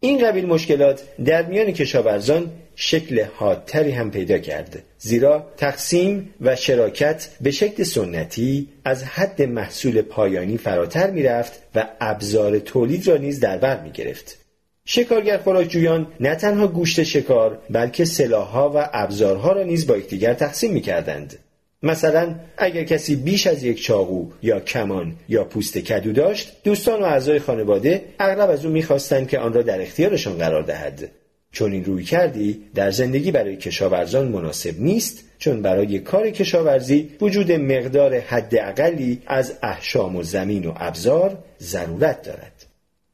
این 0.00 0.26
قبیل 0.26 0.46
مشکلات 0.46 1.02
در 1.24 1.46
میان 1.46 1.72
کشاورزان 1.72 2.50
شکل 2.76 3.24
حادتری 3.34 3.90
هم 3.90 4.10
پیدا 4.10 4.38
کرد 4.38 4.82
زیرا 4.98 5.46
تقسیم 5.56 6.34
و 6.40 6.56
شراکت 6.56 7.28
به 7.40 7.50
شکل 7.50 7.82
سنتی 7.82 8.68
از 8.84 9.04
حد 9.04 9.42
محصول 9.42 10.02
پایانی 10.02 10.58
فراتر 10.58 11.10
می‌رفت 11.10 11.62
و 11.74 11.88
ابزار 12.00 12.58
تولید 12.58 13.08
را 13.08 13.16
نیز 13.16 13.40
در 13.40 13.58
بر 13.58 13.80
می 13.80 13.90
گرفت. 13.90 14.38
شکارگر 14.84 15.38
خوراکجویان 15.38 16.06
نه 16.20 16.34
تنها 16.34 16.66
گوشت 16.66 17.02
شکار 17.02 17.58
بلکه 17.70 18.04
سلاحها 18.04 18.72
و 18.74 18.88
ابزارها 18.92 19.52
را 19.52 19.62
نیز 19.62 19.86
با 19.86 19.96
یکدیگر 19.96 20.34
تقسیم 20.34 20.72
می 20.72 20.80
کردند. 20.80 21.38
مثلا 21.82 22.34
اگر 22.56 22.84
کسی 22.84 23.16
بیش 23.16 23.46
از 23.46 23.64
یک 23.64 23.82
چاقو 23.82 24.26
یا 24.42 24.60
کمان 24.60 25.16
یا 25.28 25.44
پوست 25.44 25.78
کدو 25.78 26.12
داشت 26.12 26.52
دوستان 26.64 27.00
و 27.00 27.04
اعضای 27.04 27.38
خانواده 27.38 28.04
اغلب 28.18 28.50
از 28.50 28.64
او 28.64 28.72
می‌خواستند 28.72 29.28
که 29.28 29.38
آن 29.38 29.52
را 29.52 29.62
در 29.62 29.82
اختیارشان 29.82 30.38
قرار 30.38 30.62
دهد. 30.62 31.10
چون 31.52 31.72
این 31.72 31.84
روی 31.84 32.04
کردی 32.04 32.62
در 32.74 32.90
زندگی 32.90 33.30
برای 33.30 33.56
کشاورزان 33.56 34.28
مناسب 34.28 34.80
نیست 34.80 35.24
چون 35.38 35.62
برای 35.62 35.98
کار 35.98 36.30
کشاورزی 36.30 37.10
وجود 37.20 37.52
مقدار 37.52 38.18
حداقلی 38.18 39.22
از 39.26 39.52
احشام 39.62 40.16
و 40.16 40.22
زمین 40.22 40.66
و 40.66 40.72
ابزار 40.76 41.38
ضرورت 41.60 42.22
دارد. 42.22 42.66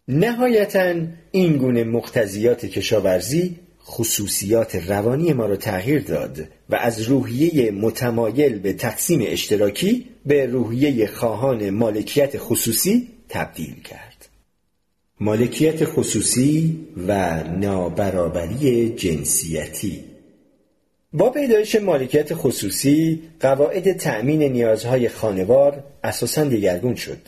نهایتا 0.08 0.94
این 1.30 1.56
گونه 1.56 1.84
مقتضیات 1.84 2.66
کشاورزی 2.66 3.56
خصوصیات 3.84 4.76
روانی 4.76 5.32
ما 5.32 5.46
را 5.46 5.56
تغییر 5.56 6.02
داد. 6.02 6.48
و 6.68 6.76
از 6.76 7.02
روحیه 7.02 7.70
متمایل 7.70 8.58
به 8.58 8.72
تقسیم 8.72 9.20
اشتراکی 9.26 10.06
به 10.26 10.46
روحیه 10.46 11.06
خواهان 11.06 11.70
مالکیت 11.70 12.38
خصوصی 12.38 13.08
تبدیل 13.28 13.82
کرد. 13.82 14.28
مالکیت 15.20 15.84
خصوصی 15.84 16.86
و 17.08 17.42
نابرابری 17.42 18.88
جنسیتی 18.88 20.04
با 21.12 21.30
پیدایش 21.30 21.76
مالکیت 21.76 22.34
خصوصی 22.34 23.22
قواعد 23.40 23.92
تأمین 23.92 24.42
نیازهای 24.42 25.08
خانوار 25.08 25.84
اساسا 26.04 26.44
دیگرگون 26.44 26.94
شد 26.94 27.18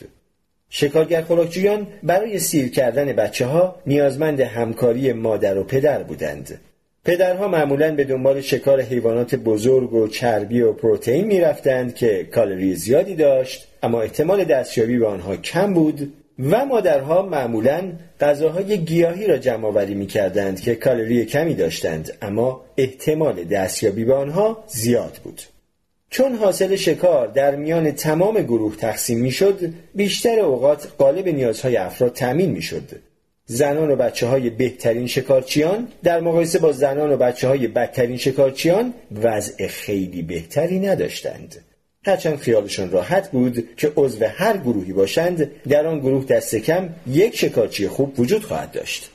شکارگر 0.71 1.23
خوراکجویان 1.23 1.87
برای 2.03 2.39
سیر 2.39 2.71
کردن 2.71 3.13
بچه 3.13 3.47
ها 3.47 3.77
نیازمند 3.87 4.41
همکاری 4.41 5.13
مادر 5.13 5.59
و 5.59 5.65
پدر 5.65 6.03
بودند. 6.03 6.61
پدرها 7.05 7.49
معمولا 7.49 7.95
به 7.95 8.05
دنبال 8.05 8.41
شکار 8.41 8.81
حیوانات 8.81 9.35
بزرگ 9.35 9.93
و 9.93 10.09
چربی 10.09 10.61
و 10.61 10.73
پروتئین 10.73 11.27
می‌رفتند 11.27 11.95
که 11.95 12.25
کالری 12.25 12.75
زیادی 12.75 13.15
داشت 13.15 13.69
اما 13.83 14.03
احتمال 14.03 14.45
دستیابی 14.45 14.99
به 14.99 15.07
آنها 15.07 15.37
کم 15.37 15.75
بود 15.75 16.13
و 16.39 16.67
مادرها 16.67 17.23
معمولا 17.23 17.93
غذاهای 18.21 18.79
گیاهی 18.79 19.27
را 19.27 19.39
جمع 19.39 19.67
آوری 19.67 19.95
می 19.95 20.07
کردند 20.07 20.61
که 20.61 20.75
کالری 20.75 21.25
کمی 21.25 21.55
داشتند 21.55 22.13
اما 22.23 22.65
احتمال 22.77 23.45
دستیابی 23.45 24.05
به 24.05 24.15
آنها 24.15 24.65
زیاد 24.67 25.19
بود. 25.25 25.43
چون 26.11 26.35
حاصل 26.35 26.77
شکار 26.77 27.27
در 27.27 27.57
میان 27.57 27.91
تمام 27.91 28.43
گروه 28.43 28.77
تقسیم 28.77 29.19
می‌شد 29.19 29.59
بیشتر 29.95 30.41
اوقات 30.41 30.89
قالب 30.99 31.29
نیازهای 31.29 31.77
افراد 31.77 32.13
تأمین 32.13 32.51
می‌شد 32.51 33.10
زنان 33.53 33.91
و 33.91 33.97
بچه 33.97 34.27
های 34.27 34.51
بهترین 34.51 35.07
شکارچیان 35.07 35.89
در 36.03 36.21
مقایسه 36.21 36.59
با 36.59 36.73
زنان 36.73 37.13
و 37.13 37.17
بچه 37.17 37.49
های 37.49 37.69
بدترین 37.69 38.17
شکارچیان 38.17 38.95
وضع 39.23 39.67
خیلی 39.67 40.23
بهتری 40.23 40.81
نداشتند. 40.81 41.65
هرچند 42.05 42.39
خیالشان 42.39 42.91
راحت 42.91 43.31
بود 43.31 43.77
که 43.77 43.93
عضو 43.97 44.25
هر 44.25 44.57
گروهی 44.57 44.93
باشند 44.93 45.51
در 45.69 45.87
آن 45.87 46.01
گروه 46.01 46.25
دست 46.25 46.57
کم 46.57 46.89
یک 47.07 47.37
شکارچی 47.37 47.89
خوب 47.89 48.21
وجود 48.21 48.45
خواهد 48.45 48.73
داشت. 48.73 49.11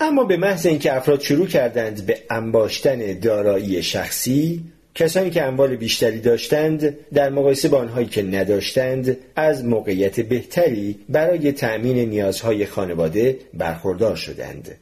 اما 0.00 0.24
به 0.24 0.36
محض 0.36 0.66
اینکه 0.66 0.96
افراد 0.96 1.20
شروع 1.20 1.46
کردند 1.46 2.06
به 2.06 2.18
انباشتن 2.30 3.18
دارایی 3.18 3.82
شخصی 3.82 4.64
کسانی 4.94 5.30
که 5.30 5.42
اموال 5.42 5.76
بیشتری 5.76 6.20
داشتند 6.20 6.96
در 7.14 7.30
مقایسه 7.30 7.68
با 7.68 7.78
آنهایی 7.78 8.06
که 8.06 8.22
نداشتند 8.22 9.16
از 9.36 9.64
موقعیت 9.64 10.20
بهتری 10.20 10.98
برای 11.08 11.52
تأمین 11.52 12.10
نیازهای 12.10 12.66
خانواده 12.66 13.38
برخوردار 13.54 14.16
شدند. 14.16 14.76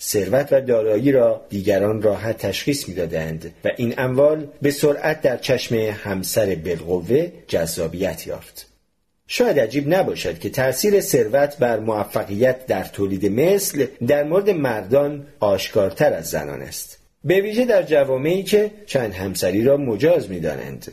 ثروت 0.00 0.48
و 0.50 0.60
دارایی 0.60 1.12
را 1.12 1.46
دیگران 1.48 2.02
راحت 2.02 2.38
تشخیص 2.38 2.88
می‌دادند 2.88 3.54
و 3.64 3.70
این 3.76 3.94
اموال 3.98 4.46
به 4.62 4.70
سرعت 4.70 5.22
در 5.22 5.36
چشم 5.36 5.74
همسر 5.74 6.54
بالقوه 6.54 7.32
جذابیت 7.48 8.26
یافت. 8.26 8.66
شاید 9.26 9.60
عجیب 9.60 9.94
نباشد 9.94 10.38
که 10.38 10.50
تأثیر 10.50 11.00
ثروت 11.00 11.56
بر 11.56 11.80
موفقیت 11.80 12.66
در 12.66 12.84
تولید 12.84 13.26
مثل 13.26 13.86
در 14.06 14.24
مورد 14.24 14.50
مردان 14.50 15.26
آشکارتر 15.40 16.12
از 16.12 16.30
زنان 16.30 16.62
است. 16.62 16.97
به 17.28 17.40
ویژه 17.40 17.64
در 17.64 17.82
جوامعی 17.82 18.42
که 18.42 18.70
چند 18.86 19.12
همسری 19.12 19.64
را 19.64 19.76
مجاز 19.76 20.30
می‌دانند 20.30 20.92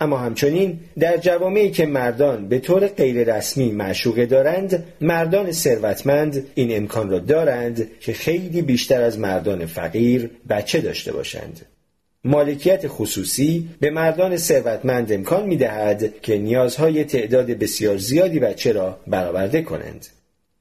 اما 0.00 0.18
همچنین 0.18 0.80
در 0.98 1.16
جوامعی 1.16 1.70
که 1.70 1.86
مردان 1.86 2.48
به 2.48 2.58
طور 2.58 2.86
غیر 2.86 3.36
رسمی 3.36 3.70
معشوقه 3.72 4.26
دارند 4.26 4.84
مردان 5.00 5.52
ثروتمند 5.52 6.46
این 6.54 6.76
امکان 6.76 7.10
را 7.10 7.18
دارند 7.18 7.88
که 8.00 8.12
خیلی 8.12 8.62
بیشتر 8.62 9.02
از 9.02 9.18
مردان 9.18 9.66
فقیر 9.66 10.30
بچه 10.48 10.80
داشته 10.80 11.12
باشند 11.12 11.60
مالکیت 12.24 12.88
خصوصی 12.88 13.68
به 13.80 13.90
مردان 13.90 14.36
ثروتمند 14.36 15.12
امکان 15.12 15.46
می 15.46 15.56
دهد 15.56 16.20
که 16.20 16.38
نیازهای 16.38 17.04
تعداد 17.04 17.46
بسیار 17.46 17.96
زیادی 17.96 18.38
بچه 18.38 18.72
را 18.72 19.00
برآورده 19.06 19.62
کنند. 19.62 20.06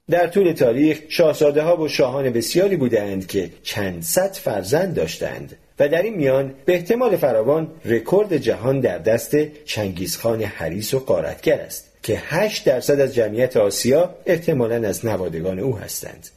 در 0.10 0.28
طول 0.28 0.52
تاریخ 0.52 1.00
شاهزاده 1.10 1.62
ها 1.62 1.78
و 1.78 1.88
شاهان 1.88 2.30
بسیاری 2.30 2.78
بودند 2.78 3.28
که 3.28 3.50
چند 3.64 4.04
صد 4.04 4.34
فرزند 4.34 4.94
داشتند 4.94 5.58
و 5.80 5.88
در 5.88 6.02
این 6.02 6.16
میان 6.16 6.54
به 6.66 6.74
احتمال 6.74 7.16
فراوان 7.16 7.68
رکورد 7.86 8.38
جهان 8.38 8.80
در 8.80 8.98
دست 8.98 9.64
چنگیزخان 9.66 10.42
حریس 10.42 10.94
و 10.94 11.00
قارتگر 11.00 11.60
است 11.60 11.92
که 12.04 12.22
8 12.26 12.66
درصد 12.66 13.00
از 13.00 13.16
جمعیت 13.16 13.58
آسیا 13.58 14.16
احتمالا 14.26 14.88
از 14.88 15.06
نوادگان 15.06 15.60
او 15.60 15.78
هستند. 15.78 16.28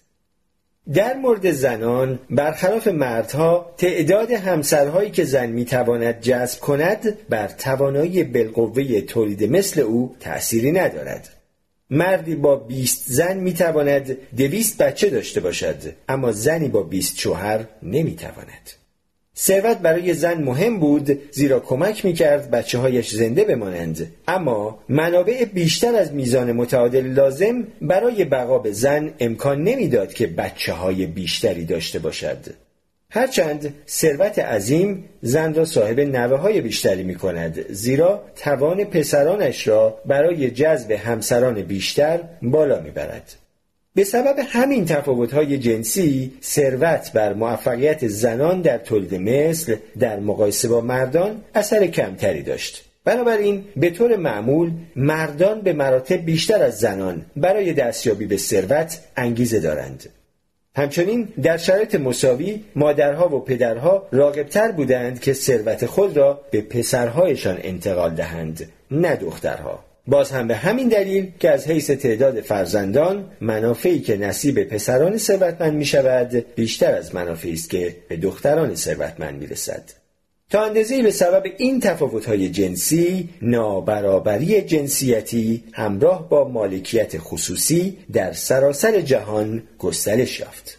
در 0.95 1.15
مورد 1.15 1.51
زنان 1.51 2.19
برخلاف 2.31 2.89
مردها 2.89 3.75
تعداد 3.77 4.31
همسرهایی 4.31 5.11
که 5.11 5.25
زن 5.25 5.47
می‌تواند 5.47 6.21
جذب 6.21 6.61
کند 6.61 7.19
بر 7.29 7.49
توانایی 7.49 8.25
بالقوه 8.25 9.01
تولید 9.01 9.53
مثل 9.53 9.81
او 9.81 10.17
تأثیری 10.21 10.73
ندارد 10.73 11.29
مردی 11.93 12.35
با 12.35 12.57
20 12.57 13.05
زن 13.07 13.37
می‌تواند 13.37 14.17
دویست 14.37 14.79
بچه 14.79 15.11
داشته 15.11 15.41
باشد 15.41 15.77
اما 16.09 16.33
زنی 16.33 16.69
با 16.69 16.83
20 16.83 17.19
شوهر 17.19 17.65
نمی‌تواند. 17.83 18.71
ثروت 19.37 19.79
برای 19.79 20.15
زن 20.15 20.43
مهم 20.43 20.81
بود 20.81 21.21
زیرا 21.33 21.61
کمک 21.61 22.05
می‌کرد 22.05 22.51
بچه 22.51 22.79
هایش 22.79 23.15
زنده 23.15 23.45
بمانند. 23.45 24.13
اما 24.29 24.79
منابع 24.89 25.45
بیشتر 25.45 25.95
از 25.95 26.13
میزان 26.13 26.53
متعادل 26.53 27.07
لازم 27.07 27.67
برای 27.83 28.25
بقا 28.25 28.59
به 28.59 28.73
زن 28.73 29.15
امکان 29.21 29.63
نمی‌داد 29.63 30.15
که 30.15 30.27
بچه 30.27 30.73
های 30.73 31.07
بیشتری 31.07 31.65
داشته 31.65 31.99
باشد. 31.99 32.39
هرچند 33.15 33.75
ثروت 33.89 34.39
عظیم 34.39 35.05
زن 35.23 35.55
را 35.55 35.65
صاحب 35.65 36.01
نوه 36.01 36.39
های 36.39 36.61
بیشتری 36.61 37.03
می 37.03 37.15
کند 37.15 37.73
زیرا 37.73 38.25
توان 38.37 38.85
پسرانش 38.85 39.69
را 39.69 40.01
برای 40.07 40.51
جذب 40.51 40.91
همسران 40.91 41.63
بیشتر 41.63 42.21
بالا 42.43 42.81
می 42.81 42.91
برد. 42.91 43.33
به 43.95 44.05
سبب 44.05 44.37
همین 44.49 44.85
تفاوت‌های 44.85 45.59
جنسی 45.59 46.33
ثروت 46.43 47.13
بر 47.13 47.33
موفقیت 47.33 48.07
زنان 48.09 48.61
در 48.61 48.79
تولید 48.79 49.15
مثل 49.15 49.77
در 49.99 50.21
مقایسه 50.21 50.69
با 50.69 50.81
مردان 50.81 51.43
اثر 51.55 51.87
کمتری 51.87 52.43
داشت 52.43 52.85
بنابراین 53.05 53.65
به 53.77 53.91
طور 53.91 54.17
معمول 54.17 54.71
مردان 54.97 55.61
به 55.61 55.73
مراتب 55.73 56.25
بیشتر 56.25 56.63
از 56.63 56.79
زنان 56.79 57.27
برای 57.37 57.73
دستیابی 57.73 58.27
به 58.27 58.37
ثروت 58.37 58.99
انگیزه 59.17 59.61
دارند 59.61 60.09
همچنین 60.77 61.29
در 61.43 61.57
شرایط 61.57 61.95
مساوی 61.95 62.65
مادرها 62.75 63.37
و 63.37 63.41
پدرها 63.45 64.09
راغبتر 64.13 64.73
بودند 64.73 65.21
که 65.21 65.33
ثروت 65.33 65.87
خود 65.87 66.17
را 66.17 66.41
به 66.51 66.61
پسرهایشان 66.61 67.59
انتقال 67.63 68.15
دهند 68.15 68.69
نه 68.91 69.17
دخترها 69.17 69.85
باز 70.07 70.31
هم 70.31 70.49
به 70.49 70.57
همین 70.57 70.89
دلیل 70.89 71.33
که 71.41 71.51
از 71.51 71.69
حیث 71.69 71.91
تعداد 71.91 72.41
فرزندان 72.41 73.25
منافعی 73.41 74.01
که 74.01 74.17
نصیب 74.17 74.65
پسران 74.65 75.17
ثروتمند 75.17 75.75
می 75.75 75.85
شود 75.85 76.47
بیشتر 76.55 76.95
از 76.95 77.15
منافعی 77.15 77.53
است 77.53 77.71
که 77.71 77.97
به 78.09 78.17
دختران 78.17 78.75
ثروتمند 78.75 79.41
می 79.41 79.47
رسد. 79.47 80.02
تا 80.53 80.65
اندازه 80.65 81.03
به 81.03 81.11
سبب 81.11 81.43
این 81.59 81.81
تفاوت‌های 81.81 82.49
جنسی 82.49 83.29
نابرابری 83.43 84.63
جنسیتی 84.63 85.65
همراه 85.73 86.29
با 86.29 86.49
مالکیت 86.49 87.19
خصوصی 87.19 87.99
در 88.13 88.33
سراسر 88.33 89.01
جهان 89.01 89.63
گسترش 89.79 90.41
یافت. 90.41 90.79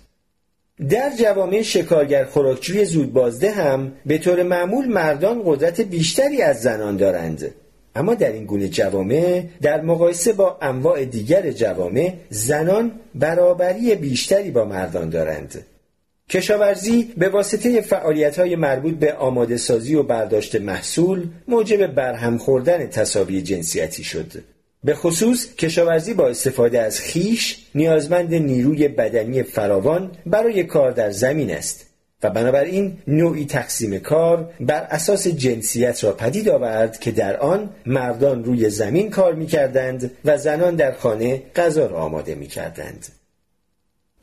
در 0.89 1.11
جوامع 1.19 1.61
شکارگر 1.61 2.25
خوراکجوی 2.25 2.85
زودبازده 2.85 3.51
هم 3.51 3.91
به 4.05 4.17
طور 4.17 4.43
معمول 4.43 4.85
مردان 4.85 5.41
قدرت 5.45 5.81
بیشتری 5.81 6.41
از 6.41 6.61
زنان 6.61 6.97
دارند 6.97 7.51
اما 7.95 8.13
در 8.13 8.31
این 8.31 8.45
گونه 8.45 8.67
جوامع 8.67 9.43
در 9.61 9.81
مقایسه 9.81 10.33
با 10.33 10.57
انواع 10.61 11.05
دیگر 11.05 11.51
جوامع 11.51 12.13
زنان 12.29 12.91
برابری 13.15 13.95
بیشتری 13.95 14.51
با 14.51 14.65
مردان 14.65 15.09
دارند 15.09 15.65
کشاورزی 16.29 17.13
به 17.17 17.29
واسطه 17.29 17.81
فعالیت 17.81 18.39
های 18.39 18.55
مربوط 18.55 18.95
به 18.95 19.13
آماده 19.13 19.57
سازی 19.57 19.95
و 19.95 20.03
برداشت 20.03 20.55
محصول 20.55 21.27
موجب 21.47 21.87
برهم 21.87 22.37
خوردن 22.37 22.87
تصاوی 22.87 23.41
جنسیتی 23.41 24.03
شد. 24.03 24.31
به 24.83 24.95
خصوص 24.95 25.55
کشاورزی 25.55 26.13
با 26.13 26.27
استفاده 26.27 26.81
از 26.81 26.99
خیش 26.99 27.65
نیازمند 27.75 28.33
نیروی 28.33 28.87
بدنی 28.87 29.43
فراوان 29.43 30.11
برای 30.25 30.63
کار 30.63 30.91
در 30.91 31.11
زمین 31.11 31.51
است 31.51 31.85
و 32.23 32.29
بنابراین 32.29 32.97
نوعی 33.07 33.45
تقسیم 33.45 33.99
کار 33.99 34.53
بر 34.59 34.87
اساس 34.89 35.27
جنسیت 35.27 36.03
را 36.03 36.11
پدید 36.11 36.49
آورد 36.49 36.99
که 36.99 37.11
در 37.11 37.37
آن 37.37 37.69
مردان 37.85 38.43
روی 38.43 38.69
زمین 38.69 39.09
کار 39.09 39.33
می 39.33 39.47
کردند 39.47 40.11
و 40.25 40.37
زنان 40.37 40.75
در 40.75 40.91
خانه 40.91 41.41
غذا 41.55 41.85
را 41.85 41.97
آماده 41.97 42.35
می 42.35 42.47
کردند. 42.47 43.07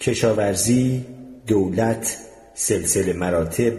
کشاورزی، 0.00 1.06
دولت، 1.46 2.16
سلسله 2.54 3.12
مراتب، 3.12 3.74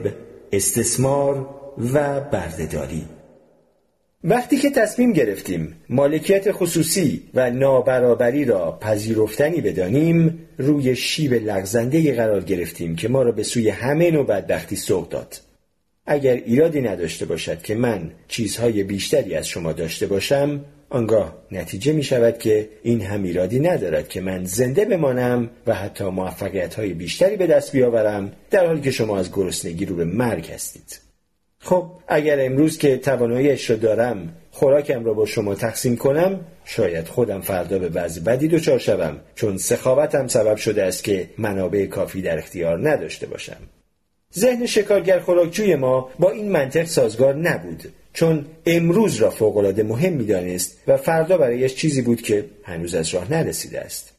استثمار 0.52 1.50
و 1.94 2.22
بردهداری. 2.22 3.06
وقتی 4.24 4.58
که 4.58 4.70
تصمیم 4.70 5.14
گرفتیم 5.14 5.76
مالکیت 5.90 6.52
خصوصی 6.52 7.24
و 7.34 7.50
نابرابری 7.50 8.46
را 8.46 8.78
پذیرفتنی 8.82 9.62
بدانیم 9.62 10.48
روی 10.58 10.96
شیب 10.96 11.34
لغزنده 11.34 12.16
قرار 12.16 12.44
گرفتیم 12.44 12.96
که 12.96 13.08
ما 13.08 13.24
را 13.24 13.32
به 13.32 13.44
سوی 13.44 13.70
همه 13.70 14.12
نوع 14.12 14.26
بدبختی 14.26 14.76
سوق 14.76 15.10
داد. 15.10 15.42
اگر 16.06 16.34
ایرادی 16.34 16.82
نداشته 16.82 17.26
باشد 17.26 17.62
که 17.62 17.76
من 17.76 18.12
چیزهای 18.28 18.84
بیشتری 18.84 19.36
از 19.36 19.48
شما 19.48 19.74
داشته 19.74 20.08
باشم 20.08 20.66
آنگاه 20.92 21.36
نتیجه 21.52 21.94
می 21.94 22.04
شود 22.04 22.38
که 22.38 22.70
این 22.84 23.02
هم 23.02 23.24
ایرادی 23.24 23.60
ندارد 23.60 24.10
که 24.10 24.22
من 24.22 24.46
زنده 24.46 24.86
بمانم 24.86 25.50
و 25.68 25.74
حتی 25.74 26.04
موفقیت 26.04 26.74
های 26.74 26.94
بیشتری 26.94 27.38
به 27.38 27.48
دست 27.48 27.72
بیاورم 27.72 28.32
در 28.50 28.66
حالی 28.66 28.82
که 28.82 28.92
شما 28.92 29.20
از 29.20 29.32
گرسنگی 29.32 29.86
رو 29.86 29.96
به 29.96 30.06
مرگ 30.06 30.52
هستید. 30.52 31.00
خب 31.60 31.92
اگر 32.08 32.46
امروز 32.46 32.78
که 32.78 32.98
تواناییش 32.98 33.70
را 33.70 33.76
دارم 33.76 34.36
خوراکم 34.52 35.06
را 35.06 35.14
با 35.14 35.26
شما 35.26 35.56
تقسیم 35.56 35.98
کنم 35.98 36.40
شاید 36.66 37.08
خودم 37.08 37.42
فردا 37.42 37.80
به 37.80 37.90
بعضی 37.90 38.20
بدی 38.20 38.48
دچار 38.48 38.80
شوم 38.80 39.18
چون 39.36 39.58
سخاوتم 39.58 40.28
سبب 40.28 40.56
شده 40.56 40.84
است 40.84 41.04
که 41.04 41.30
منابع 41.38 41.86
کافی 41.86 42.22
در 42.22 42.38
اختیار 42.38 42.90
نداشته 42.90 43.28
باشم. 43.28 43.58
ذهن 44.38 44.66
شکارگر 44.66 45.20
خوراکجوی 45.20 45.76
ما 45.76 46.10
با 46.20 46.32
این 46.32 46.52
منطق 46.52 46.86
سازگار 46.86 47.36
نبود. 47.36 47.94
چون 48.14 48.46
امروز 48.66 49.16
را 49.16 49.30
فوقالعاده 49.30 49.84
مهم 49.84 50.14
می‌دانست 50.14 50.78
و 50.88 50.98
فردا 50.98 51.38
برایش 51.38 51.76
چیزی 51.76 52.02
بود 52.02 52.22
که 52.22 52.46
هنوز 52.64 52.96
از 52.96 53.10
راه 53.10 53.34
نرسیده 53.34 53.82
است. 53.82 54.14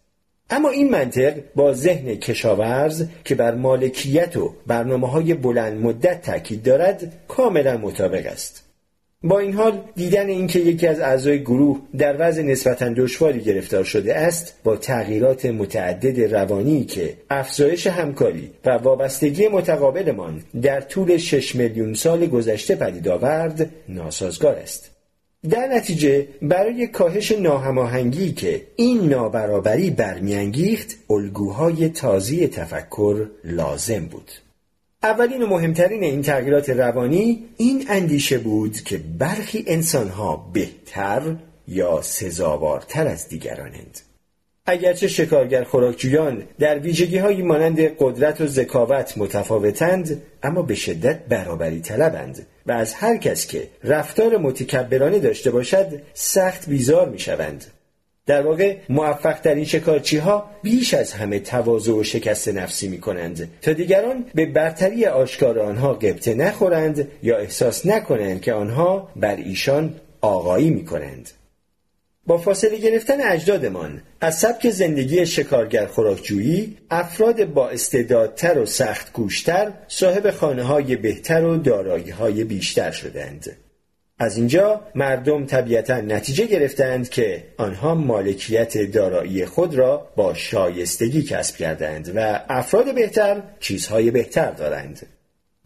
اما 0.50 0.70
این 0.70 0.90
منطق 0.90 1.34
با 1.54 1.72
ذهن 1.72 2.14
کشاورز 2.14 3.04
که 3.24 3.34
بر 3.34 3.54
مالکیت 3.54 4.36
و 4.36 4.54
برنامه 4.66 5.08
های 5.08 5.34
بلند 5.34 5.80
مدت 5.80 6.22
تاکید 6.22 6.62
دارد 6.62 7.12
کاملا 7.28 7.76
مطابق 7.76 8.26
است. 8.26 8.71
با 9.24 9.38
این 9.38 9.52
حال 9.52 9.80
دیدن 9.94 10.28
اینکه 10.28 10.58
یکی 10.58 10.86
از 10.86 11.00
اعضای 11.00 11.40
گروه 11.42 11.80
در 11.98 12.16
وضع 12.18 12.42
نسبتا 12.42 12.88
دشواری 12.88 13.40
گرفتار 13.40 13.84
شده 13.84 14.16
است 14.16 14.54
با 14.64 14.76
تغییرات 14.76 15.46
متعدد 15.46 16.34
روانی 16.34 16.84
که 16.84 17.16
افزایش 17.30 17.86
همکاری 17.86 18.50
و 18.64 18.70
وابستگی 18.70 19.48
متقابلمان 19.48 20.42
در 20.62 20.80
طول 20.80 21.16
6 21.16 21.56
میلیون 21.56 21.94
سال 21.94 22.26
گذشته 22.26 22.74
پدید 22.74 23.08
آورد 23.08 23.70
ناسازگار 23.88 24.54
است. 24.54 24.90
در 25.50 25.66
نتیجه 25.66 26.28
برای 26.42 26.86
کاهش 26.86 27.32
ناهماهنگی 27.32 28.32
که 28.32 28.62
این 28.76 29.08
نابرابری 29.08 29.90
برمیانگیخت 29.90 30.96
الگوهای 31.10 31.88
تازی 31.88 32.48
تفکر 32.48 33.26
لازم 33.44 34.04
بود. 34.06 34.30
اولین 35.02 35.42
و 35.42 35.46
مهمترین 35.46 36.04
این 36.04 36.22
تغییرات 36.22 36.70
روانی 36.70 37.44
این 37.56 37.84
اندیشه 37.88 38.38
بود 38.38 38.80
که 38.80 39.00
برخی 39.18 39.64
انسانها 39.66 40.50
بهتر 40.52 41.36
یا 41.68 42.02
سزاوارتر 42.02 43.06
از 43.06 43.28
دیگرانند 43.28 44.00
اگرچه 44.66 45.08
شکارگر 45.08 45.64
خوراکجویان 45.64 46.42
در 46.58 46.78
ویژگی 46.78 47.18
هایی 47.18 47.42
مانند 47.42 47.80
قدرت 47.98 48.40
و 48.40 48.46
ذکاوت 48.46 49.18
متفاوتند 49.18 50.22
اما 50.42 50.62
به 50.62 50.74
شدت 50.74 51.18
برابری 51.28 51.80
طلبند 51.80 52.46
و 52.66 52.72
از 52.72 52.94
هر 52.94 53.16
کس 53.16 53.46
که 53.46 53.68
رفتار 53.84 54.36
متکبرانه 54.36 55.18
داشته 55.18 55.50
باشد 55.50 56.02
سخت 56.14 56.68
بیزار 56.68 57.08
می 57.08 57.18
شوند. 57.18 57.64
در 58.26 58.42
واقع 58.42 58.76
موفق 58.88 59.40
ترین 59.40 59.64
شکارچی 59.64 60.16
ها 60.16 60.50
بیش 60.62 60.94
از 60.94 61.12
همه 61.12 61.38
تواضع 61.38 61.92
و 61.92 62.02
شکست 62.02 62.48
نفسی 62.48 62.88
می 62.88 63.00
کنند 63.00 63.50
تا 63.62 63.72
دیگران 63.72 64.24
به 64.34 64.46
برتری 64.46 65.06
آشکار 65.06 65.58
آنها 65.58 65.94
قبطه 65.94 66.34
نخورند 66.34 67.08
یا 67.22 67.36
احساس 67.36 67.86
نکنند 67.86 68.40
که 68.40 68.52
آنها 68.52 69.08
بر 69.16 69.36
ایشان 69.36 69.94
آقایی 70.20 70.70
می 70.70 70.84
کنند. 70.84 71.30
با 72.26 72.38
فاصله 72.38 72.76
گرفتن 72.76 73.20
اجدادمان 73.20 74.02
از 74.20 74.38
سبک 74.38 74.70
زندگی 74.70 75.26
شکارگر 75.26 75.86
خوراکجویی 75.86 76.76
افراد 76.90 77.44
با 77.44 77.68
استعدادتر 77.68 78.58
و 78.58 78.66
سخت 78.66 79.12
گوشتر 79.12 79.72
صاحب 79.88 80.30
خانه 80.30 80.62
های 80.62 80.96
بهتر 80.96 81.44
و 81.44 81.56
دارایی 81.56 82.10
های 82.10 82.44
بیشتر 82.44 82.90
شدند. 82.90 83.56
از 84.18 84.36
اینجا 84.36 84.80
مردم 84.94 85.46
طبیعتا 85.46 86.00
نتیجه 86.00 86.46
گرفتند 86.46 87.08
که 87.08 87.44
آنها 87.56 87.94
مالکیت 87.94 88.78
دارایی 88.78 89.46
خود 89.46 89.74
را 89.74 90.08
با 90.16 90.34
شایستگی 90.34 91.22
کسب 91.22 91.56
کردند 91.56 92.12
و 92.16 92.40
افراد 92.48 92.94
بهتر 92.94 93.42
چیزهای 93.60 94.10
بهتر 94.10 94.50
دارند. 94.50 95.06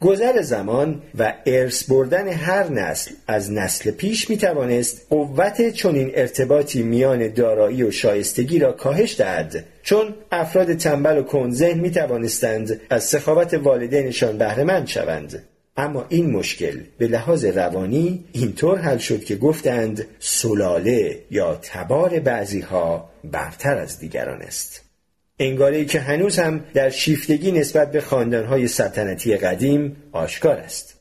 گذر 0.00 0.42
زمان 0.42 1.02
و 1.18 1.34
ارث 1.46 1.84
بردن 1.90 2.28
هر 2.28 2.68
نسل 2.68 3.10
از 3.26 3.52
نسل 3.52 3.90
پیش 3.90 4.30
می 4.30 4.36
توانست 4.36 5.06
قوت 5.10 5.70
چنین 5.70 6.12
ارتباطی 6.14 6.82
میان 6.82 7.28
دارایی 7.28 7.82
و 7.82 7.90
شایستگی 7.90 8.58
را 8.58 8.72
کاهش 8.72 9.20
دهد 9.20 9.64
چون 9.82 10.14
افراد 10.32 10.74
تنبل 10.74 11.18
و 11.18 11.22
کنذهن 11.22 11.78
می 11.78 11.90
توانستند 11.90 12.80
از 12.90 13.04
سخاوت 13.04 13.54
والدینشان 13.54 14.38
بهرهمند 14.38 14.86
شوند 14.86 15.42
اما 15.76 16.06
این 16.08 16.30
مشکل 16.30 16.80
به 16.98 17.06
لحاظ 17.08 17.44
روانی 17.44 18.24
اینطور 18.32 18.78
حل 18.78 18.98
شد 18.98 19.24
که 19.24 19.36
گفتند 19.36 20.06
سلاله 20.18 21.18
یا 21.30 21.58
تبار 21.62 22.20
بعضی 22.20 22.60
ها 22.60 23.10
برتر 23.24 23.78
از 23.78 23.98
دیگران 23.98 24.42
است. 24.42 24.82
انگاره 25.38 25.84
که 25.84 26.00
هنوز 26.00 26.38
هم 26.38 26.64
در 26.74 26.90
شیفتگی 26.90 27.52
نسبت 27.52 27.92
به 27.92 28.00
خاندانهای 28.00 28.68
سلطنتی 28.68 29.36
قدیم 29.36 29.96
آشکار 30.12 30.56
است. 30.56 30.95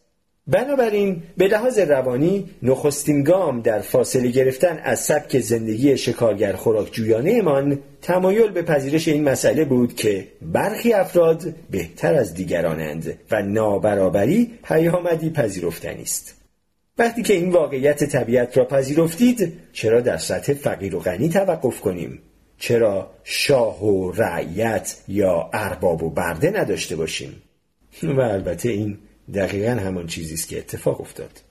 بنابراین 0.47 1.23
به 1.37 1.47
لحاظ 1.47 1.79
روانی 1.79 2.49
نخستین 2.63 3.23
گام 3.23 3.61
در 3.61 3.79
فاصله 3.79 4.27
گرفتن 4.27 4.79
از 4.83 4.99
سبک 4.99 5.39
زندگی 5.39 5.97
شکارگر 5.97 6.53
خوراکجویانه 6.53 7.41
من 7.41 7.79
تمایل 8.01 8.51
به 8.51 8.61
پذیرش 8.61 9.07
این 9.07 9.23
مسئله 9.23 9.65
بود 9.65 9.95
که 9.95 10.27
برخی 10.41 10.93
افراد 10.93 11.53
بهتر 11.71 12.13
از 12.13 12.33
دیگرانند 12.33 13.19
و 13.31 13.41
نابرابری 13.41 14.51
پیامدی 14.63 15.29
پذیرفتنی 15.29 16.01
است. 16.01 16.41
وقتی 16.97 17.21
که 17.21 17.33
این 17.33 17.51
واقعیت 17.51 18.03
طبیعت 18.03 18.57
را 18.57 18.65
پذیرفتید 18.65 19.53
چرا 19.73 20.01
در 20.01 20.17
سطح 20.17 20.53
فقیر 20.53 20.95
و 20.95 20.99
غنی 20.99 21.29
توقف 21.29 21.81
کنیم؟ 21.81 22.19
چرا 22.57 23.11
شاه 23.23 23.85
و 23.85 24.11
رعیت 24.11 24.97
یا 25.07 25.49
ارباب 25.53 26.03
و 26.03 26.09
برده 26.09 26.49
نداشته 26.49 26.95
باشیم؟ 26.95 27.41
و 28.03 28.21
البته 28.21 28.69
این 28.69 28.97
دقیقا 29.33 29.71
همان 29.71 30.07
چیزی 30.07 30.33
است 30.33 30.47
که 30.47 30.57
اتفاق 30.57 31.01
افتاد 31.01 31.41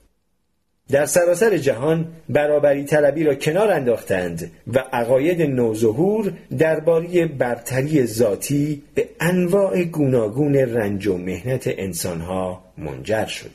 در 0.89 1.05
سراسر 1.05 1.57
جهان 1.57 2.07
برابری 2.29 2.83
طلبی 2.83 3.23
را 3.23 3.35
کنار 3.35 3.71
انداختند 3.71 4.51
و 4.67 4.79
عقاید 4.93 5.41
نوظهور 5.41 6.33
درباره 6.57 7.25
برتری 7.25 8.05
ذاتی 8.05 8.83
به 8.95 9.09
انواع 9.19 9.83
گوناگون 9.83 10.55
رنج 10.55 11.07
و 11.07 11.17
مهنت 11.17 11.63
انسانها 11.67 12.63
منجر 12.77 13.25
شد 13.25 13.51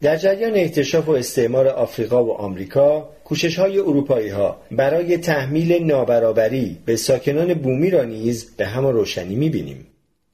در 0.00 0.16
جریان 0.16 0.56
اکتشاف 0.56 1.08
و 1.08 1.12
استعمار 1.12 1.68
آفریقا 1.68 2.24
و 2.24 2.32
آمریکا 2.32 3.08
کوشش 3.24 3.58
های 3.58 3.78
اروپایی 3.78 4.28
ها 4.28 4.62
برای 4.70 5.16
تحمیل 5.16 5.84
نابرابری 5.84 6.76
به 6.86 6.96
ساکنان 6.96 7.54
بومی 7.54 7.90
را 7.90 8.04
نیز 8.04 8.56
به 8.56 8.66
همان 8.66 8.94
روشنی 8.94 9.34
می‌بینیم. 9.34 9.86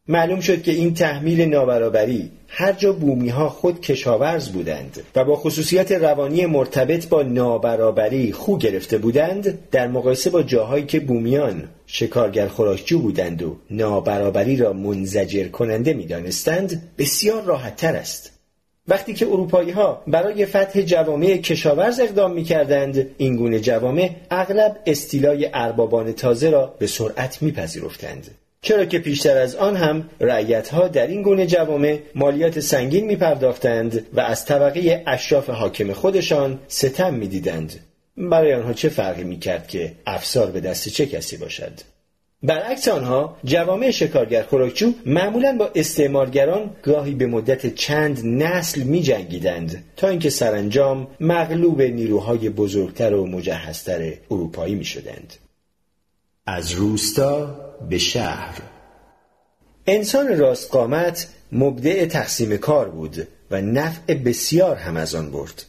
معلوم 0.08 0.40
شد 0.40 0.62
که 0.62 0.72
این 0.72 0.94
تحمیل 0.94 1.40
نابرابری 1.40 2.30
هر 2.48 2.72
جا 2.72 2.92
بومی 2.92 3.28
ها 3.28 3.48
خود 3.48 3.80
کشاورز 3.80 4.48
بودند 4.48 5.02
و 5.16 5.24
با 5.24 5.36
خصوصیت 5.36 5.92
روانی 5.92 6.46
مرتبط 6.46 7.08
با 7.08 7.22
نابرابری 7.22 8.32
خو 8.32 8.58
گرفته 8.58 8.98
بودند 8.98 9.58
در 9.70 9.88
مقایسه 9.88 10.30
با 10.30 10.42
جاهایی 10.42 10.84
که 10.84 11.00
بومیان 11.00 11.68
شکارگر 11.86 12.48
خوراکجو 12.48 12.98
بودند 12.98 13.42
و 13.42 13.56
نابرابری 13.70 14.56
را 14.56 14.72
منزجر 14.72 15.48
کننده 15.48 15.92
می‌دانستند 15.94 16.82
بسیار 16.98 17.42
راحت 17.42 17.76
تر 17.76 17.96
است. 17.96 18.32
وقتی 18.88 19.14
که 19.14 19.26
اروپایی 19.26 19.70
ها 19.70 20.02
برای 20.06 20.46
فتح 20.46 20.82
جوامع 20.82 21.36
کشاورز 21.36 22.00
اقدام 22.00 22.32
می 22.32 22.44
کردند 22.44 23.06
این 23.18 23.36
گونه 23.36 23.60
جوامع 23.60 24.10
اغلب 24.30 24.76
استیلای 24.86 25.50
اربابان 25.54 26.12
تازه 26.12 26.50
را 26.50 26.74
به 26.78 26.86
سرعت 26.86 27.42
میپذیرفتند 27.42 28.30
چرا 28.66 28.84
که 28.84 28.98
پیشتر 28.98 29.38
از 29.38 29.56
آن 29.56 29.76
هم 29.76 30.10
رعیت 30.20 30.68
ها 30.68 30.88
در 30.88 31.06
این 31.06 31.22
گونه 31.22 31.46
جوامع 31.46 31.98
مالیات 32.14 32.60
سنگین 32.60 33.06
می 33.06 33.16
پرداختند 33.16 34.06
و 34.12 34.20
از 34.20 34.44
طبقه 34.44 35.04
اشراف 35.06 35.50
حاکم 35.50 35.92
خودشان 35.92 36.58
ستم 36.68 37.14
می 37.14 37.28
دیدند. 37.28 37.80
برای 38.16 38.54
آنها 38.54 38.72
چه 38.72 38.88
فرقی 38.88 39.24
می 39.24 39.38
کرد 39.38 39.68
که 39.68 39.92
افسار 40.06 40.50
به 40.50 40.60
دست 40.60 40.88
چه 40.88 41.06
کسی 41.06 41.36
باشد؟ 41.36 41.72
برعکس 42.42 42.88
آنها 42.88 43.36
جوامع 43.44 43.90
شکارگر 43.90 44.42
خوراکچو 44.42 44.92
معمولا 45.06 45.56
با 45.58 45.70
استعمارگران 45.74 46.70
گاهی 46.82 47.14
به 47.14 47.26
مدت 47.26 47.74
چند 47.74 48.26
نسل 48.26 48.82
می 48.82 49.02
جنگیدند 49.02 49.84
تا 49.96 50.08
اینکه 50.08 50.30
سرانجام 50.30 51.06
مغلوب 51.20 51.82
نیروهای 51.82 52.48
بزرگتر 52.48 53.14
و 53.14 53.26
مجهزتر 53.26 54.12
اروپایی 54.30 54.74
می 54.74 54.84
شدند. 54.84 55.34
از 56.46 56.72
روستا 56.72 57.65
به 57.90 57.98
شهر 57.98 58.62
انسان 59.86 60.38
راست 60.38 60.70
قامت 60.70 61.28
مبدع 61.52 62.06
تقسیم 62.06 62.56
کار 62.56 62.88
بود 62.88 63.28
و 63.50 63.60
نفع 63.60 64.14
بسیار 64.14 64.76
هم 64.76 64.96
از 64.96 65.14
آن 65.14 65.30
برد. 65.30 65.64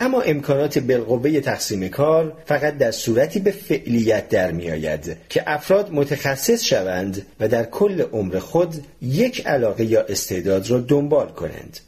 اما 0.00 0.20
امکانات 0.20 0.78
بالقوه 0.78 1.40
تقسیم 1.40 1.88
کار 1.88 2.42
فقط 2.46 2.78
در 2.78 2.90
صورتی 2.90 3.40
به 3.40 3.50
فعلیت 3.50 4.28
در 4.28 4.50
می 4.50 4.70
آید 4.70 5.16
که 5.28 5.42
افراد 5.46 5.92
متخصص 5.92 6.64
شوند 6.64 7.26
و 7.40 7.48
در 7.48 7.64
کل 7.64 8.00
عمر 8.00 8.38
خود 8.38 8.74
یک 9.02 9.46
علاقه 9.46 9.84
یا 9.84 10.02
استعداد 10.02 10.70
را 10.70 10.78
دنبال 10.78 11.28
کنند. 11.28 11.80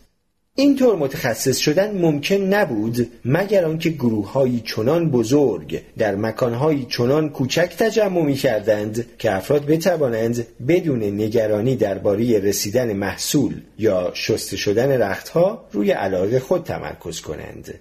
اینطور 0.55 0.97
متخصص 0.97 1.59
شدن 1.59 1.99
ممکن 1.99 2.35
نبود 2.35 3.13
مگر 3.25 3.65
آنکه 3.65 3.91
گروههایی 3.91 4.63
چنان 4.67 5.11
بزرگ 5.11 5.83
در 5.99 6.15
مکانهایی 6.15 6.87
چنان 6.91 7.29
کوچک 7.29 7.77
تجمع 7.79 8.23
می 8.23 8.35
کردند 8.35 9.07
که 9.19 9.33
افراد 9.33 9.67
بتوانند 9.67 10.47
بدون 10.69 11.03
نگرانی 11.03 11.77
درباره 11.77 12.39
رسیدن 12.39 12.93
محصول 12.93 13.61
یا 13.79 14.11
شسته 14.15 14.57
شدن 14.57 15.03
رختها 15.03 15.69
روی 15.73 15.91
علاقه 15.91 16.41
خود 16.41 16.65
تمرکز 16.65 17.21
کنند. 17.21 17.75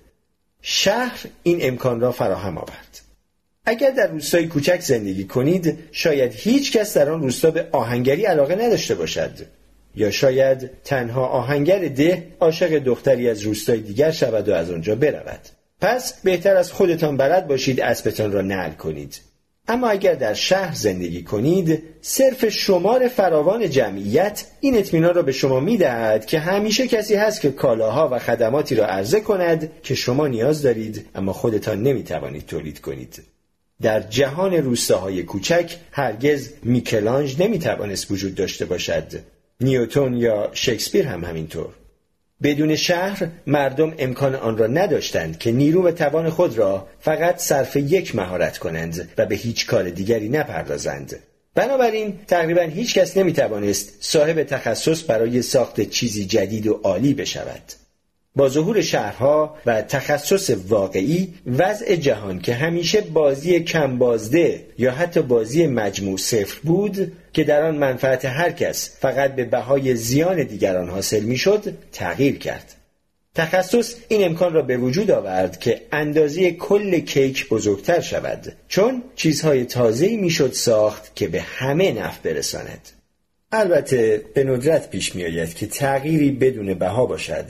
شهر 0.62 1.20
این 1.44 1.58
امکان 1.62 2.00
را 2.00 2.12
فراهم 2.12 2.58
آورد 2.58 3.02
اگر 3.66 3.92
در 3.92 4.08
روستای 4.08 4.48
کوچک 4.48 4.80
زندگی 4.82 5.24
کنید 5.24 5.80
شاید 5.92 6.34
هیچ 6.34 6.72
کس 6.72 6.98
در 6.98 7.10
آن 7.10 7.22
روستا 7.22 7.52
به 7.52 7.68
آهنگری 7.72 8.26
علاقه 8.26 8.56
نداشته 8.56 8.96
باشد 8.96 9.32
یا 9.96 10.12
شاید 10.12 10.70
تنها 10.84 11.28
آهنگر 11.28 11.88
ده 11.88 12.28
عاشق 12.40 12.80
دختری 12.80 13.30
از 13.30 13.42
روستای 13.42 13.80
دیگر 13.80 14.12
شود 14.12 14.50
و 14.50 14.54
از 14.54 14.72
آنجا 14.72 14.96
برود. 14.96 15.40
پس 15.82 16.22
بهتر 16.22 16.56
از 16.58 16.72
خودتان 16.72 17.18
بلد 17.18 17.48
باشید 17.48 17.82
اسبتان 17.82 18.32
را 18.32 18.42
نعل 18.42 18.72
کنید. 18.72 19.22
اما 19.68 19.90
اگر 19.90 20.14
در 20.14 20.34
شهر 20.34 20.76
زندگی 20.76 21.24
کنید 21.24 21.84
صرف 22.02 22.50
شمار 22.50 23.08
فراوان 23.08 23.70
جمعیت 23.70 24.46
این 24.60 24.78
اطمینان 24.78 25.14
را 25.14 25.22
به 25.22 25.32
شما 25.32 25.60
می 25.60 25.78
دهد 25.78 26.26
که 26.26 26.40
همیشه 26.40 26.88
کسی 26.88 27.16
هست 27.16 27.42
که 27.42 27.52
کالاها 27.52 28.10
و 28.12 28.20
خدماتی 28.20 28.76
را 28.76 28.86
عرضه 28.86 29.22
کند 29.22 29.72
که 29.84 29.96
شما 29.96 30.28
نیاز 30.28 30.62
دارید 30.62 31.06
اما 31.16 31.34
خودتان 31.34 31.84
نمی 31.84 32.04
توانید 32.04 32.46
تولید 32.46 32.82
کنید. 32.82 33.24
در 33.82 34.00
جهان 34.00 34.54
روستاهای 34.54 35.24
کوچک 35.24 35.76
هرگز 35.92 36.50
میکلانج 36.64 37.42
نمی 37.42 37.60
توانست 37.60 38.12
وجود 38.12 38.36
داشته 38.36 38.66
باشد. 38.66 39.08
نیوتون 39.62 40.18
یا 40.18 40.50
شکسپیر 40.54 41.08
هم 41.08 41.24
همینطور. 41.24 41.70
بدون 42.44 42.76
شهر 42.76 43.28
مردم 43.48 43.94
امکان 44.00 44.36
آن 44.36 44.58
را 44.58 44.68
نداشتند 44.68 45.38
که 45.38 45.52
نیرو 45.52 45.88
و 45.88 45.92
توان 45.92 46.30
خود 46.30 46.58
را 46.58 46.88
فقط 47.00 47.38
صرف 47.38 47.76
یک 47.76 48.16
مهارت 48.16 48.58
کنند 48.58 49.10
و 49.18 49.26
به 49.26 49.36
هیچ 49.36 49.68
کار 49.68 49.90
دیگری 49.90 50.30
نپردازند. 50.30 51.16
بنابراین 51.56 52.20
تقریبا 52.28 52.62
هیچ 52.62 52.94
کس 52.94 53.18
نمی 53.18 53.34
توانست 53.34 53.94
صاحب 54.00 54.44
تخصص 54.44 55.10
برای 55.10 55.42
ساخت 55.42 55.82
چیزی 55.82 56.26
جدید 56.26 56.68
و 56.68 56.74
عالی 56.84 57.14
بشود. 57.14 57.64
با 58.36 58.50
ظهور 58.50 58.82
شهرها 58.82 59.58
و 59.66 59.82
تخصص 59.82 60.52
واقعی 60.68 61.34
وضع 61.48 61.96
جهان 61.96 62.40
که 62.40 62.54
همیشه 62.54 63.02
بازی 63.02 63.60
کم 63.60 63.98
بازده 63.98 64.66
یا 64.78 64.92
حتی 64.92 65.22
بازی 65.22 65.68
مجموع 65.68 66.18
صفر 66.18 66.60
بود 66.64 67.12
که 67.40 67.46
در 67.46 67.64
آن 67.64 67.76
منفعت 67.76 68.26
هر 68.26 68.52
کس 68.52 68.90
فقط 69.00 69.36
به 69.36 69.46
بهای 69.46 69.96
زیان 69.96 70.44
دیگران 70.44 70.90
حاصل 70.90 71.20
می‌شد 71.20 71.74
تغییر 71.92 72.38
کرد. 72.38 72.76
تخصص 73.36 73.96
این 74.08 74.26
امکان 74.26 74.54
را 74.54 74.62
به 74.62 74.78
وجود 74.78 75.12
آورد 75.12 75.60
که 75.60 75.82
اندازه 75.92 76.52
کل 76.52 77.00
کیک 77.00 77.50
بزرگتر 77.50 78.02
شود 78.02 78.54
چون 78.68 79.04
چیزهای 79.16 79.66
تازه‌ای 79.66 80.18
می‌شد 80.18 80.54
ساخت 80.54 81.16
که 81.16 81.28
به 81.28 81.42
همه 81.42 81.92
نفع 81.92 82.30
برساند. 82.34 82.90
البته 83.52 84.22
به 84.34 84.44
ندرت 84.44 84.90
پیش 84.90 85.16
می 85.16 85.26
آید 85.26 85.54
که 85.54 85.68
تغییری 85.68 86.32
بدون 86.32 86.74
بها 86.74 87.06
باشد. 87.06 87.46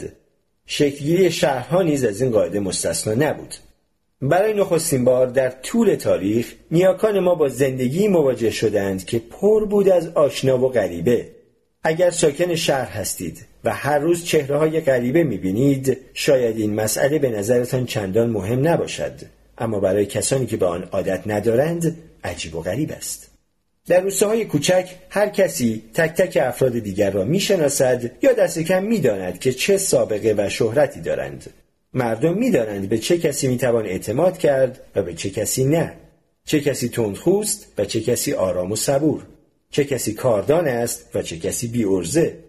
شکلگیری 0.65 1.31
شهرها 1.31 1.81
نیز 1.81 2.03
از 2.03 2.21
این 2.21 2.31
قاعده 2.31 2.59
مستثنا 2.59 3.29
نبود. 3.29 3.55
برای 4.21 4.53
نخستین 4.53 5.05
بار 5.05 5.27
در 5.27 5.49
طول 5.49 5.95
تاریخ 5.95 6.53
نیاکان 6.71 7.19
ما 7.19 7.35
با 7.35 7.49
زندگی 7.49 8.07
مواجه 8.07 8.51
شدند 8.51 9.05
که 9.05 9.19
پر 9.19 9.65
بود 9.65 9.89
از 9.89 10.07
آشنا 10.07 10.57
و 10.57 10.69
غریبه. 10.69 11.27
اگر 11.83 12.09
ساکن 12.09 12.55
شهر 12.55 12.89
هستید 12.89 13.45
و 13.63 13.73
هر 13.73 13.99
روز 13.99 14.25
چهره 14.25 14.57
های 14.57 14.81
غریبه 14.81 15.23
می‌بینید 15.23 15.97
شاید 16.13 16.57
این 16.57 16.73
مسئله 16.73 17.19
به 17.19 17.29
نظرتان 17.29 17.85
چندان 17.85 18.29
مهم 18.29 18.67
نباشد. 18.67 19.13
اما 19.57 19.79
برای 19.79 20.05
کسانی 20.05 20.45
که 20.45 20.57
به 20.57 20.65
آن 20.65 20.83
عادت 20.91 21.23
ندارند 21.25 21.97
عجیب 22.23 22.55
و 22.55 22.61
غریب 22.61 22.91
است. 22.91 23.31
در 23.87 24.01
روستاهای 24.01 24.45
کوچک 24.45 24.89
هر 25.09 25.29
کسی 25.29 25.83
تک 25.93 26.13
تک 26.13 26.37
افراد 26.41 26.79
دیگر 26.79 27.11
را 27.11 27.23
می‌شناسد 27.23 28.11
یا 28.21 28.33
دست 28.33 28.59
کم 28.59 28.83
می‌داند 28.83 29.39
که 29.39 29.53
چه 29.53 29.77
سابقه 29.77 30.35
و 30.37 30.49
شهرتی 30.49 31.01
دارند. 31.01 31.49
مردم 31.93 32.37
می‌دانند 32.37 32.89
به 32.89 32.97
چه 32.97 33.17
کسی 33.17 33.47
می‌توان 33.47 33.85
اعتماد 33.85 34.37
کرد 34.37 34.81
و 34.95 35.03
به 35.03 35.13
چه 35.13 35.29
کسی 35.29 35.65
نه. 35.65 35.93
چه 36.45 36.59
کسی 36.59 36.89
تندخوست 36.89 37.73
و 37.77 37.85
چه 37.85 38.01
کسی 38.01 38.33
آرام 38.33 38.71
و 38.71 38.75
صبور. 38.75 39.21
چه 39.71 39.83
کسی 39.83 40.13
کاردان 40.13 40.67
است 40.67 41.09
و 41.15 41.21
چه 41.21 41.37
کسی 41.37 41.67
بیورزه 41.67 42.39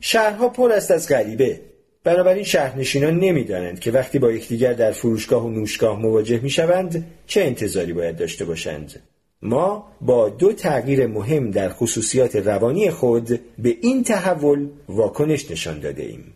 شهرها 0.00 0.48
پر 0.48 0.72
است 0.72 0.90
از 0.90 1.08
غریبه. 1.08 1.60
بنابراین 2.04 2.44
شهرنشینان 2.44 3.18
نمی‌دانند 3.18 3.80
که 3.80 3.90
وقتی 3.90 4.18
با 4.18 4.32
یکدیگر 4.32 4.72
در 4.72 4.92
فروشگاه 4.92 5.46
و 5.46 5.50
نوشگاه 5.50 6.00
مواجه 6.00 6.40
می‌شوند 6.40 7.06
چه 7.26 7.40
انتظاری 7.40 7.92
باید 7.92 8.16
داشته 8.16 8.44
باشند. 8.44 9.02
ما 9.42 9.88
با 10.00 10.28
دو 10.28 10.52
تغییر 10.52 11.06
مهم 11.06 11.50
در 11.50 11.68
خصوصیات 11.68 12.36
روانی 12.36 12.90
خود 12.90 13.40
به 13.58 13.76
این 13.82 14.04
تحول 14.04 14.68
واکنش 14.88 15.50
نشان 15.50 15.80
داده 15.80 16.02
ایم. 16.02 16.34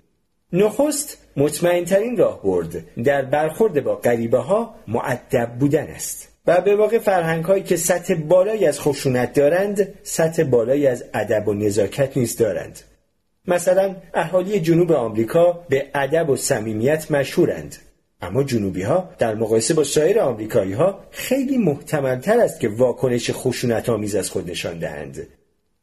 نخست 0.52 1.18
مطمئنترین 1.36 2.16
راه 2.16 2.42
برد. 2.42 3.02
در 3.04 3.24
برخورد 3.24 3.84
با 3.84 3.96
غریبه 3.96 4.38
ها 4.38 4.74
معدب 4.88 5.50
بودن 5.60 5.86
است. 5.86 6.28
و 6.46 6.60
به 6.60 6.76
واقع 6.76 6.98
فرهنگ 6.98 7.44
هایی 7.44 7.62
که 7.62 7.76
سطح 7.76 8.14
بالایی 8.14 8.66
از 8.66 8.80
خشونت 8.80 9.32
دارند 9.32 9.88
سطح 10.02 10.44
بالایی 10.44 10.86
از 10.86 11.04
ادب 11.14 11.48
و 11.48 11.54
نزاکت 11.54 12.16
نیز 12.16 12.36
دارند. 12.36 12.80
مثلا 13.46 13.96
اهالی 14.14 14.60
جنوب 14.60 14.92
آمریکا 14.92 15.52
به 15.68 15.86
ادب 15.94 16.30
و 16.30 16.36
صمیمیت 16.36 17.10
مشهورند. 17.10 17.76
اما 18.22 18.42
جنوبی 18.42 18.82
ها 18.82 19.10
در 19.18 19.34
مقایسه 19.34 19.74
با 19.74 19.84
سایر 19.84 20.20
آمریکایی 20.20 20.72
ها 20.72 21.00
خیلی 21.10 21.58
محتملتر 21.58 22.40
است 22.40 22.60
که 22.60 22.68
واکنش 22.68 23.30
خشونت 23.32 23.88
آمیز 23.88 24.14
از 24.14 24.30
خود 24.30 24.50
نشان 24.50 24.78
دهند. 24.78 25.26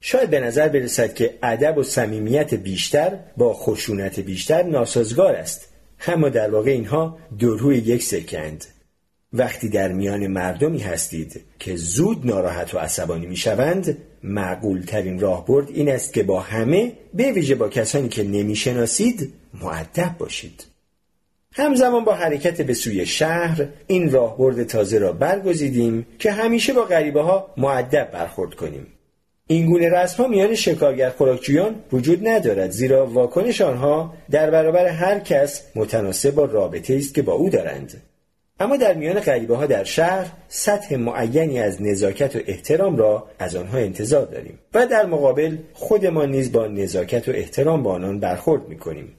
شاید 0.08 0.30
به 0.30 0.40
نظر 0.40 0.68
برسد 0.68 1.14
که 1.14 1.38
ادب 1.44 1.78
و 1.78 1.84
صمیمیت 1.84 2.54
بیشتر 2.54 3.20
با 3.38 3.54
خشونت 3.54 4.20
بیشتر 4.20 4.64
ناسازگار 4.64 5.36
است. 5.36 5.70
اما 6.08 6.30
در 6.30 6.50
واقع 6.50 6.72
اینها 6.72 7.18
دو 7.40 7.58
روی 7.58 7.78
یک 7.78 8.04
سکند. 8.04 8.66
وقتی 9.34 9.70
در 9.70 9.92
میان 9.92 10.28
مردمی 10.28 10.80
هستید 10.80 11.44
که 11.60 11.76
زود 11.76 12.28
ناراحت 12.28 12.74
و 12.74 12.78
عصبانی 12.78 13.26
می‌شوند 13.26 13.98
معقول 14.24 14.82
ترین 14.82 15.20
راهبرد 15.20 15.70
این 15.70 15.90
است 15.90 16.14
که 16.14 16.24
با 16.24 16.40
همه 16.40 16.92
به 17.14 17.32
ویژه 17.32 17.56
با 17.56 17.70
کسانی 17.70 18.10
که 18.10 18.24
نمی‌شناسید 18.24 19.34
معدب 19.62 20.16
باشید. 20.18 20.66
همزمان 21.54 22.04
با 22.04 22.14
حرکت 22.14 22.62
به 22.62 22.74
سوی 22.74 23.06
شهر 23.06 23.68
این 23.88 24.12
راهبرد 24.12 24.64
تازه 24.64 24.98
را 24.98 25.14
برگزیدیم 25.14 26.08
که 26.20 26.32
همیشه 26.32 26.74
با 26.74 26.82
غریبه 26.82 27.22
ها 27.22 27.54
معدب 27.58 28.12
برخورد 28.12 28.54
کنیم. 28.54 28.88
این 29.48 29.66
گونه 29.66 29.90
رسم 29.90 30.24
ها 30.24 30.30
میان 30.30 30.56
شکارگر 30.56 31.10
خوراکجویان 31.10 31.76
وجود 31.92 32.28
ندارد 32.28 32.70
زیرا 32.70 33.08
واکنش 33.08 33.62
آنها 33.62 34.14
در 34.32 34.52
برابر 34.52 34.86
هر 34.88 35.20
کس 35.20 35.64
متناسب 35.76 36.36
با 36.36 36.46
رابطه 36.46 36.96
است 36.96 37.14
که 37.14 37.22
با 37.22 37.34
او 37.34 37.50
دارند. 37.50 38.02
اما 38.60 38.78
در 38.78 38.94
میان 38.94 39.20
غریبه 39.20 39.56
ها 39.56 39.66
در 39.66 39.84
شهر 39.84 40.32
سطح 40.48 40.96
معینی 40.96 41.60
از 41.60 41.82
نزاکت 41.82 42.36
و 42.36 42.40
احترام 42.48 42.98
را 42.98 43.28
از 43.40 43.56
آنها 43.56 43.78
انتظار 43.78 44.26
داریم 44.26 44.60
و 44.74 44.88
در 44.88 45.06
مقابل 45.06 45.58
خودمان 45.74 46.32
نیز 46.32 46.52
با 46.52 46.68
نزاکت 46.68 47.30
و 47.30 47.32
احترام 47.32 47.84
با 47.84 47.94
آنان 47.94 48.20
برخورد 48.20 48.70
می‌کنیم. 48.70 49.14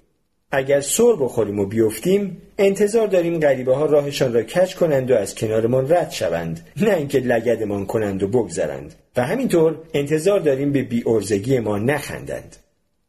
اگر 0.53 0.81
سر 0.81 1.13
بخوریم 1.21 1.59
و 1.59 1.67
بیفتیم 1.67 2.43
انتظار 2.59 3.07
داریم 3.07 3.41
غریبه 3.41 3.75
ها 3.75 3.87
راهشان 3.87 4.35
را 4.35 4.43
کج 4.43 4.75
کنند 4.75 5.11
و 5.11 5.15
از 5.15 5.35
کنارمان 5.35 5.93
رد 5.93 6.11
شوند. 6.11 6.67
نه 6.77 6.95
اینکه 6.95 7.21
لگدمان 7.21 7.87
کنند 7.87 8.23
و 8.23 8.29
بگذرند. 8.29 8.95
و 9.17 9.23
همینطور 9.23 9.79
انتظار 9.95 10.41
داریم 10.41 10.73
به 10.73 10.83
بیارزگی 10.83 11.59
ما 11.59 11.79
نخندند. 11.79 12.57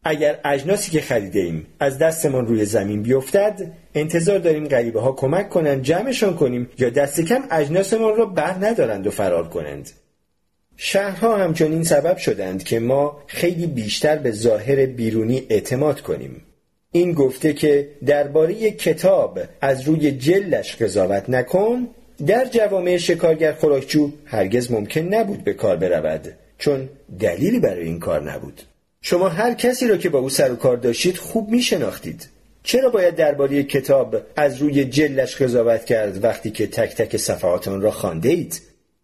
اگر 0.03 0.39
اجناسی 0.45 0.91
که 0.91 1.01
خریده 1.01 1.39
ایم 1.39 1.67
از 1.79 1.97
دستمان 1.97 2.47
روی 2.47 2.65
زمین 2.65 3.01
بیفتد 3.01 3.71
انتظار 3.95 4.39
داریم 4.39 4.67
غریبه 4.67 5.01
ها 5.01 5.11
کمک 5.11 5.49
کنند 5.49 5.81
جمعشان 5.81 6.35
کنیم 6.35 6.69
یا 6.77 6.89
دست 6.89 7.21
کم 7.21 7.43
اجناسمان 7.51 8.15
را 8.15 8.25
بر 8.25 8.55
ندارند 8.61 9.07
و 9.07 9.11
فرار 9.11 9.49
کنند. 9.49 9.89
شهرها 10.77 11.37
همچنین 11.37 11.83
سبب 11.83 12.17
شدند 12.17 12.63
که 12.63 12.79
ما 12.79 13.23
خیلی 13.27 13.67
بیشتر 13.67 14.17
به 14.17 14.31
ظاهر 14.31 14.85
بیرونی 14.85 15.43
اعتماد 15.49 16.01
کنیم. 16.01 16.41
این 16.91 17.13
گفته 17.13 17.53
که 17.53 17.87
درباره 18.05 18.71
کتاب 18.71 19.39
از 19.61 19.81
روی 19.81 20.11
جلش 20.11 20.75
قضاوت 20.75 21.29
نکن 21.29 21.87
در 22.27 22.45
جوامع 22.45 22.97
شکارگر 22.97 23.53
خوراکچو 23.53 24.11
هرگز 24.25 24.71
ممکن 24.71 25.01
نبود 25.01 25.43
به 25.43 25.53
کار 25.53 25.75
برود 25.75 26.33
چون 26.57 26.89
دلیلی 27.19 27.59
برای 27.59 27.85
این 27.85 27.99
کار 27.99 28.31
نبود. 28.31 28.61
شما 29.01 29.29
هر 29.29 29.53
کسی 29.53 29.87
را 29.87 29.97
که 29.97 30.09
با 30.09 30.19
او 30.19 30.29
سر 30.29 30.51
و 30.51 30.55
کار 30.55 30.77
داشتید 30.77 31.17
خوب 31.17 31.49
می 31.49 31.61
شناختید 31.61 32.29
چرا 32.63 32.89
باید 32.89 33.15
درباره 33.15 33.63
کتاب 33.63 34.15
از 34.35 34.57
روی 34.57 34.85
جلش 34.85 35.41
قضاوت 35.41 35.85
کرد 35.85 36.23
وقتی 36.23 36.51
که 36.51 36.67
تک 36.67 36.95
تک 36.95 37.17
صفحات 37.17 37.67
آن 37.67 37.81
را 37.81 37.91
خانده 37.91 38.29
اید؟ 38.29 38.61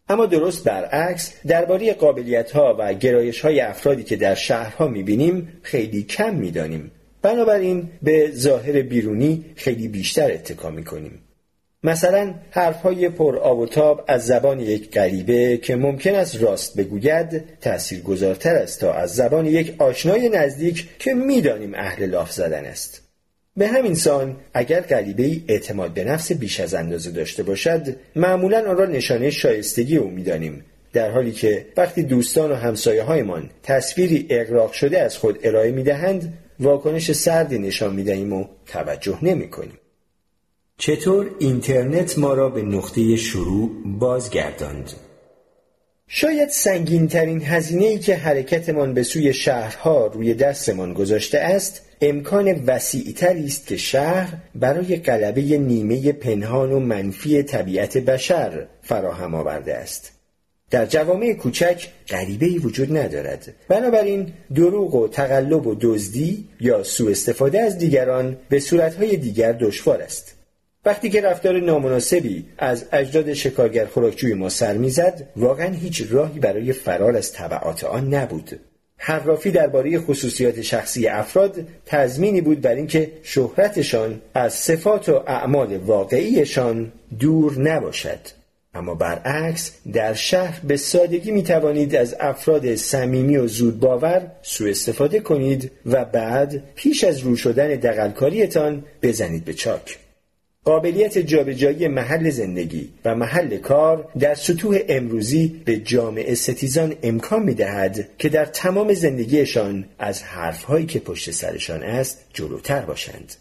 اما 0.10 0.26
درست 0.26 0.64
برعکس 0.64 1.34
درباره 1.47 1.93
قابلیت 1.93 2.51
ها 2.51 2.76
و 2.80 2.93
گرایش 2.93 3.41
های 3.41 3.60
افرادی 3.60 4.03
که 4.03 4.15
در 4.15 4.35
شهرها 4.35 4.88
می 4.88 5.03
بینیم 5.03 5.60
خیلی 5.61 6.03
کم 6.03 6.35
می 6.35 6.51
دانیم 6.51 6.91
بنابراین 7.24 7.90
به 8.02 8.32
ظاهر 8.36 8.82
بیرونی 8.82 9.45
خیلی 9.56 9.88
بیشتر 9.88 10.32
اتکا 10.32 10.82
کنیم. 10.82 11.20
مثلا 11.84 12.34
حرفهای 12.52 13.10
پر 13.10 13.38
آب 13.38 13.60
و 13.60 13.66
تاب 13.66 14.06
از 14.08 14.26
زبان 14.26 14.60
یک 14.60 14.91
غریبه 14.91 15.58
که 15.58 15.76
ممکن 15.76 16.16
است 16.16 16.41
راست 16.41 16.78
بگوید 16.78 17.44
تأثیر 17.62 18.02
گذارتر 18.02 18.56
است 18.56 18.80
تا 18.80 18.94
از 18.94 19.16
زبان 19.16 19.45
یک 19.45 19.76
آشنای 19.80 20.30
نزدیک 20.30 20.88
که 21.00 21.14
می‌دانیم 21.14 21.74
اهل 21.76 22.06
لاف 22.06 22.32
زدن 22.32 22.66
است 22.66 23.02
به 23.58 23.68
همین 23.68 23.95
سان 23.95 24.36
اگر 24.54 24.82
غریبه 24.82 25.24
ای 25.24 25.44
اعتماد 25.48 25.94
به 25.94 26.04
نفس 26.04 26.32
بیش 26.32 26.60
از 26.60 26.74
اندازه 26.74 27.12
داشته 27.12 27.44
باشد 27.44 27.95
معمولا 28.16 28.70
آن 28.70 28.78
را 28.78 28.86
نشانه 28.86 29.30
شایستگی 29.30 29.98
او 29.98 30.10
می‌دانیم 30.10 30.66
در 30.94 31.12
حالی 31.12 31.32
که 31.32 31.66
وقتی 31.78 32.04
دوستان 32.04 32.52
و 32.52 32.56
همسایه 32.56 33.04
هایمان 33.04 33.50
تصویری 33.64 34.28
اقراق 34.30 34.72
شده 34.72 35.02
از 35.02 35.18
خود 35.18 35.40
ارائه 35.44 35.72
می‌دهند 35.72 36.34
واکنش 36.64 37.11
سردی 37.11 37.57
نشان 37.57 37.95
می‌دهیم 37.95 38.34
و 38.34 38.45
توجه 38.65 39.18
نمی 39.22 39.49
کنیم. 39.49 39.80
چطور 40.77 41.35
اینترنت 41.40 42.19
ما 42.19 42.34
را 42.34 42.49
به 42.49 42.61
نقطه 42.61 43.15
شروع 43.15 43.72
بازگرداند؟ 43.85 44.91
شاید 46.07 46.49
سنگین 46.49 47.07
ترین 47.07 47.41
هزینه 47.41 47.85
ای 47.85 47.99
که 47.99 48.15
حرکتمان 48.15 48.94
به 48.94 49.03
سوی 49.03 49.34
شهرها 49.34 50.07
روی 50.07 50.34
دستمان 50.34 50.94
گذاشته 50.94 51.40
است 51.40 51.81
امکان 52.02 52.64
وسیعتری 52.68 53.45
است 53.45 53.68
که 53.68 53.77
شهر 53.77 54.38
برای 54.56 54.95
غلبه 54.95 55.41
نیمه 55.41 56.11
پنهان 56.11 56.72
و 56.72 56.80
منفی 56.80 57.44
طبیعت 57.44 57.98
بشر 57.98 58.68
فراهم 58.81 59.35
آورده 59.35 59.76
است 59.76 60.12
در 60.72 60.85
جوامع 60.85 61.34
کوچک 61.34 61.88
غریبه 62.10 62.45
ای 62.45 62.57
وجود 62.57 62.98
ندارد. 62.98 63.53
بنابراین 63.69 64.34
دروغ 64.56 64.95
و 64.95 65.07
تقلب 65.07 65.68
و 65.68 65.76
دزدی 65.81 66.48
یا 66.60 66.84
سوء 66.84 67.11
استفاده 67.11 67.60
از 67.60 67.77
دیگران 67.77 68.38
به 68.49 68.60
صورتهای 68.60 69.18
دیگر 69.18 69.52
دشوار 69.52 70.02
است. 70.02 70.35
وقتی 70.85 71.10
که 71.10 71.22
رفتار 71.22 71.60
نامناسبی 71.60 72.45
از 72.57 72.85
اجداد 72.91 73.34
شکارگر 73.34 73.85
خوراکجوی 73.85 74.34
ما 74.34 74.49
سر 74.49 74.77
می‌زد 74.77 75.27
واقعا 75.35 75.73
هیچ 75.73 76.03
راهی 76.10 76.40
برای 76.40 76.73
فرار 76.73 77.18
از 77.18 77.34
طبعات 77.34 77.84
آن 77.84 78.14
نبود. 78.14 78.60
حرافی 78.98 79.52
درباره 79.52 79.99
خصوصیات 79.99 80.61
شخصی 80.61 81.07
افراد 81.07 81.68
تضمینی 81.85 82.41
بود 82.41 82.61
بر 82.61 82.76
اینکه 82.76 83.11
شهرتشان 83.23 84.22
از 84.34 84.53
صفات 84.53 85.10
و 85.10 85.23
اعمال 85.27 85.77
واقعیشان 85.77 86.91
دور 87.19 87.61
نباشد. 87.61 88.19
اما 88.74 88.95
برعکس 88.95 89.72
در 89.94 90.14
شهر 90.14 90.60
به 90.64 90.78
سادگی 90.78 91.32
می 91.32 91.44
توانید 91.44 91.95
از 91.95 92.16
افراد 92.20 92.76
صمیمی 92.76 93.38
و 93.38 93.48
زود 93.48 93.80
باور 93.80 94.32
سوء 94.41 94.70
استفاده 94.70 95.20
کنید 95.20 95.72
و 95.86 96.06
بعد 96.06 96.64
پیش 96.76 97.04
از 97.04 97.20
رو 97.20 97.36
شدن 97.36 97.68
دقلکاریتان 97.68 98.86
بزنید 99.02 99.45
به 99.45 99.54
چاک 99.54 99.98
قابلیت 100.64 101.18
جابجایی 101.18 101.88
محل 101.88 102.30
زندگی 102.30 102.90
و 103.06 103.16
محل 103.16 103.58
کار 103.58 104.12
در 104.20 104.36
سطوح 104.36 104.80
امروزی 104.90 105.62
به 105.66 105.78
جامعه 105.78 106.36
ستیزان 106.36 106.95
امکان 107.04 107.44
می 107.44 107.54
دهد 107.54 108.10
که 108.18 108.30
در 108.30 108.45
تمام 108.45 108.94
زندگیشان 108.94 109.86
از 110.00 110.24
حرفهایی 110.24 110.86
که 110.86 111.00
پشت 111.00 111.32
سرشان 111.32 111.84
است 111.84 112.26
جلوتر 112.34 112.82
باشند. 112.82 113.36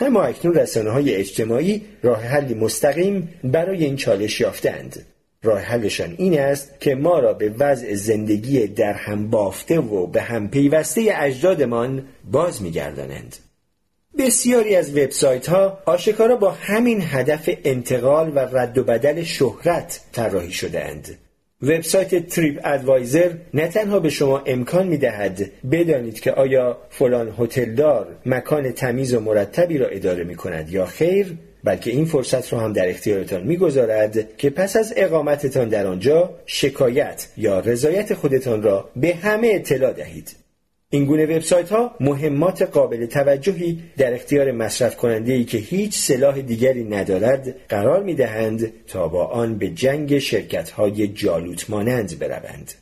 اما 0.00 0.22
اکنون 0.22 0.54
رسانه 0.54 0.90
های 0.90 1.14
اجتماعی 1.14 1.82
راه 2.02 2.22
حلی 2.22 2.54
مستقیم 2.54 3.28
برای 3.44 3.84
این 3.84 3.96
چالش 3.96 4.40
یافتند. 4.40 5.06
راه 5.42 5.60
حلشان 5.60 6.14
این 6.18 6.40
است 6.40 6.80
که 6.80 6.94
ما 6.94 7.18
را 7.18 7.32
به 7.32 7.54
وضع 7.58 7.94
زندگی 7.94 8.66
در 8.66 8.92
هم 8.92 9.30
بافته 9.30 9.80
و 9.80 10.06
به 10.06 10.22
هم 10.22 10.48
پیوسته 10.48 11.12
اجدادمان 11.14 12.04
باز 12.30 12.62
میگردانند. 12.62 13.36
بسیاری 14.18 14.76
از 14.76 14.90
وبسایت 14.96 15.48
ها 15.48 15.78
آشکارا 15.86 16.36
با 16.36 16.50
همین 16.50 17.02
هدف 17.02 17.50
انتقال 17.64 18.32
و 18.34 18.38
رد 18.38 18.78
و 18.78 18.84
بدل 18.84 19.22
شهرت 19.22 20.00
طراحی 20.12 20.52
شده 20.52 20.84
اند. 20.84 21.18
وبسایت 21.62 22.26
تریپ 22.26 22.60
ادوایزر 22.64 23.30
نه 23.54 23.68
تنها 23.68 24.00
به 24.00 24.10
شما 24.10 24.42
امکان 24.46 24.86
می 24.86 24.96
دهد 24.96 25.50
بدانید 25.70 26.20
که 26.20 26.32
آیا 26.32 26.78
فلان 26.90 27.34
هتلدار 27.38 28.06
مکان 28.26 28.72
تمیز 28.72 29.14
و 29.14 29.20
مرتبی 29.20 29.78
را 29.78 29.86
اداره 29.86 30.24
می 30.24 30.34
کند 30.34 30.70
یا 30.70 30.86
خیر 30.86 31.36
بلکه 31.64 31.90
این 31.90 32.04
فرصت 32.04 32.52
را 32.52 32.60
هم 32.60 32.72
در 32.72 32.88
اختیارتان 32.88 33.42
می‌گذارد 33.42 34.36
که 34.36 34.50
پس 34.50 34.76
از 34.76 34.94
اقامتتان 34.96 35.68
در 35.68 35.86
آنجا 35.86 36.30
شکایت 36.46 37.28
یا 37.36 37.60
رضایت 37.60 38.14
خودتان 38.14 38.62
را 38.62 38.90
به 38.96 39.14
همه 39.14 39.50
اطلاع 39.54 39.92
دهید. 39.92 40.41
این 40.94 41.04
گونه 41.04 41.26
وبسایت 41.26 41.70
ها 41.70 41.94
مهمات 42.00 42.62
قابل 42.62 43.06
توجهی 43.06 43.82
در 43.96 44.14
اختیار 44.14 44.52
مصرف 44.52 44.96
کننده 44.96 45.32
ای 45.32 45.44
که 45.44 45.58
هیچ 45.58 45.98
سلاح 45.98 46.40
دیگری 46.40 46.84
ندارد 46.84 47.56
قرار 47.68 48.02
می 48.02 48.14
دهند 48.14 48.72
تا 48.86 49.08
با 49.08 49.26
آن 49.26 49.58
به 49.58 49.68
جنگ 49.68 50.18
شرکت 50.18 50.70
های 50.70 51.08
جالوت 51.08 51.70
مانند 51.70 52.18
بروند. 52.18 52.72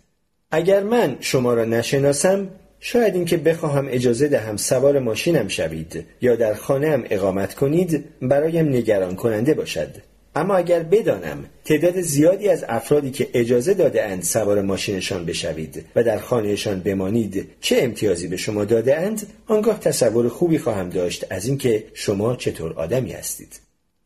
اگر 0.50 0.82
من 0.82 1.16
شما 1.20 1.54
را 1.54 1.64
نشناسم 1.64 2.48
شاید 2.80 3.14
اینکه 3.14 3.36
بخواهم 3.36 3.86
اجازه 3.90 4.28
دهم 4.28 4.56
سوار 4.56 4.98
ماشینم 4.98 5.48
شوید 5.48 6.06
یا 6.20 6.36
در 6.36 6.54
خانهام 6.54 7.04
اقامت 7.10 7.54
کنید 7.54 8.04
برایم 8.22 8.68
نگران 8.68 9.16
کننده 9.16 9.54
باشد 9.54 10.09
اما 10.34 10.56
اگر 10.56 10.82
بدانم 10.82 11.44
تعداد 11.64 12.00
زیادی 12.00 12.48
از 12.48 12.64
افرادی 12.68 13.10
که 13.10 13.28
اجازه 13.34 13.74
داده 13.74 14.04
اند 14.04 14.22
سوار 14.22 14.62
ماشینشان 14.62 15.26
بشوید 15.26 15.84
و 15.96 16.02
در 16.02 16.18
خانهشان 16.18 16.80
بمانید 16.80 17.48
چه 17.60 17.76
امتیازی 17.82 18.28
به 18.28 18.36
شما 18.36 18.64
داده 18.64 18.96
اند 18.96 19.26
آنگاه 19.46 19.80
تصور 19.80 20.28
خوبی 20.28 20.58
خواهم 20.58 20.88
داشت 20.88 21.26
از 21.30 21.46
اینکه 21.46 21.84
شما 21.94 22.36
چطور 22.36 22.72
آدمی 22.72 23.12
هستید. 23.12 23.60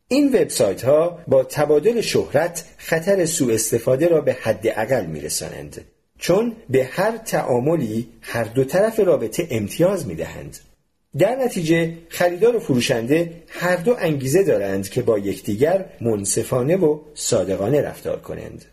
این 0.07 0.27
وبسایت 0.27 0.83
ها 0.83 1.19
با 1.27 1.43
تبادل 1.43 2.01
شهرت 2.01 2.63
خطر 2.77 3.25
سوء 3.25 3.53
استفاده 3.53 4.07
را 4.07 4.21
به 4.21 4.33
حد 4.33 4.67
اقل 4.67 5.05
می 5.05 5.21
رسانند 5.21 5.85
چون 6.19 6.55
به 6.69 6.85
هر 6.85 7.17
تعاملی 7.17 8.07
هر 8.21 8.43
دو 8.43 8.63
طرف 8.63 8.99
رابطه 8.99 9.47
امتیاز 9.51 10.07
می 10.07 10.15
دهند 10.15 10.57
در 11.17 11.35
نتیجه 11.35 11.93
خریدار 12.09 12.55
و 12.55 12.59
فروشنده 12.59 13.31
هر 13.47 13.75
دو 13.75 13.95
انگیزه 13.99 14.43
دارند 14.43 14.89
که 14.89 15.01
با 15.01 15.19
یکدیگر 15.19 15.85
منصفانه 16.01 16.75
و 16.75 16.99
صادقانه 17.13 17.81
رفتار 17.81 18.19
کنند. 18.19 18.65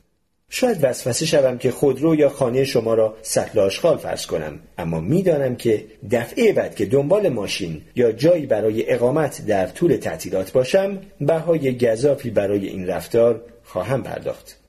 شاید 0.55 0.78
وسوسه 0.82 1.27
شوم 1.27 1.59
که 1.59 1.70
خودرو 1.70 2.14
یا 2.14 2.28
خانه 2.28 2.64
شما 2.64 2.94
را 2.94 3.16
سطل 3.23 3.59
آشغال 3.59 3.97
فرض 3.97 4.27
کنم 4.27 4.60
اما 4.78 5.01
می‌دانم 5.01 5.56
که 5.56 5.85
دفعه 6.10 6.52
بعد 6.52 6.77
که 6.77 6.86
دنبال 6.86 7.28
ماشین 7.28 7.82
یا 7.94 8.12
جایی 8.12 8.47
برای 8.47 8.93
اقامت 8.93 9.47
در 9.47 9.66
طول 9.66 9.97
تعطیلات 9.97 10.52
باشم 10.52 10.98
بهای 11.20 11.78
گذافی 11.78 12.31
برای 12.31 12.69
این 12.69 12.86
رفتار 12.86 13.44
خواهم 13.64 14.02
پرداخت. 14.02 14.61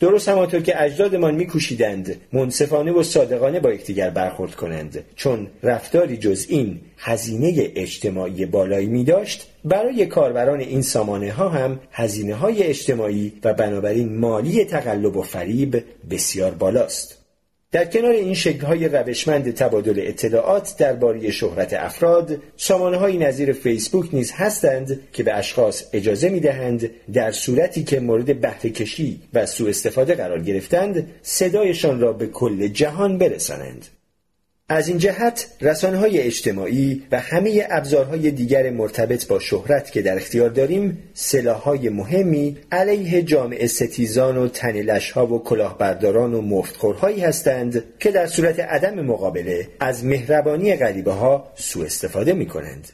درست 0.00 0.28
همانطور 0.28 0.60
که 0.60 0.82
اجدادمان 0.82 1.34
میکوشیدند 1.34 2.20
منصفانه 2.32 2.92
و 2.92 3.02
صادقانه 3.02 3.60
با 3.60 3.72
یکدیگر 3.72 4.10
برخورد 4.10 4.54
کنند. 4.54 5.04
چون 5.14 5.46
رفتاری 5.62 6.16
جز 6.16 6.46
این 6.48 6.80
هزینه 6.98 7.72
اجتماعی 7.74 8.46
بالایی 8.46 8.86
می 8.86 9.04
داشت 9.04 9.46
برای 9.64 10.06
کاربران 10.06 10.60
این 10.60 10.82
سامانه 10.82 11.32
ها 11.32 11.48
هم 11.48 11.80
هزینه 11.92 12.34
های 12.34 12.62
اجتماعی 12.62 13.32
و 13.44 13.54
بنابراین 13.54 14.18
مالی 14.18 14.64
تقلب 14.64 15.16
و 15.16 15.22
فریب 15.22 15.84
بسیار 16.10 16.50
بالاست. 16.50 17.25
در 17.72 17.84
کنار 17.84 18.12
این 18.12 18.34
شکل‌های 18.34 18.88
روشمند 18.88 19.54
تبادل 19.54 19.94
اطلاعات 20.06 20.74
درباره 20.78 21.30
شهرت 21.30 21.72
افراد، 21.72 22.42
های 22.70 23.18
نظیر 23.18 23.52
فیسبوک 23.52 24.14
نیز 24.14 24.32
هستند 24.32 25.00
که 25.12 25.22
به 25.22 25.34
اشخاص 25.34 25.84
اجازه 25.92 26.28
می‌دهند 26.28 26.90
در 27.12 27.32
صورتی 27.32 27.84
که 27.84 28.00
مورد 28.00 28.40
بهره 28.40 28.70
کشی 28.70 29.22
و 29.34 29.46
سوء 29.46 29.68
استفاده 29.68 30.14
قرار 30.14 30.42
گرفتند، 30.42 31.10
صدایشان 31.22 32.00
را 32.00 32.12
به 32.12 32.26
کل 32.26 32.68
جهان 32.68 33.18
برسانند. 33.18 33.86
از 34.68 34.88
این 34.88 34.98
جهت 34.98 35.46
رسانه 35.60 35.96
های 35.96 36.20
اجتماعی 36.20 37.02
و 37.12 37.20
همه 37.20 37.66
ابزارهای 37.70 38.30
دیگر 38.30 38.70
مرتبط 38.70 39.26
با 39.26 39.38
شهرت 39.38 39.92
که 39.92 40.02
در 40.02 40.16
اختیار 40.16 40.50
داریم 40.50 40.98
های 41.64 41.88
مهمی 41.88 42.56
علیه 42.72 43.22
جامعه 43.22 43.66
ستیزان 43.66 44.36
و 44.36 44.48
تنلش 44.48 45.10
ها 45.10 45.26
و 45.26 45.42
کلاهبرداران 45.42 46.34
و 46.34 46.40
مفتخورهایی 46.40 47.20
هستند 47.20 47.84
که 47.98 48.10
در 48.10 48.26
صورت 48.26 48.60
عدم 48.60 48.94
مقابله 48.94 49.68
از 49.80 50.04
مهربانی 50.04 50.76
غریبه 50.76 51.12
ها 51.12 51.52
سوء 51.54 51.84
استفاده 51.84 52.32
می 52.32 52.46
کنند. 52.46 52.88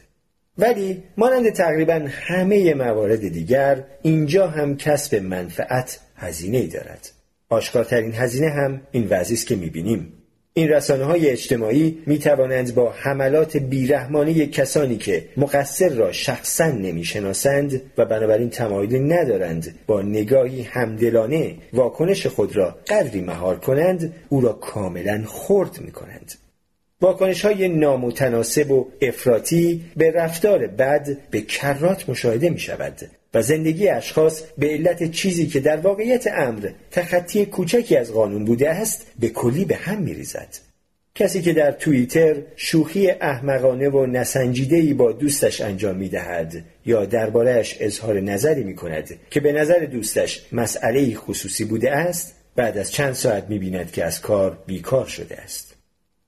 ولی 0.57 1.03
مانند 1.17 1.49
تقریبا 1.49 2.07
همه 2.09 2.73
موارد 2.73 3.27
دیگر 3.27 3.83
اینجا 4.01 4.47
هم 4.47 4.77
کسب 4.77 5.15
منفعت 5.15 5.99
هزینه 6.15 6.57
ای 6.57 6.67
دارد. 6.67 7.09
آشکارترین 7.49 8.13
هزینه 8.13 8.49
هم 8.49 8.81
این 8.91 9.07
وضعی 9.09 9.35
است 9.35 9.47
که 9.47 9.55
می‌بینیم 9.55 10.13
این 10.55 10.69
رسانه 10.69 11.03
های 11.03 11.29
اجتماعی 11.29 11.97
می 12.05 12.19
توانند 12.19 12.75
با 12.75 12.91
حملات 12.91 13.57
بیرحمانه 13.57 14.47
کسانی 14.47 14.97
که 14.97 15.25
مقصر 15.37 15.89
را 15.89 16.11
شخصا 16.11 16.65
نمی 16.65 17.03
شناسند 17.03 17.81
و 17.97 18.05
بنابراین 18.05 18.49
تمایلی 18.49 18.99
ندارند 18.99 19.79
با 19.87 20.01
نگاهی 20.01 20.61
همدلانه 20.61 21.55
واکنش 21.73 22.27
خود 22.27 22.55
را 22.55 22.75
قدری 22.87 23.21
مهار 23.21 23.59
کنند 23.59 24.13
او 24.29 24.41
را 24.41 24.53
کاملا 24.53 25.23
خرد 25.27 25.81
می 25.81 25.91
کنند. 25.91 26.33
واکنش 27.03 27.45
های 27.45 27.67
نامتناسب 27.67 28.71
و 28.71 28.87
افراطی 29.01 29.85
به 29.97 30.11
رفتار 30.11 30.67
بد 30.67 31.17
به 31.31 31.41
کرات 31.41 32.09
مشاهده 32.09 32.49
می 32.49 32.59
شود 32.59 32.93
و 33.33 33.41
زندگی 33.41 33.87
اشخاص 33.87 34.43
به 34.57 34.67
علت 34.67 35.11
چیزی 35.11 35.47
که 35.47 35.59
در 35.59 35.77
واقعیت 35.77 36.27
امر 36.27 36.69
تخطی 36.91 37.45
کوچکی 37.45 37.97
از 37.97 38.11
قانون 38.11 38.45
بوده 38.45 38.69
است 38.69 39.07
به 39.19 39.29
کلی 39.29 39.65
به 39.65 39.75
هم 39.75 40.01
می 40.01 40.13
ریزد. 40.13 40.47
کسی 41.15 41.41
که 41.41 41.53
در 41.53 41.71
توییتر 41.71 42.35
شوخی 42.55 43.09
احمقانه 43.09 43.89
و 43.89 44.05
نسنجیدهی 44.05 44.93
با 44.93 45.11
دوستش 45.11 45.61
انجام 45.61 45.95
می 45.95 46.09
دهد 46.09 46.63
یا 46.85 47.05
دربارهش 47.05 47.77
اظهار 47.79 48.19
نظری 48.19 48.63
می 48.63 48.75
کند 48.75 49.09
که 49.29 49.39
به 49.39 49.51
نظر 49.51 49.79
دوستش 49.79 50.45
مسئله 50.51 51.15
خصوصی 51.15 51.65
بوده 51.65 51.91
است 51.91 52.35
بعد 52.55 52.77
از 52.77 52.91
چند 52.91 53.13
ساعت 53.13 53.49
می 53.49 53.59
بیند 53.59 53.91
که 53.91 54.05
از 54.05 54.21
کار 54.21 54.57
بیکار 54.65 55.05
شده 55.05 55.37
است. 55.37 55.72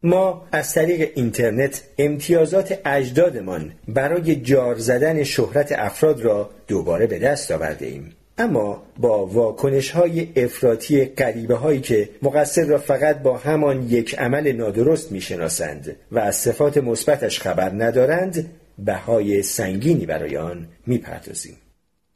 ما 0.05 0.47
از 0.51 0.73
طریق 0.73 1.11
اینترنت 1.15 1.81
امتیازات 1.97 2.79
اجدادمان 2.85 3.71
برای 3.87 4.35
جار 4.35 4.75
زدن 4.75 5.23
شهرت 5.23 5.71
افراد 5.71 6.21
را 6.21 6.49
دوباره 6.67 7.07
به 7.07 7.19
دست 7.19 7.51
آورده 7.51 7.85
ایم. 7.85 8.13
اما 8.37 8.83
با 8.97 9.25
واکنش 9.25 9.91
های 9.91 10.27
افراطی 10.35 11.05
قریبه 11.05 11.55
هایی 11.55 11.81
که 11.81 12.09
مقصر 12.21 12.65
را 12.65 12.77
فقط 12.77 13.21
با 13.21 13.37
همان 13.37 13.83
یک 13.89 14.19
عمل 14.19 14.51
نادرست 14.51 15.11
می‌شناسند 15.11 15.95
و 16.11 16.19
از 16.19 16.35
صفات 16.35 16.77
مثبتش 16.77 17.39
خبر 17.39 17.69
ندارند 17.69 18.49
بهای 18.77 19.43
سنگینی 19.43 20.05
برای 20.05 20.37
آن 20.37 20.67
می‌پردازیم 20.87 21.55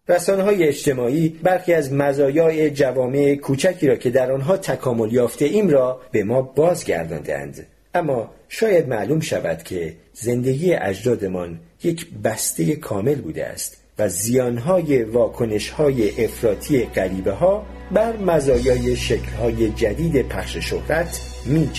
رسانه 0.10 0.44
های 0.44 0.64
اجتماعی 0.64 1.30
برخی 1.44 1.74
از 1.74 1.94
مزایای 1.94 2.72
جوامع 2.72 3.36
کوچکی 3.36 3.88
را 3.88 3.96
که 3.96 4.10
در 4.10 4.32
آنها 4.32 4.58
تکامل 4.58 5.14
یافته 5.14 5.46
ایم 5.46 5.70
را 5.70 6.02
به 6.12 6.24
ما 6.24 6.42
بازگرداندند 6.42 7.68
اما 7.94 8.32
شاید 8.50 8.88
معلوم 8.88 9.20
شود 9.20 9.64
که 9.64 9.96
زندگی 10.14 10.74
اجدادمان 10.74 11.60
یک 11.84 12.08
بسته 12.24 12.76
کامل 12.76 13.16
بوده 13.16 13.46
است 13.46 13.78
و 14.00 14.10
زیانهای 14.10 15.04
واکنشهای 15.04 16.26
افراطی 16.26 16.86
غریبه 16.86 17.34
بر 17.92 18.18
مزایای 18.18 18.96
شکلهای 18.96 19.70
جدید 19.70 20.22
پخش 20.22 20.58
شهرت 20.58 21.22
می 21.46 21.70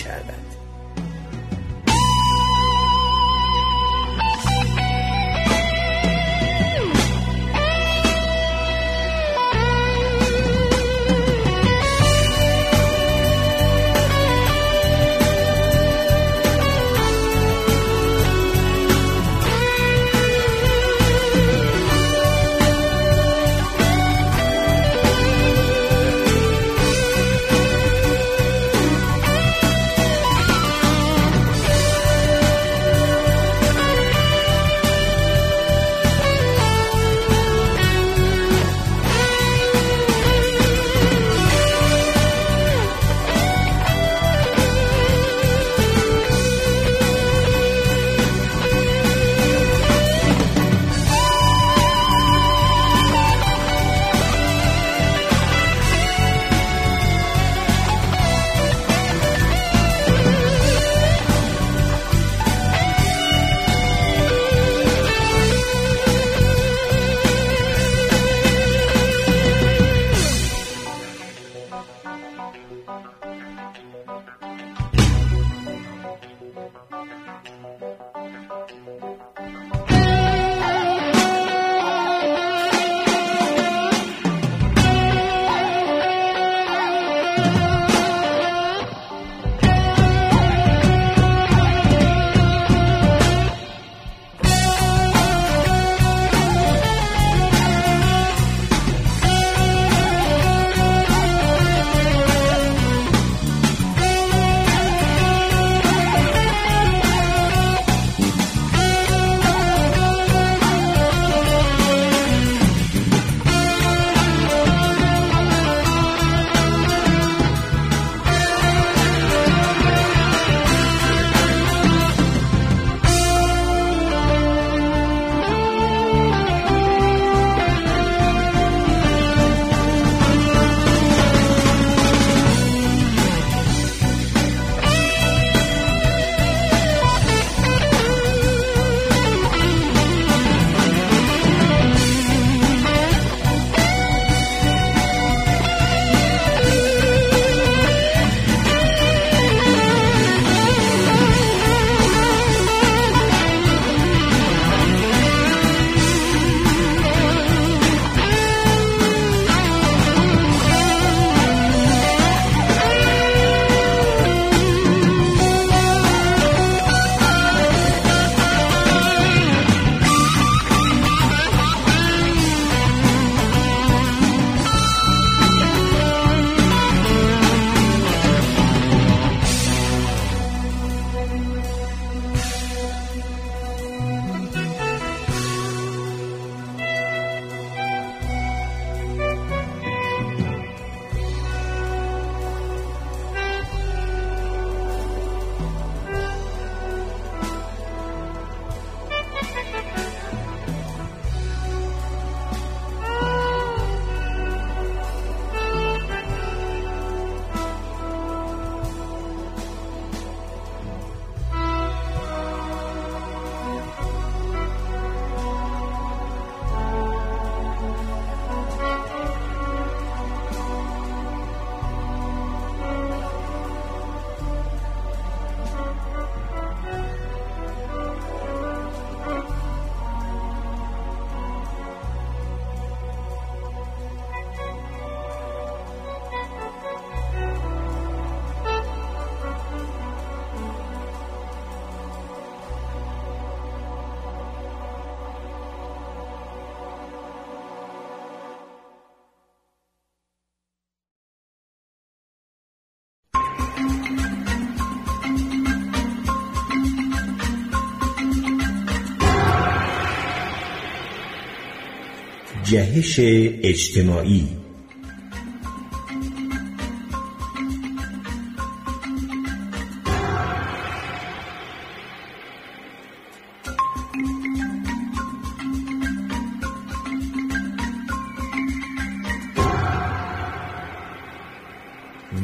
جهش 262.71 263.19
اجتماعی. 263.63 264.47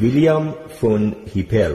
ویلیام 0.00 0.54
فون 0.80 1.14
هیپل 1.34 1.72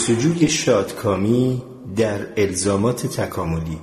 جستجوی 0.00 0.48
شادکامی 0.48 1.62
در 1.96 2.26
الزامات 2.36 3.06
تکاملی 3.06 3.78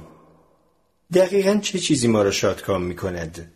دقیقا 1.14 1.60
چه 1.62 1.80
چیزی 1.80 2.08
ما 2.08 2.22
را 2.22 2.32
شادکام 2.32 2.84
می 2.84 2.96
کند؟ 2.96 3.52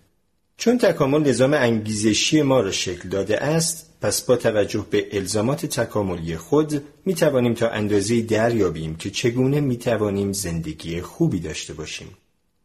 چون 0.57 0.77
تکامل 0.77 1.29
نظام 1.29 1.53
انگیزشی 1.53 2.41
ما 2.41 2.59
را 2.59 2.71
شکل 2.71 3.09
داده 3.09 3.43
است 3.43 3.89
پس 4.01 4.21
با 4.21 4.35
توجه 4.35 4.85
به 4.89 5.07
الزامات 5.11 5.65
تکاملی 5.65 6.38
خود 6.38 6.83
می 7.05 7.15
توانیم 7.15 7.53
تا 7.53 7.69
اندازه 7.69 8.21
دریابیم 8.21 8.95
که 8.95 9.09
چگونه 9.09 9.59
می 9.59 9.77
توانیم 9.77 10.33
زندگی 10.33 11.01
خوبی 11.01 11.39
داشته 11.39 11.73
باشیم. 11.73 12.07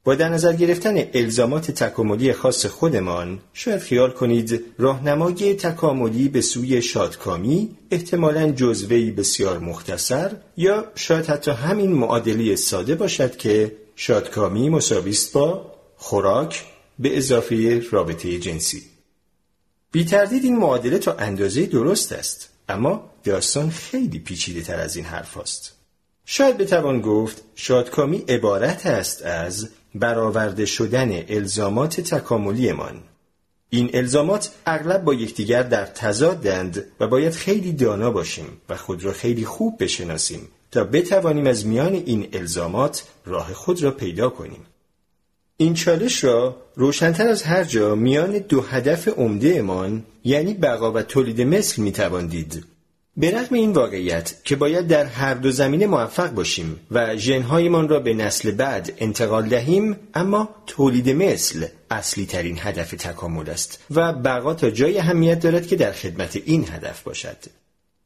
با 0.06 0.14
در 0.14 0.28
نظر 0.28 0.52
گرفتن 0.52 1.04
الزامات 1.14 1.70
تکاملی 1.70 2.32
خاص 2.32 2.66
خودمان 2.66 3.38
شاید 3.52 3.80
خیال 3.80 4.10
کنید 4.10 4.64
راهنمای 4.78 5.54
تکاملی 5.54 6.28
به 6.28 6.40
سوی 6.40 6.82
شادکامی 6.82 7.76
احتمالا 7.90 8.50
جزوهی 8.50 9.10
بسیار 9.10 9.58
مختصر 9.58 10.32
یا 10.56 10.84
شاید 10.94 11.26
حتی 11.26 11.50
همین 11.50 11.92
معادلی 11.92 12.56
ساده 12.56 12.94
باشد 12.94 13.36
که 13.36 13.76
شادکامی 13.96 14.68
مساویست 14.68 15.32
با 15.32 15.72
خوراک 15.96 16.64
به 16.98 17.16
اضافه 17.16 17.82
رابطه 17.90 18.38
جنسی 18.38 18.82
بی 19.92 20.04
تردید 20.04 20.44
این 20.44 20.56
معادله 20.56 20.98
تا 20.98 21.12
اندازه 21.12 21.66
درست 21.66 22.12
است 22.12 22.48
اما 22.68 23.10
داستان 23.24 23.70
خیلی 23.70 24.18
پیچیده 24.18 24.62
تر 24.62 24.80
از 24.80 24.96
این 24.96 25.04
حرف 25.04 25.36
است. 25.36 25.72
شاید 26.28 26.58
بتوان 26.58 27.00
گفت 27.00 27.42
شادکامی 27.54 28.18
عبارت 28.28 28.86
است 28.86 29.22
از 29.22 29.68
برآورده 29.98 30.66
شدن 30.66 31.24
الزامات 31.28 32.00
تکاملیمان. 32.00 33.02
این 33.70 33.90
الزامات 33.94 34.50
اغلب 34.66 35.04
با 35.04 35.14
یکدیگر 35.14 35.62
در 35.62 35.86
تضادند 35.86 36.84
و 37.00 37.06
باید 37.06 37.32
خیلی 37.32 37.72
دانا 37.72 38.10
باشیم 38.10 38.46
و 38.68 38.76
خود 38.76 39.04
را 39.04 39.12
خیلی 39.12 39.44
خوب 39.44 39.82
بشناسیم 39.84 40.48
تا 40.70 40.84
بتوانیم 40.84 41.46
از 41.46 41.66
میان 41.66 41.92
این 41.94 42.28
الزامات 42.32 43.04
راه 43.26 43.52
خود 43.52 43.82
را 43.82 43.90
پیدا 43.90 44.28
کنیم. 44.28 44.66
این 45.56 45.74
چالش 45.74 46.24
را 46.24 46.56
روشنتر 46.74 47.28
از 47.28 47.42
هر 47.42 47.64
جا 47.64 47.94
میان 47.94 48.38
دو 48.38 48.60
هدف 48.60 49.08
عمده 49.08 49.58
امان 49.58 50.04
یعنی 50.24 50.54
بقا 50.54 50.92
و 50.92 51.02
تولید 51.02 51.40
مثل 51.40 51.82
می‌توان 51.82 52.26
دید. 52.26 52.64
به 53.18 53.30
رغم 53.30 53.54
این 53.54 53.72
واقعیت 53.72 54.34
که 54.44 54.56
باید 54.56 54.86
در 54.86 55.04
هر 55.04 55.34
دو 55.34 55.50
زمینه 55.50 55.86
موفق 55.86 56.30
باشیم 56.30 56.80
و 56.90 57.16
ژنهایمان 57.16 57.88
را 57.88 58.00
به 58.00 58.14
نسل 58.14 58.50
بعد 58.50 58.92
انتقال 58.98 59.48
دهیم 59.48 59.96
اما 60.14 60.48
تولید 60.66 61.10
مثل 61.10 61.66
اصلی 61.90 62.26
ترین 62.26 62.58
هدف 62.60 62.90
تکامل 62.90 63.50
است 63.50 63.84
و 63.90 64.12
بقا 64.12 64.54
تا 64.54 64.70
جای 64.70 64.98
اهمیت 64.98 65.40
دارد 65.40 65.66
که 65.66 65.76
در 65.76 65.92
خدمت 65.92 66.36
این 66.44 66.68
هدف 66.72 67.02
باشد 67.02 67.36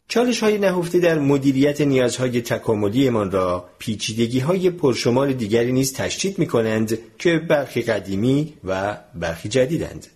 چالش 0.09 0.43
های 0.43 0.59
نهفته 0.59 0.99
در 0.99 1.19
مدیریت 1.19 1.81
نیازهای 1.81 2.43
تکاملیمان 2.43 3.31
را 3.31 3.69
پیچیدگی 3.79 4.39
های 4.39 4.71
پرشمار 4.71 5.33
دیگری 5.33 5.73
نیز 5.73 5.93
تشدید 5.93 6.39
می 6.39 6.47
کنند 6.47 6.99
که 7.19 7.39
برخی 7.39 7.83
قدیمی 7.83 8.55
و 8.65 8.97
برخی 9.15 9.49
جدیدند. 9.49 10.07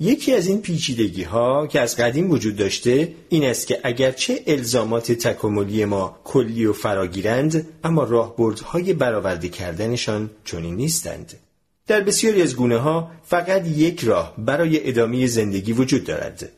یکی 0.00 0.34
از 0.34 0.46
این 0.46 0.62
پیچیدگی 0.62 1.22
ها 1.22 1.66
که 1.66 1.80
از 1.80 1.96
قدیم 1.96 2.30
وجود 2.30 2.56
داشته 2.56 3.14
این 3.28 3.44
است 3.44 3.66
که 3.66 3.80
اگرچه 3.84 4.42
الزامات 4.46 5.12
تکاملی 5.12 5.84
ما 5.84 6.20
کلی 6.24 6.66
و 6.66 6.72
فراگیرند 6.72 7.68
اما 7.84 8.04
راهبردهای 8.04 8.92
برآورده 8.92 9.48
کردنشان 9.48 10.30
چنین 10.44 10.76
نیستند. 10.76 11.34
در 11.86 12.00
بسیاری 12.00 12.42
از 12.42 12.56
گونه 12.56 12.78
ها 12.78 13.10
فقط 13.24 13.66
یک 13.66 14.04
راه 14.04 14.34
برای 14.38 14.88
ادامه 14.88 15.26
زندگی 15.26 15.72
وجود 15.72 16.04
دارد. 16.04 16.52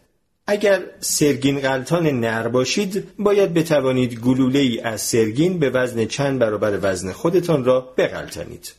اگر 0.47 0.82
سرگین 1.01 1.60
غلطان 1.60 2.06
نر 2.06 2.48
باشید 2.48 3.05
باید 3.19 3.55
بتوانید 3.55 4.20
گلوله 4.20 4.59
ای 4.59 4.81
از 4.81 5.01
سرگین 5.01 5.59
به 5.59 5.70
وزن 5.70 6.05
چند 6.05 6.39
برابر 6.39 6.78
وزن 6.82 7.12
خودتان 7.12 7.65
را 7.65 7.81
بغلطانید 7.97 8.73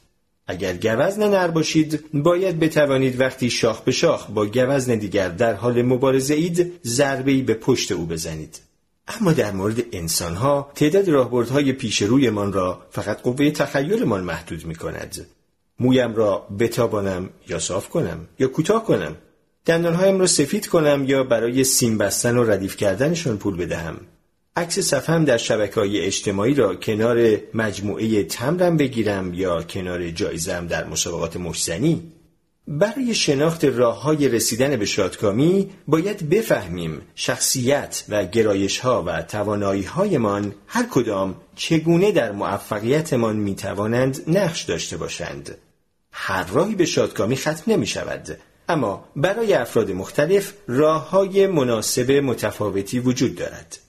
اگر 0.49 0.73
گوزن 0.73 1.29
نر 1.29 1.47
باشید 1.47 2.03
باید 2.13 2.59
بتوانید 2.59 3.19
وقتی 3.19 3.49
شاخ 3.49 3.81
به 3.81 3.91
شاخ 3.91 4.27
با 4.29 4.45
گوزن 4.45 4.95
دیگر 4.95 5.29
در 5.29 5.53
حال 5.53 5.81
مبارزه 5.81 6.33
اید 6.33 6.79
ضربه 6.83 7.41
به 7.41 7.53
پشت 7.53 7.91
او 7.91 8.05
بزنید. 8.05 8.59
اما 9.07 9.33
در 9.33 9.51
مورد 9.51 9.83
انسان 9.91 10.35
ها 10.35 10.71
تعداد 10.75 11.09
راهبردهای 11.09 11.73
پیش 11.73 12.01
رویمان 12.01 12.53
را 12.53 12.81
فقط 12.91 13.21
قوه 13.21 13.51
تخیلمان 13.51 14.23
محدود 14.23 14.65
می 14.65 14.75
کند. 14.75 15.27
مویم 15.79 16.15
را 16.15 16.47
بتابانم 16.59 17.29
یا 17.47 17.59
صاف 17.59 17.89
کنم 17.89 18.27
یا 18.39 18.47
کوتاه 18.47 18.85
کنم؟ 18.85 19.15
دندانهایم 19.65 20.19
را 20.19 20.27
سفید 20.27 20.67
کنم 20.67 21.05
یا 21.07 21.23
برای 21.23 21.63
سیم 21.63 21.97
بستن 21.97 22.37
و 22.37 22.43
ردیف 22.43 22.77
کردنشان 22.77 23.37
پول 23.37 23.57
بدهم؟ 23.57 23.97
عکس 24.55 24.79
صفحم 24.79 25.25
در 25.25 25.37
شبکه 25.37 25.79
های 25.79 25.99
اجتماعی 25.99 26.53
را 26.53 26.75
کنار 26.75 27.37
مجموعه 27.53 28.23
تمرم 28.23 28.77
بگیرم 28.77 29.33
یا 29.33 29.63
کنار 29.63 30.09
جایزم 30.09 30.67
در 30.67 30.85
مسابقات 30.87 31.37
مشزنی 31.37 32.11
برای 32.69 33.15
شناخت 33.15 33.65
راه 33.65 34.01
های 34.01 34.27
رسیدن 34.27 34.75
به 34.75 34.85
شادکامی 34.85 35.69
باید 35.87 36.29
بفهمیم 36.29 37.01
شخصیت 37.15 38.03
و 38.09 38.25
گرایش 38.25 38.79
ها 38.79 39.03
و 39.07 39.21
توانایی 39.21 39.83
هایمان 39.83 40.55
هر 40.67 40.85
کدام 40.91 41.35
چگونه 41.55 42.11
در 42.11 42.31
موفقیتمان 42.31 43.35
می 43.35 43.55
توانند 43.55 44.23
نقش 44.27 44.63
داشته 44.63 44.97
باشند. 44.97 45.57
هر 46.11 46.43
راهی 46.43 46.75
به 46.75 46.85
شادکامی 46.85 47.35
ختم 47.35 47.63
نمی 47.67 47.87
شود 47.87 48.37
اما 48.69 49.05
برای 49.15 49.53
افراد 49.53 49.91
مختلف 49.91 50.53
راه 50.67 51.09
های 51.09 51.47
مناسب 51.47 52.11
متفاوتی 52.11 52.99
وجود 52.99 53.35
دارد. 53.35 53.79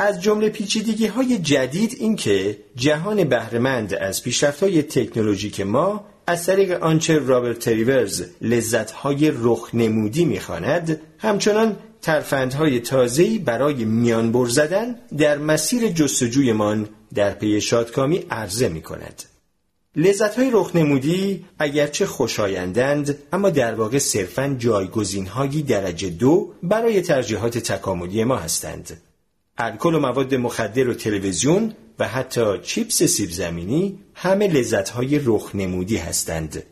از 0.00 0.22
جمله 0.22 0.48
پیچیدگی 0.48 1.06
های 1.06 1.38
جدید 1.38 1.96
این 1.98 2.16
که 2.16 2.58
جهان 2.76 3.24
بهرهمند 3.24 3.94
از 3.94 4.22
پیشرفت 4.22 4.62
های 4.62 4.82
تکنولوژیک 4.82 5.60
ما 5.60 6.04
از 6.26 6.46
طریق 6.46 6.82
آنچه 6.82 7.18
رابرت 7.18 7.58
تریورز 7.58 8.24
لذت 8.42 8.90
های 8.90 9.32
رخ 9.34 9.70
نمودی 9.74 10.24
می‌خواند 10.24 11.00
همچنان 11.18 11.76
ترفندهای 12.02 12.80
تازه‌ای 12.80 13.38
برای 13.38 13.84
میانبر 13.84 14.46
زدن 14.46 14.96
در 15.18 15.38
مسیر 15.38 15.88
جستجویمان 15.88 16.88
در 17.14 17.30
پی 17.30 17.60
شادکامی 17.60 18.24
عرضه 18.30 18.68
می 18.68 18.82
کند. 18.82 19.22
لذت 19.96 20.38
های 20.38 20.50
رخنمودی 20.52 21.44
اگرچه 21.58 22.06
خوشایندند 22.06 23.18
اما 23.32 23.50
در 23.50 23.74
واقع 23.74 23.98
صرفا 23.98 24.56
جایگزین 24.58 25.28
درجه 25.66 26.10
دو 26.10 26.52
برای 26.62 27.00
ترجیحات 27.00 27.58
تکاملی 27.58 28.24
ما 28.24 28.36
هستند. 28.36 29.07
الکل 29.60 29.94
و 29.94 29.98
مواد 29.98 30.34
مخدر 30.34 30.88
و 30.88 30.94
تلویزیون 30.94 31.72
و 31.98 32.08
حتی 32.08 32.58
چیپس 32.62 33.02
سیب 33.02 33.30
زمینی 33.30 33.98
همه 34.14 34.48
لذت 34.48 34.88
های 34.88 35.20
رخ 35.24 35.50
نمودی 35.54 35.96
هستند. 35.96 36.62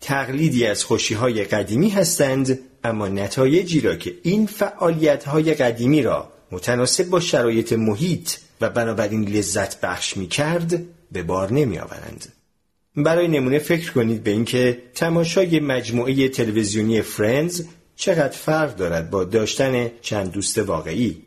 تقلیدی 0.00 0.66
از 0.66 0.84
خوشی 0.84 1.14
های 1.14 1.44
قدیمی 1.44 1.88
هستند 1.88 2.58
اما 2.84 3.08
نتایجی 3.08 3.80
را 3.80 3.96
که 3.96 4.14
این 4.22 4.46
فعالیت 4.46 5.24
های 5.24 5.54
قدیمی 5.54 6.02
را 6.02 6.32
متناسب 6.50 7.08
با 7.08 7.20
شرایط 7.20 7.72
محیط 7.72 8.30
و 8.60 8.70
بنابراین 8.70 9.28
لذت 9.28 9.80
بخش 9.80 10.16
می 10.16 10.28
کرد 10.28 10.82
به 11.12 11.22
بار 11.22 11.52
نمی 11.52 11.78
آورند. 11.78 12.32
برای 12.96 13.28
نمونه 13.28 13.58
فکر 13.58 13.92
کنید 13.92 14.22
به 14.22 14.30
اینکه 14.30 14.82
تماشای 14.94 15.60
مجموعه 15.60 16.28
تلویزیونی 16.28 17.02
فرندز 17.02 17.64
چقدر 17.96 18.36
فرق 18.36 18.76
دارد 18.76 19.10
با 19.10 19.24
داشتن 19.24 19.90
چند 20.00 20.32
دوست 20.32 20.58
واقعی 20.58 21.22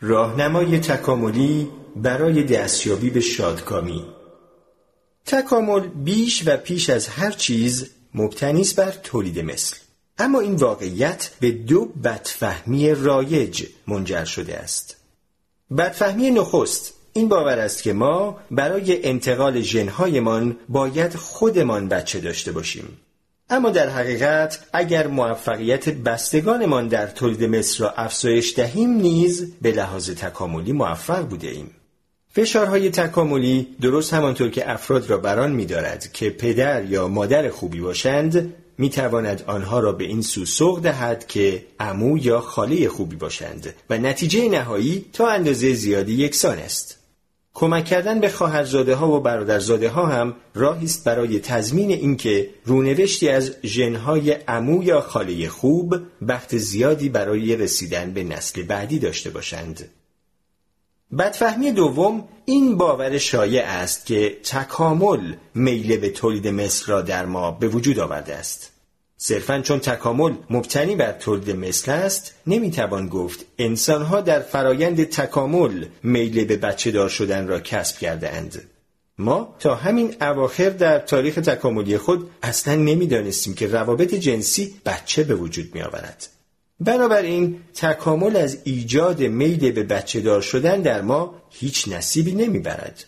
راهنمای 0.00 0.78
تکاملی 0.78 1.68
برای 1.96 2.42
دستیابی 2.42 3.10
به 3.10 3.20
شادکامی. 3.20 4.04
تکامل 5.26 5.80
بیش 5.80 6.42
و 6.46 6.56
پیش 6.56 6.90
از 6.90 7.08
هر 7.08 7.30
چیز 7.30 7.90
مبتنی 8.14 8.60
است 8.60 8.76
بر 8.76 8.90
تولید 8.90 9.38
مثل. 9.38 9.76
اما 10.18 10.40
این 10.40 10.54
واقعیت 10.54 11.30
به 11.40 11.50
دو 11.50 11.84
بدفهمی 11.84 12.94
رایج 12.94 13.66
منجر 13.86 14.24
شده 14.24 14.56
است. 14.56 14.96
بدفهمی 15.78 16.30
نخست 16.30 16.94
این 17.12 17.28
باور 17.28 17.58
است 17.58 17.82
که 17.82 17.92
ما 17.92 18.38
برای 18.50 19.06
انتقال 19.06 19.60
ژنهایمان 19.60 20.56
باید 20.68 21.14
خودمان 21.14 21.88
بچه 21.88 22.20
داشته 22.20 22.52
باشیم. 22.52 22.98
اما 23.50 23.70
در 23.70 23.88
حقیقت 23.88 24.58
اگر 24.72 25.06
موفقیت 25.06 25.88
بستگانمان 25.88 26.88
در 26.88 27.06
تولید 27.06 27.44
مثل 27.44 27.84
را 27.84 27.90
افزایش 27.90 28.54
دهیم 28.56 28.90
نیز 28.90 29.52
به 29.62 29.72
لحاظ 29.72 30.10
تکاملی 30.10 30.72
موفق 30.72 31.22
بوده 31.28 31.48
ایم. 31.48 31.70
فشارهای 32.32 32.90
تکاملی 32.90 33.66
درست 33.80 34.14
همانطور 34.14 34.50
که 34.50 34.70
افراد 34.70 35.10
را 35.10 35.18
بران 35.18 35.52
می‌دارد 35.52 36.12
که 36.12 36.30
پدر 36.30 36.84
یا 36.84 37.08
مادر 37.08 37.48
خوبی 37.48 37.80
باشند 37.80 38.54
می‌تواند 38.78 39.42
آنها 39.46 39.80
را 39.80 39.92
به 39.92 40.04
این 40.04 40.22
سو 40.22 40.44
سوق 40.44 40.80
دهد 40.80 41.26
که 41.26 41.64
عمو 41.80 42.18
یا 42.18 42.40
خاله 42.40 42.88
خوبی 42.88 43.16
باشند 43.16 43.74
و 43.90 43.98
نتیجه 43.98 44.48
نهایی 44.48 45.04
تا 45.12 45.28
اندازه 45.28 45.74
زیادی 45.74 46.12
یکسان 46.12 46.58
است. 46.58 46.99
کمک 47.54 47.84
کردن 47.84 48.20
به 48.20 48.28
خواهرزاده 48.28 48.94
ها 48.94 49.10
و 49.10 49.20
برادرزاده 49.20 49.88
ها 49.88 50.06
هم 50.06 50.34
راهی 50.54 50.84
است 50.84 51.04
برای 51.04 51.40
تضمین 51.40 51.90
اینکه 51.90 52.50
رونوشتی 52.64 53.28
از 53.28 53.52
ژنهای 53.64 54.30
عمو 54.30 54.82
یا 54.82 55.00
خاله 55.00 55.48
خوب 55.48 55.96
بخت 56.28 56.56
زیادی 56.56 57.08
برای 57.08 57.56
رسیدن 57.56 58.12
به 58.12 58.24
نسل 58.24 58.62
بعدی 58.62 58.98
داشته 58.98 59.30
باشند. 59.30 59.88
بدفهمی 61.18 61.72
دوم 61.72 62.28
این 62.44 62.76
باور 62.76 63.18
شایع 63.18 63.64
است 63.64 64.06
که 64.06 64.36
تکامل 64.44 65.34
میل 65.54 65.96
به 65.96 66.10
تولید 66.10 66.48
مثل 66.48 66.86
را 66.86 67.02
در 67.02 67.26
ما 67.26 67.50
به 67.50 67.68
وجود 67.68 67.98
آورده 67.98 68.34
است. 68.34 68.69
صرفا 69.22 69.60
چون 69.60 69.78
تکامل 69.78 70.32
مبتنی 70.50 70.96
بر 70.96 71.12
تولید 71.12 71.56
مثل 71.56 71.92
است 71.92 72.34
نمی‌توان 72.46 73.08
گفت 73.08 73.46
انسانها 73.58 74.20
در 74.20 74.40
فرایند 74.40 75.04
تکامل 75.04 75.84
میل 76.02 76.44
به 76.44 76.56
بچه 76.56 76.90
دار 76.90 77.08
شدن 77.08 77.48
را 77.48 77.60
کسب 77.60 77.98
کرده 77.98 78.28
اند. 78.28 78.62
ما 79.18 79.56
تا 79.58 79.74
همین 79.74 80.16
اواخر 80.20 80.68
در 80.68 80.98
تاریخ 80.98 81.34
تکاملی 81.34 81.98
خود 81.98 82.30
اصلا 82.42 82.74
نمی‌دانستیم 82.74 83.54
که 83.54 83.66
روابط 83.66 84.14
جنسی 84.14 84.74
بچه 84.86 85.24
به 85.24 85.34
وجود 85.34 85.74
می 85.74 85.82
آورد. 85.82 86.28
بنابراین 86.80 87.60
تکامل 87.74 88.36
از 88.36 88.58
ایجاد 88.64 89.22
میل 89.22 89.72
به 89.72 89.82
بچه 89.82 90.20
دار 90.20 90.40
شدن 90.40 90.82
در 90.82 91.02
ما 91.02 91.34
هیچ 91.50 91.88
نصیبی 91.88 92.32
نمی‌برد. 92.32 93.04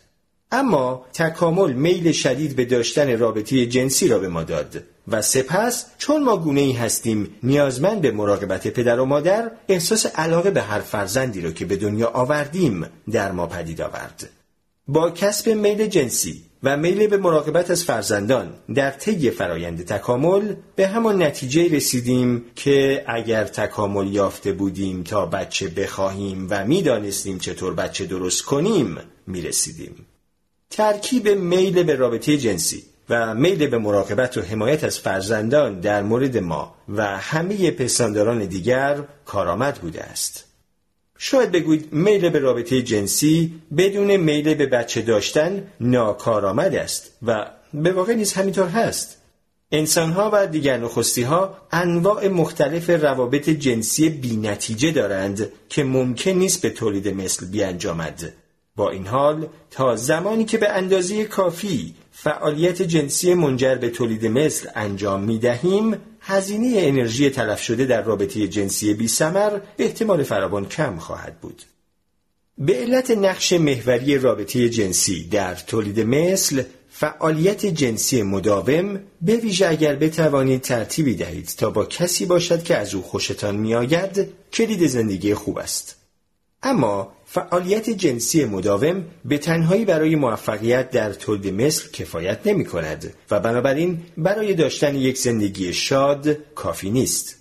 اما 0.51 1.07
تکامل 1.13 1.73
میل 1.73 2.13
شدید 2.13 2.57
به 2.57 2.65
داشتن 2.65 3.19
رابطه 3.19 3.67
جنسی 3.67 4.09
را 4.09 4.19
به 4.19 4.29
ما 4.29 4.43
داد 4.43 4.83
و 5.09 5.23
سپس 5.23 5.87
چون 5.99 6.23
ما 6.23 6.37
گونه 6.37 6.61
ای 6.61 6.73
هستیم 6.73 7.35
نیازمند 7.43 8.01
به 8.01 8.11
مراقبت 8.11 8.69
پدر 8.69 9.01
و 9.01 9.05
مادر 9.05 9.51
احساس 9.69 10.07
علاقه 10.07 10.51
به 10.51 10.63
هر 10.63 10.81
فرزندی 10.81 11.41
را 11.41 11.51
که 11.51 11.65
به 11.65 11.77
دنیا 11.77 12.09
آوردیم 12.09 12.87
در 13.11 13.33
ما 13.33 13.47
پدید 13.47 13.81
آورد. 13.81 14.31
با 14.89 15.11
کسب 15.11 15.49
میل 15.49 15.87
جنسی 15.87 16.43
و 16.63 16.77
میل 16.77 17.07
به 17.07 17.17
مراقبت 17.17 17.71
از 17.71 17.85
فرزندان 17.85 18.55
در 18.75 18.91
طی 18.91 19.31
فرایند 19.31 19.85
تکامل 19.85 20.55
به 20.77 20.89
همان 20.89 21.23
نتیجه 21.23 21.69
رسیدیم 21.69 22.45
که 22.57 23.05
اگر 23.07 23.45
تکامل 23.45 24.15
یافته 24.15 24.53
بودیم 24.53 25.03
تا 25.03 25.27
بچه 25.27 25.69
بخواهیم 25.69 26.47
و 26.51 26.65
می‌دانستیم 26.67 27.39
چطور 27.39 27.75
بچه 27.75 28.05
درست 28.05 28.43
کنیم 28.43 28.99
می‌رسیدیم. 29.27 30.07
ترکیب 30.71 31.29
میل 31.29 31.83
به 31.83 31.95
رابطه 31.95 32.39
جنسی 32.39 32.92
و 33.13 33.35
میل 33.35 33.67
به 33.67 33.79
مراقبت 33.79 34.37
و 34.37 34.41
حمایت 34.41 34.85
از 34.85 34.99
فرزندان 34.99 35.81
در 35.81 36.03
مورد 36.03 36.39
ما 36.39 36.75
و 36.89 37.07
همه 37.07 37.71
پستانداران 37.71 38.45
دیگر 38.45 38.99
کارآمد 39.25 39.75
بوده 39.75 40.03
است. 40.03 40.45
شاید 41.19 41.53
بگویید 41.53 41.93
میل 41.93 42.29
به 42.29 42.39
رابطه 42.39 42.83
جنسی 42.83 43.55
بدون 43.77 44.17
میل 44.17 44.55
به 44.55 44.67
بچه 44.67 45.03
داشتن 45.03 45.67
ناکارآمد 45.81 46.75
است 46.75 47.11
و 47.23 47.47
به 47.75 47.93
واقع 47.93 48.15
نیز 48.15 48.33
همینطور 48.33 48.69
هست. 48.69 49.19
انسانها 49.73 50.31
و 50.33 50.47
دیگر 50.47 50.79
نخستی 50.79 51.23
ها 51.23 51.57
انواع 51.73 52.29
مختلف 52.29 52.91
روابط 52.91 53.49
جنسی 53.51 54.09
بی 54.09 54.37
نتیجه 54.37 54.91
دارند 54.91 55.53
که 55.69 55.85
ممکن 55.85 56.31
نیست 56.31 56.63
به 56.63 56.71
تولید 56.71 57.09
مثل 57.09 57.47
بیانجامد 57.47 58.33
با 58.77 58.91
این 58.91 59.07
حال 59.07 59.47
تا 59.71 59.97
زمانی 59.97 60.45
که 60.45 60.59
به 60.59 60.69
اندازه 60.69 61.25
کافی 61.25 61.95
فعالیت 62.13 62.83
جنسی 62.83 63.35
منجر 63.35 63.75
به 63.75 63.91
تولید 63.91 64.27
مثل 64.27 64.69
انجام 64.75 65.23
می 65.23 65.39
دهیم 65.39 65.97
هزینه 66.21 66.75
انرژی 66.77 67.31
تلف 67.31 67.63
شده 67.63 67.85
در 67.85 68.03
رابطه 68.03 68.49
جنسی 68.49 68.95
بی 68.95 69.09
سمر 69.09 69.51
به 69.77 69.85
احتمال 69.85 70.23
فراوان 70.23 70.69
کم 70.69 70.99
خواهد 70.99 71.41
بود. 71.41 71.63
به 72.59 72.75
علت 72.75 73.11
نقش 73.11 73.53
محوری 73.53 74.19
رابطه 74.19 74.69
جنسی 74.69 75.25
در 75.25 75.55
تولید 75.55 76.01
مثل 76.01 76.63
فعالیت 76.91 77.67
جنسی 77.67 78.23
مداوم 78.23 79.01
به 79.23 79.37
ویژه 79.37 79.69
اگر 79.69 79.97
بتوانید 79.97 80.61
ترتیبی 80.61 81.15
دهید 81.15 81.55
تا 81.59 81.71
با 81.71 81.85
کسی 81.85 82.27
باشد 82.27 82.63
که 82.63 82.77
از 82.77 82.95
او 82.95 83.03
خوشتان 83.03 83.57
میآید 83.57 84.29
کلید 84.53 84.87
زندگی 84.87 85.35
خوب 85.35 85.59
است 85.59 85.97
اما 86.63 87.13
فعالیت 87.35 87.91
جنسی 87.91 88.45
مداوم 88.45 89.05
به 89.25 89.39
تنهایی 89.39 89.85
برای 89.85 90.17
موفقیت 90.17 90.91
در 90.91 91.13
تولید 91.13 91.55
مثل 91.55 91.91
کفایت 91.91 92.47
نمی 92.47 92.65
کند 92.65 93.15
و 93.31 93.41
بنابراین 93.41 94.01
برای 94.17 94.55
داشتن 94.55 94.95
یک 94.97 95.19
زندگی 95.19 95.73
شاد 95.73 96.29
کافی 96.55 96.91
نیست. 96.91 97.37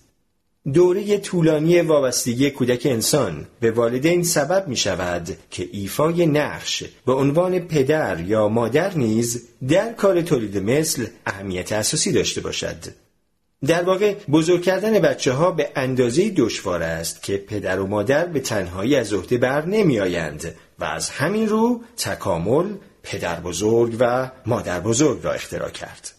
دوره 0.74 1.18
طولانی 1.18 1.82
وابستگی 1.82 2.50
کودک 2.50 2.86
انسان 2.86 3.48
به 3.60 3.72
والدین 3.72 4.24
سبب 4.24 4.68
می 4.68 4.78
شود 4.78 5.38
که 5.50 5.70
ایفای 5.72 6.26
نقش 6.26 6.84
به 7.06 7.14
عنوان 7.14 7.60
پدر 7.60 8.20
یا 8.20 8.48
مادر 8.48 8.98
نیز 8.98 9.48
در 9.68 9.94
کار 9.94 10.22
تولید 10.22 10.58
مثل 10.58 11.06
اهمیت 11.26 11.72
اساسی 11.72 12.12
داشته 12.12 12.42
باشد. 12.42 12.78
در 13.68 13.84
واقع 13.84 14.16
بزرگ 14.32 14.62
کردن 14.62 15.00
بچه 15.00 15.32
ها 15.32 15.52
به 15.52 15.70
اندازه 15.76 16.30
دشوار 16.30 16.84
است 16.84 17.24
که 17.24 17.38
پدر 17.38 17.80
و 17.80 17.88
مادر 17.88 18.26
به 18.26 18.40
تنهایی 18.40 18.96
از 18.96 19.14
عهده 19.14 19.38
بر 19.38 19.66
نمی 19.66 20.00
آیند 20.00 20.56
و 20.80 20.84
از 20.84 21.10
همین 21.10 21.50
رو 21.50 21.82
تکامل 21.98 22.66
پدر 23.04 23.40
بزرگ 23.40 23.96
و 24.00 24.32
مادر 24.46 24.80
بزرگ 24.80 25.20
را 25.24 25.32
اختراع 25.32 25.70
کرد. 25.70 26.12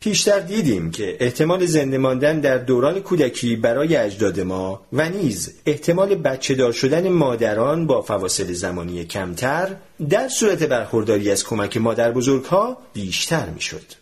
پیشتر 0.00 0.40
دیدیم 0.40 0.90
که 0.90 1.16
احتمال 1.20 1.66
زنده 1.66 1.98
ماندن 1.98 2.40
در 2.40 2.58
دوران 2.58 3.00
کودکی 3.00 3.56
برای 3.56 3.96
اجداد 3.96 4.40
ما 4.40 4.86
و 4.92 5.08
نیز 5.08 5.54
احتمال 5.66 6.14
بچه 6.14 6.54
دار 6.54 6.72
شدن 6.72 7.08
مادران 7.08 7.86
با 7.86 8.02
فواصل 8.02 8.52
زمانی 8.52 9.04
کمتر 9.04 9.76
در 10.10 10.28
صورت 10.28 10.62
برخورداری 10.62 11.30
از 11.30 11.44
کمک 11.44 11.76
مادر 11.76 12.12
بزرگ 12.12 12.44
ها 12.44 12.76
بیشتر 12.92 13.46
می 13.46 13.60
شد. 13.60 13.99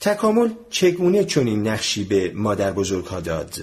تکامل 0.00 0.50
چگونه 0.70 1.24
چنین 1.24 1.68
نقشی 1.68 2.04
به 2.04 2.32
مادر 2.34 2.72
بزرگها 2.72 3.20
داد؟ 3.20 3.54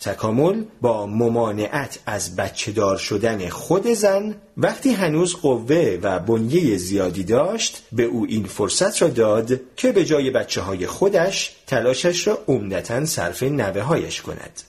تکامل 0.00 0.64
با 0.80 1.06
ممانعت 1.06 1.98
از 2.06 2.36
بچه 2.36 2.72
دار 2.72 2.96
شدن 2.96 3.48
خود 3.48 3.86
زن 3.86 4.34
وقتی 4.56 4.92
هنوز 4.92 5.34
قوه 5.34 5.98
و 6.02 6.18
بنیه 6.18 6.76
زیادی 6.76 7.24
داشت 7.24 7.82
به 7.92 8.02
او 8.02 8.26
این 8.28 8.44
فرصت 8.44 9.02
را 9.02 9.08
داد 9.08 9.60
که 9.76 9.92
به 9.92 10.04
جای 10.04 10.30
بچه 10.30 10.60
های 10.60 10.86
خودش 10.86 11.56
تلاشش 11.66 12.26
را 12.26 12.38
عمدتا 12.48 13.04
صرف 13.04 13.42
نوه 13.42 13.80
هایش 13.80 14.22
کند. 14.22 14.62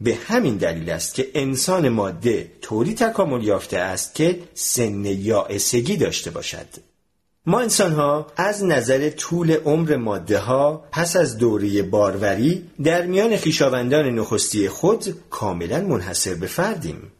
به 0.00 0.14
همین 0.14 0.56
دلیل 0.56 0.90
است 0.90 1.14
که 1.14 1.30
انسان 1.34 1.88
ماده 1.88 2.52
طوری 2.60 2.94
تکامل 2.94 3.44
یافته 3.44 3.78
است 3.78 4.14
که 4.14 4.38
سن 4.54 5.04
یائسگی 5.04 5.96
داشته 5.96 6.30
باشد. 6.30 6.66
ما 7.48 7.60
انسان 7.60 7.92
ها 7.92 8.26
از 8.36 8.64
نظر 8.64 9.10
طول 9.10 9.52
عمر 9.52 9.96
ماده 9.96 10.38
ها 10.38 10.84
پس 10.92 11.16
از 11.16 11.38
دوره 11.38 11.82
باروری 11.82 12.70
در 12.84 13.02
میان 13.06 13.36
خیشاوندان 13.36 14.04
نخستی 14.04 14.68
خود 14.68 15.14
کاملا 15.30 15.80
منحصر 15.80 16.34
به 16.34 16.46
فردیم. 16.46 17.12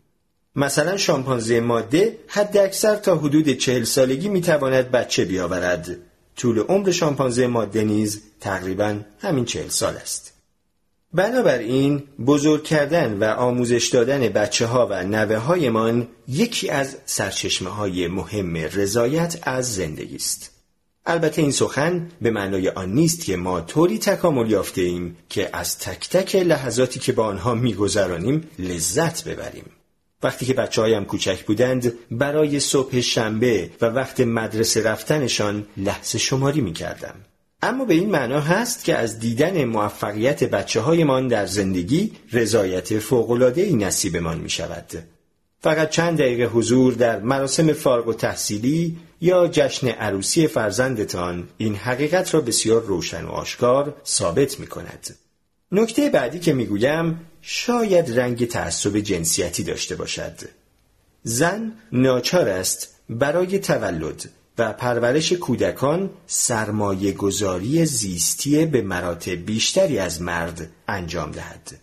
مثلا 0.56 0.96
شامپانزه 0.96 1.60
ماده 1.60 2.18
حد 2.28 2.56
اکثر 2.56 2.96
تا 2.96 3.16
حدود 3.16 3.50
چهل 3.50 3.84
سالگی 3.84 4.28
می‌تواند 4.28 4.90
بچه 4.90 5.24
بیاورد. 5.24 5.96
طول 6.36 6.58
عمر 6.58 6.90
شامپانزه 6.90 7.46
ماده 7.46 7.84
نیز 7.84 8.22
تقریبا 8.40 9.00
همین 9.18 9.44
چهل 9.44 9.68
سال 9.68 9.96
است. 9.96 10.35
بنابراین 11.16 12.02
بزرگ 12.26 12.64
کردن 12.64 13.18
و 13.18 13.24
آموزش 13.24 13.88
دادن 13.88 14.28
بچه 14.28 14.66
ها 14.66 14.86
و 14.90 15.04
نوه 15.04 15.36
هایمان 15.36 16.08
یکی 16.28 16.68
از 16.68 16.96
سرچشمه 17.06 17.70
های 17.70 18.08
مهم 18.08 18.56
رضایت 18.56 19.38
از 19.42 19.74
زندگی 19.74 20.16
است. 20.16 20.50
البته 21.06 21.42
این 21.42 21.50
سخن 21.50 22.08
به 22.20 22.30
معنای 22.30 22.68
آن 22.68 22.92
نیست 22.92 23.24
که 23.24 23.36
ما 23.36 23.60
طوری 23.60 23.98
تکامل 23.98 24.50
یافته 24.50 24.80
ایم 24.80 25.16
که 25.28 25.50
از 25.52 25.78
تک 25.78 26.08
تک 26.08 26.36
لحظاتی 26.36 27.00
که 27.00 27.12
با 27.12 27.26
آنها 27.26 27.54
میگذرانیم 27.54 28.48
لذت 28.58 29.24
ببریم. 29.24 29.64
وقتی 30.22 30.46
که 30.46 30.54
بچه 30.54 30.80
هایم 30.80 31.04
کوچک 31.04 31.44
بودند 31.46 31.92
برای 32.10 32.60
صبح 32.60 33.00
شنبه 33.00 33.70
و 33.80 33.86
وقت 33.86 34.20
مدرسه 34.20 34.82
رفتنشان 34.82 35.66
لحظه 35.76 36.18
شماری 36.18 36.60
می 36.60 36.72
کردم. 36.72 37.14
اما 37.62 37.84
به 37.84 37.94
این 37.94 38.10
معنا 38.10 38.40
هست 38.40 38.84
که 38.84 38.96
از 38.96 39.18
دیدن 39.18 39.64
موفقیت 39.64 40.44
بچه 40.44 40.80
هایمان 40.80 41.28
در 41.28 41.46
زندگی 41.46 42.12
رضایت 42.32 42.98
فوق‌العاده‌ای 42.98 43.76
نصیبمان 43.76 44.38
می 44.38 44.50
شود. 44.50 44.92
فقط 45.60 45.90
چند 45.90 46.18
دقیقه 46.18 46.44
حضور 46.44 46.92
در 46.92 47.20
مراسم 47.20 47.72
فارغ 47.72 48.08
و 48.08 48.12
تحصیلی 48.12 48.96
یا 49.20 49.48
جشن 49.48 49.88
عروسی 49.88 50.46
فرزندتان 50.46 51.48
این 51.56 51.74
حقیقت 51.74 52.34
را 52.34 52.40
بسیار 52.40 52.82
روشن 52.82 53.24
و 53.24 53.28
آشکار 53.28 53.94
ثابت 54.06 54.60
می 54.60 54.66
کند. 54.66 55.16
نکته 55.72 56.10
بعدی 56.10 56.38
که 56.38 56.52
می‌گویم 56.52 57.20
شاید 57.42 58.18
رنگ 58.18 58.48
تعصب 58.48 58.98
جنسیتی 58.98 59.62
داشته 59.62 59.96
باشد. 59.96 60.34
زن 61.22 61.72
ناچار 61.92 62.48
است 62.48 62.88
برای 63.10 63.58
تولد 63.58 64.30
و 64.58 64.72
پرورش 64.72 65.32
کودکان 65.32 66.10
سرمایه 66.26 67.12
گذاری 67.12 67.86
زیستی 67.86 68.66
به 68.66 68.82
مراتب 68.82 69.34
بیشتری 69.34 69.98
از 69.98 70.22
مرد 70.22 70.70
انجام 70.88 71.30
دهد. 71.30 71.80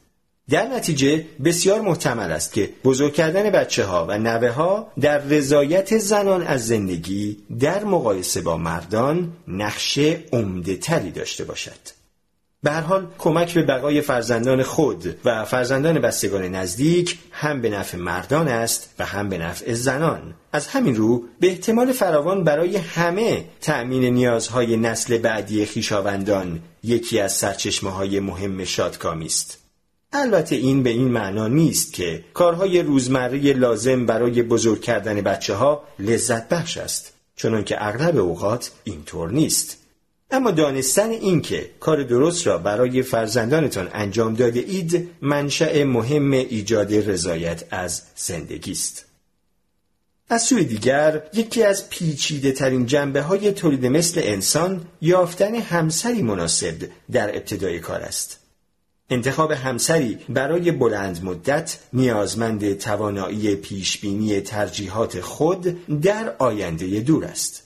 در 0.49 0.67
نتیجه 0.67 1.25
بسیار 1.43 1.81
محتمل 1.81 2.31
است 2.31 2.53
که 2.53 2.69
بزرگ 2.83 3.13
کردن 3.13 3.49
بچه 3.49 3.85
ها 3.85 4.05
و 4.09 4.17
نوه 4.17 4.49
ها 4.49 4.91
در 4.99 5.17
رضایت 5.17 5.97
زنان 5.97 6.43
از 6.43 6.67
زندگی 6.67 7.37
در 7.59 7.83
مقایسه 7.83 8.41
با 8.41 8.57
مردان 8.57 9.33
نقش 9.47 9.97
عمده 10.31 10.75
تری 10.75 11.11
داشته 11.11 11.43
باشد. 11.43 12.02
به 12.63 12.71
هر 12.71 12.81
حال 12.81 13.07
کمک 13.17 13.53
به 13.53 13.63
بقای 13.63 14.01
فرزندان 14.01 14.63
خود 14.63 15.15
و 15.25 15.45
فرزندان 15.45 15.99
بستگان 15.99 16.43
نزدیک 16.43 17.19
هم 17.31 17.61
به 17.61 17.69
نفع 17.69 17.97
مردان 17.97 18.47
است 18.47 18.89
و 18.99 19.05
هم 19.05 19.29
به 19.29 19.37
نفع 19.37 19.73
زنان. 19.73 20.33
از 20.53 20.67
همین 20.67 20.95
رو 20.95 21.23
به 21.39 21.47
احتمال 21.47 21.91
فراوان 21.91 22.43
برای 22.43 22.77
همه 22.77 23.45
تأمین 23.61 24.03
نیازهای 24.03 24.77
نسل 24.77 25.17
بعدی 25.17 25.65
خیشاوندان 25.65 26.59
یکی 26.83 27.19
از 27.19 27.33
سرچشمه 27.33 27.89
های 27.89 28.19
مهم 28.19 28.63
شادکامی 28.63 29.25
است. 29.25 29.57
البته 30.13 30.55
این 30.55 30.83
به 30.83 30.89
این 30.89 31.07
معنا 31.07 31.47
نیست 31.47 31.93
که 31.93 32.23
کارهای 32.33 32.81
روزمره 32.81 33.53
لازم 33.53 34.05
برای 34.05 34.43
بزرگ 34.43 34.81
کردن 34.81 35.21
بچه 35.21 35.53
ها 35.53 35.83
لذت 35.99 36.49
بخش 36.49 36.77
است 36.77 37.13
چون 37.35 37.63
که 37.63 37.87
اغلب 37.87 38.17
اوقات 38.17 38.71
اینطور 38.83 39.31
نیست. 39.31 39.82
اما 40.31 40.51
دانستن 40.51 41.09
این 41.09 41.41
که 41.41 41.69
کار 41.79 42.03
درست 42.03 42.47
را 42.47 42.57
برای 42.57 43.03
فرزندانتان 43.03 43.89
انجام 43.93 44.33
داده 44.33 44.59
اید 44.59 45.09
منشأ 45.21 45.83
مهم 45.83 46.31
ایجاد 46.31 46.93
رضایت 46.93 47.63
از 47.71 48.01
زندگی 48.15 48.71
است. 48.71 49.05
از 50.29 50.41
سوی 50.43 50.63
دیگر 50.63 51.23
یکی 51.33 51.63
از 51.63 51.89
پیچیده 51.89 52.51
ترین 52.51 52.85
جنبه 52.85 53.21
های 53.21 53.51
تولید 53.51 53.85
مثل 53.85 54.21
انسان 54.23 54.85
یافتن 55.01 55.55
همسری 55.55 56.21
مناسب 56.21 56.75
در 57.11 57.29
ابتدای 57.29 57.79
کار 57.79 58.01
است. 58.01 58.39
انتخاب 59.09 59.51
همسری 59.51 60.17
برای 60.29 60.71
بلند 60.71 61.23
مدت 61.23 61.77
نیازمند 61.93 62.77
توانایی 62.77 63.55
پیشبینی 63.55 64.41
ترجیحات 64.41 65.21
خود 65.21 65.87
در 66.01 66.35
آینده 66.39 66.99
دور 66.99 67.25
است. 67.25 67.62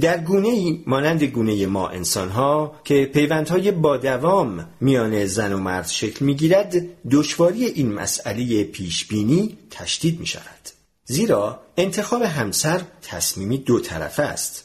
در 0.00 0.18
گونه 0.18 0.48
ای 0.48 0.82
مانند 0.86 1.22
گونه 1.22 1.66
ما 1.66 1.88
انسان 1.88 2.28
ها 2.28 2.80
که 2.84 3.04
پیوندهای 3.04 3.72
با 3.72 3.96
دوام 3.96 4.68
میان 4.80 5.26
زن 5.26 5.52
و 5.52 5.58
مرد 5.58 5.88
شکل 5.88 6.24
می 6.24 6.34
گیرد 6.34 6.74
دشواری 7.10 7.64
این 7.64 7.92
مسئله 7.92 8.64
پیش 8.64 9.06
بینی 9.06 9.58
تشدید 9.70 10.20
می 10.20 10.26
شود. 10.26 10.68
زیرا 11.04 11.60
انتخاب 11.76 12.22
همسر 12.22 12.80
تصمیمی 13.02 13.58
دو 13.58 13.80
طرفه 13.80 14.22
است. 14.22 14.64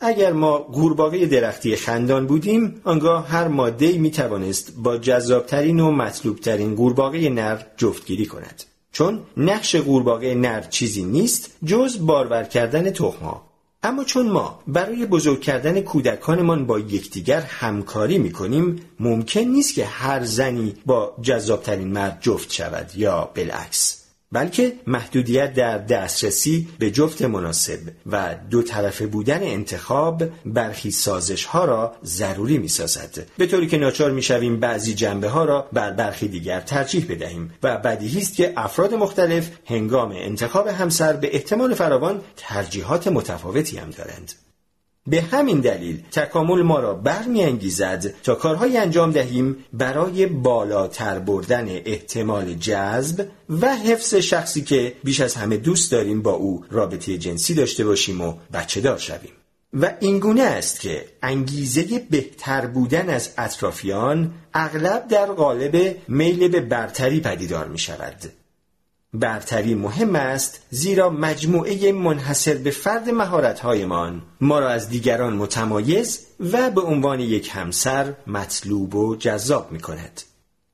اگر 0.00 0.32
ما 0.32 0.58
گورباغه 0.58 1.26
درختی 1.26 1.76
خندان 1.76 2.26
بودیم 2.26 2.80
آنگاه 2.84 3.28
هر 3.28 3.48
ماده 3.48 3.98
می 3.98 4.10
توانست 4.10 4.72
با 4.76 4.98
جذابترین 4.98 5.80
و 5.80 5.90
مطلوبترین 5.90 6.74
گورباغه 6.74 7.28
نر 7.28 7.62
جفتگیری 7.76 8.26
کند. 8.26 8.62
چون 8.92 9.20
نقش 9.36 9.76
قورباغه 9.76 10.34
نر 10.34 10.60
چیزی 10.60 11.02
نیست 11.02 11.50
جز 11.64 12.06
بارور 12.06 12.44
کردن 12.44 12.90
تخمها 12.90 13.49
اما 13.82 14.04
چون 14.04 14.28
ما 14.28 14.62
برای 14.66 15.06
بزرگ 15.06 15.40
کردن 15.40 15.80
کودکانمان 15.80 16.66
با 16.66 16.78
یکدیگر 16.78 17.40
همکاری 17.40 18.18
می‌کنیم 18.18 18.80
ممکن 19.00 19.40
نیست 19.40 19.74
که 19.74 19.86
هر 19.86 20.24
زنی 20.24 20.74
با 20.86 21.16
جذابترین 21.22 21.88
مرد 21.88 22.18
جفت 22.20 22.52
شود 22.52 22.90
یا 22.96 23.30
بالعکس. 23.34 23.99
بلکه 24.32 24.72
محدودیت 24.86 25.54
در 25.54 25.78
دسترسی 25.78 26.68
به 26.78 26.90
جفت 26.90 27.22
مناسب 27.22 27.78
و 28.06 28.34
دو 28.50 28.62
طرفه 28.62 29.06
بودن 29.06 29.42
انتخاب 29.42 30.22
برخی 30.46 30.90
سازش 30.90 31.44
ها 31.44 31.64
را 31.64 31.94
ضروری 32.04 32.58
می 32.58 32.68
سازد 32.68 33.26
به 33.38 33.46
طوری 33.46 33.66
که 33.66 33.78
ناچار 33.78 34.10
می 34.10 34.22
شویم 34.22 34.60
بعضی 34.60 34.94
جنبه 34.94 35.28
ها 35.28 35.44
را 35.44 35.68
بر 35.72 35.90
برخی 35.90 36.28
دیگر 36.28 36.60
ترجیح 36.60 37.06
بدهیم 37.08 37.54
و 37.62 37.78
بدیهی 37.78 38.20
است 38.20 38.34
که 38.34 38.52
افراد 38.56 38.94
مختلف 38.94 39.50
هنگام 39.66 40.10
انتخاب 40.10 40.66
همسر 40.66 41.12
به 41.12 41.34
احتمال 41.34 41.74
فراوان 41.74 42.20
ترجیحات 42.36 43.08
متفاوتی 43.08 43.78
هم 43.78 43.90
دارند. 43.90 44.32
به 45.10 45.20
همین 45.20 45.60
دلیل 45.60 46.02
تکامل 46.12 46.62
ما 46.62 46.80
را 46.80 46.94
برمیانگیزد 46.94 48.14
تا 48.22 48.34
کارهایی 48.34 48.76
انجام 48.76 49.10
دهیم 49.12 49.56
برای 49.72 50.26
بالاتر 50.26 51.18
بردن 51.18 51.68
احتمال 51.68 52.54
جذب 52.54 53.26
و 53.60 53.76
حفظ 53.76 54.14
شخصی 54.14 54.62
که 54.62 54.94
بیش 55.04 55.20
از 55.20 55.34
همه 55.34 55.56
دوست 55.56 55.92
داریم 55.92 56.22
با 56.22 56.32
او 56.32 56.64
رابطه 56.70 57.18
جنسی 57.18 57.54
داشته 57.54 57.84
باشیم 57.84 58.20
و 58.20 58.34
بچه 58.52 58.80
دار 58.80 58.98
شویم. 58.98 59.32
و 59.72 59.92
اینگونه 60.00 60.42
است 60.42 60.80
که 60.80 61.04
انگیزه 61.22 62.06
بهتر 62.10 62.66
بودن 62.66 63.08
از 63.08 63.30
اطرافیان 63.38 64.30
اغلب 64.54 65.08
در 65.08 65.26
قالب 65.26 65.96
میل 66.08 66.48
به 66.48 66.60
برتری 66.60 67.20
پدیدار 67.20 67.68
می 67.68 67.78
شود 67.78 68.39
برتری 69.14 69.74
مهم 69.74 70.16
است 70.16 70.60
زیرا 70.70 71.10
مجموعه 71.10 71.92
منحصر 71.92 72.54
به 72.54 72.70
فرد 72.70 73.08
مهارت‌هایمان 73.08 74.22
ما 74.40 74.58
را 74.58 74.68
از 74.68 74.88
دیگران 74.88 75.32
متمایز 75.32 76.20
و 76.52 76.70
به 76.70 76.80
عنوان 76.80 77.20
یک 77.20 77.50
همسر 77.52 78.14
مطلوب 78.26 78.94
و 78.94 79.16
جذاب 79.16 79.72
می 79.72 79.80
کند. 79.80 80.20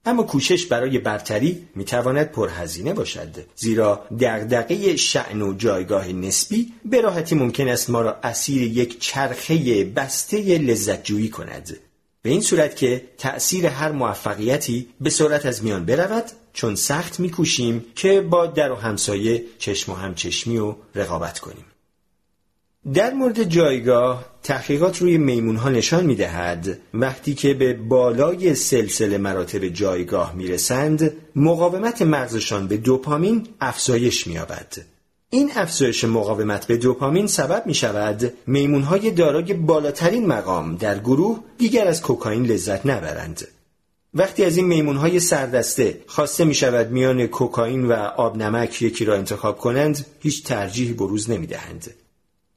اما 0.07 0.23
کوشش 0.23 0.67
برای 0.67 0.99
برتری 0.99 1.69
می 1.75 1.85
تواند 1.85 2.27
پرهزینه 2.27 2.95
باشد 2.95 3.45
زیرا 3.57 4.07
دغدغه 4.21 4.97
شعن 4.97 5.43
و 5.43 5.55
جایگاه 5.55 6.09
نسبی 6.09 6.73
به 6.85 7.01
راحتی 7.01 7.35
ممکن 7.35 7.69
است 7.69 7.91
ما 7.91 8.01
را 8.01 8.17
اسیر 8.23 8.63
یک 8.63 9.01
چرخه 9.01 9.85
بسته 9.85 10.59
لذت 10.59 11.05
جویی 11.05 11.29
کند 11.29 11.77
به 12.23 12.31
این 12.31 12.41
صورت 12.41 12.77
که 12.77 13.03
تأثیر 13.19 13.67
هر 13.67 13.93
موفقیتی 13.93 14.89
به 15.01 15.11
سرعت 15.11 15.47
از 15.47 15.65
میان 15.65 15.85
برود 15.85 16.25
چون 16.57 16.75
سخت 16.75 17.21
میکوشیم 17.21 17.85
که 17.95 18.21
با 18.21 18.47
در 18.47 18.73
و 18.73 18.75
همسایه 18.75 19.45
چشم 19.59 19.93
و 19.93 19.95
همچشمی 19.95 20.59
و 20.59 20.75
رقابت 20.95 21.39
کنیم. 21.39 21.65
در 22.95 23.15
مورد 23.15 23.45
جایگاه 23.45 24.25
تحقیقات 24.43 24.99
روی 24.99 25.19
میمون 25.19 25.57
ها 25.57 25.69
نشان 25.69 26.07
می 26.07 26.15
دهد 26.15 26.79
وقتی 26.95 27.35
که 27.35 27.55
به 27.55 27.75
بالای 27.75 28.55
سلسله 28.55 29.19
مراتب 29.19 29.69
جایگاه 29.69 30.35
می 30.35 30.49
رسند 30.49 31.13
مقاومت 31.37 32.03
مغزشان 32.03 32.69
به 32.69 32.77
دوپامین 32.77 33.49
افزایش 33.61 34.27
می 34.27 34.39
آبد. 34.39 34.77
این 35.31 35.51
افزایش 35.57 36.05
مقاومت 36.05 36.67
به 36.67 36.77
دوپامین 36.77 37.27
سبب 37.27 37.67
می 37.67 37.75
شود 37.75 38.33
میمون 38.47 38.83
های 38.83 39.11
دارای 39.11 39.55
بالاترین 39.55 40.27
مقام 40.27 40.77
در 40.77 40.99
گروه 40.99 41.41
دیگر 41.59 41.89
از 41.89 42.03
کوکائین 42.03 42.47
لذت 42.47 42.87
نبرند. 42.87 43.49
وقتی 44.19 44.45
از 44.45 44.57
این 44.57 44.67
میمون 44.67 44.97
های 44.97 45.21
سردسته 45.21 46.01
خواسته 46.07 46.45
می 46.45 46.55
شود 46.55 46.91
میان 46.91 47.27
کوکائین 47.27 47.85
و 47.85 47.93
آب 47.93 48.37
نمک 48.37 48.83
یکی 48.83 49.05
را 49.05 49.17
انتخاب 49.17 49.59
کنند 49.59 50.07
هیچ 50.21 50.45
ترجیحی 50.45 50.93
بروز 50.93 51.31
نمی 51.31 51.47
دهند. 51.47 51.95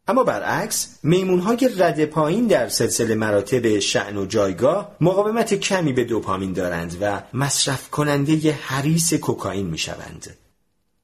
اما 0.08 0.24
برعکس 0.24 1.00
میمون 1.04 1.40
های 1.40 1.70
رد 1.78 2.06
پایین 2.06 2.48
در 2.48 2.70
سلسله 2.70 3.16
مراتب 3.16 3.80
شعن 3.80 4.18
و 4.18 4.26
جایگاه 4.26 4.96
مقاومت 5.02 5.54
کمی 5.54 5.94
به 5.94 6.04
دوپامین 6.04 6.54
دارند 6.54 6.98
و 7.02 7.22
مصرف 7.34 7.90
کننده 7.90 8.52
حریس 8.52 9.14
کوکائین 9.14 9.68
می 9.68 9.78
شوند. 9.78 10.38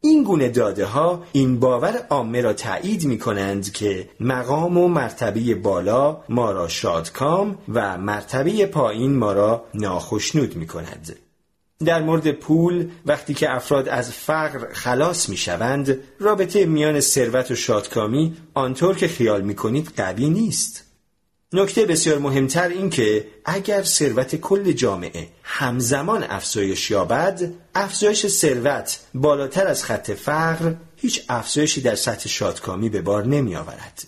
این 0.06 0.24
گونه 0.24 0.50
داده 0.50 0.86
ها 0.86 1.24
این 1.32 1.60
باور 1.60 2.06
عامه 2.10 2.42
را 2.42 2.54
تایید 2.54 3.06
می 3.06 3.20
کنند 3.20 3.72
که 3.72 4.10
مقام 4.20 4.78
و 4.78 4.88
مرتبه 4.88 5.56
بالا 5.56 6.24
ما 6.30 6.52
را 6.52 6.68
شادکام 6.68 7.58
و 7.74 7.98
مرتبه 7.98 8.66
پایین 8.66 9.16
ما 9.16 9.34
را 9.34 9.66
ناخشنود 9.74 10.56
می 10.56 10.68
کند. 10.68 11.16
در 11.86 12.02
مورد 12.02 12.32
پول 12.32 12.90
وقتی 13.06 13.34
که 13.34 13.56
افراد 13.56 13.90
از 13.90 14.12
فقر 14.12 14.74
خلاص 14.74 15.30
می 15.30 15.38
شوند 15.38 16.00
رابطه 16.20 16.66
میان 16.66 17.00
ثروت 17.00 17.52
و 17.52 17.56
شادکامی 17.56 18.38
آنطور 18.54 18.96
که 18.96 19.08
خیال 19.08 19.42
می 19.42 19.56
کنید 19.56 19.92
قوی 19.98 20.30
نیست. 20.30 20.85
نکته 21.56 21.86
بسیار 21.86 22.18
مهمتر 22.18 22.68
این 22.68 22.90
که 22.90 23.28
اگر 23.46 23.84
ثروت 23.84 24.36
کل 24.36 24.72
جامعه 24.72 25.28
همزمان 25.44 26.24
افزایش 26.24 26.92
یابد 26.92 27.52
افزایش 27.76 28.28
ثروت 28.28 29.00
بالاتر 29.14 29.68
از 29.68 29.84
خط 29.84 30.12
فقر 30.12 30.74
هیچ 30.96 31.24
افزایشی 31.30 31.82
در 31.82 31.96
سطح 31.96 32.30
شادکامی 32.30 32.90
به 32.90 33.02
بار 33.02 33.26
نمی 33.26 33.56
آورد. 33.56 34.04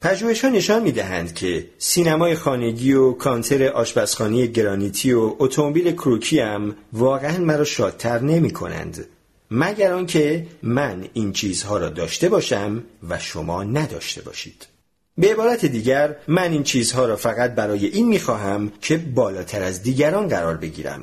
پژوهش‌ها 0.00 0.50
نشان 0.50 0.82
می‌دهند 0.82 1.34
که 1.34 1.70
سینمای 1.78 2.34
خانگی 2.34 2.92
و 2.92 3.12
کانتر 3.12 3.68
آشپزخانه 3.68 4.46
گرانیتی 4.46 5.12
و 5.12 5.36
اتومبیل 5.38 5.92
کروکی 5.92 6.40
هم 6.40 6.76
واقعا 6.92 7.38
مرا 7.38 7.64
شادتر 7.64 8.18
نمی 8.18 8.50
کنند. 8.50 9.06
مگر 9.50 9.92
آنکه 9.92 10.46
من 10.62 11.08
این 11.12 11.32
چیزها 11.32 11.78
را 11.78 11.88
داشته 11.88 12.28
باشم 12.28 12.84
و 13.08 13.18
شما 13.18 13.64
نداشته 13.64 14.22
باشید. 14.22 14.66
به 15.20 15.32
عبارت 15.32 15.66
دیگر 15.66 16.16
من 16.28 16.52
این 16.52 16.62
چیزها 16.62 17.06
را 17.06 17.16
فقط 17.16 17.54
برای 17.54 17.86
این 17.86 18.08
می‌خواهم 18.08 18.72
که 18.80 18.96
بالاتر 18.96 19.62
از 19.62 19.82
دیگران 19.82 20.28
قرار 20.28 20.56
بگیرم. 20.56 21.00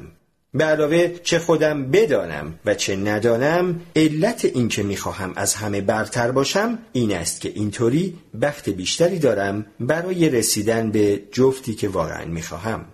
به 0.53 0.63
علاوه 0.63 1.13
چه 1.23 1.39
خودم 1.39 1.91
بدانم 1.91 2.59
و 2.65 2.73
چه 2.73 2.95
ندانم 2.95 3.81
علت 3.95 4.45
این 4.45 4.67
که 4.67 4.83
می‌خواهم 4.83 5.33
از 5.35 5.55
همه 5.55 5.81
برتر 5.81 6.31
باشم 6.31 6.79
این 6.93 7.15
است 7.15 7.41
که 7.41 7.51
اینطوری 7.55 8.13
بخت 8.41 8.69
بیشتری 8.69 9.19
دارم 9.19 9.65
برای 9.79 10.29
رسیدن 10.29 10.91
به 10.91 11.21
جفتی 11.31 11.75
که 11.75 11.87
واقعا 11.87 12.25
می‌خواهم. 12.25 12.85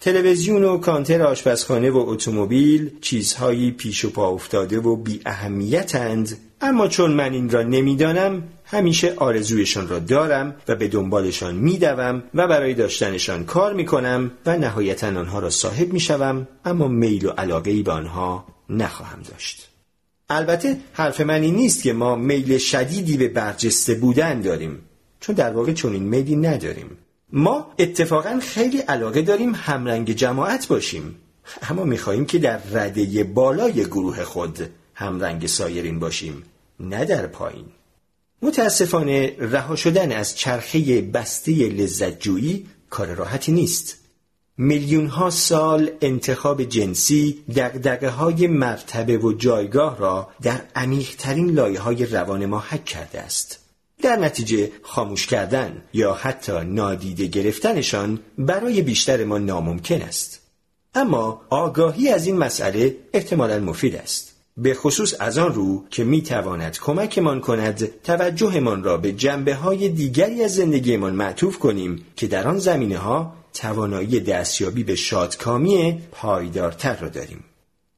تلویزیون 0.00 0.64
و 0.64 0.78
کانتر 0.78 1.22
آشپزخانه 1.22 1.90
و 1.90 1.96
اتومبیل 1.96 2.90
چیزهایی 3.00 3.70
پیش 3.70 4.04
و 4.04 4.10
پا 4.10 4.28
افتاده 4.28 4.78
و 4.78 4.96
بی 4.96 5.20
اهمیتند 5.26 6.38
اما 6.60 6.88
چون 6.88 7.10
من 7.10 7.32
این 7.32 7.50
را 7.50 7.62
نمی‌دانم 7.62 8.42
همیشه 8.72 9.14
آرزویشان 9.16 9.88
را 9.88 9.98
دارم 9.98 10.56
و 10.68 10.74
به 10.74 10.88
دنبالشان 10.88 11.54
میدوم 11.54 12.22
و 12.34 12.48
برای 12.48 12.74
داشتنشان 12.74 13.44
کار 13.44 13.72
می‌کنم 13.72 14.30
و 14.46 14.58
نهایتا 14.58 15.06
آنها 15.06 15.38
را 15.38 15.50
صاحب 15.50 15.92
می‌شوم 15.92 16.48
اما 16.64 16.88
میل 16.88 17.26
و 17.26 17.30
علاقه 17.30 17.82
به 17.82 17.92
آنها 17.92 18.46
نخواهم 18.68 19.22
داشت. 19.22 19.68
البته 20.28 20.76
حرف 20.92 21.20
من 21.20 21.42
این 21.42 21.54
نیست 21.54 21.82
که 21.82 21.92
ما 21.92 22.16
میل 22.16 22.58
شدیدی 22.58 23.16
به 23.16 23.28
برجسته 23.28 23.94
بودن 23.94 24.40
داریم 24.40 24.78
چون 25.20 25.34
در 25.34 25.52
واقع 25.52 25.72
چنین 25.72 26.02
میلی 26.02 26.36
نداریم. 26.36 26.90
ما 27.32 27.66
اتفاقا 27.78 28.40
خیلی 28.42 28.78
علاقه 28.78 29.22
داریم 29.22 29.54
همرنگ 29.54 30.12
جماعت 30.12 30.68
باشیم 30.68 31.16
اما 31.70 31.84
می‌خواهیم 31.84 32.24
که 32.24 32.38
در 32.38 32.60
رده 32.72 33.24
بالای 33.24 33.72
گروه 33.72 34.24
خود 34.24 34.70
همرنگ 34.94 35.46
سایرین 35.46 35.98
باشیم 35.98 36.42
نه 36.80 37.04
در 37.04 37.26
پایین. 37.26 37.64
متاسفانه 38.42 39.36
رها 39.38 39.76
شدن 39.76 40.12
از 40.12 40.36
چرخه 40.36 41.02
بسته 41.02 41.52
لذتجویی 41.52 42.66
کار 42.90 43.14
راحتی 43.14 43.52
نیست. 43.52 43.96
میلیون 44.58 45.06
ها 45.06 45.30
سال 45.30 45.90
انتخاب 46.00 46.64
جنسی 46.64 47.44
دقدقه 47.56 48.08
های 48.08 48.46
مرتبه 48.46 49.18
و 49.18 49.32
جایگاه 49.32 49.98
را 49.98 50.30
در 50.42 50.60
عمیقترین 50.76 51.50
لایه 51.50 51.80
های 51.80 52.06
روان 52.06 52.46
ما 52.46 52.64
حک 52.68 52.84
کرده 52.84 53.20
است. 53.20 53.58
در 54.02 54.16
نتیجه 54.16 54.70
خاموش 54.82 55.26
کردن 55.26 55.82
یا 55.92 56.14
حتی 56.14 56.52
نادیده 56.52 57.26
گرفتنشان 57.26 58.18
برای 58.38 58.82
بیشتر 58.82 59.24
ما 59.24 59.38
ناممکن 59.38 60.02
است. 60.02 60.40
اما 60.94 61.40
آگاهی 61.50 62.08
از 62.08 62.26
این 62.26 62.38
مسئله 62.38 62.96
احتمالا 63.12 63.58
مفید 63.58 63.96
است. 63.96 64.31
به 64.56 64.74
خصوص 64.74 65.14
از 65.20 65.38
آن 65.38 65.54
رو 65.54 65.84
که 65.90 66.04
می 66.04 66.22
تواند 66.22 66.78
کمکمان 66.78 67.40
کند 67.40 68.02
توجهمان 68.02 68.82
را 68.82 68.96
به 68.96 69.12
جنبه 69.12 69.54
های 69.54 69.88
دیگری 69.88 70.44
از 70.44 70.54
زندگیمان 70.54 71.14
معطوف 71.14 71.58
کنیم 71.58 72.04
که 72.16 72.26
در 72.26 72.48
آن 72.48 72.58
زمینه 72.58 72.98
ها 72.98 73.34
توانایی 73.54 74.20
دستیابی 74.20 74.84
به 74.84 74.94
شادکامی 74.94 76.02
پایدارتر 76.12 76.96
را 76.96 77.08
داریم. 77.08 77.44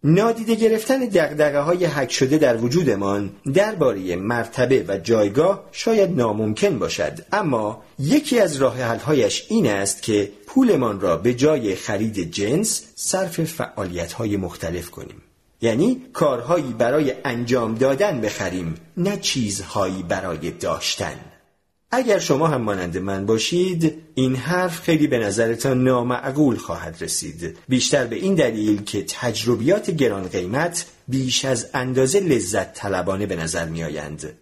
نادیده 0.04 0.54
گرفتن 0.54 0.98
دقدقه 0.98 1.58
های 1.58 1.84
حک 1.84 2.12
شده 2.12 2.38
در 2.38 2.56
وجودمان 2.56 3.30
درباره 3.54 4.16
مرتبه 4.16 4.84
و 4.88 4.98
جایگاه 4.98 5.64
شاید 5.72 6.16
ناممکن 6.16 6.78
باشد 6.78 7.18
اما 7.32 7.82
یکی 7.98 8.40
از 8.40 8.56
راه 8.56 8.82
هایش 8.82 9.46
این 9.48 9.66
است 9.66 10.02
که 10.02 10.32
پولمان 10.46 11.00
را 11.00 11.16
به 11.16 11.34
جای 11.34 11.74
خرید 11.74 12.30
جنس 12.30 12.82
صرف 12.94 13.44
فعالیت 13.44 14.12
های 14.12 14.36
مختلف 14.36 14.90
کنیم 14.90 15.22
یعنی 15.64 16.02
کارهایی 16.12 16.72
برای 16.78 17.14
انجام 17.24 17.74
دادن 17.74 18.20
بخریم 18.20 18.74
نه 18.96 19.16
چیزهایی 19.16 20.02
برای 20.02 20.50
داشتن 20.50 21.14
اگر 21.90 22.18
شما 22.18 22.46
هم 22.46 22.62
مانند 22.62 22.98
من 22.98 23.26
باشید 23.26 24.02
این 24.14 24.36
حرف 24.36 24.80
خیلی 24.80 25.06
به 25.06 25.18
نظرتان 25.18 25.84
نامعقول 25.84 26.56
خواهد 26.56 26.96
رسید 27.00 27.58
بیشتر 27.68 28.06
به 28.06 28.16
این 28.16 28.34
دلیل 28.34 28.82
که 28.82 29.04
تجربیات 29.08 29.90
گران 29.90 30.28
قیمت 30.28 30.86
بیش 31.08 31.44
از 31.44 31.70
اندازه 31.74 32.20
لذت 32.20 32.74
طلبانه 32.74 33.26
به 33.26 33.36
نظر 33.36 33.66
می 33.66 33.84
آیند. 33.84 34.32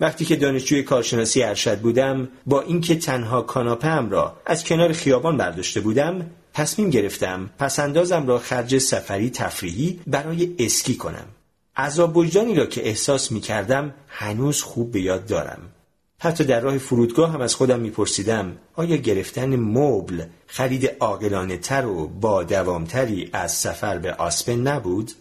وقتی 0.00 0.24
که 0.24 0.36
دانشجوی 0.36 0.82
کارشناسی 0.82 1.42
ارشد 1.42 1.78
بودم 1.78 2.28
با 2.46 2.60
اینکه 2.60 2.94
تنها 2.94 3.42
کاناپم 3.42 4.10
را 4.10 4.36
از 4.46 4.64
کنار 4.64 4.92
خیابان 4.92 5.36
برداشته 5.36 5.80
بودم 5.80 6.30
تصمیم 6.58 6.90
گرفتم 6.90 7.50
پسندازم 7.58 8.26
را 8.26 8.38
خرج 8.38 8.78
سفری 8.78 9.30
تفریحی 9.30 10.00
برای 10.06 10.54
اسکی 10.58 10.94
کنم. 10.94 11.26
عذاب 11.76 12.16
وجدانی 12.16 12.54
را 12.54 12.66
که 12.66 12.88
احساس 12.88 13.32
می 13.32 13.40
کردم 13.40 13.94
هنوز 14.08 14.62
خوب 14.62 14.92
به 14.92 15.00
یاد 15.00 15.26
دارم. 15.26 15.58
حتی 16.18 16.44
در 16.44 16.60
راه 16.60 16.78
فرودگاه 16.78 17.32
هم 17.32 17.40
از 17.40 17.54
خودم 17.54 17.80
میپرسیدم 17.80 18.56
آیا 18.74 18.96
گرفتن 18.96 19.56
مبل 19.56 20.24
خرید 20.46 20.96
عاقلانه 21.00 21.56
تر 21.56 21.86
و 21.86 22.08
با 22.08 22.42
دوامتری 22.42 23.30
از 23.32 23.52
سفر 23.52 23.98
به 23.98 24.12
آسپن 24.12 24.60
نبود؟ 24.68 25.12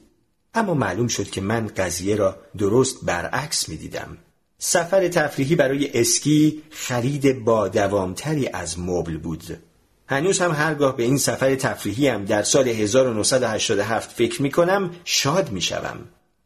اما 0.53 0.73
معلوم 0.73 1.07
شد 1.07 1.29
که 1.29 1.41
من 1.41 1.67
قضیه 1.67 2.15
را 2.15 2.35
درست 2.57 3.05
برعکس 3.05 3.69
می‌دیدم. 3.69 4.17
سفر 4.57 5.07
تفریحی 5.07 5.55
برای 5.55 5.99
اسکی 5.99 6.63
خرید 6.69 7.43
با 7.43 7.67
دوامتری 7.67 8.47
از 8.47 8.79
مبل 8.79 9.17
بود. 9.17 9.66
هنوز 10.09 10.39
هم 10.39 10.51
هرگاه 10.51 10.97
به 10.97 11.03
این 11.03 11.17
سفر 11.17 11.55
تفریحی 11.55 12.07
هم 12.07 12.25
در 12.25 12.43
سال 12.43 12.67
1987 12.67 14.11
فکر 14.11 14.41
می 14.41 14.51
کنم 14.51 14.91
شاد 15.05 15.51
می 15.51 15.61
شوم. 15.61 15.99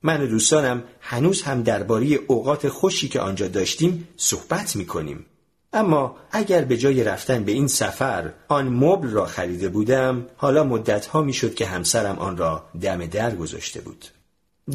من 0.04 0.22
و 0.22 0.28
دوستانم 0.28 0.84
هنوز 1.02 1.42
هم 1.42 1.64
درباره 1.64 2.08
اوقات 2.28 2.70
خوشی 2.70 3.08
که 3.08 3.20
آنجا 3.20 3.48
داشتیم 3.48 4.08
صحبت 4.18 4.76
می 4.76 4.86
کنیم. 4.86 5.26
اما 5.74 6.16
اگر 6.32 6.62
به 6.62 6.78
جای 6.78 7.04
رفتن 7.04 7.44
به 7.44 7.52
این 7.52 7.68
سفر 7.68 8.34
آن 8.48 8.68
مبل 8.68 9.10
را 9.10 9.26
خریده 9.26 9.70
بودم 9.70 10.26
حالا 10.36 10.64
مدتها 10.64 11.22
می 11.22 11.34
شد 11.34 11.56
که 11.56 11.66
همسرم 11.66 12.20
آن 12.20 12.38
را 12.38 12.64
دم 12.82 13.06
در 13.06 13.36
گذاشته 13.36 13.82
بود. 13.82 14.06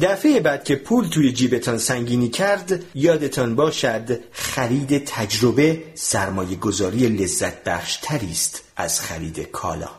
دفعه 0.01 0.39
بعد 0.39 0.63
که 0.63 0.75
پول 0.75 1.07
توی 1.07 1.31
جیبتان 1.31 1.77
سنگینی 1.77 2.29
کرد 2.29 2.83
یادتان 2.95 3.55
باشد 3.55 4.19
خرید 4.31 5.05
تجربه 5.05 5.83
سرمایه 5.95 6.55
گذاری 6.55 7.07
لذت 7.07 7.63
بخش 7.63 7.99
است 8.11 8.63
از 8.75 9.01
خرید 9.01 9.39
کالا 9.39 9.89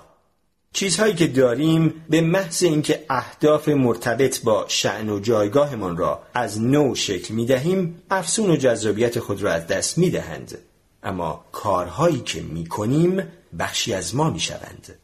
چیزهایی 0.73 1.15
که 1.15 1.27
داریم 1.27 2.05
به 2.11 2.21
محض 2.21 2.63
اینکه 2.63 3.05
اهداف 3.11 3.69
مرتبط 3.69 4.43
با 4.43 4.65
شعن 4.69 5.09
و 5.09 5.21
جایگاهمان 5.21 5.97
را 5.97 6.23
از 6.35 6.63
نو 6.63 6.95
شکل 6.95 7.35
می 7.35 7.47
دهیم 7.47 8.03
افسون 8.11 8.51
و 8.51 8.57
جذابیت 8.57 9.19
خود 9.19 9.43
را 9.43 9.53
از 9.53 9.67
دست 9.67 9.99
می 9.99 10.11
دهند. 10.11 10.59
اما 11.03 11.45
کارهایی 11.53 12.21
که 12.21 12.43
می 12.43 12.67
کنیم 12.67 13.23
بخشی 13.59 13.95
از 13.95 14.15
ما 14.15 14.31
می 14.31 14.41
شوند. 14.41 14.99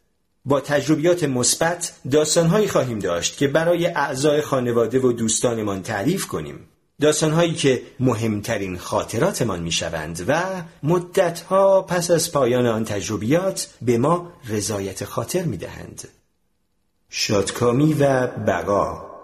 با 0.45 0.61
تجربیات 0.61 1.23
مثبت 1.23 1.93
داستانهایی 2.11 2.67
خواهیم 2.67 2.99
داشت 2.99 3.37
که 3.37 3.47
برای 3.47 3.87
اعضای 3.87 4.41
خانواده 4.41 4.99
و 4.99 5.11
دوستانمان 5.11 5.81
تعریف 5.81 6.27
کنیم. 6.27 6.59
داستانهایی 7.01 7.53
که 7.53 7.81
مهمترین 7.99 8.77
خاطراتمان 8.77 9.61
می‌شوند 9.61 10.25
و 10.27 10.43
مدتها 10.83 11.81
پس 11.81 12.11
از 12.11 12.31
پایان 12.31 12.65
آن 12.65 12.85
تجربیات 12.85 13.67
به 13.81 13.97
ما 13.97 14.31
رضایت 14.49 15.05
خاطر 15.05 15.41
می‌دهند. 15.43 16.07
شادکامی 17.09 17.93
و 17.93 18.27
بقا 18.27 19.15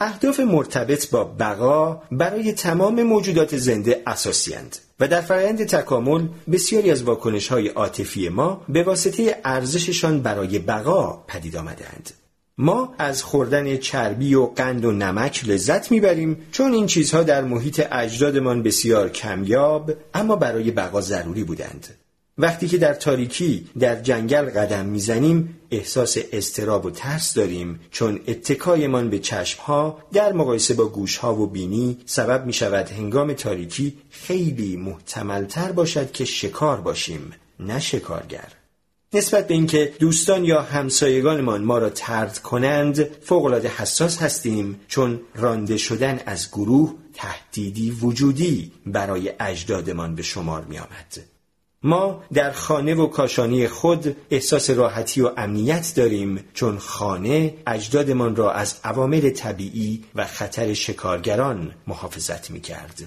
اهداف 0.00 0.40
مرتبط 0.40 1.10
با 1.10 1.24
بقا 1.24 2.02
برای 2.12 2.52
تمام 2.52 3.02
موجودات 3.02 3.56
زنده 3.56 4.02
اساسی 4.06 4.54
و 5.00 5.08
در 5.08 5.20
فرایند 5.20 5.64
تکامل 5.64 6.28
بسیاری 6.52 6.90
از 6.90 7.02
واکنش 7.02 7.48
های 7.48 7.68
عاطفی 7.68 8.28
ما 8.28 8.64
به 8.68 8.82
واسطه 8.82 9.40
ارزششان 9.44 10.22
برای 10.22 10.58
بقا 10.58 11.24
پدید 11.28 11.56
آمدند. 11.56 12.10
ما 12.58 12.94
از 12.98 13.22
خوردن 13.22 13.76
چربی 13.76 14.34
و 14.34 14.46
قند 14.46 14.84
و 14.84 14.92
نمک 14.92 15.48
لذت 15.48 15.90
می‌بریم 15.90 16.46
چون 16.52 16.72
این 16.72 16.86
چیزها 16.86 17.22
در 17.22 17.44
محیط 17.44 17.86
اجدادمان 17.92 18.62
بسیار 18.62 19.08
کمیاب 19.08 19.92
اما 20.14 20.36
برای 20.36 20.70
بقا 20.70 21.00
ضروری 21.00 21.44
بودند. 21.44 21.88
وقتی 22.38 22.68
که 22.68 22.78
در 22.78 22.94
تاریکی 22.94 23.68
در 23.78 24.00
جنگل 24.00 24.50
قدم 24.50 24.86
می‌زنیم 24.86 25.58
احساس 25.70 26.16
استراب 26.32 26.84
و 26.84 26.90
ترس 26.90 27.34
داریم 27.34 27.80
چون 27.90 28.20
اتکایمان 28.28 29.10
به 29.10 29.18
چشمها 29.18 29.98
در 30.12 30.32
مقایسه 30.32 30.74
با 30.74 30.88
گوشها 30.88 31.34
و 31.34 31.46
بینی 31.46 31.98
سبب 32.06 32.46
می 32.46 32.52
شود 32.52 32.88
هنگام 32.88 33.32
تاریکی 33.32 33.98
خیلی 34.10 34.76
محتملتر 34.76 35.72
باشد 35.72 36.12
که 36.12 36.24
شکار 36.24 36.80
باشیم 36.80 37.32
نه 37.60 37.80
شکارگر 37.80 38.52
نسبت 39.12 39.46
به 39.46 39.54
اینکه 39.54 39.92
دوستان 39.98 40.44
یا 40.44 40.62
همسایگانمان 40.62 41.64
ما 41.64 41.78
را 41.78 41.90
ترد 41.90 42.38
کنند 42.38 43.02
فوقالعاده 43.02 43.68
حساس 43.68 44.22
هستیم 44.22 44.80
چون 44.88 45.20
رانده 45.34 45.76
شدن 45.76 46.20
از 46.26 46.48
گروه 46.52 46.94
تهدیدی 47.14 47.90
وجودی 47.90 48.72
برای 48.86 49.32
اجدادمان 49.40 50.14
به 50.14 50.22
شمار 50.22 50.64
می 50.64 50.78
آمد. 50.78 51.37
ما 51.82 52.24
در 52.32 52.52
خانه 52.52 52.94
و 52.94 53.06
کاشانی 53.06 53.68
خود 53.68 54.16
احساس 54.30 54.70
راحتی 54.70 55.20
و 55.20 55.30
امنیت 55.36 55.92
داریم 55.96 56.44
چون 56.54 56.78
خانه 56.78 57.54
اجدادمان 57.66 58.36
را 58.36 58.52
از 58.52 58.76
عوامل 58.84 59.30
طبیعی 59.30 60.04
و 60.14 60.26
خطر 60.26 60.74
شکارگران 60.74 61.74
محافظت 61.86 62.50
می 62.50 62.60
کرد. 62.60 63.02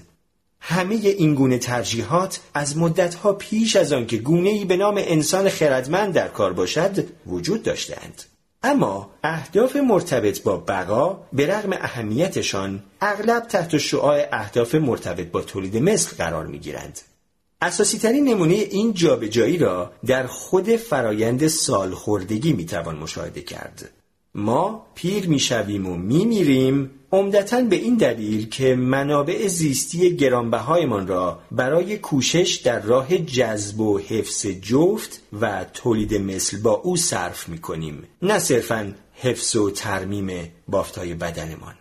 همه 0.60 0.96
این 0.96 1.36
گونه 1.36 1.58
ترجیحات 1.58 2.40
از 2.54 2.78
مدتها 2.78 3.34
پیش 3.34 3.76
از 3.76 3.94
آن 3.94 4.08
که 4.08 4.18
گونه 4.18 4.50
ای 4.50 4.66
به 4.66 4.78
نام 4.78 4.96
انسان 4.98 5.50
خردمند 5.50 6.14
در 6.14 6.28
کار 6.28 6.54
باشد 6.54 7.06
وجود 7.28 7.64
داشتند. 7.64 8.24
اما 8.64 9.10
اهداف 9.24 9.76
مرتبط 9.76 10.44
با 10.44 10.58
بقا 10.58 11.28
به 11.34 11.48
رغم 11.48 11.74
اهمیتشان 11.74 12.84
اغلب 13.02 13.44
تحت 13.48 13.78
شعاع 13.78 14.26
اهداف 14.32 14.76
مرتبط 14.76 15.28
با 15.28 15.42
تولید 15.42 15.78
مثل 15.78 16.16
قرار 16.16 16.48
می 16.48 16.60
گیرند. 16.60 17.00
اساسی 17.62 17.98
ترین 17.98 18.28
نمونه 18.28 18.54
این 18.54 18.94
جابجایی 18.94 19.58
را 19.58 19.92
در 20.06 20.28
خود 20.28 20.76
فرایند 20.76 21.48
سالخوردگی 21.48 22.54
می 22.54 22.66
توان 22.66 22.96
مشاهده 22.96 23.42
کرد. 23.42 23.90
ما 24.36 24.86
پیر 24.96 25.30
می‌شویم 25.30 25.88
و 25.88 25.98
میمیریم 25.98 26.92
عمدتا 27.12 27.62
به 27.62 27.76
این 27.76 27.96
دلیل 27.96 28.50
که 28.50 28.76
منابع 28.76 29.48
زیستی 29.48 30.18
گرانبهایمان 30.18 31.08
را 31.08 31.40
برای 31.52 31.98
کوشش 31.98 32.62
در 32.64 32.82
راه 32.82 33.18
جذب 33.18 33.80
و 33.80 34.00
حفظ 34.00 34.46
جفت 34.46 35.22
و 35.42 35.66
تولید 35.74 36.16
مثل 36.16 36.62
با 36.62 36.72
او 36.72 36.98
صرف 36.98 37.50
می 37.50 37.58
کنیم 37.58 38.04
نه 38.22 38.40
صرفا 38.40 38.94
حفظ 39.14 39.56
و 39.56 39.72
ترمیم 39.72 40.52
بافتهای 40.68 41.14
بدنمان 41.14 41.74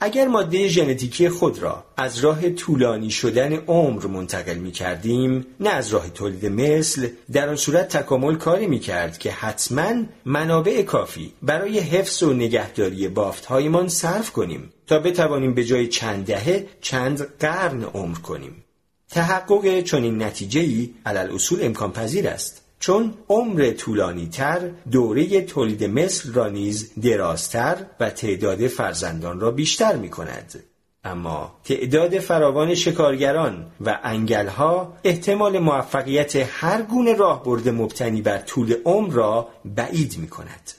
اگر 0.00 0.28
ماده 0.28 0.68
ژنتیکی 0.68 1.28
خود 1.28 1.58
را 1.58 1.84
از 1.96 2.18
راه 2.18 2.50
طولانی 2.50 3.10
شدن 3.10 3.52
عمر 3.52 4.06
منتقل 4.06 4.54
می 4.54 4.72
کردیم 4.72 5.46
نه 5.60 5.70
از 5.70 5.88
راه 5.88 6.10
تولید 6.10 6.46
مثل 6.46 7.08
در 7.32 7.48
آن 7.48 7.56
صورت 7.56 7.96
تکامل 7.96 8.34
کاری 8.34 8.66
می 8.66 8.78
کرد 8.78 9.18
که 9.18 9.30
حتما 9.30 9.92
منابع 10.24 10.82
کافی 10.82 11.32
برای 11.42 11.78
حفظ 11.78 12.22
و 12.22 12.32
نگهداری 12.32 13.08
بافتهایمان 13.08 13.88
صرف 13.88 14.30
کنیم 14.30 14.72
تا 14.86 14.98
بتوانیم 14.98 15.54
به 15.54 15.64
جای 15.64 15.86
چند 15.86 16.26
دهه 16.26 16.66
چند 16.80 17.38
قرن 17.38 17.82
عمر 17.84 18.18
کنیم. 18.18 18.64
تحقق 19.10 19.80
چنین 19.80 20.22
نتیجه‌ای 20.22 20.90
علل 21.06 21.34
اصول 21.34 21.58
امکان 21.62 21.92
پذیر 21.92 22.28
است. 22.28 22.63
چون 22.84 23.14
عمر 23.28 23.70
طولانی 23.70 24.28
تر 24.28 24.70
دوره 24.90 25.40
تولید 25.40 25.84
مثل 25.84 26.32
را 26.32 26.48
نیز 26.48 26.92
درازتر 27.02 27.76
و 28.00 28.10
تعداد 28.10 28.66
فرزندان 28.66 29.40
را 29.40 29.50
بیشتر 29.50 29.96
می 29.96 30.08
کند. 30.08 30.62
اما 31.04 31.54
تعداد 31.64 32.18
فراوان 32.18 32.74
شکارگران 32.74 33.66
و 33.80 34.00
انگلها 34.02 34.96
احتمال 35.04 35.58
موفقیت 35.58 36.36
هر 36.36 36.82
گونه 36.82 37.14
راهبرد 37.14 37.68
مبتنی 37.68 38.22
بر 38.22 38.38
طول 38.38 38.74
عمر 38.84 39.12
را 39.12 39.48
بعید 39.64 40.18
می 40.18 40.28
کند. 40.28 40.72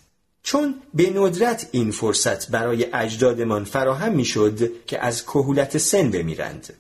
چون 0.43 0.75
به 0.93 1.09
ندرت 1.09 1.69
این 1.72 1.92
فرصت 1.92 2.51
برای 2.51 2.88
اجدادمان 2.93 3.64
فراهم 3.64 4.11
می 4.11 4.25
شد 4.25 4.85
که 4.88 5.00
از 5.00 5.24
کهولت 5.24 5.77
سن 5.77 6.11
بمیرند. 6.11 6.74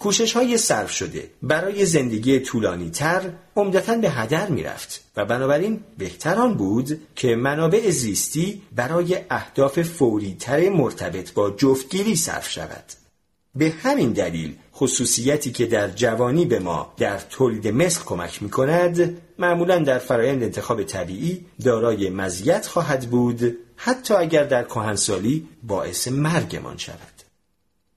کوشش 0.00 0.32
های 0.32 0.58
صرف 0.58 0.90
شده 0.90 1.30
برای 1.42 1.86
زندگی 1.86 2.40
طولانی 2.40 2.90
تر 2.90 3.30
عمدتا 3.56 3.96
به 3.96 4.10
هدر 4.10 4.48
می 4.48 4.62
رفت 4.62 5.04
و 5.16 5.24
بنابراین 5.24 5.80
بهتران 5.98 6.54
بود 6.54 7.00
که 7.16 7.36
منابع 7.36 7.90
زیستی 7.90 8.62
برای 8.76 9.18
اهداف 9.30 9.82
فوری 9.82 10.36
تر 10.40 10.68
مرتبط 10.68 11.32
با 11.32 11.50
جفتگیری 11.50 12.16
صرف 12.16 12.50
شود. 12.50 12.84
به 13.54 13.72
همین 13.82 14.12
دلیل 14.12 14.56
خصوصیتی 14.74 15.50
که 15.52 15.66
در 15.66 15.88
جوانی 15.88 16.44
به 16.44 16.58
ما 16.58 16.92
در 16.96 17.18
تولید 17.18 17.68
مثل 17.68 18.04
کمک 18.04 18.42
می 18.42 18.50
کند 18.50 19.20
معمولا 19.38 19.78
در 19.78 19.98
فرایند 19.98 20.42
انتخاب 20.42 20.82
طبیعی 20.82 21.46
دارای 21.64 22.10
مزیت 22.10 22.66
خواهد 22.66 23.10
بود 23.10 23.56
حتی 23.76 24.14
اگر 24.14 24.44
در 24.44 24.64
کهنسالی 24.64 25.48
باعث 25.62 26.08
مرگمان 26.08 26.76
شود. 26.76 27.09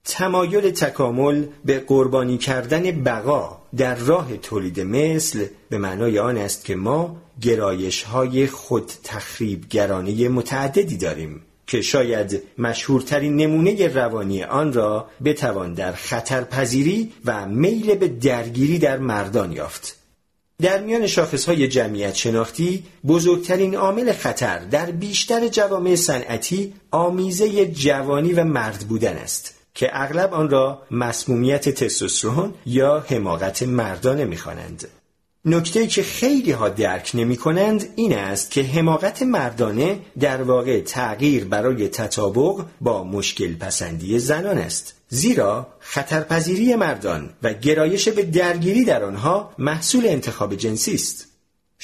تمایل 0.04 0.70
تکامل 0.70 1.46
به 1.64 1.78
قربانی 1.78 2.38
کردن 2.38 2.90
بقا 2.90 3.58
در 3.76 3.94
راه 3.94 4.36
تولید 4.36 4.80
مثل 4.80 5.46
به 5.70 5.78
معنای 5.78 6.18
آن 6.18 6.38
است 6.38 6.64
که 6.64 6.74
ما 6.76 7.16
گرایش 7.40 8.02
های 8.02 8.46
خود 8.46 8.92
تخریب 9.04 9.68
گرانه 9.68 10.28
متعددی 10.28 10.96
داریم 10.96 11.40
که 11.66 11.80
شاید 11.80 12.42
مشهورترین 12.58 13.36
نمونه 13.36 13.88
روانی 13.88 14.42
آن 14.42 14.72
را 14.72 15.08
بتوان 15.24 15.74
در 15.74 15.92
خطرپذیری 15.92 17.12
و 17.24 17.46
میل 17.46 17.94
به 17.94 18.08
درگیری 18.08 18.78
در 18.78 18.98
مردان 18.98 19.52
یافت. 19.52 19.96
در 20.62 20.80
میان 20.80 21.08
های 21.46 21.68
جمعیت 21.68 22.14
شناختی 22.14 22.84
بزرگترین 23.06 23.74
عامل 23.74 24.12
خطر 24.12 24.58
در 24.58 24.90
بیشتر 24.90 25.48
جوامع 25.48 25.94
صنعتی 25.94 26.74
آمیزه 26.90 27.66
جوانی 27.66 28.32
و 28.32 28.44
مرد 28.44 28.78
بودن 28.78 29.16
است 29.16 29.53
که 29.74 29.90
اغلب 29.92 30.34
آن 30.34 30.50
را 30.50 30.82
مسمومیت 30.90 31.68
تستوسترون 31.68 32.54
یا 32.66 33.04
حماقت 33.08 33.62
مردانه 33.62 34.24
می‌خوانند. 34.24 34.88
نکته 35.44 35.86
که 35.86 36.02
خیلی 36.02 36.50
ها 36.50 36.68
درک 36.68 37.10
نمی 37.14 37.36
کنند 37.36 37.88
این 37.96 38.14
است 38.18 38.50
که 38.50 38.62
حماقت 38.62 39.22
مردانه 39.22 40.00
در 40.20 40.42
واقع 40.42 40.80
تغییر 40.80 41.44
برای 41.44 41.88
تطابق 41.88 42.64
با 42.80 43.04
مشکل 43.04 43.54
پسندی 43.54 44.18
زنان 44.18 44.58
است. 44.58 44.94
زیرا 45.08 45.66
خطرپذیری 45.80 46.74
مردان 46.74 47.30
و 47.42 47.54
گرایش 47.54 48.08
به 48.08 48.22
درگیری 48.22 48.84
در 48.84 49.04
آنها 49.04 49.54
محصول 49.58 50.06
انتخاب 50.06 50.54
جنسی 50.54 50.94
است. 50.94 51.33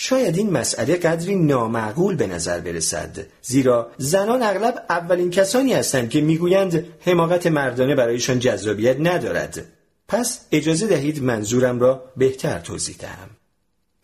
شاید 0.03 0.37
این 0.37 0.51
مسئله 0.51 0.97
قدری 0.97 1.37
نامعقول 1.37 2.17
به 2.17 2.27
نظر 2.27 2.61
برسد 2.61 3.27
زیرا 3.43 3.91
زنان 3.99 4.43
اغلب 4.43 4.85
اولین 4.91 5.31
کسانی 5.31 5.73
هستند 5.73 6.11
که 6.11 6.20
می‌گویند 6.20 6.87
حماقت 7.01 7.47
مردانه 7.47 7.95
برایشان 7.95 8.39
جذابیت 8.39 8.97
ندارد. 9.01 9.65
پس 10.09 10.41
اجازه 10.53 10.87
دهید 10.87 11.23
منظورم 11.23 11.81
را 11.81 12.05
بهتر 12.17 12.59
توضیح 12.59 12.97
دهم. 12.99 13.31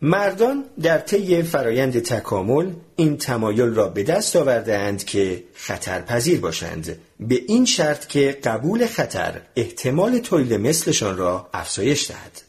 مردان 0.01 0.65
در 0.81 0.97
طی 0.97 1.43
فرایند 1.43 1.99
تکامل 1.99 2.71
این 2.95 3.17
تمایل 3.17 3.73
را 3.73 3.87
به 3.89 4.03
دست 4.03 4.35
آوردهاند 4.35 5.03
که 5.03 5.43
خطرپذیر 5.53 6.39
باشند 6.39 6.97
به 7.19 7.41
این 7.47 7.65
شرط 7.65 8.07
که 8.07 8.39
قبول 8.43 8.87
خطر 8.87 9.41
احتمال 9.55 10.19
تولید 10.19 10.53
مثلشان 10.53 11.17
را 11.17 11.49
افزایش 11.53 12.07
دهد. 12.07 12.46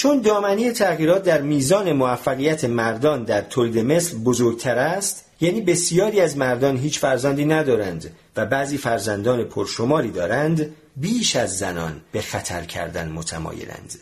چون 0.00 0.20
دامنی 0.20 0.70
تغییرات 0.70 1.22
در 1.22 1.42
میزان 1.42 1.92
موفقیت 1.92 2.64
مردان 2.64 3.24
در 3.24 3.40
تولید 3.40 3.78
مثل 3.78 4.18
بزرگتر 4.18 4.78
است 4.78 5.24
یعنی 5.40 5.60
بسیاری 5.60 6.20
از 6.20 6.36
مردان 6.36 6.76
هیچ 6.76 6.98
فرزندی 6.98 7.44
ندارند 7.44 8.16
و 8.36 8.46
بعضی 8.46 8.78
فرزندان 8.78 9.44
پرشماری 9.44 10.10
دارند 10.10 10.74
بیش 10.96 11.36
از 11.36 11.58
زنان 11.58 12.00
به 12.12 12.20
خطر 12.20 12.64
کردن 12.64 13.08
متمایلند. 13.08 13.94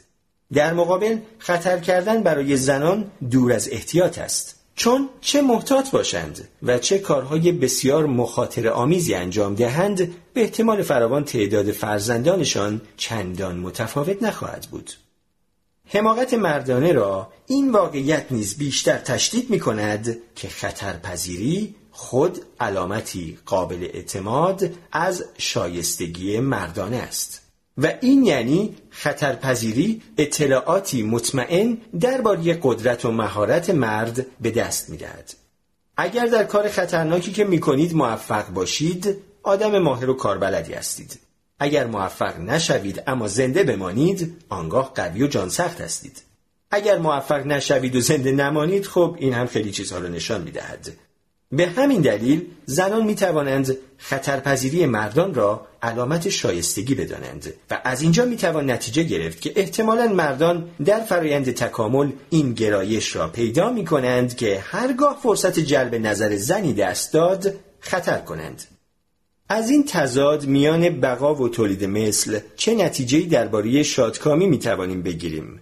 در 0.52 0.73
مقابل 0.73 1.17
خطر 1.39 1.78
کردن 1.78 2.23
برای 2.23 2.57
زنان 2.57 3.10
دور 3.31 3.52
از 3.52 3.68
احتیاط 3.73 4.18
است. 4.18 4.57
چون 4.75 5.09
چه 5.20 5.43
محتاط 5.43 5.91
باشند 5.91 6.49
و 6.62 6.78
چه 6.78 6.99
کارهای 6.99 7.52
بسیار 7.52 8.07
مخاطر 8.07 8.68
آمیزی 8.68 9.15
انجام 9.15 9.55
دهند 9.55 10.15
به 10.35 10.41
احتمال 10.41 10.83
فراوان 10.83 11.25
تعداد 11.25 11.70
فرزندانشان 11.70 12.81
چندان 12.97 13.57
متفاوت 13.57 14.23
نخواهد 14.23 14.67
بود. 14.70 14.91
حماقت 15.91 16.34
مردانه 16.34 16.92
را 16.92 17.33
این 17.47 17.73
واقعیت 17.73 18.26
نیز 18.31 18.58
بیشتر 18.58 18.99
تشدید 18.99 19.50
می 19.50 19.60
کند 19.60 20.17
که 20.34 20.49
خطرپذیری 20.49 21.75
خود 21.91 22.39
علامتی 22.60 23.39
قابل 23.47 23.89
اعتماد 23.94 24.70
از 24.92 25.25
شایستگی 25.39 26.41
مردانه 26.41 26.97
است. 26.97 27.42
و 27.78 27.92
این 28.00 28.25
یعنی 28.25 28.76
خطرپذیری 28.91 30.02
اطلاعاتی 30.18 31.02
مطمئن 31.02 31.78
درباره 32.00 32.58
قدرت 32.62 33.05
و 33.05 33.12
مهارت 33.12 33.70
مرد 33.70 34.26
به 34.41 34.50
دست 34.50 34.91
می‌دهد. 34.91 35.34
اگر 35.97 36.26
در 36.26 36.44
کار 36.44 36.68
خطرناکی 36.68 37.33
که 37.33 37.44
می 37.44 37.60
کنید 37.60 37.94
موفق 37.94 38.49
باشید 38.49 39.17
آدم 39.42 39.78
ماهر 39.78 40.10
و 40.10 40.15
کاربلدی 40.15 40.73
هستید. 40.73 41.27
اگر 41.59 41.87
موفق 41.87 42.41
نشوید 42.41 43.03
اما 43.07 43.28
زنده 43.28 43.62
بمانید 43.62 44.37
آنگاه 44.49 44.95
قوی 44.95 45.23
و 45.23 45.27
جان 45.27 45.49
سخت 45.49 45.81
هستید 45.81 46.23
اگر 46.70 46.99
موفق 46.99 47.47
نشوید 47.47 47.97
و 47.97 48.01
زنده 48.01 48.33
نمانید 48.33 48.87
خب 48.87 49.17
این 49.19 49.33
هم 49.33 49.47
خیلی 49.47 49.70
چیزها 49.70 49.99
رو 49.99 50.09
نشان 50.09 50.43
می‌دهد 50.43 50.93
به 51.53 51.67
همین 51.67 52.01
دلیل 52.01 52.47
زنان 52.67 53.05
می 53.05 53.15
توانند 53.15 53.77
خطرپذیری 53.99 54.87
مردان 54.87 55.35
را 55.35 55.67
علامت 55.83 56.28
شایستگی 56.28 56.95
بدانند 56.95 57.53
و 57.70 57.81
از 57.85 58.03
اینجا 58.03 58.25
می 58.25 58.37
توان 58.37 58.70
نتیجه 58.70 59.03
گرفت 59.03 59.41
که 59.41 59.53
احتمالا 59.57 60.07
مردان 60.07 60.70
در 60.85 61.01
فرایند 61.01 61.51
تکامل 61.55 62.11
این 62.31 62.53
گرایش 62.55 63.17
را 63.17 63.28
پیدا 63.28 63.73
می 63.73 63.85
کنند 63.85 64.37
که 64.37 64.61
هرگاه 64.61 65.19
فرصت 65.23 65.59
جلب 65.59 65.95
نظر 65.95 66.37
زنی 66.37 66.73
دست 66.73 67.12
داد 67.12 67.55
خطر 67.81 68.19
کنند. 68.19 68.77
از 69.51 69.70
این 69.70 69.85
تضاد 69.85 70.47
میان 70.47 70.89
بقا 70.89 71.35
و 71.35 71.49
تولید 71.49 71.85
مثل 71.85 72.41
چه 72.57 72.75
نتیجه‌ای 72.75 73.25
درباره 73.25 73.83
شادکامی 73.83 74.47
می 74.47 74.59
توانیم 74.59 75.02
بگیریم؟ 75.02 75.60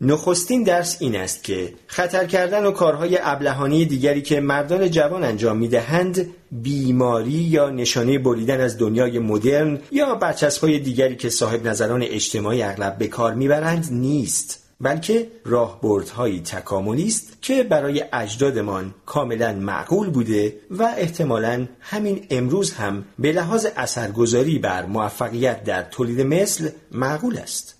نخستین 0.00 0.62
درس 0.62 0.96
این 1.00 1.16
است 1.16 1.44
که 1.44 1.74
خطر 1.86 2.26
کردن 2.26 2.64
و 2.64 2.70
کارهای 2.70 3.18
ابلهانی 3.22 3.84
دیگری 3.84 4.22
که 4.22 4.40
مردان 4.40 4.90
جوان 4.90 5.24
انجام 5.24 5.58
می 5.58 5.68
دهند 5.68 6.30
بیماری 6.52 7.30
یا 7.30 7.70
نشانه 7.70 8.18
بریدن 8.18 8.60
از 8.60 8.78
دنیای 8.78 9.18
مدرن 9.18 9.78
یا 9.90 10.14
برچسبهای 10.14 10.78
دیگری 10.78 11.16
که 11.16 11.30
صاحب 11.30 11.68
نظران 11.68 12.02
اجتماعی 12.02 12.62
اغلب 12.62 12.98
به 12.98 13.06
کار 13.06 13.34
می‌برند 13.34 13.88
نیست 13.90 14.61
بلکه 14.82 15.26
راهبردهایی 15.44 16.40
تکاملی 16.40 17.06
است 17.06 17.42
که 17.42 17.62
برای 17.62 18.04
اجدادمان 18.12 18.94
کاملا 19.06 19.52
معقول 19.52 20.10
بوده 20.10 20.56
و 20.70 20.82
احتمالا 20.82 21.68
همین 21.80 22.26
امروز 22.30 22.72
هم 22.72 23.04
به 23.18 23.32
لحاظ 23.32 23.66
اثرگذاری 23.76 24.58
بر 24.58 24.86
موفقیت 24.86 25.64
در 25.64 25.82
تولید 25.82 26.20
مثل 26.20 26.70
معقول 26.92 27.38
است 27.38 27.78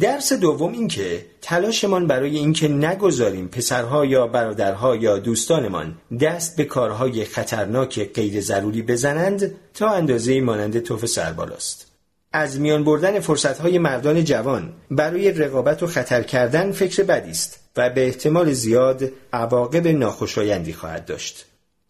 درس 0.00 0.32
دوم 0.32 0.72
این 0.72 0.88
که 0.88 1.26
تلاشمان 1.42 2.06
برای 2.06 2.36
اینکه 2.36 2.68
نگذاریم 2.68 3.48
پسرها 3.48 4.04
یا 4.04 4.26
برادرها 4.26 4.96
یا 4.96 5.18
دوستانمان 5.18 5.94
دست 6.20 6.56
به 6.56 6.64
کارهای 6.64 7.24
خطرناک 7.24 8.12
غیر 8.12 8.40
ضروری 8.40 8.82
بزنند 8.82 9.54
تا 9.74 9.90
اندازه 9.90 10.40
مانند 10.40 10.78
توف 10.78 11.06
سربالاست. 11.06 11.93
از 12.36 12.60
میان 12.60 12.84
بردن 12.84 13.20
فرصتهای 13.20 13.78
مردان 13.78 14.24
جوان 14.24 14.72
برای 14.90 15.32
رقابت 15.32 15.82
و 15.82 15.86
خطر 15.86 16.22
کردن 16.22 16.72
فکر 16.72 17.02
بدی 17.02 17.30
است 17.30 17.58
و 17.76 17.90
به 17.90 18.06
احتمال 18.06 18.52
زیاد 18.52 19.12
عواقب 19.32 19.88
ناخوشایندی 19.88 20.72
خواهد 20.72 21.04
داشت. 21.04 21.46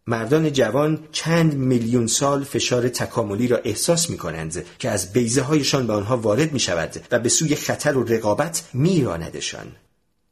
مردان 0.06 0.52
جوان 0.52 0.98
چند 1.12 1.54
میلیون 1.54 2.06
سال 2.06 2.44
فشار 2.44 2.88
تکاملی 2.88 3.48
را 3.48 3.56
احساس 3.56 4.10
می 4.10 4.16
کنند 4.16 4.64
که 4.78 4.90
از 4.90 5.12
بیزه 5.12 5.42
هایشان 5.42 5.86
به 5.86 5.92
آنها 5.92 6.16
وارد 6.16 6.52
می 6.52 6.60
شود 6.60 6.96
و 7.10 7.18
به 7.18 7.28
سوی 7.28 7.54
خطر 7.54 7.96
و 7.96 8.04
رقابت 8.04 8.62
میراندشان. 8.74 9.66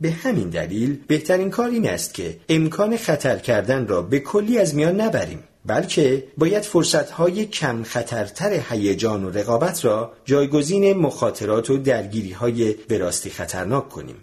به 0.00 0.10
همین 0.10 0.48
دلیل 0.48 0.98
بهترین 1.06 1.50
کار 1.50 1.68
این 1.68 1.88
است 1.88 2.14
که 2.14 2.36
امکان 2.48 2.96
خطر 2.96 3.38
کردن 3.38 3.86
را 3.86 4.02
به 4.02 4.20
کلی 4.20 4.58
از 4.58 4.74
میان 4.74 5.00
نبریم 5.00 5.44
بلکه 5.66 6.24
باید 6.38 6.62
فرصتهای 6.62 7.46
کم 7.46 7.82
خطرتر 7.82 8.60
هیجان 8.70 9.24
و 9.24 9.30
رقابت 9.30 9.84
را 9.84 10.12
جایگزین 10.24 10.92
مخاطرات 10.92 11.70
و 11.70 11.76
درگیری 11.78 12.32
های 12.32 12.72
براستی 12.72 13.30
خطرناک 13.30 13.88
کنیم. 13.88 14.16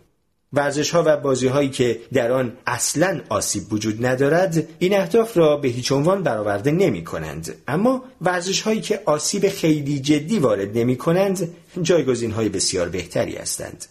ورزش 0.53 0.91
ها 0.91 1.03
و 1.05 1.17
بازی 1.17 1.47
هایی 1.47 1.69
که 1.69 1.99
در 2.13 2.31
آن 2.31 2.57
اصلا 2.67 3.21
آسیب 3.29 3.73
وجود 3.73 4.05
ندارد 4.05 4.67
این 4.79 4.97
اهداف 4.97 5.37
را 5.37 5.57
به 5.57 5.67
هیچ 5.67 5.91
عنوان 5.91 6.23
برآورده 6.23 6.71
نمی 6.71 7.03
کنند 7.03 7.55
اما 7.67 8.03
ورزش 8.21 8.61
هایی 8.61 8.81
که 8.81 9.01
آسیب 9.05 9.49
خیلی 9.49 9.99
جدی 9.99 10.39
وارد 10.39 10.77
نمی 10.77 10.95
کنند 10.95 11.55
جایگزین 11.81 12.31
های 12.31 12.49
بسیار 12.49 12.89
بهتری 12.89 13.35
هستند 13.35 13.85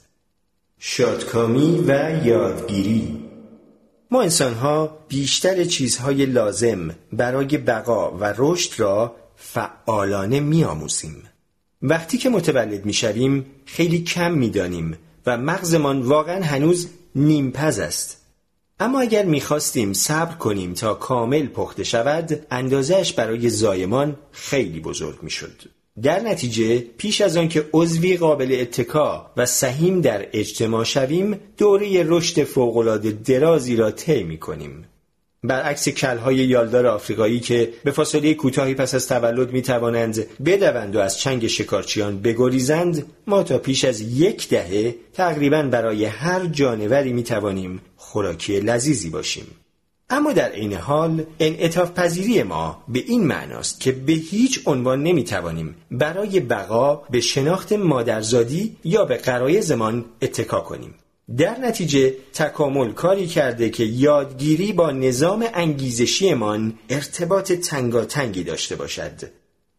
شادکامی 0.78 1.84
و 1.86 2.20
یادگیری 2.26 3.27
ما 4.10 4.22
انسان 4.22 4.54
ها 4.54 4.98
بیشتر 5.08 5.64
چیزهای 5.64 6.26
لازم 6.26 6.94
برای 7.12 7.58
بقا 7.58 8.10
و 8.10 8.34
رشد 8.38 8.80
را 8.80 9.16
فعالانه 9.36 10.40
می 10.40 10.64
آموزیم. 10.64 11.22
وقتی 11.82 12.18
که 12.18 12.28
متولد 12.28 12.86
می 12.86 12.92
شویم 12.92 13.46
خیلی 13.66 14.02
کم 14.02 14.32
می 14.32 14.50
دانیم 14.50 14.98
و 15.26 15.38
مغزمان 15.38 16.02
واقعا 16.02 16.44
هنوز 16.44 16.88
نیمپز 17.14 17.78
است 17.78 18.24
اما 18.80 19.00
اگر 19.00 19.24
می‌خواستیم 19.24 19.92
صبر 19.92 20.34
کنیم 20.34 20.74
تا 20.74 20.94
کامل 20.94 21.46
پخته 21.46 21.84
شود 21.84 22.46
اندازهش 22.50 23.12
برای 23.12 23.50
زایمان 23.50 24.16
خیلی 24.32 24.80
بزرگ 24.80 25.22
می‌شد. 25.22 25.77
در 26.02 26.20
نتیجه 26.20 26.78
پیش 26.78 27.20
از 27.20 27.36
آن 27.36 27.48
که 27.48 27.64
عضوی 27.72 28.16
قابل 28.16 28.56
اتکا 28.60 29.30
و 29.36 29.46
سهیم 29.46 30.00
در 30.00 30.26
اجتماع 30.32 30.84
شویم 30.84 31.40
دوره 31.56 32.04
رشد 32.06 32.44
فوقالعاده 32.44 33.10
درازی 33.10 33.76
را 33.76 33.90
طی 33.90 34.22
می 34.22 34.38
کنیم. 34.38 34.84
برعکس 35.44 35.88
کلهای 35.88 36.36
یالدار 36.36 36.86
آفریقایی 36.86 37.40
که 37.40 37.72
به 37.84 37.90
فاصله 37.90 38.34
کوتاهی 38.34 38.74
پس 38.74 38.94
از 38.94 39.08
تولد 39.08 39.52
می 39.52 39.62
توانند 39.62 40.26
بدوند 40.44 40.96
و 40.96 40.98
از 40.98 41.18
چنگ 41.18 41.46
شکارچیان 41.46 42.20
بگریزند 42.20 43.06
ما 43.26 43.42
تا 43.42 43.58
پیش 43.58 43.84
از 43.84 44.00
یک 44.00 44.48
دهه 44.48 44.94
تقریبا 45.12 45.62
برای 45.62 46.04
هر 46.04 46.46
جانوری 46.46 47.12
می 47.12 47.22
توانیم 47.22 47.80
خوراکی 47.96 48.60
لذیذی 48.60 49.10
باشیم 49.10 49.46
اما 50.10 50.32
در 50.32 50.50
عین 50.50 50.72
حال 50.72 51.24
انعطاف 51.40 51.90
پذیری 51.90 52.42
ما 52.42 52.82
به 52.88 52.98
این 52.98 53.26
معناست 53.26 53.80
که 53.80 53.92
به 53.92 54.12
هیچ 54.12 54.60
عنوان 54.66 55.02
نمی 55.02 55.24
توانیم 55.24 55.74
برای 55.90 56.40
بقا 56.40 56.94
به 56.94 57.20
شناخت 57.20 57.72
مادرزادی 57.72 58.76
یا 58.84 59.04
به 59.04 59.16
قرایزمان 59.16 60.04
اتکا 60.22 60.60
کنیم 60.60 60.94
در 61.36 61.58
نتیجه 61.58 62.14
تکامل 62.34 62.92
کاری 62.92 63.26
کرده 63.26 63.70
که 63.70 63.84
یادگیری 63.84 64.72
با 64.72 64.90
نظام 64.90 65.46
انگیزشیمان 65.54 66.78
ارتباط 66.88 67.52
تنگاتنگی 67.52 68.44
داشته 68.44 68.76
باشد. 68.76 69.12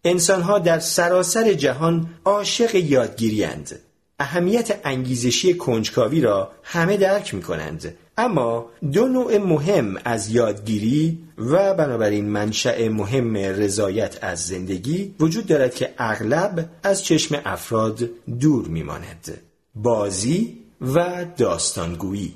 انسانها 0.03 0.59
در 0.59 0.79
سراسر 0.79 1.53
جهان 1.53 2.09
عاشق 2.25 2.75
یادگیری 2.75 3.43
اند. 3.43 3.79
اهمیت 4.19 4.79
انگیزشی 4.83 5.53
کنجکاوی 5.53 6.21
را 6.21 6.51
همه 6.63 6.97
درک 6.97 7.33
می 7.33 7.41
کنند. 7.41 7.97
اما 8.19 8.69
دو 8.91 9.07
نوع 9.07 9.37
مهم 9.37 9.97
از 10.05 10.29
یادگیری 10.29 11.19
و 11.37 11.73
بنابراین 11.73 12.25
منشأ 12.25 12.89
مهم 12.89 13.37
رضایت 13.37 14.17
از 14.21 14.47
زندگی 14.47 15.15
وجود 15.19 15.45
دارد 15.45 15.75
که 15.75 15.93
اغلب 15.97 16.69
از 16.83 17.03
چشم 17.03 17.41
افراد 17.45 18.09
دور 18.39 18.67
میماند. 18.67 19.41
بازی 19.75 20.57
و 20.81 21.25
داستانگویی. 21.37 22.33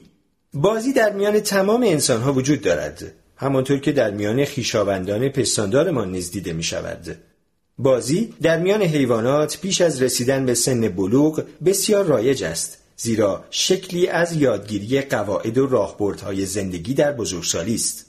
بازی 0.53 0.94
در 0.94 1.14
میان 1.14 1.40
تمام 1.40 1.84
انسان 1.84 2.22
ها 2.22 2.34
وجود 2.34 2.62
دارد 2.62 3.14
همانطور 3.36 3.80
که 3.80 3.92
در 3.92 4.12
میان 4.12 4.45
خیشاوندان 4.45 5.30
پستاندارمان 5.30 6.12
نیز 6.12 6.32
دیده 6.32 6.53
می 6.53 6.64
شود 6.64 7.18
بازی 7.78 8.34
در 8.42 8.60
میان 8.60 8.82
حیوانات 8.82 9.60
پیش 9.62 9.82
از 9.82 10.02
رسیدن 10.02 10.45
به 10.45 10.53
سن 10.53 10.88
بلوغ 10.88 11.44
بسیار 11.66 12.06
رایج 12.06 12.44
است. 12.44 12.83
زیرا 13.04 13.46
شکلی 13.50 14.08
از 14.08 14.34
یادگیری 14.34 15.02
قواعد 15.02 15.58
و 15.58 15.68
راهبردهای 15.68 16.46
زندگی 16.46 16.94
در 16.94 17.12
بزرگسالی 17.12 17.76
است 17.76 18.06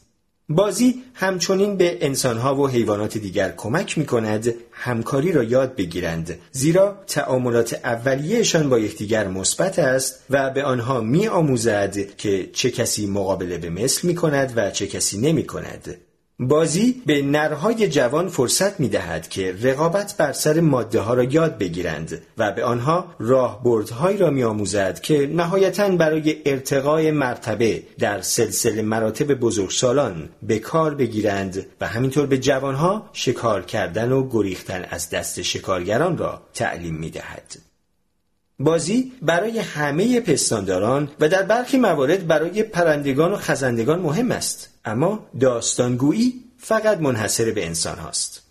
بازی 0.49 1.03
همچنین 1.15 1.77
به 1.77 1.99
انسانها 2.01 2.57
و 2.57 2.69
حیوانات 2.69 3.19
دیگر 3.19 3.55
کمک 3.57 3.99
می 3.99 4.07
کند 4.07 4.55
همکاری 4.73 5.33
را 5.33 5.43
یاد 5.43 5.77
بگیرند 5.77 6.39
زیرا 6.53 7.05
تعاملات 7.07 7.81
اولیهشان 7.85 8.69
با 8.69 8.79
یکدیگر 8.79 9.29
مثبت 9.29 9.79
است 9.79 10.25
و 10.31 10.51
به 10.51 10.65
آنها 10.65 11.01
می 11.01 11.27
آموزد 11.27 12.17
که 12.17 12.51
چه 12.53 12.71
کسی 12.71 13.07
مقابله 13.07 13.59
به 13.59 13.71
مثل 13.71 14.09
می 14.09 14.15
کند 14.15 14.53
و 14.57 14.71
چه 14.71 14.87
کسی 14.87 15.21
نمی 15.21 15.47
کند. 15.47 15.97
بازی 16.41 17.03
به 17.07 17.23
نرهای 17.23 17.89
جوان 17.89 18.29
فرصت 18.29 18.81
می 18.81 18.89
دهد 18.89 19.29
که 19.29 19.57
رقابت 19.63 20.17
بر 20.17 20.33
سر 20.33 20.61
ماده 20.61 21.01
ها 21.01 21.15
را 21.15 21.25
یاد 21.25 21.59
بگیرند 21.59 22.23
و 22.39 22.53
به 22.53 22.65
آنها 22.65 23.15
راهبردهایی 23.19 24.19
را 24.19 24.31
می 24.31 24.43
آموزد 24.43 25.01
که 25.01 25.27
نهایتا 25.27 25.89
برای 25.89 26.37
ارتقای 26.47 27.11
مرتبه 27.11 27.83
در 27.99 28.21
سلسله 28.21 28.83
مراتب 28.83 29.35
بزرگسالان 29.35 30.29
به 30.43 30.59
کار 30.59 30.95
بگیرند 30.95 31.67
و 31.81 31.87
همینطور 31.89 32.27
به 32.27 32.39
جوانها 32.39 33.11
شکار 33.13 33.63
کردن 33.63 34.13
و 34.13 34.29
گریختن 34.31 34.87
از 34.91 35.11
دست 35.11 35.43
شکارگران 35.43 36.19
را 36.19 36.43
تعلیم 36.55 36.95
می 36.95 37.11
دهد. 37.11 37.64
بازی 38.59 39.13
برای 39.23 39.59
همه 39.59 40.21
پستانداران 40.21 41.09
و 41.21 41.29
در 41.29 41.43
برخی 41.43 41.79
موارد 41.79 42.27
برای 42.27 42.63
پرندگان 42.63 43.33
و 43.33 43.37
خزندگان 43.37 44.01
مهم 44.01 44.31
است 44.31 44.71
اما 44.85 45.27
داستانگویی 45.41 46.35
فقط 46.59 47.01
منحصر 47.01 47.51
به 47.51 47.67
انسان 47.67 47.99
هاست. 47.99 48.45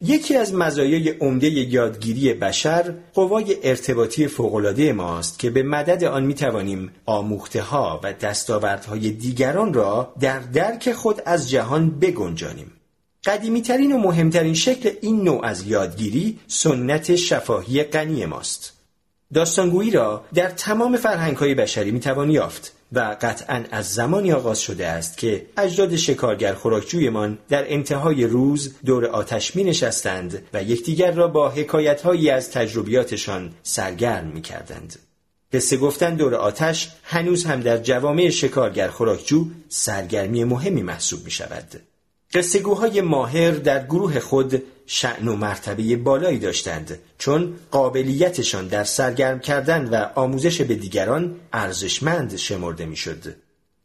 یکی 0.00 0.36
از 0.36 0.54
مزایای 0.54 1.08
عمده 1.08 1.48
یادگیری 1.48 2.34
بشر 2.34 2.94
قوای 3.14 3.56
ارتباطی 3.62 4.26
فوقالعاده 4.26 4.92
ماست 4.92 5.38
که 5.38 5.50
به 5.50 5.62
مدد 5.62 6.04
آن 6.04 6.24
می 6.24 6.34
توانیم 6.34 6.90
آموخته 7.06 7.62
ها 7.62 8.00
و 8.04 8.12
دستاوردهای 8.12 9.10
دیگران 9.10 9.74
را 9.74 10.14
در 10.20 10.38
درک 10.38 10.92
خود 10.92 11.22
از 11.26 11.50
جهان 11.50 11.90
بگنجانیم. 11.90 12.72
قدیمیترین 13.24 13.92
و 13.92 13.98
مهمترین 13.98 14.54
شکل 14.54 14.90
این 15.00 15.22
نوع 15.22 15.44
از 15.44 15.66
یادگیری 15.66 16.38
سنت 16.46 17.16
شفاهی 17.16 17.82
غنی 17.82 18.26
ماست. 18.26 18.75
داستانگویی 19.34 19.90
را 19.90 20.24
در 20.34 20.48
تمام 20.48 20.96
فرهنگ 20.96 21.36
های 21.36 21.54
بشری 21.54 21.90
می‌توان 21.90 22.30
یافت 22.30 22.72
و 22.92 23.16
قطعا 23.20 23.64
از 23.70 23.94
زمانی 23.94 24.32
آغاز 24.32 24.60
شده 24.60 24.86
است 24.86 25.18
که 25.18 25.46
اجداد 25.56 25.96
شکارگر 25.96 26.54
خوراکجویمان 26.54 27.38
در 27.48 27.72
انتهای 27.72 28.24
روز 28.24 28.74
دور 28.84 29.06
آتش 29.06 29.56
می 29.56 29.64
نشستند 29.64 30.42
و 30.54 30.62
یکدیگر 30.62 31.12
را 31.12 31.28
با 31.28 31.48
حکایتهایی 31.48 32.30
از 32.30 32.50
تجربیاتشان 32.50 33.52
سرگرم 33.62 34.26
می 34.26 34.42
کردند. 34.42 34.98
قصه 35.52 35.76
گفتن 35.76 36.14
دور 36.14 36.34
آتش 36.34 36.90
هنوز 37.02 37.44
هم 37.44 37.60
در 37.60 37.78
جوامع 37.78 38.30
شکارگر 38.30 38.88
خوراکجو 38.88 39.46
سرگرمی 39.68 40.44
مهمی 40.44 40.82
محسوب 40.82 41.24
می 41.24 41.30
شود. 41.30 41.82
قصهگوهای 42.34 43.00
ماهر 43.00 43.50
در 43.50 43.84
گروه 43.84 44.20
خود 44.20 44.62
شعن 44.86 45.28
و 45.28 45.36
مرتبه 45.36 45.96
بالایی 45.96 46.38
داشتند 46.38 46.98
چون 47.18 47.54
قابلیتشان 47.70 48.66
در 48.66 48.84
سرگرم 48.84 49.40
کردن 49.40 49.88
و 49.88 50.06
آموزش 50.14 50.60
به 50.60 50.74
دیگران 50.74 51.34
ارزشمند 51.52 52.36
شمرده 52.36 52.86
می‌شد. 52.86 53.34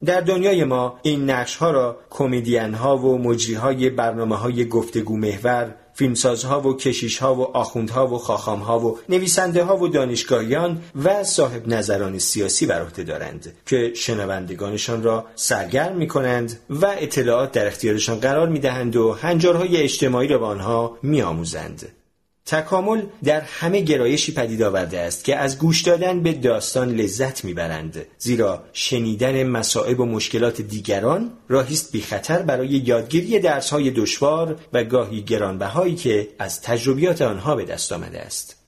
در 0.06 0.22
دنیای 0.22 0.64
ما 0.64 1.00
این 1.02 1.30
نقش 1.30 1.56
ها 1.56 1.72
را 1.72 2.00
کمدین 2.10 2.74
ها 2.74 2.98
و 2.98 3.18
مجری 3.18 3.54
های 3.54 3.90
برنامه 3.90 4.36
های 4.36 4.66
گفتگو 4.66 5.18
محور 5.18 5.76
فیلمسازها 5.94 6.62
و 6.62 6.78
کشیشها 6.78 7.36
و 7.36 7.58
آخوندها 7.58 8.08
و 8.08 8.18
خاخامها 8.18 8.80
و 8.80 9.00
نویسنده 9.10 9.64
ها 9.64 9.78
و 9.78 9.88
دانشگاهیان 9.88 10.82
و 11.04 11.24
صاحب 11.24 11.68
نظران 11.68 12.20
سیاسی 12.20 12.66
بر 12.66 12.82
عهده 12.82 13.04
دارند 13.04 13.54
که 13.66 13.92
شنوندگانشان 13.96 15.04
را 15.04 15.26
سرگرم 15.36 15.98
می 15.98 16.08
کنند 16.08 16.60
و 16.70 16.86
اطلاعات 16.86 17.52
در 17.52 17.68
اختیارشان 17.68 18.20
قرار 18.20 18.50
می 18.50 18.60
دهند 18.60 18.96
و 18.96 19.12
هنجارهای 19.14 19.78
اجتماعی 19.78 20.28
را 20.28 20.38
به 20.38 20.46
آنها 20.46 20.98
می 21.04 21.22
آموزند. 21.22 22.01
تکامل 22.46 23.02
در 23.24 23.42
همه 23.42 23.82
گرایشی 23.82 24.32
پدید 24.32 24.62
آورده 24.64 25.00
است 25.00 25.24
که 25.24 25.36
از 25.36 25.58
گوش 25.58 25.82
دادن 25.82 26.24
به 26.24 26.34
داستان 26.34 26.96
لذت 26.96 27.46
می‌برند. 27.46 28.06
زیرا 28.18 28.64
شنیدن 28.74 29.44
مصائب 29.44 30.00
و 30.00 30.06
مشکلات 30.06 30.62
دیگران 30.62 31.32
راهی 31.50 31.74
است 31.74 31.92
بی 31.92 32.02
خطر 32.02 32.42
برای 32.42 32.68
یادگیری 32.68 33.40
درسهای 33.40 33.92
دشوار 33.92 34.60
و 34.74 34.84
گاهی 34.84 35.22
گرانبهایی 35.22 35.96
که 35.96 36.28
از 36.40 36.62
تجربیات 36.62 37.22
آنها 37.22 37.56
به 37.56 37.66
دست 37.66 37.92
آمده 37.92 38.20
است. 38.20 38.61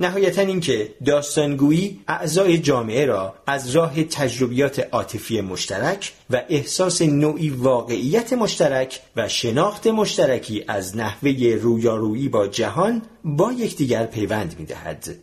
نهایتا 0.00 0.42
اینکه 0.42 0.94
داستانگویی 1.04 2.00
اعضای 2.08 2.58
جامعه 2.58 3.06
را 3.06 3.34
از 3.46 3.70
راه 3.70 4.04
تجربیات 4.04 4.88
عاطفی 4.92 5.40
مشترک 5.40 6.12
و 6.30 6.42
احساس 6.48 7.02
نوعی 7.02 7.50
واقعیت 7.50 8.32
مشترک 8.32 9.00
و 9.16 9.28
شناخت 9.28 9.86
مشترکی 9.86 10.64
از 10.68 10.96
نحوه 10.96 11.58
رویارویی 11.62 12.28
با 12.28 12.46
جهان 12.46 13.02
با 13.24 13.52
یکدیگر 13.52 14.06
پیوند 14.06 14.56
می‌دهد. 14.58 15.14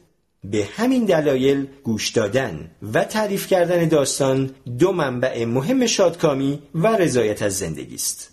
به 0.43 0.67
همین 0.75 1.05
دلایل 1.05 1.67
گوش 1.83 2.09
دادن 2.09 2.71
و 2.93 3.03
تعریف 3.03 3.47
کردن 3.47 3.87
داستان 3.87 4.51
دو 4.79 4.91
منبع 4.91 5.45
مهم 5.45 5.85
شادکامی 5.85 6.59
و 6.75 6.87
رضایت 6.87 7.41
از 7.41 7.57
زندگی 7.57 7.95
است. 7.95 8.31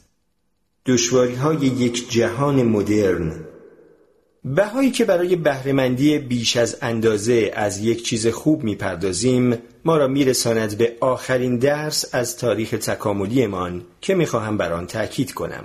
دشواری 0.87 1.35
های 1.35 1.67
یک 1.67 2.11
جهان 2.11 2.63
مدرن 2.63 3.45
بهایی 4.45 4.91
که 4.91 5.05
برای 5.05 5.37
بهرهمندی 5.37 6.19
بیش 6.19 6.57
از 6.57 6.77
اندازه 6.83 7.51
از 7.55 7.79
یک 7.79 8.05
چیز 8.05 8.27
خوب 8.27 8.65
می‌پردازیم 8.65 9.59
ما 9.85 9.97
را 9.97 10.07
میرساند 10.09 10.79
به 10.79 10.97
آخرین 11.01 11.59
درس 11.59 12.15
از 12.15 12.37
تاریخ 12.37 12.71
تکاملیمان 12.71 13.83
که 14.01 14.15
می‌خواهم 14.15 14.57
بر 14.57 14.73
آن 14.73 14.87
تأکید 14.87 15.33
کنم. 15.33 15.65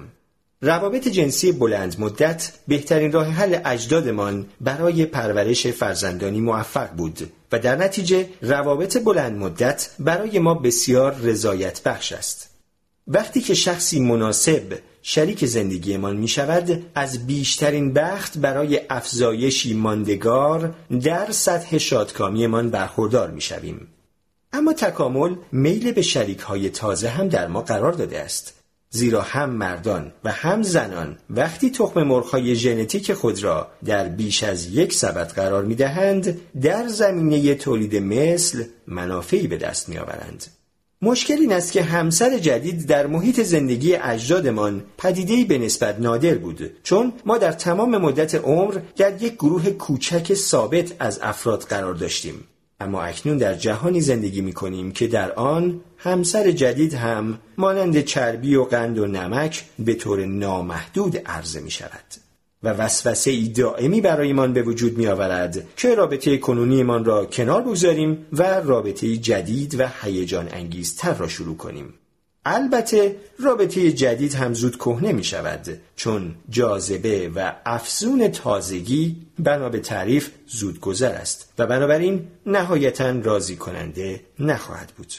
روابط 0.62 1.08
جنسی 1.08 1.52
بلند 1.52 1.96
مدت 2.00 2.54
بهترین 2.68 3.12
راه 3.12 3.28
حل 3.28 3.60
اجدادمان 3.66 4.46
برای 4.62 5.06
پرورش 5.06 5.68
فرزندانی 5.68 6.42
موفق 6.42 6.90
بود 6.92 7.32
و 7.52 7.60
در 7.60 7.76
نتیجه 7.76 8.30
روابط 8.42 8.98
بلند 8.98 9.38
مدت 9.38 9.90
برای 10.00 10.40
ما 10.40 10.54
بسیار 10.54 11.16
رضایت 11.16 11.84
بخش 11.84 12.12
است. 12.12 12.47
وقتی 13.08 13.42
که 13.42 13.53
شخصی 13.53 14.00
مناسب 14.00 14.80
شریک 15.02 15.45
زندگیمان 15.45 16.18
می 16.18 16.27
شود 16.27 16.86
از 16.95 17.27
بیشترین 17.27 17.94
بخت 17.94 18.38
برای 18.38 18.82
افزایشی 18.90 19.74
ماندگار 19.74 20.76
در 21.03 21.32
سطح 21.32 21.77
شادکامیمان 21.77 22.69
برخوردار 22.69 23.32
می 23.32 23.42
شویم. 23.42 23.88
اما 24.53 24.74
تکامل 24.74 25.36
میل 25.52 25.92
به 25.92 26.02
شریک 26.02 26.40
های 26.40 26.69
تازه 26.69 27.10
هم 27.10 27.27
در 27.27 27.48
ما 27.48 27.61
قرار 27.61 27.92
داده 27.92 28.19
است. 28.19 28.53
زیرا 28.90 29.22
هم 29.22 29.50
مردان 29.50 30.14
و 30.24 30.32
هم 30.32 30.64
زنان 30.64 31.18
وقتی 31.30 31.69
تخم 31.72 32.03
مرغهای 32.03 32.56
ژنتیک 32.56 33.14
خود 33.14 33.44
را 33.44 33.68
در 33.86 34.08
بیش 34.08 34.44
از 34.44 34.66
یک 34.66 34.94
سبد 34.94 35.32
قرار 35.32 35.66
می 35.66 35.76
دهند 35.76 36.40
در 36.61 36.88
زمینه 36.88 37.56
تولید 37.56 37.95
مثل 37.95 38.64
منافعی 38.88 39.48
به 39.48 39.58
دست 39.58 39.90
می 39.90 39.98
آورند. 39.98 40.45
مشکل 41.01 41.34
این 41.34 41.53
است 41.53 41.72
که 41.72 41.84
همسر 41.84 42.38
جدید 42.38 42.88
در 42.88 43.08
محیط 43.08 43.42
زندگی 43.42 43.95
اجدادمان 43.95 44.84
پدیده‌ای 44.98 45.45
به 45.45 45.58
نسبت 45.58 46.00
نادر 46.00 46.35
بود 46.35 46.72
چون 46.84 47.14
ما 47.26 47.38
در 47.38 47.51
تمام 47.51 47.98
مدت 47.98 48.35
عمر 48.35 48.80
در 48.95 49.22
یک 49.22 49.34
گروه 49.34 49.69
کوچک 49.69 50.34
ثابت 50.34 50.93
از 51.00 51.19
افراد 51.22 51.61
قرار 51.61 51.93
داشتیم 51.93 52.43
اما 52.80 53.01
اکنون 53.01 53.38
در 53.38 53.53
جهانی 53.53 54.01
زندگی 54.01 54.42
می 54.42 54.53
کنیم 54.53 54.92
که 54.92 55.08
در 55.08 55.32
آن 55.32 55.82
همسر 55.98 56.51
جدید 56.51 56.93
هم 56.93 57.40
مانند 57.58 58.01
چربی 58.01 58.56
و 58.56 58.64
قند 58.64 59.00
و 59.00 59.08
نمک 59.08 59.66
به 59.80 59.93
طور 59.93 60.26
نامحدود 60.26 61.17
عرضه 61.26 61.59
می 61.59 61.72
شود. 61.72 62.27
و 62.68 62.70
وسوسه 62.70 63.32
ای 63.32 63.48
دائمی 63.48 64.02
برایمان 64.02 64.54
به 64.54 64.62
وجود 64.62 64.98
می 64.98 65.08
آورد 65.08 65.68
که 65.78 65.96
رابطه 65.96 66.38
کنونیمان 66.38 67.06
را 67.06 67.26
کنار 67.26 67.62
بگذاریم 67.62 68.26
و 68.34 68.44
رابطه 68.44 69.18
جدید 69.18 69.80
و 69.80 69.88
هیجان 70.02 70.50
انگیزتر 70.52 71.14
را 71.14 71.28
شروع 71.28 71.58
کنیم. 71.58 71.94
البته 72.46 73.16
رابطه 73.40 73.92
جدید 73.92 74.34
هم 74.34 74.54
زود 74.54 74.76
کهنه 74.76 75.12
می 75.12 75.24
شود 75.24 75.82
چون 75.96 76.36
جاذبه 76.50 77.32
و 77.36 77.54
افزون 77.66 78.28
تازگی 78.28 79.16
بنا 79.40 79.70
به 79.70 79.80
تعریف 79.80 80.30
زود 80.48 80.80
گذر 80.80 81.12
است 81.12 81.54
و 81.58 81.68
بنابراین 81.68 82.28
نهایتا 82.46 83.10
راضی 83.10 83.56
کننده 83.56 84.22
نخواهد 84.40 84.94
بود. 84.98 85.14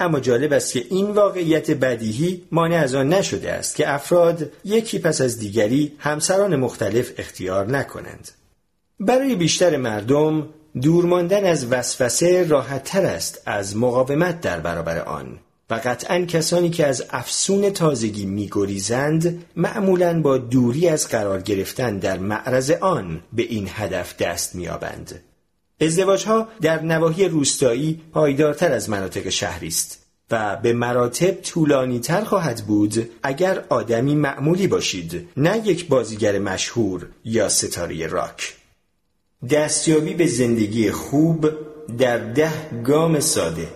اما 0.00 0.20
جالب 0.20 0.52
است 0.52 0.72
که 0.72 0.84
این 0.90 1.10
واقعیت 1.10 1.70
بدیهی 1.70 2.42
مانع 2.52 2.76
از 2.76 2.94
آن 2.94 3.08
نشده 3.08 3.52
است 3.52 3.76
که 3.76 3.94
افراد 3.94 4.50
یکی 4.64 4.98
پس 4.98 5.20
از 5.20 5.38
دیگری 5.38 5.92
همسران 5.98 6.56
مختلف 6.56 7.12
اختیار 7.18 7.66
نکنند. 7.70 8.30
برای 9.00 9.34
بیشتر 9.34 9.76
مردم 9.76 10.48
دور 10.82 11.04
ماندن 11.04 11.44
از 11.44 11.72
وسوسه 11.72 12.48
راحت 12.48 12.84
تر 12.84 13.06
است 13.06 13.42
از 13.46 13.76
مقاومت 13.76 14.40
در 14.40 14.60
برابر 14.60 14.98
آن 14.98 15.38
و 15.70 15.74
قطعا 15.84 16.24
کسانی 16.24 16.70
که 16.70 16.86
از 16.86 17.04
افسون 17.10 17.70
تازگی 17.70 18.26
میگریزند 18.26 19.44
معمولا 19.56 20.22
با 20.22 20.38
دوری 20.38 20.88
از 20.88 21.08
قرار 21.08 21.42
گرفتن 21.42 21.98
در 21.98 22.18
معرض 22.18 22.70
آن 22.70 23.22
به 23.32 23.42
این 23.42 23.68
هدف 23.72 24.16
دست 24.16 24.54
میابند. 24.54 25.20
ازدواج 25.80 26.24
ها 26.24 26.48
در 26.60 26.82
نواحی 26.82 27.28
روستایی 27.28 28.00
پایدارتر 28.12 28.72
از 28.72 28.90
مناطق 28.90 29.28
شهری 29.28 29.68
است 29.68 30.04
و 30.30 30.56
به 30.56 30.72
مراتب 30.72 31.30
طولانی 31.30 32.00
تر 32.00 32.24
خواهد 32.24 32.66
بود 32.66 33.10
اگر 33.22 33.64
آدمی 33.68 34.14
معمولی 34.14 34.66
باشید 34.66 35.28
نه 35.36 35.68
یک 35.68 35.88
بازیگر 35.88 36.38
مشهور 36.38 37.06
یا 37.24 37.48
ستاره 37.48 38.06
راک. 38.06 38.56
دستیابی 39.50 40.14
به 40.14 40.26
زندگی 40.26 40.90
خوب 40.90 41.50
در 41.98 42.18
ده 42.18 42.82
گام 42.84 43.20
ساده. 43.20 43.68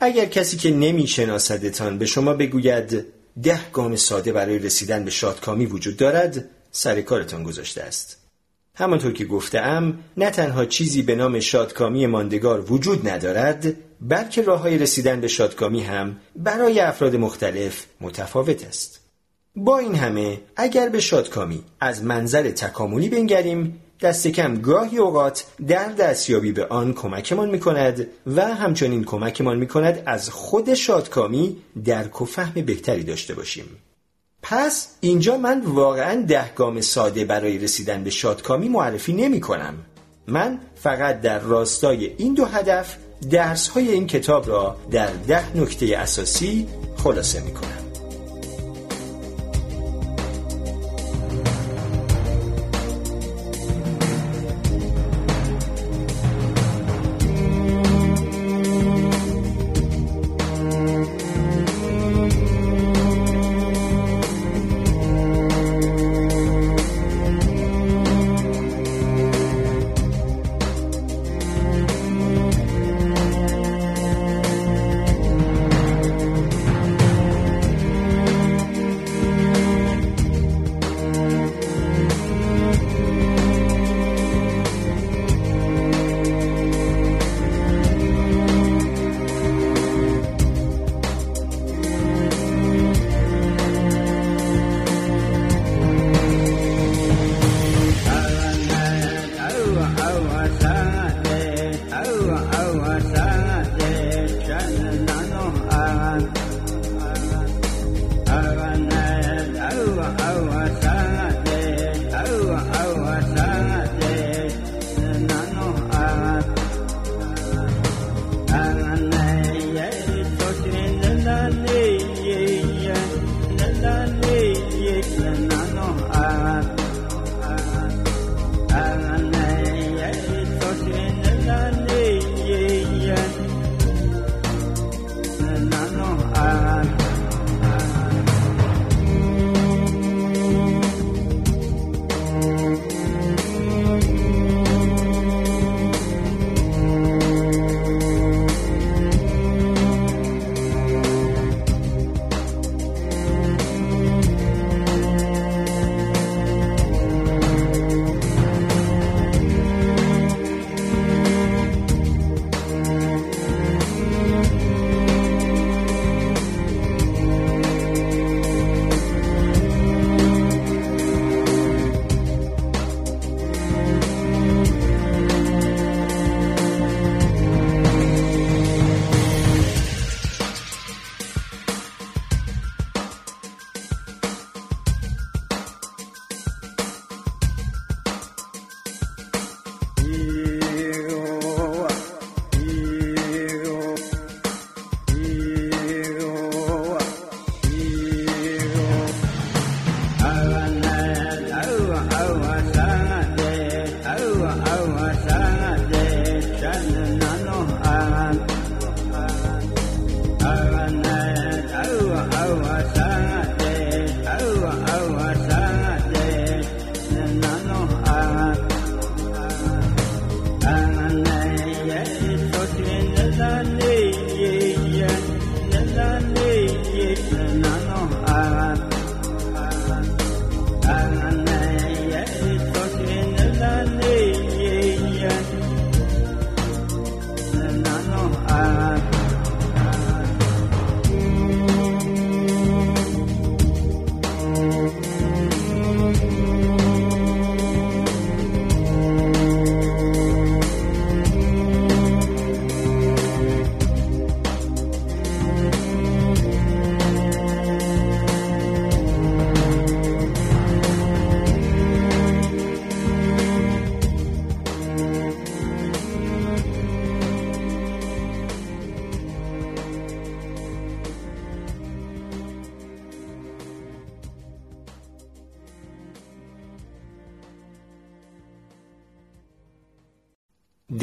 اگر 0.00 0.24
کسی 0.24 0.56
که 0.56 0.70
نمی 0.70 1.06
شناسدتان 1.06 1.98
به 1.98 2.06
شما 2.06 2.34
بگوید 2.34 3.04
ده 3.42 3.70
گام 3.72 3.96
ساده 3.96 4.32
برای 4.32 4.58
رسیدن 4.58 5.04
به 5.04 5.10
شادکامی 5.10 5.66
وجود 5.66 5.96
دارد 5.96 6.50
سر 6.70 7.00
کارتان 7.00 7.42
گذاشته 7.42 7.82
است. 7.82 8.23
همانطور 8.76 9.12
که 9.12 9.24
گفتم 9.24 9.98
نه 10.16 10.30
تنها 10.30 10.64
چیزی 10.64 11.02
به 11.02 11.14
نام 11.14 11.40
شادکامی 11.40 12.06
ماندگار 12.06 12.72
وجود 12.72 13.08
ندارد 13.08 13.74
بلکه 14.00 14.42
راه 14.42 14.60
های 14.60 14.78
رسیدن 14.78 15.20
به 15.20 15.28
شادکامی 15.28 15.80
هم 15.80 16.16
برای 16.36 16.80
افراد 16.80 17.16
مختلف 17.16 17.86
متفاوت 18.00 18.66
است. 18.66 19.00
با 19.56 19.78
این 19.78 19.94
همه 19.94 20.40
اگر 20.56 20.88
به 20.88 21.00
شادکامی 21.00 21.64
از 21.80 22.04
منظر 22.04 22.50
تکاملی 22.50 23.08
بنگریم 23.08 23.80
دست 24.00 24.28
کم 24.28 24.60
گاهی 24.60 24.98
اوقات 24.98 25.44
در 25.68 25.88
دستیابی 25.88 26.52
به 26.52 26.66
آن 26.66 26.92
کمکمان 26.92 27.50
می 27.50 27.60
کند 27.60 28.06
و 28.26 28.54
همچنین 28.54 29.04
کمکمان 29.04 29.58
می 29.58 29.66
کند 29.66 30.02
از 30.06 30.30
خود 30.30 30.74
شادکامی 30.74 31.56
درک 31.84 32.22
و 32.22 32.24
فهم 32.24 32.62
بهتری 32.62 33.02
داشته 33.02 33.34
باشیم. 33.34 33.64
پس 34.46 34.88
اینجا 35.00 35.36
من 35.36 35.60
واقعا 35.60 36.22
ده 36.22 36.54
گام 36.54 36.80
ساده 36.80 37.24
برای 37.24 37.58
رسیدن 37.58 38.04
به 38.04 38.10
شادکامی 38.10 38.68
معرفی 38.68 39.12
نمی 39.12 39.40
کنم. 39.40 39.74
من 40.28 40.58
فقط 40.74 41.20
در 41.20 41.38
راستای 41.38 42.14
این 42.16 42.34
دو 42.34 42.44
هدف 42.44 42.96
درس 43.30 43.68
های 43.68 43.90
این 43.90 44.06
کتاب 44.06 44.48
را 44.48 44.76
در 44.90 45.06
ده 45.06 45.56
نکته 45.56 45.98
اساسی 45.98 46.68
خلاصه 46.96 47.40
می 47.40 47.54
کنم. 47.54 47.83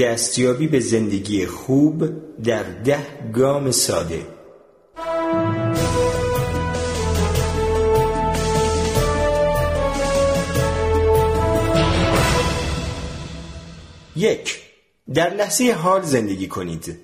دستیابی 0.01 0.67
به 0.67 0.79
زندگی 0.79 1.45
خوب 1.45 2.09
در 2.43 2.63
ده 2.63 3.31
گام 3.33 3.71
ساده. 3.71 4.25
یک 14.15 14.61
در 15.13 15.33
لحظه 15.33 15.71
حال 15.71 16.01
زندگی 16.01 16.47
کنید. 16.47 16.97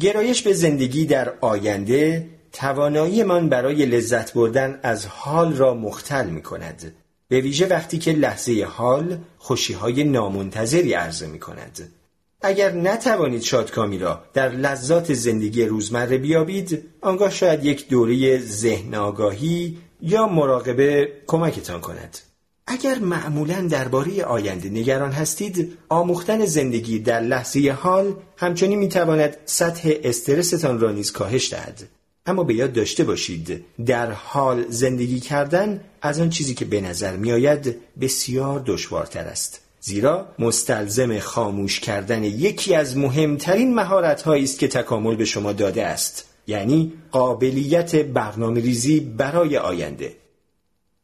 گرایش 0.00 0.42
به 0.42 0.52
زندگی 0.52 1.06
در 1.06 1.32
آینده 1.40 2.28
توانایی 2.52 3.22
من 3.22 3.48
برای 3.48 3.86
لذت 3.86 4.32
بردن 4.32 4.80
از 4.82 5.06
حال 5.06 5.56
را 5.56 5.74
مختل 5.74 6.30
می 6.30 6.42
کند 6.42 6.94
به 7.28 7.40
ویژه 7.40 7.66
وقتی 7.66 7.98
که 7.98 8.12
لحظه 8.12 8.64
حال 8.64 9.18
خوشی 9.38 9.72
های 9.72 10.04
نامنتظری 10.04 10.92
عرضه 10.92 11.26
می 11.26 11.38
کند 11.38 11.99
اگر 12.42 12.72
نتوانید 12.72 13.42
شادکامی 13.42 13.98
را 13.98 14.24
در 14.34 14.48
لذات 14.48 15.14
زندگی 15.14 15.64
روزمره 15.64 16.18
بیابید 16.18 16.84
آنگاه 17.00 17.30
شاید 17.30 17.64
یک 17.64 17.88
دوره 17.88 18.38
ذهن 18.38 18.94
آگاهی 18.94 19.78
یا 20.02 20.26
مراقبه 20.26 21.12
کمکتان 21.26 21.80
کند. 21.80 22.18
اگر 22.66 22.98
معمولا 22.98 23.60
درباره 23.70 24.24
آینده 24.24 24.68
نگران 24.68 25.12
هستید 25.12 25.78
آموختن 25.88 26.44
زندگی 26.44 26.98
در 26.98 27.20
لحظه 27.20 27.70
حال 27.70 28.14
همچنین 28.36 28.78
می‌تواند 28.78 29.36
سطح 29.44 29.94
استرستان 30.04 30.80
را 30.80 30.92
نیز 30.92 31.12
کاهش 31.12 31.52
دهد. 31.52 31.82
اما 32.26 32.44
به 32.44 32.54
یاد 32.54 32.72
داشته 32.72 33.04
باشید 33.04 33.64
در 33.86 34.10
حال 34.10 34.64
زندگی 34.68 35.20
کردن 35.20 35.80
از 36.02 36.20
آن 36.20 36.30
چیزی 36.30 36.54
که 36.54 36.64
به 36.64 36.80
نظر 36.80 37.16
میآید 37.16 37.76
بسیار 38.00 38.62
دشوارتر 38.66 39.24
است. 39.24 39.60
زیرا 39.80 40.28
مستلزم 40.38 41.18
خاموش 41.18 41.80
کردن 41.80 42.24
یکی 42.24 42.74
از 42.74 42.96
مهمترین 42.96 43.74
مهارت 43.74 44.28
است 44.28 44.58
که 44.58 44.68
تکامل 44.68 45.16
به 45.16 45.24
شما 45.24 45.52
داده 45.52 45.86
است 45.86 46.24
یعنی 46.46 46.92
قابلیت 47.10 47.96
برنامه 47.96 48.60
ریزی 48.60 49.00
برای 49.00 49.56
آینده. 49.56 50.16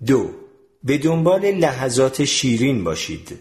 دو 0.06 0.30
به 0.84 0.98
دنبال 0.98 1.50
لحظات 1.50 2.24
شیرین 2.24 2.84
باشید. 2.84 3.38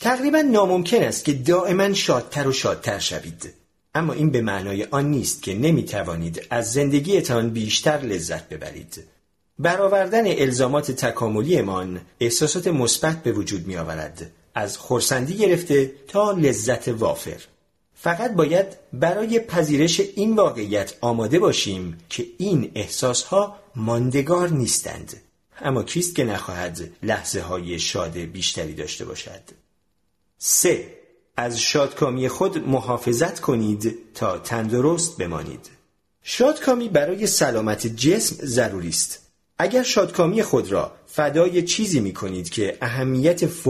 تقریبا 0.00 0.40
ناممکن 0.42 1.02
است 1.02 1.24
که 1.24 1.32
دائما 1.32 1.92
شادتر 1.92 2.48
و 2.48 2.52
شادتر 2.52 2.98
شوید. 2.98 3.52
اما 3.94 4.12
این 4.12 4.30
به 4.30 4.40
معنای 4.40 4.84
آن 4.84 5.10
نیست 5.10 5.42
که 5.42 5.54
نمی 5.54 5.84
توانید 5.84 6.46
از 6.50 6.72
زندگیتان 6.72 7.50
بیشتر 7.50 7.98
لذت 7.98 8.48
ببرید. 8.48 9.04
برآوردن 9.58 10.26
الزامات 10.26 10.90
تکاملیمان 10.90 12.00
احساسات 12.20 12.66
مثبت 12.66 13.22
به 13.22 13.32
وجود 13.32 13.66
می 13.66 13.76
آورد 13.76 14.30
از 14.54 14.78
خورسندی 14.78 15.36
گرفته 15.36 15.92
تا 16.08 16.32
لذت 16.32 16.88
وافر. 16.88 17.40
فقط 17.94 18.32
باید 18.34 18.66
برای 18.92 19.40
پذیرش 19.40 20.00
این 20.00 20.36
واقعیت 20.36 20.94
آماده 21.00 21.38
باشیم 21.38 21.98
که 22.08 22.26
این 22.38 22.72
احساسها 22.74 23.56
ماندگار 23.76 24.48
نیستند. 24.48 25.20
اما 25.60 25.82
کیست 25.82 26.14
که 26.14 26.24
نخواهد 26.24 26.90
لحظه 27.02 27.40
های 27.40 27.78
شاد 27.78 28.18
بیشتری 28.18 28.74
داشته 28.74 29.04
باشد؟ 29.04 29.42
سه 30.38 30.98
از 31.36 31.60
شادکامی 31.60 32.28
خود 32.28 32.58
محافظت 32.58 33.40
کنید 33.40 33.98
تا 34.14 34.38
تندرست 34.38 35.16
بمانید. 35.16 35.70
شادکامی 36.22 36.88
برای 36.88 37.26
سلامت 37.26 37.86
جسم 37.86 38.36
ضروری 38.46 38.88
است. 38.88 39.21
اگر 39.58 39.82
شادکامی 39.82 40.42
خود 40.42 40.72
را 40.72 40.92
فدای 41.06 41.62
چیزی 41.62 42.00
می 42.00 42.12
کنید 42.12 42.50
که 42.50 42.78
اهمیت 42.80 43.66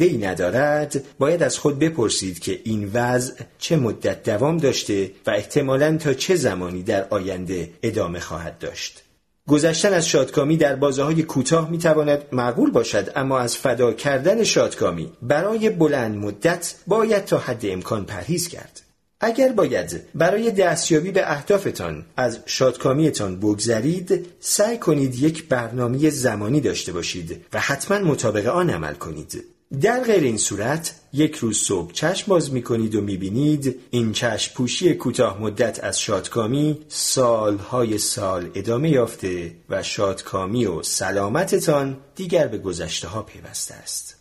ای 0.00 0.18
ندارد 0.18 1.04
باید 1.18 1.42
از 1.42 1.58
خود 1.58 1.78
بپرسید 1.78 2.38
که 2.38 2.60
این 2.64 2.90
وضع 2.94 3.34
چه 3.58 3.76
مدت 3.76 4.22
دوام 4.22 4.56
داشته 4.56 5.10
و 5.26 5.30
احتمالا 5.30 5.96
تا 5.96 6.14
چه 6.14 6.36
زمانی 6.36 6.82
در 6.82 7.06
آینده 7.10 7.70
ادامه 7.82 8.20
خواهد 8.20 8.58
داشت. 8.58 9.02
گذشتن 9.48 9.92
از 9.92 10.08
شادکامی 10.08 10.56
در 10.56 10.76
بازه 10.76 11.02
های 11.02 11.22
کوتاه 11.22 11.70
می 11.70 11.78
تواند 11.78 12.22
معقول 12.32 12.70
باشد 12.70 13.12
اما 13.16 13.38
از 13.38 13.56
فدا 13.56 13.92
کردن 13.92 14.44
شادکامی 14.44 15.12
برای 15.22 15.70
بلند 15.70 16.16
مدت 16.16 16.74
باید 16.86 17.24
تا 17.24 17.38
حد 17.38 17.66
امکان 17.66 18.04
پرهیز 18.04 18.48
کرد. 18.48 18.85
اگر 19.20 19.52
باید 19.52 20.02
برای 20.14 20.50
دستیابی 20.50 21.10
به 21.10 21.30
اهدافتان 21.30 22.06
از 22.16 22.38
شادکامیتان 22.46 23.40
بگذرید 23.40 24.26
سعی 24.40 24.78
کنید 24.78 25.14
یک 25.14 25.48
برنامه 25.48 26.10
زمانی 26.10 26.60
داشته 26.60 26.92
باشید 26.92 27.44
و 27.52 27.60
حتما 27.60 27.98
مطابق 27.98 28.46
آن 28.46 28.70
عمل 28.70 28.94
کنید 28.94 29.44
در 29.80 30.00
غیر 30.00 30.22
این 30.22 30.36
صورت 30.36 30.94
یک 31.12 31.34
روز 31.36 31.58
صبح 31.58 31.92
چشم 31.92 32.24
باز 32.28 32.52
می 32.52 32.62
کنید 32.62 32.94
و 32.94 33.00
می 33.00 33.16
بینید 33.16 33.80
این 33.90 34.12
چشم 34.12 34.54
پوشی 34.54 34.94
کوتاه 34.94 35.42
مدت 35.42 35.84
از 35.84 36.00
شادکامی 36.00 36.78
سالهای 36.88 37.98
سال 37.98 38.50
ادامه 38.54 38.90
یافته 38.90 39.56
و 39.68 39.82
شادکامی 39.82 40.66
و 40.66 40.82
سلامتتان 40.82 41.96
دیگر 42.14 42.46
به 42.46 42.58
گذشته 42.58 43.08
ها 43.08 43.22
پیوسته 43.22 43.74
است. 43.74 44.16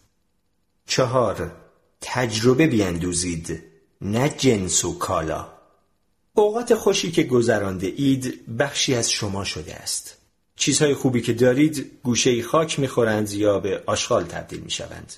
چهار 0.85 1.51
تجربه 2.01 2.67
بیندوزید 2.67 3.74
نه 4.05 4.29
جنس 4.29 4.85
و 4.85 4.97
کالا 4.97 5.47
اوقات 6.33 6.75
خوشی 6.75 7.11
که 7.11 7.23
گذرانده 7.23 7.87
اید 7.87 8.57
بخشی 8.57 8.95
از 8.95 9.11
شما 9.11 9.43
شده 9.43 9.75
است. 9.75 10.17
چیزهای 10.55 10.93
خوبی 10.93 11.21
که 11.21 11.33
دارید 11.33 11.91
گوشه 12.03 12.43
خاک 12.43 12.79
می‌خورند 12.79 13.31
یا 13.31 13.59
به 13.59 13.83
آشغال 13.85 14.23
تبدیل 14.23 14.59
می‌شوند. 14.59 15.13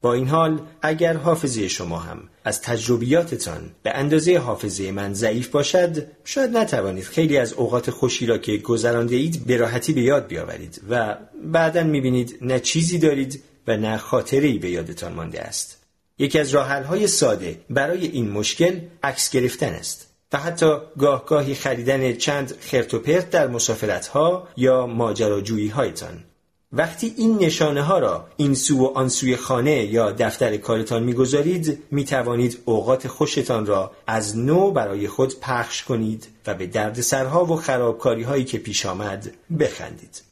با 0.00 0.12
این 0.12 0.28
حال 0.28 0.60
اگر 0.82 1.16
حافظه 1.16 1.68
شما 1.68 1.98
هم 1.98 2.22
از 2.44 2.60
تجربیاتتان 2.60 3.70
به 3.82 3.90
اندازه 3.94 4.38
حافظه 4.38 4.92
من 4.92 5.14
ضعیف 5.14 5.48
باشد 5.48 6.06
شاید 6.24 6.56
نتوانید 6.56 7.04
خیلی 7.04 7.38
از 7.38 7.52
اوقات 7.52 7.90
خوشی 7.90 8.26
را 8.26 8.38
که 8.38 8.56
گذرانده 8.56 9.16
اید 9.16 9.46
به 9.46 9.56
راحتی 9.56 9.92
به 9.92 10.00
یاد 10.00 10.26
بیاورید 10.26 10.80
و 10.90 11.16
بعدا 11.44 11.82
می‌بینید 11.82 12.38
نه 12.40 12.60
چیزی 12.60 12.98
دارید 12.98 13.42
و 13.66 13.76
نه 13.76 13.96
خاطری 13.96 14.58
به 14.58 14.70
یادتان 14.70 15.12
مانده 15.12 15.40
است 15.40 15.79
یکی 16.20 16.38
از 16.38 16.54
های 16.54 17.06
ساده 17.06 17.60
برای 17.70 18.06
این 18.06 18.30
مشکل 18.30 18.80
عکس 19.02 19.30
گرفتن 19.30 19.72
است 19.72 20.06
و 20.32 20.38
حتی 20.38 20.76
گاهگاهی 20.98 21.54
خریدن 21.54 22.12
چند 22.12 22.54
خرت 22.60 23.30
در 23.30 23.46
مسافرت 23.46 24.06
ها 24.06 24.48
یا 24.56 24.86
ماجراجویی 24.86 25.68
هایتان 25.68 26.24
وقتی 26.72 27.14
این 27.16 27.38
نشانه 27.38 27.82
ها 27.82 27.98
را 27.98 28.28
این 28.36 28.54
سو 28.54 28.78
و 28.78 28.86
آن 28.94 29.08
سوی 29.08 29.36
خانه 29.36 29.84
یا 29.84 30.12
دفتر 30.12 30.56
کارتان 30.56 31.02
می‌گذارید 31.02 31.82
می 31.90 32.04
توانید 32.04 32.62
اوقات 32.64 33.08
خوشتان 33.08 33.66
را 33.66 33.92
از 34.06 34.38
نو 34.38 34.70
برای 34.70 35.08
خود 35.08 35.40
پخش 35.40 35.82
کنید 35.82 36.28
و 36.46 36.54
به 36.54 36.66
دردسرها 36.66 37.44
و 37.44 37.56
خرابکاری 37.56 38.22
هایی 38.22 38.44
که 38.44 38.58
پیش 38.58 38.86
آمد 38.86 39.30
بخندید. 39.58 40.22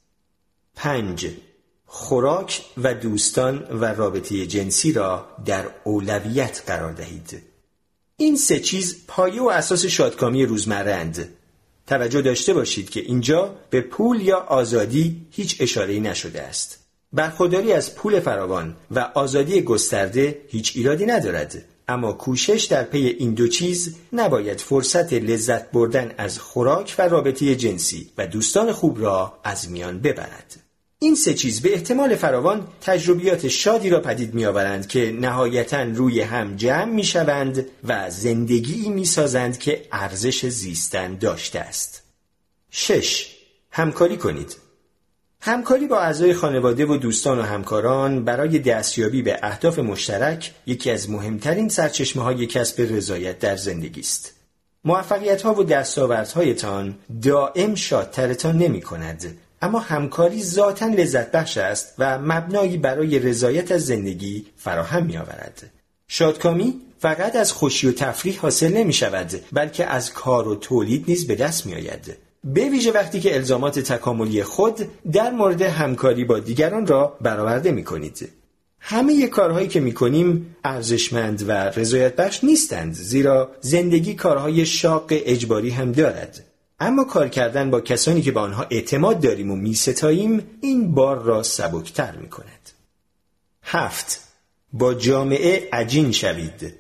پنج 0.77 1.29
خوراک 1.91 2.61
و 2.77 2.95
دوستان 2.95 3.67
و 3.71 3.85
رابطه 3.85 4.47
جنسی 4.47 4.93
را 4.93 5.27
در 5.45 5.65
اولویت 5.85 6.63
قرار 6.67 6.93
دهید. 6.93 7.43
این 8.17 8.37
سه 8.37 8.61
چیز 8.61 9.07
پایه 9.07 9.43
و 9.43 9.49
اساس 9.49 9.87
شادکامی 9.87 10.47
روزمره 10.47 10.93
توجه 11.87 12.23
داشته 12.23 12.55
باشید 12.55 12.91
که 12.91 13.01
اینجا 13.01 13.55
به 13.71 13.81
پول 13.81 14.21
یا 14.21 14.37
آزادی 14.37 15.27
هیچ 15.31 15.57
اشاره 15.61 16.01
نشده 16.01 16.43
است. 16.43 16.79
برخورداری 17.13 17.73
از 17.73 17.95
پول 17.95 18.21
فراوان 18.21 18.77
و 18.91 19.11
آزادی 19.15 19.63
گسترده 19.63 20.43
هیچ 20.49 20.73
ایرادی 20.77 21.07
ندارد 21.07 21.65
اما 21.89 22.13
کوشش 22.13 22.65
در 22.65 22.83
پی 22.83 23.07
این 23.07 23.35
دو 23.35 23.49
چیز 23.49 23.97
نباید 24.13 24.61
فرصت 24.61 25.13
لذت 25.13 25.71
بردن 25.71 26.15
از 26.19 26.39
خوراک 26.39 26.95
و 26.99 27.09
رابطه 27.09 27.57
جنسی 27.57 28.11
و 28.19 28.27
دوستان 28.27 28.73
خوب 28.73 29.01
را 29.01 29.39
از 29.45 29.71
میان 29.71 30.01
ببرد. 30.01 30.68
این 31.01 31.15
سه 31.15 31.35
چیز 31.35 31.63
به 31.63 31.75
احتمال 31.75 32.17
فراوان 32.17 32.67
تجربیات 32.81 33.49
شادی 33.49 33.91
را 33.91 34.01
پدید 34.01 34.35
میآورند 34.35 34.87
که 34.87 35.13
نهایتا 35.21 35.83
روی 35.83 36.21
هم 36.21 36.57
جمع 36.57 36.93
می 36.93 37.05
شوند 37.05 37.67
و 37.85 38.11
زندگی 38.11 38.89
می 38.89 39.05
سازند 39.05 39.59
که 39.59 39.87
ارزش 39.93 40.47
زیستن 40.47 41.15
داشته 41.15 41.59
است. 41.61 42.03
6. 42.71 43.37
همکاری 43.71 44.17
کنید. 44.17 44.57
همکاری 45.41 45.87
با 45.87 46.01
اعضای 46.01 46.35
خانواده 46.35 46.87
و 46.87 46.97
دوستان 46.97 47.39
و 47.39 47.43
همکاران 47.43 48.25
برای 48.25 48.59
دستیابی 48.59 49.23
به 49.23 49.39
اهداف 49.43 49.79
مشترک 49.79 50.53
یکی 50.67 50.91
از 50.91 51.11
مهمترین 51.11 51.69
سرچشمه 51.69 52.23
های 52.23 52.47
کسب 52.47 52.81
رضایت 52.81 53.39
در 53.39 53.57
زندگی 53.57 54.01
است. 54.01 54.33
موفقیت 54.85 55.43
ها 55.43 55.55
و 55.55 55.65
دستاوردهایتان 55.65 56.99
دائم 57.23 57.75
شادترتان 57.75 58.59
نمی 58.59 58.81
کند 58.81 59.39
اما 59.63 59.79
همکاری 59.79 60.43
ذاتا 60.43 60.87
لذت 60.87 61.33
بخش 61.33 61.59
است 61.59 61.95
و 61.99 62.19
مبنایی 62.19 62.77
برای 62.77 63.19
رضایت 63.19 63.73
از 63.73 63.87
زندگی 63.87 64.47
فراهم 64.57 65.07
می 65.07 65.17
آورد. 65.17 65.71
شادکامی 66.09 66.81
فقط 66.99 67.37
از 67.37 67.53
خوشی 67.53 67.89
و 67.89 67.93
تفریح 67.93 68.39
حاصل 68.41 68.73
نمی 68.73 68.93
شود 68.93 69.31
بلکه 69.53 69.87
از 69.87 70.13
کار 70.13 70.49
و 70.49 70.55
تولید 70.55 71.05
نیز 71.09 71.27
به 71.27 71.35
دست 71.35 71.67
می 71.67 71.75
آید. 71.75 72.17
به 72.45 72.69
ویژه 72.69 72.93
وقتی 72.93 73.21
که 73.21 73.35
الزامات 73.35 73.79
تکاملی 73.79 74.43
خود 74.43 74.89
در 75.13 75.31
مورد 75.31 75.63
همکاری 75.63 76.25
با 76.25 76.39
دیگران 76.39 76.87
را 76.87 77.17
برآورده 77.21 77.73
می 77.73 77.85
کنید. 77.85 78.29
همه 78.81 79.27
کارهایی 79.27 79.69
که 79.69 79.81
می‌کنیم 79.81 80.57
ارزشمند 80.65 81.49
و 81.49 81.53
رضایت 81.53 82.17
بخش 82.17 82.45
نیستند 82.45 82.93
زیرا 82.93 83.51
زندگی 83.61 84.15
کارهای 84.15 84.67
شاق 84.67 85.07
اجباری 85.11 85.71
هم 85.71 85.93
دارد 85.93 86.45
اما 86.81 87.05
کار 87.05 87.29
کردن 87.29 87.71
با 87.71 87.81
کسانی 87.81 88.23
که 88.23 88.33
به 88.33 88.41
آنها 88.41 88.67
اعتماد 88.71 89.21
داریم 89.21 89.51
و 89.51 89.57
میستاییم 89.57 90.43
این 90.61 90.95
بار 90.95 91.23
را 91.23 91.43
سبکتر 91.43 92.17
می 92.17 92.29
کند. 92.29 92.71
هفت 93.63 94.21
با 94.73 94.95
جامعه 94.95 95.69
عجین 95.73 96.13
شوید. 96.13 96.75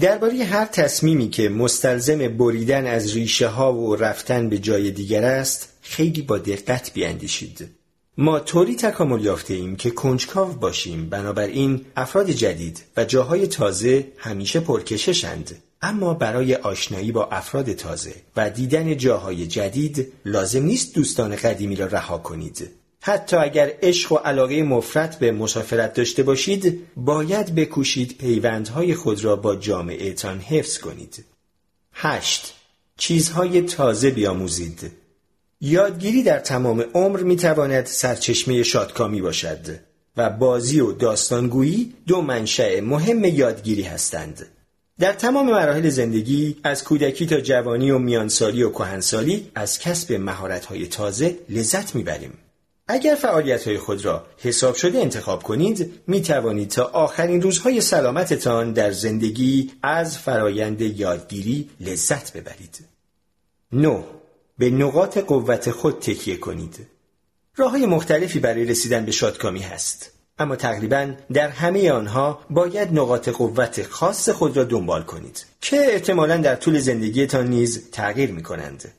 درباره 0.00 0.44
هر 0.44 0.64
تصمیمی 0.64 1.30
که 1.30 1.48
مستلزم 1.48 2.28
بریدن 2.28 2.86
از 2.86 3.14
ریشه 3.14 3.46
ها 3.46 3.74
و 3.74 3.96
رفتن 3.96 4.48
به 4.48 4.58
جای 4.58 4.90
دیگر 4.90 5.24
است 5.24 5.68
خیلی 5.82 6.22
با 6.22 6.38
دقت 6.38 6.92
بیاندیشید. 6.92 7.68
ما 8.18 8.40
طوری 8.40 8.76
تکامل 8.76 9.24
یافته 9.24 9.54
ایم 9.54 9.76
که 9.76 9.90
کنجکاو 9.90 10.52
باشیم. 10.52 11.08
بنابراین 11.08 11.84
افراد 11.96 12.30
جدید 12.30 12.82
و 12.96 13.04
جاهای 13.04 13.46
تازه 13.46 14.06
همیشه 14.16 14.60
پرکششند. 14.60 15.62
اما 15.82 16.14
برای 16.14 16.54
آشنایی 16.54 17.12
با 17.12 17.26
افراد 17.26 17.72
تازه 17.72 18.14
و 18.36 18.50
دیدن 18.50 18.96
جاهای 18.96 19.46
جدید 19.46 20.12
لازم 20.24 20.62
نیست 20.62 20.94
دوستان 20.94 21.36
قدیمی 21.36 21.76
را 21.76 21.86
رها 21.86 22.18
کنید 22.18 22.70
حتی 23.00 23.36
اگر 23.36 23.72
عشق 23.82 24.12
و 24.12 24.16
علاقه 24.16 24.62
مفرد 24.62 25.18
به 25.18 25.32
مسافرت 25.32 25.94
داشته 25.94 26.22
باشید 26.22 26.86
باید 26.96 27.54
بکوشید 27.54 28.18
پیوندهای 28.18 28.94
خود 28.94 29.24
را 29.24 29.36
با 29.36 29.56
جامعه 29.56 30.12
تان 30.12 30.40
حفظ 30.40 30.78
کنید 30.78 31.24
8. 31.92 32.54
چیزهای 32.96 33.62
تازه 33.62 34.10
بیاموزید 34.10 34.92
یادگیری 35.60 36.22
در 36.22 36.38
تمام 36.38 36.84
عمر 36.94 37.20
می 37.20 37.36
تواند 37.36 37.86
سرچشمه 37.86 38.62
شادکامی 38.62 39.20
باشد 39.20 39.78
و 40.16 40.30
بازی 40.30 40.80
و 40.80 40.92
داستانگویی 40.92 41.94
دو 42.06 42.20
منشأ 42.20 42.80
مهم 42.80 43.24
یادگیری 43.24 43.82
هستند. 43.82 44.46
در 45.02 45.12
تمام 45.12 45.50
مراحل 45.50 45.88
زندگی 45.88 46.56
از 46.64 46.84
کودکی 46.84 47.26
تا 47.26 47.40
جوانی 47.40 47.90
و 47.90 47.98
میانسالی 47.98 48.62
و 48.62 48.70
کهنسالی 48.70 49.50
از 49.54 49.78
کسب 49.78 50.12
مهارت‌های 50.12 50.86
تازه 50.86 51.38
لذت 51.48 51.94
می‌بریم. 51.94 52.38
اگر 52.88 53.14
فعالیت 53.14 53.76
خود 53.76 54.04
را 54.04 54.26
حساب 54.38 54.74
شده 54.74 54.98
انتخاب 54.98 55.42
کنید 55.42 55.92
می 56.06 56.22
توانید 56.22 56.68
تا 56.68 56.84
آخرین 56.84 57.42
روزهای 57.42 57.80
سلامتتان 57.80 58.72
در 58.72 58.92
زندگی 58.92 59.70
از 59.82 60.18
فرایند 60.18 60.80
یادگیری 60.80 61.70
لذت 61.80 62.32
ببرید. 62.32 62.84
9. 63.72 64.04
به 64.58 64.70
نقاط 64.70 65.18
قوت 65.18 65.70
خود 65.70 65.98
تکیه 65.98 66.36
کنید. 66.36 66.86
راه 67.56 67.70
های 67.70 67.86
مختلفی 67.86 68.38
برای 68.38 68.64
رسیدن 68.64 69.04
به 69.04 69.12
شادکامی 69.12 69.60
هست. 69.60 70.11
اما 70.38 70.56
تقریبا 70.56 71.14
در 71.32 71.48
همه 71.48 71.90
آنها 71.90 72.40
باید 72.50 72.92
نقاط 72.92 73.28
قوت 73.28 73.82
خاص 73.82 74.28
خود 74.28 74.56
را 74.56 74.64
دنبال 74.64 75.02
کنید 75.02 75.46
که 75.60 75.76
احتمالا 75.76 76.36
در 76.36 76.54
طول 76.54 76.78
زندگیتان 76.78 77.46
نیز 77.46 77.90
تغییر 77.90 78.30
می 78.30 78.42
کنند. 78.42 78.92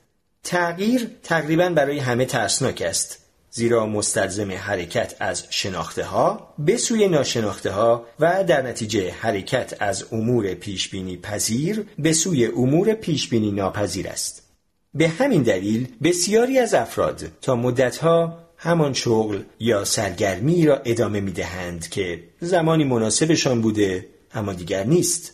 تغییر 0.44 1.08
تقریبا 1.24 1.70
برای 1.70 2.00
همه 2.00 2.26
ترسناک 2.26 2.84
است 2.86 3.20
زیرا 3.52 3.86
مستلزم 3.86 4.52
حرکت 4.52 5.16
از 5.20 5.44
شناخته 5.50 6.04
ها 6.04 6.54
به 6.60 6.78
سوی 6.78 7.08
ناشناخته 7.08 7.72
ها 7.72 8.06
و 8.20 8.44
در 8.44 8.62
نتیجه 8.62 9.12
حرکت 9.12 9.74
از 9.80 10.06
امور 10.12 10.54
پیشبینی 10.54 11.18
پذیر 11.18 11.86
به 12.00 12.14
سوی 12.14 12.46
امور 12.46 12.94
پیشبینی 12.94 13.52
ناپذیر 13.52 14.08
است. 14.08 14.44
به 14.94 15.08
همین 15.08 15.44
دلیل 15.44 15.88
بسیاری 16.04 16.60
از 16.60 16.74
افراد 16.74 17.28
تا 17.42 17.56
مدتها 17.56 18.43
همان 18.64 18.94
شغل 18.94 19.42
یا 19.60 19.86
سرگرمی 19.86 20.66
را 20.66 20.82
ادامه 20.86 21.22
می 21.22 21.32
دهند 21.32 21.90
که 21.90 22.24
زمانی 22.42 22.84
مناسبشان 22.84 23.62
بوده 23.62 24.08
اما 24.34 24.54
دیگر 24.54 24.84
نیست. 24.84 25.32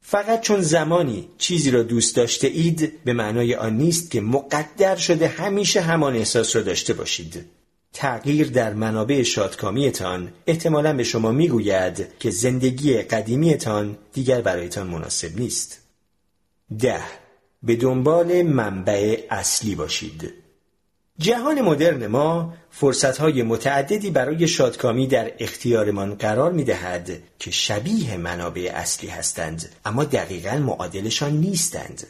فقط 0.00 0.40
چون 0.40 0.62
زمانی 0.62 1.28
چیزی 1.38 1.70
را 1.70 1.82
دوست 1.82 2.16
داشته 2.16 2.48
اید 2.48 3.04
به 3.04 3.12
معنای 3.12 3.54
آن 3.54 3.76
نیست 3.76 4.10
که 4.10 4.20
مقدر 4.20 4.96
شده 4.96 5.28
همیشه 5.28 5.80
همان 5.80 6.16
احساس 6.16 6.56
را 6.56 6.62
داشته 6.62 6.92
باشید. 6.94 7.44
تغییر 7.92 8.48
در 8.48 8.74
منابع 8.74 9.22
شادکامیتان 9.22 10.32
احتمالا 10.46 10.92
به 10.92 11.04
شما 11.04 11.32
می‌گوید 11.32 12.06
که 12.18 12.30
زندگی 12.30 12.94
قدیمیتان 12.94 13.98
دیگر 14.12 14.40
برایتان 14.40 14.86
مناسب 14.86 15.38
نیست. 15.40 15.80
ده 16.78 17.02
به 17.62 17.76
دنبال 17.76 18.42
منبع 18.42 19.22
اصلی 19.30 19.74
باشید. 19.74 20.41
جهان 21.18 21.62
مدرن 21.62 22.06
ما 22.06 22.54
فرصتهای 22.70 23.42
متعددی 23.42 24.10
برای 24.10 24.48
شادکامی 24.48 25.06
در 25.06 25.32
اختیارمان 25.38 26.14
قرار 26.14 26.52
می 26.52 26.64
دهد 26.64 27.10
که 27.38 27.50
شبیه 27.50 28.16
منابع 28.16 28.72
اصلی 28.74 29.08
هستند 29.08 29.68
اما 29.84 30.04
دقیقا 30.04 30.56
معادلشان 30.56 31.32
نیستند. 31.32 32.06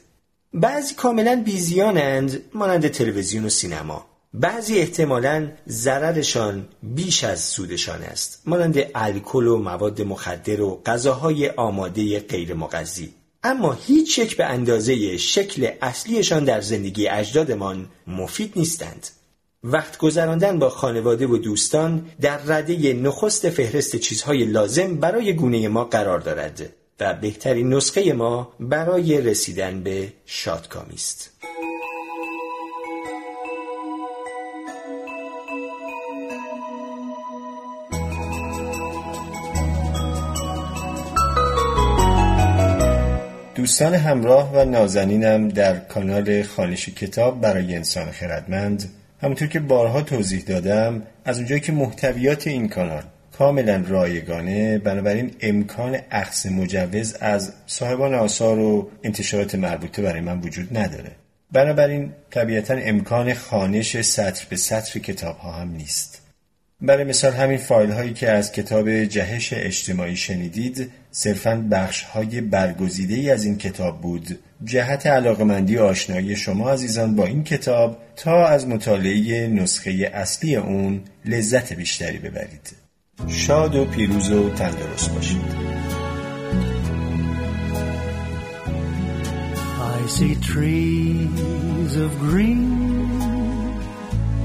بعضی 0.55 0.95
کاملا 0.95 1.43
بیزیانند 1.45 2.43
مانند 2.55 2.89
تلویزیون 2.89 3.45
و 3.45 3.49
سینما. 3.49 4.07
بعضی 4.35 4.79
احتمالا 4.79 5.49
ضررشان 5.69 6.69
بیش 6.83 7.25
از 7.25 7.41
سودشان 7.41 8.03
است 8.03 8.43
مانند 8.47 8.79
الکل 8.95 9.47
و 9.47 9.59
مواد 9.59 10.03
مخدر 10.03 10.61
و 10.61 10.83
غذاهای 10.87 11.49
آماده 11.49 12.21
غیر 12.21 12.55
مغذی 12.55 13.15
اما 13.45 13.73
هیچ 13.73 14.19
یک 14.19 14.37
به 14.37 14.45
اندازه 14.45 15.17
شکل 15.17 15.71
اصلیشان 15.83 16.45
در 16.45 16.61
زندگی 16.61 17.09
اجدادمان 17.09 17.89
مفید 18.07 18.53
نیستند. 18.57 19.09
وقت 19.65 19.99
گذراندن 19.99 20.59
با 20.59 20.71
خانواده 20.71 21.27
و 21.27 21.37
دوستان 21.37 22.11
در 22.21 22.39
رده 22.39 22.93
نخست 22.93 23.51
فهرست 23.51 23.97
چیزهای 23.97 24.45
لازم 24.45 24.97
برای 24.97 25.33
گونه 25.33 25.69
ما 25.69 25.85
قرار 25.85 26.19
دارد 26.19 26.73
و 27.01 27.15
بهترین 27.15 27.75
نسخه 27.75 28.13
ما 28.13 28.53
برای 28.61 29.21
رسیدن 29.21 29.83
به 29.83 30.13
شادکامی 30.27 30.95
است. 30.95 31.32
دوستان 43.63 43.95
همراه 43.95 44.53
و 44.55 44.65
نازنینم 44.65 45.49
در 45.49 45.79
کانال 45.79 46.43
خانش 46.43 46.89
کتاب 46.89 47.41
برای 47.41 47.75
انسان 47.75 48.11
خردمند. 48.11 48.91
همونطور 49.21 49.49
که 49.49 49.61
بارها 49.61 50.03
توضیح 50.03 50.43
دادم 50.43 51.03
از 51.25 51.37
اونجایی 51.37 51.61
که 51.61 51.73
محتویات 51.73 52.47
این 52.47 52.69
کانال 52.69 53.03
کاملا 53.39 53.85
رایگانه 53.89 54.79
بنابراین 54.79 55.31
امکان 55.41 55.99
اخذ 56.11 56.47
مجوز 56.47 57.15
از 57.21 57.53
صاحبان 57.67 58.15
آثار 58.15 58.59
و 58.59 58.91
انتشارات 59.03 59.55
مربوطه 59.55 60.03
برای 60.03 60.21
من 60.21 60.41
وجود 60.41 60.79
نداره. 60.79 61.11
بنابراین 61.53 62.13
طبیعتا 62.31 62.75
امکان 62.75 63.35
خانش 63.35 64.01
سطر 64.01 64.47
به 64.49 64.57
سطر 64.57 65.01
کتاب 65.01 65.37
ها 65.37 65.53
هم 65.53 65.71
نیست. 65.71 66.22
برای 66.83 67.05
مثال 67.05 67.33
همین 67.33 67.59
فایل 67.59 67.91
هایی 67.91 68.13
که 68.13 68.31
از 68.31 68.53
کتاب 68.53 69.05
جهش 69.05 69.53
اجتماعی 69.53 70.17
شنیدید 70.17 70.91
صرفا 71.11 71.67
بخش 71.71 72.03
های 72.03 72.41
برگزیده 72.41 73.15
ای 73.15 73.31
از 73.31 73.45
این 73.45 73.59
کتاب 73.59 74.01
بود. 74.01 74.39
جهت 74.65 75.07
علاقمندی 75.07 75.77
و 75.77 75.83
آشنایی 75.83 76.37
شما 76.37 76.71
عزیزان 76.71 77.17
با 77.17 77.27
این 77.27 77.45
کتاب 77.45 77.99
تا 78.17 78.47
از 78.47 78.69
مطالعه 78.69 79.49
نسخه 79.49 80.11
اصلی 80.15 80.57
اون 80.57 81.01
لذت 81.25 81.73
بیشتری 81.73 82.19
ببرید. 82.19 82.73
شاد 83.29 83.75
و 83.75 83.85
پیروز 83.85 84.31
و 84.31 84.51
تندرست 84.51 85.11
باشید. 85.15 85.73
I 90.03 90.07
see 90.09 90.35
trees 90.51 91.97
of 92.05 92.11
green 92.19 92.92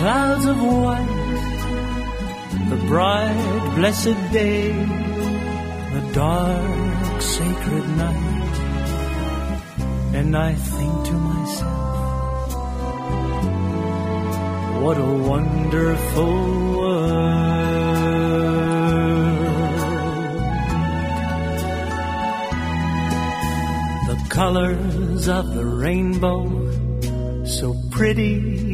clouds 0.00 0.46
of 0.46 0.56
white, 0.62 1.06
the 2.70 2.76
bright, 2.88 3.72
blessed 3.76 4.18
day, 4.32 4.72
the 5.94 6.02
dark, 6.14 7.20
sacred 7.20 7.86
night. 8.04 8.54
And 10.14 10.34
I 10.34 10.54
think 10.54 11.04
to 11.08 11.12
myself, 11.12 12.54
what 14.82 14.96
a 14.96 15.12
wonderful 15.32 16.34
world. 16.78 17.50
The 24.08 24.18
colors 24.30 25.28
of 25.28 25.54
the 25.54 25.66
rainbow, 25.66 26.40
so 27.44 27.76
pretty 27.90 28.69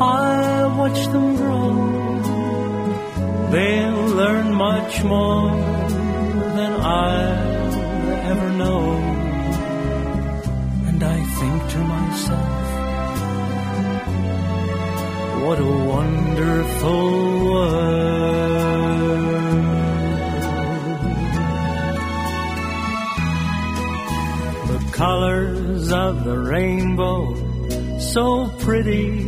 I 0.00 0.66
watch 0.78 1.06
them 1.08 1.36
grow. 1.36 1.74
They'll 3.50 4.06
learn 4.20 4.54
much 4.54 5.02
more 5.02 5.50
than 6.56 6.72
I'll 6.80 7.72
ever 8.30 8.50
know. 8.52 8.80
And 10.86 11.02
I 11.02 11.18
think 11.38 11.68
to 11.72 11.78
myself, 11.78 12.68
what 15.44 15.58
a 15.58 15.72
wonderful 15.94 17.44
world. 17.44 18.38
The 24.68 24.80
colors 24.92 25.92
of 25.92 26.24
the 26.24 26.38
rainbow, 26.38 27.34
so 27.98 28.48
pretty 28.60 29.27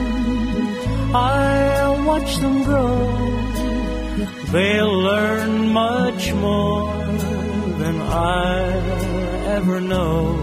I'll 1.13 2.05
watch 2.05 2.37
them 2.37 2.63
grow. 2.63 2.95
They'll 4.51 4.97
learn 5.09 5.69
much 5.69 6.33
more 6.33 6.93
than 7.81 8.01
I'll 8.01 9.01
ever 9.57 9.81
know. 9.81 10.35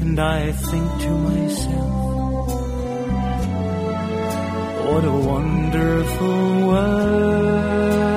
And 0.00 0.18
I 0.18 0.52
think 0.52 0.88
to 1.02 1.10
myself, 1.10 1.90
what 4.86 5.04
a 5.04 5.16
wonderful 5.32 6.66
world. 6.68 8.09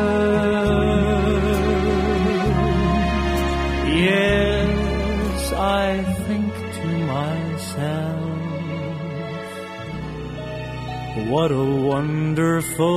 What 11.33 11.51
a 11.51 11.65
wonderful. 11.65 12.93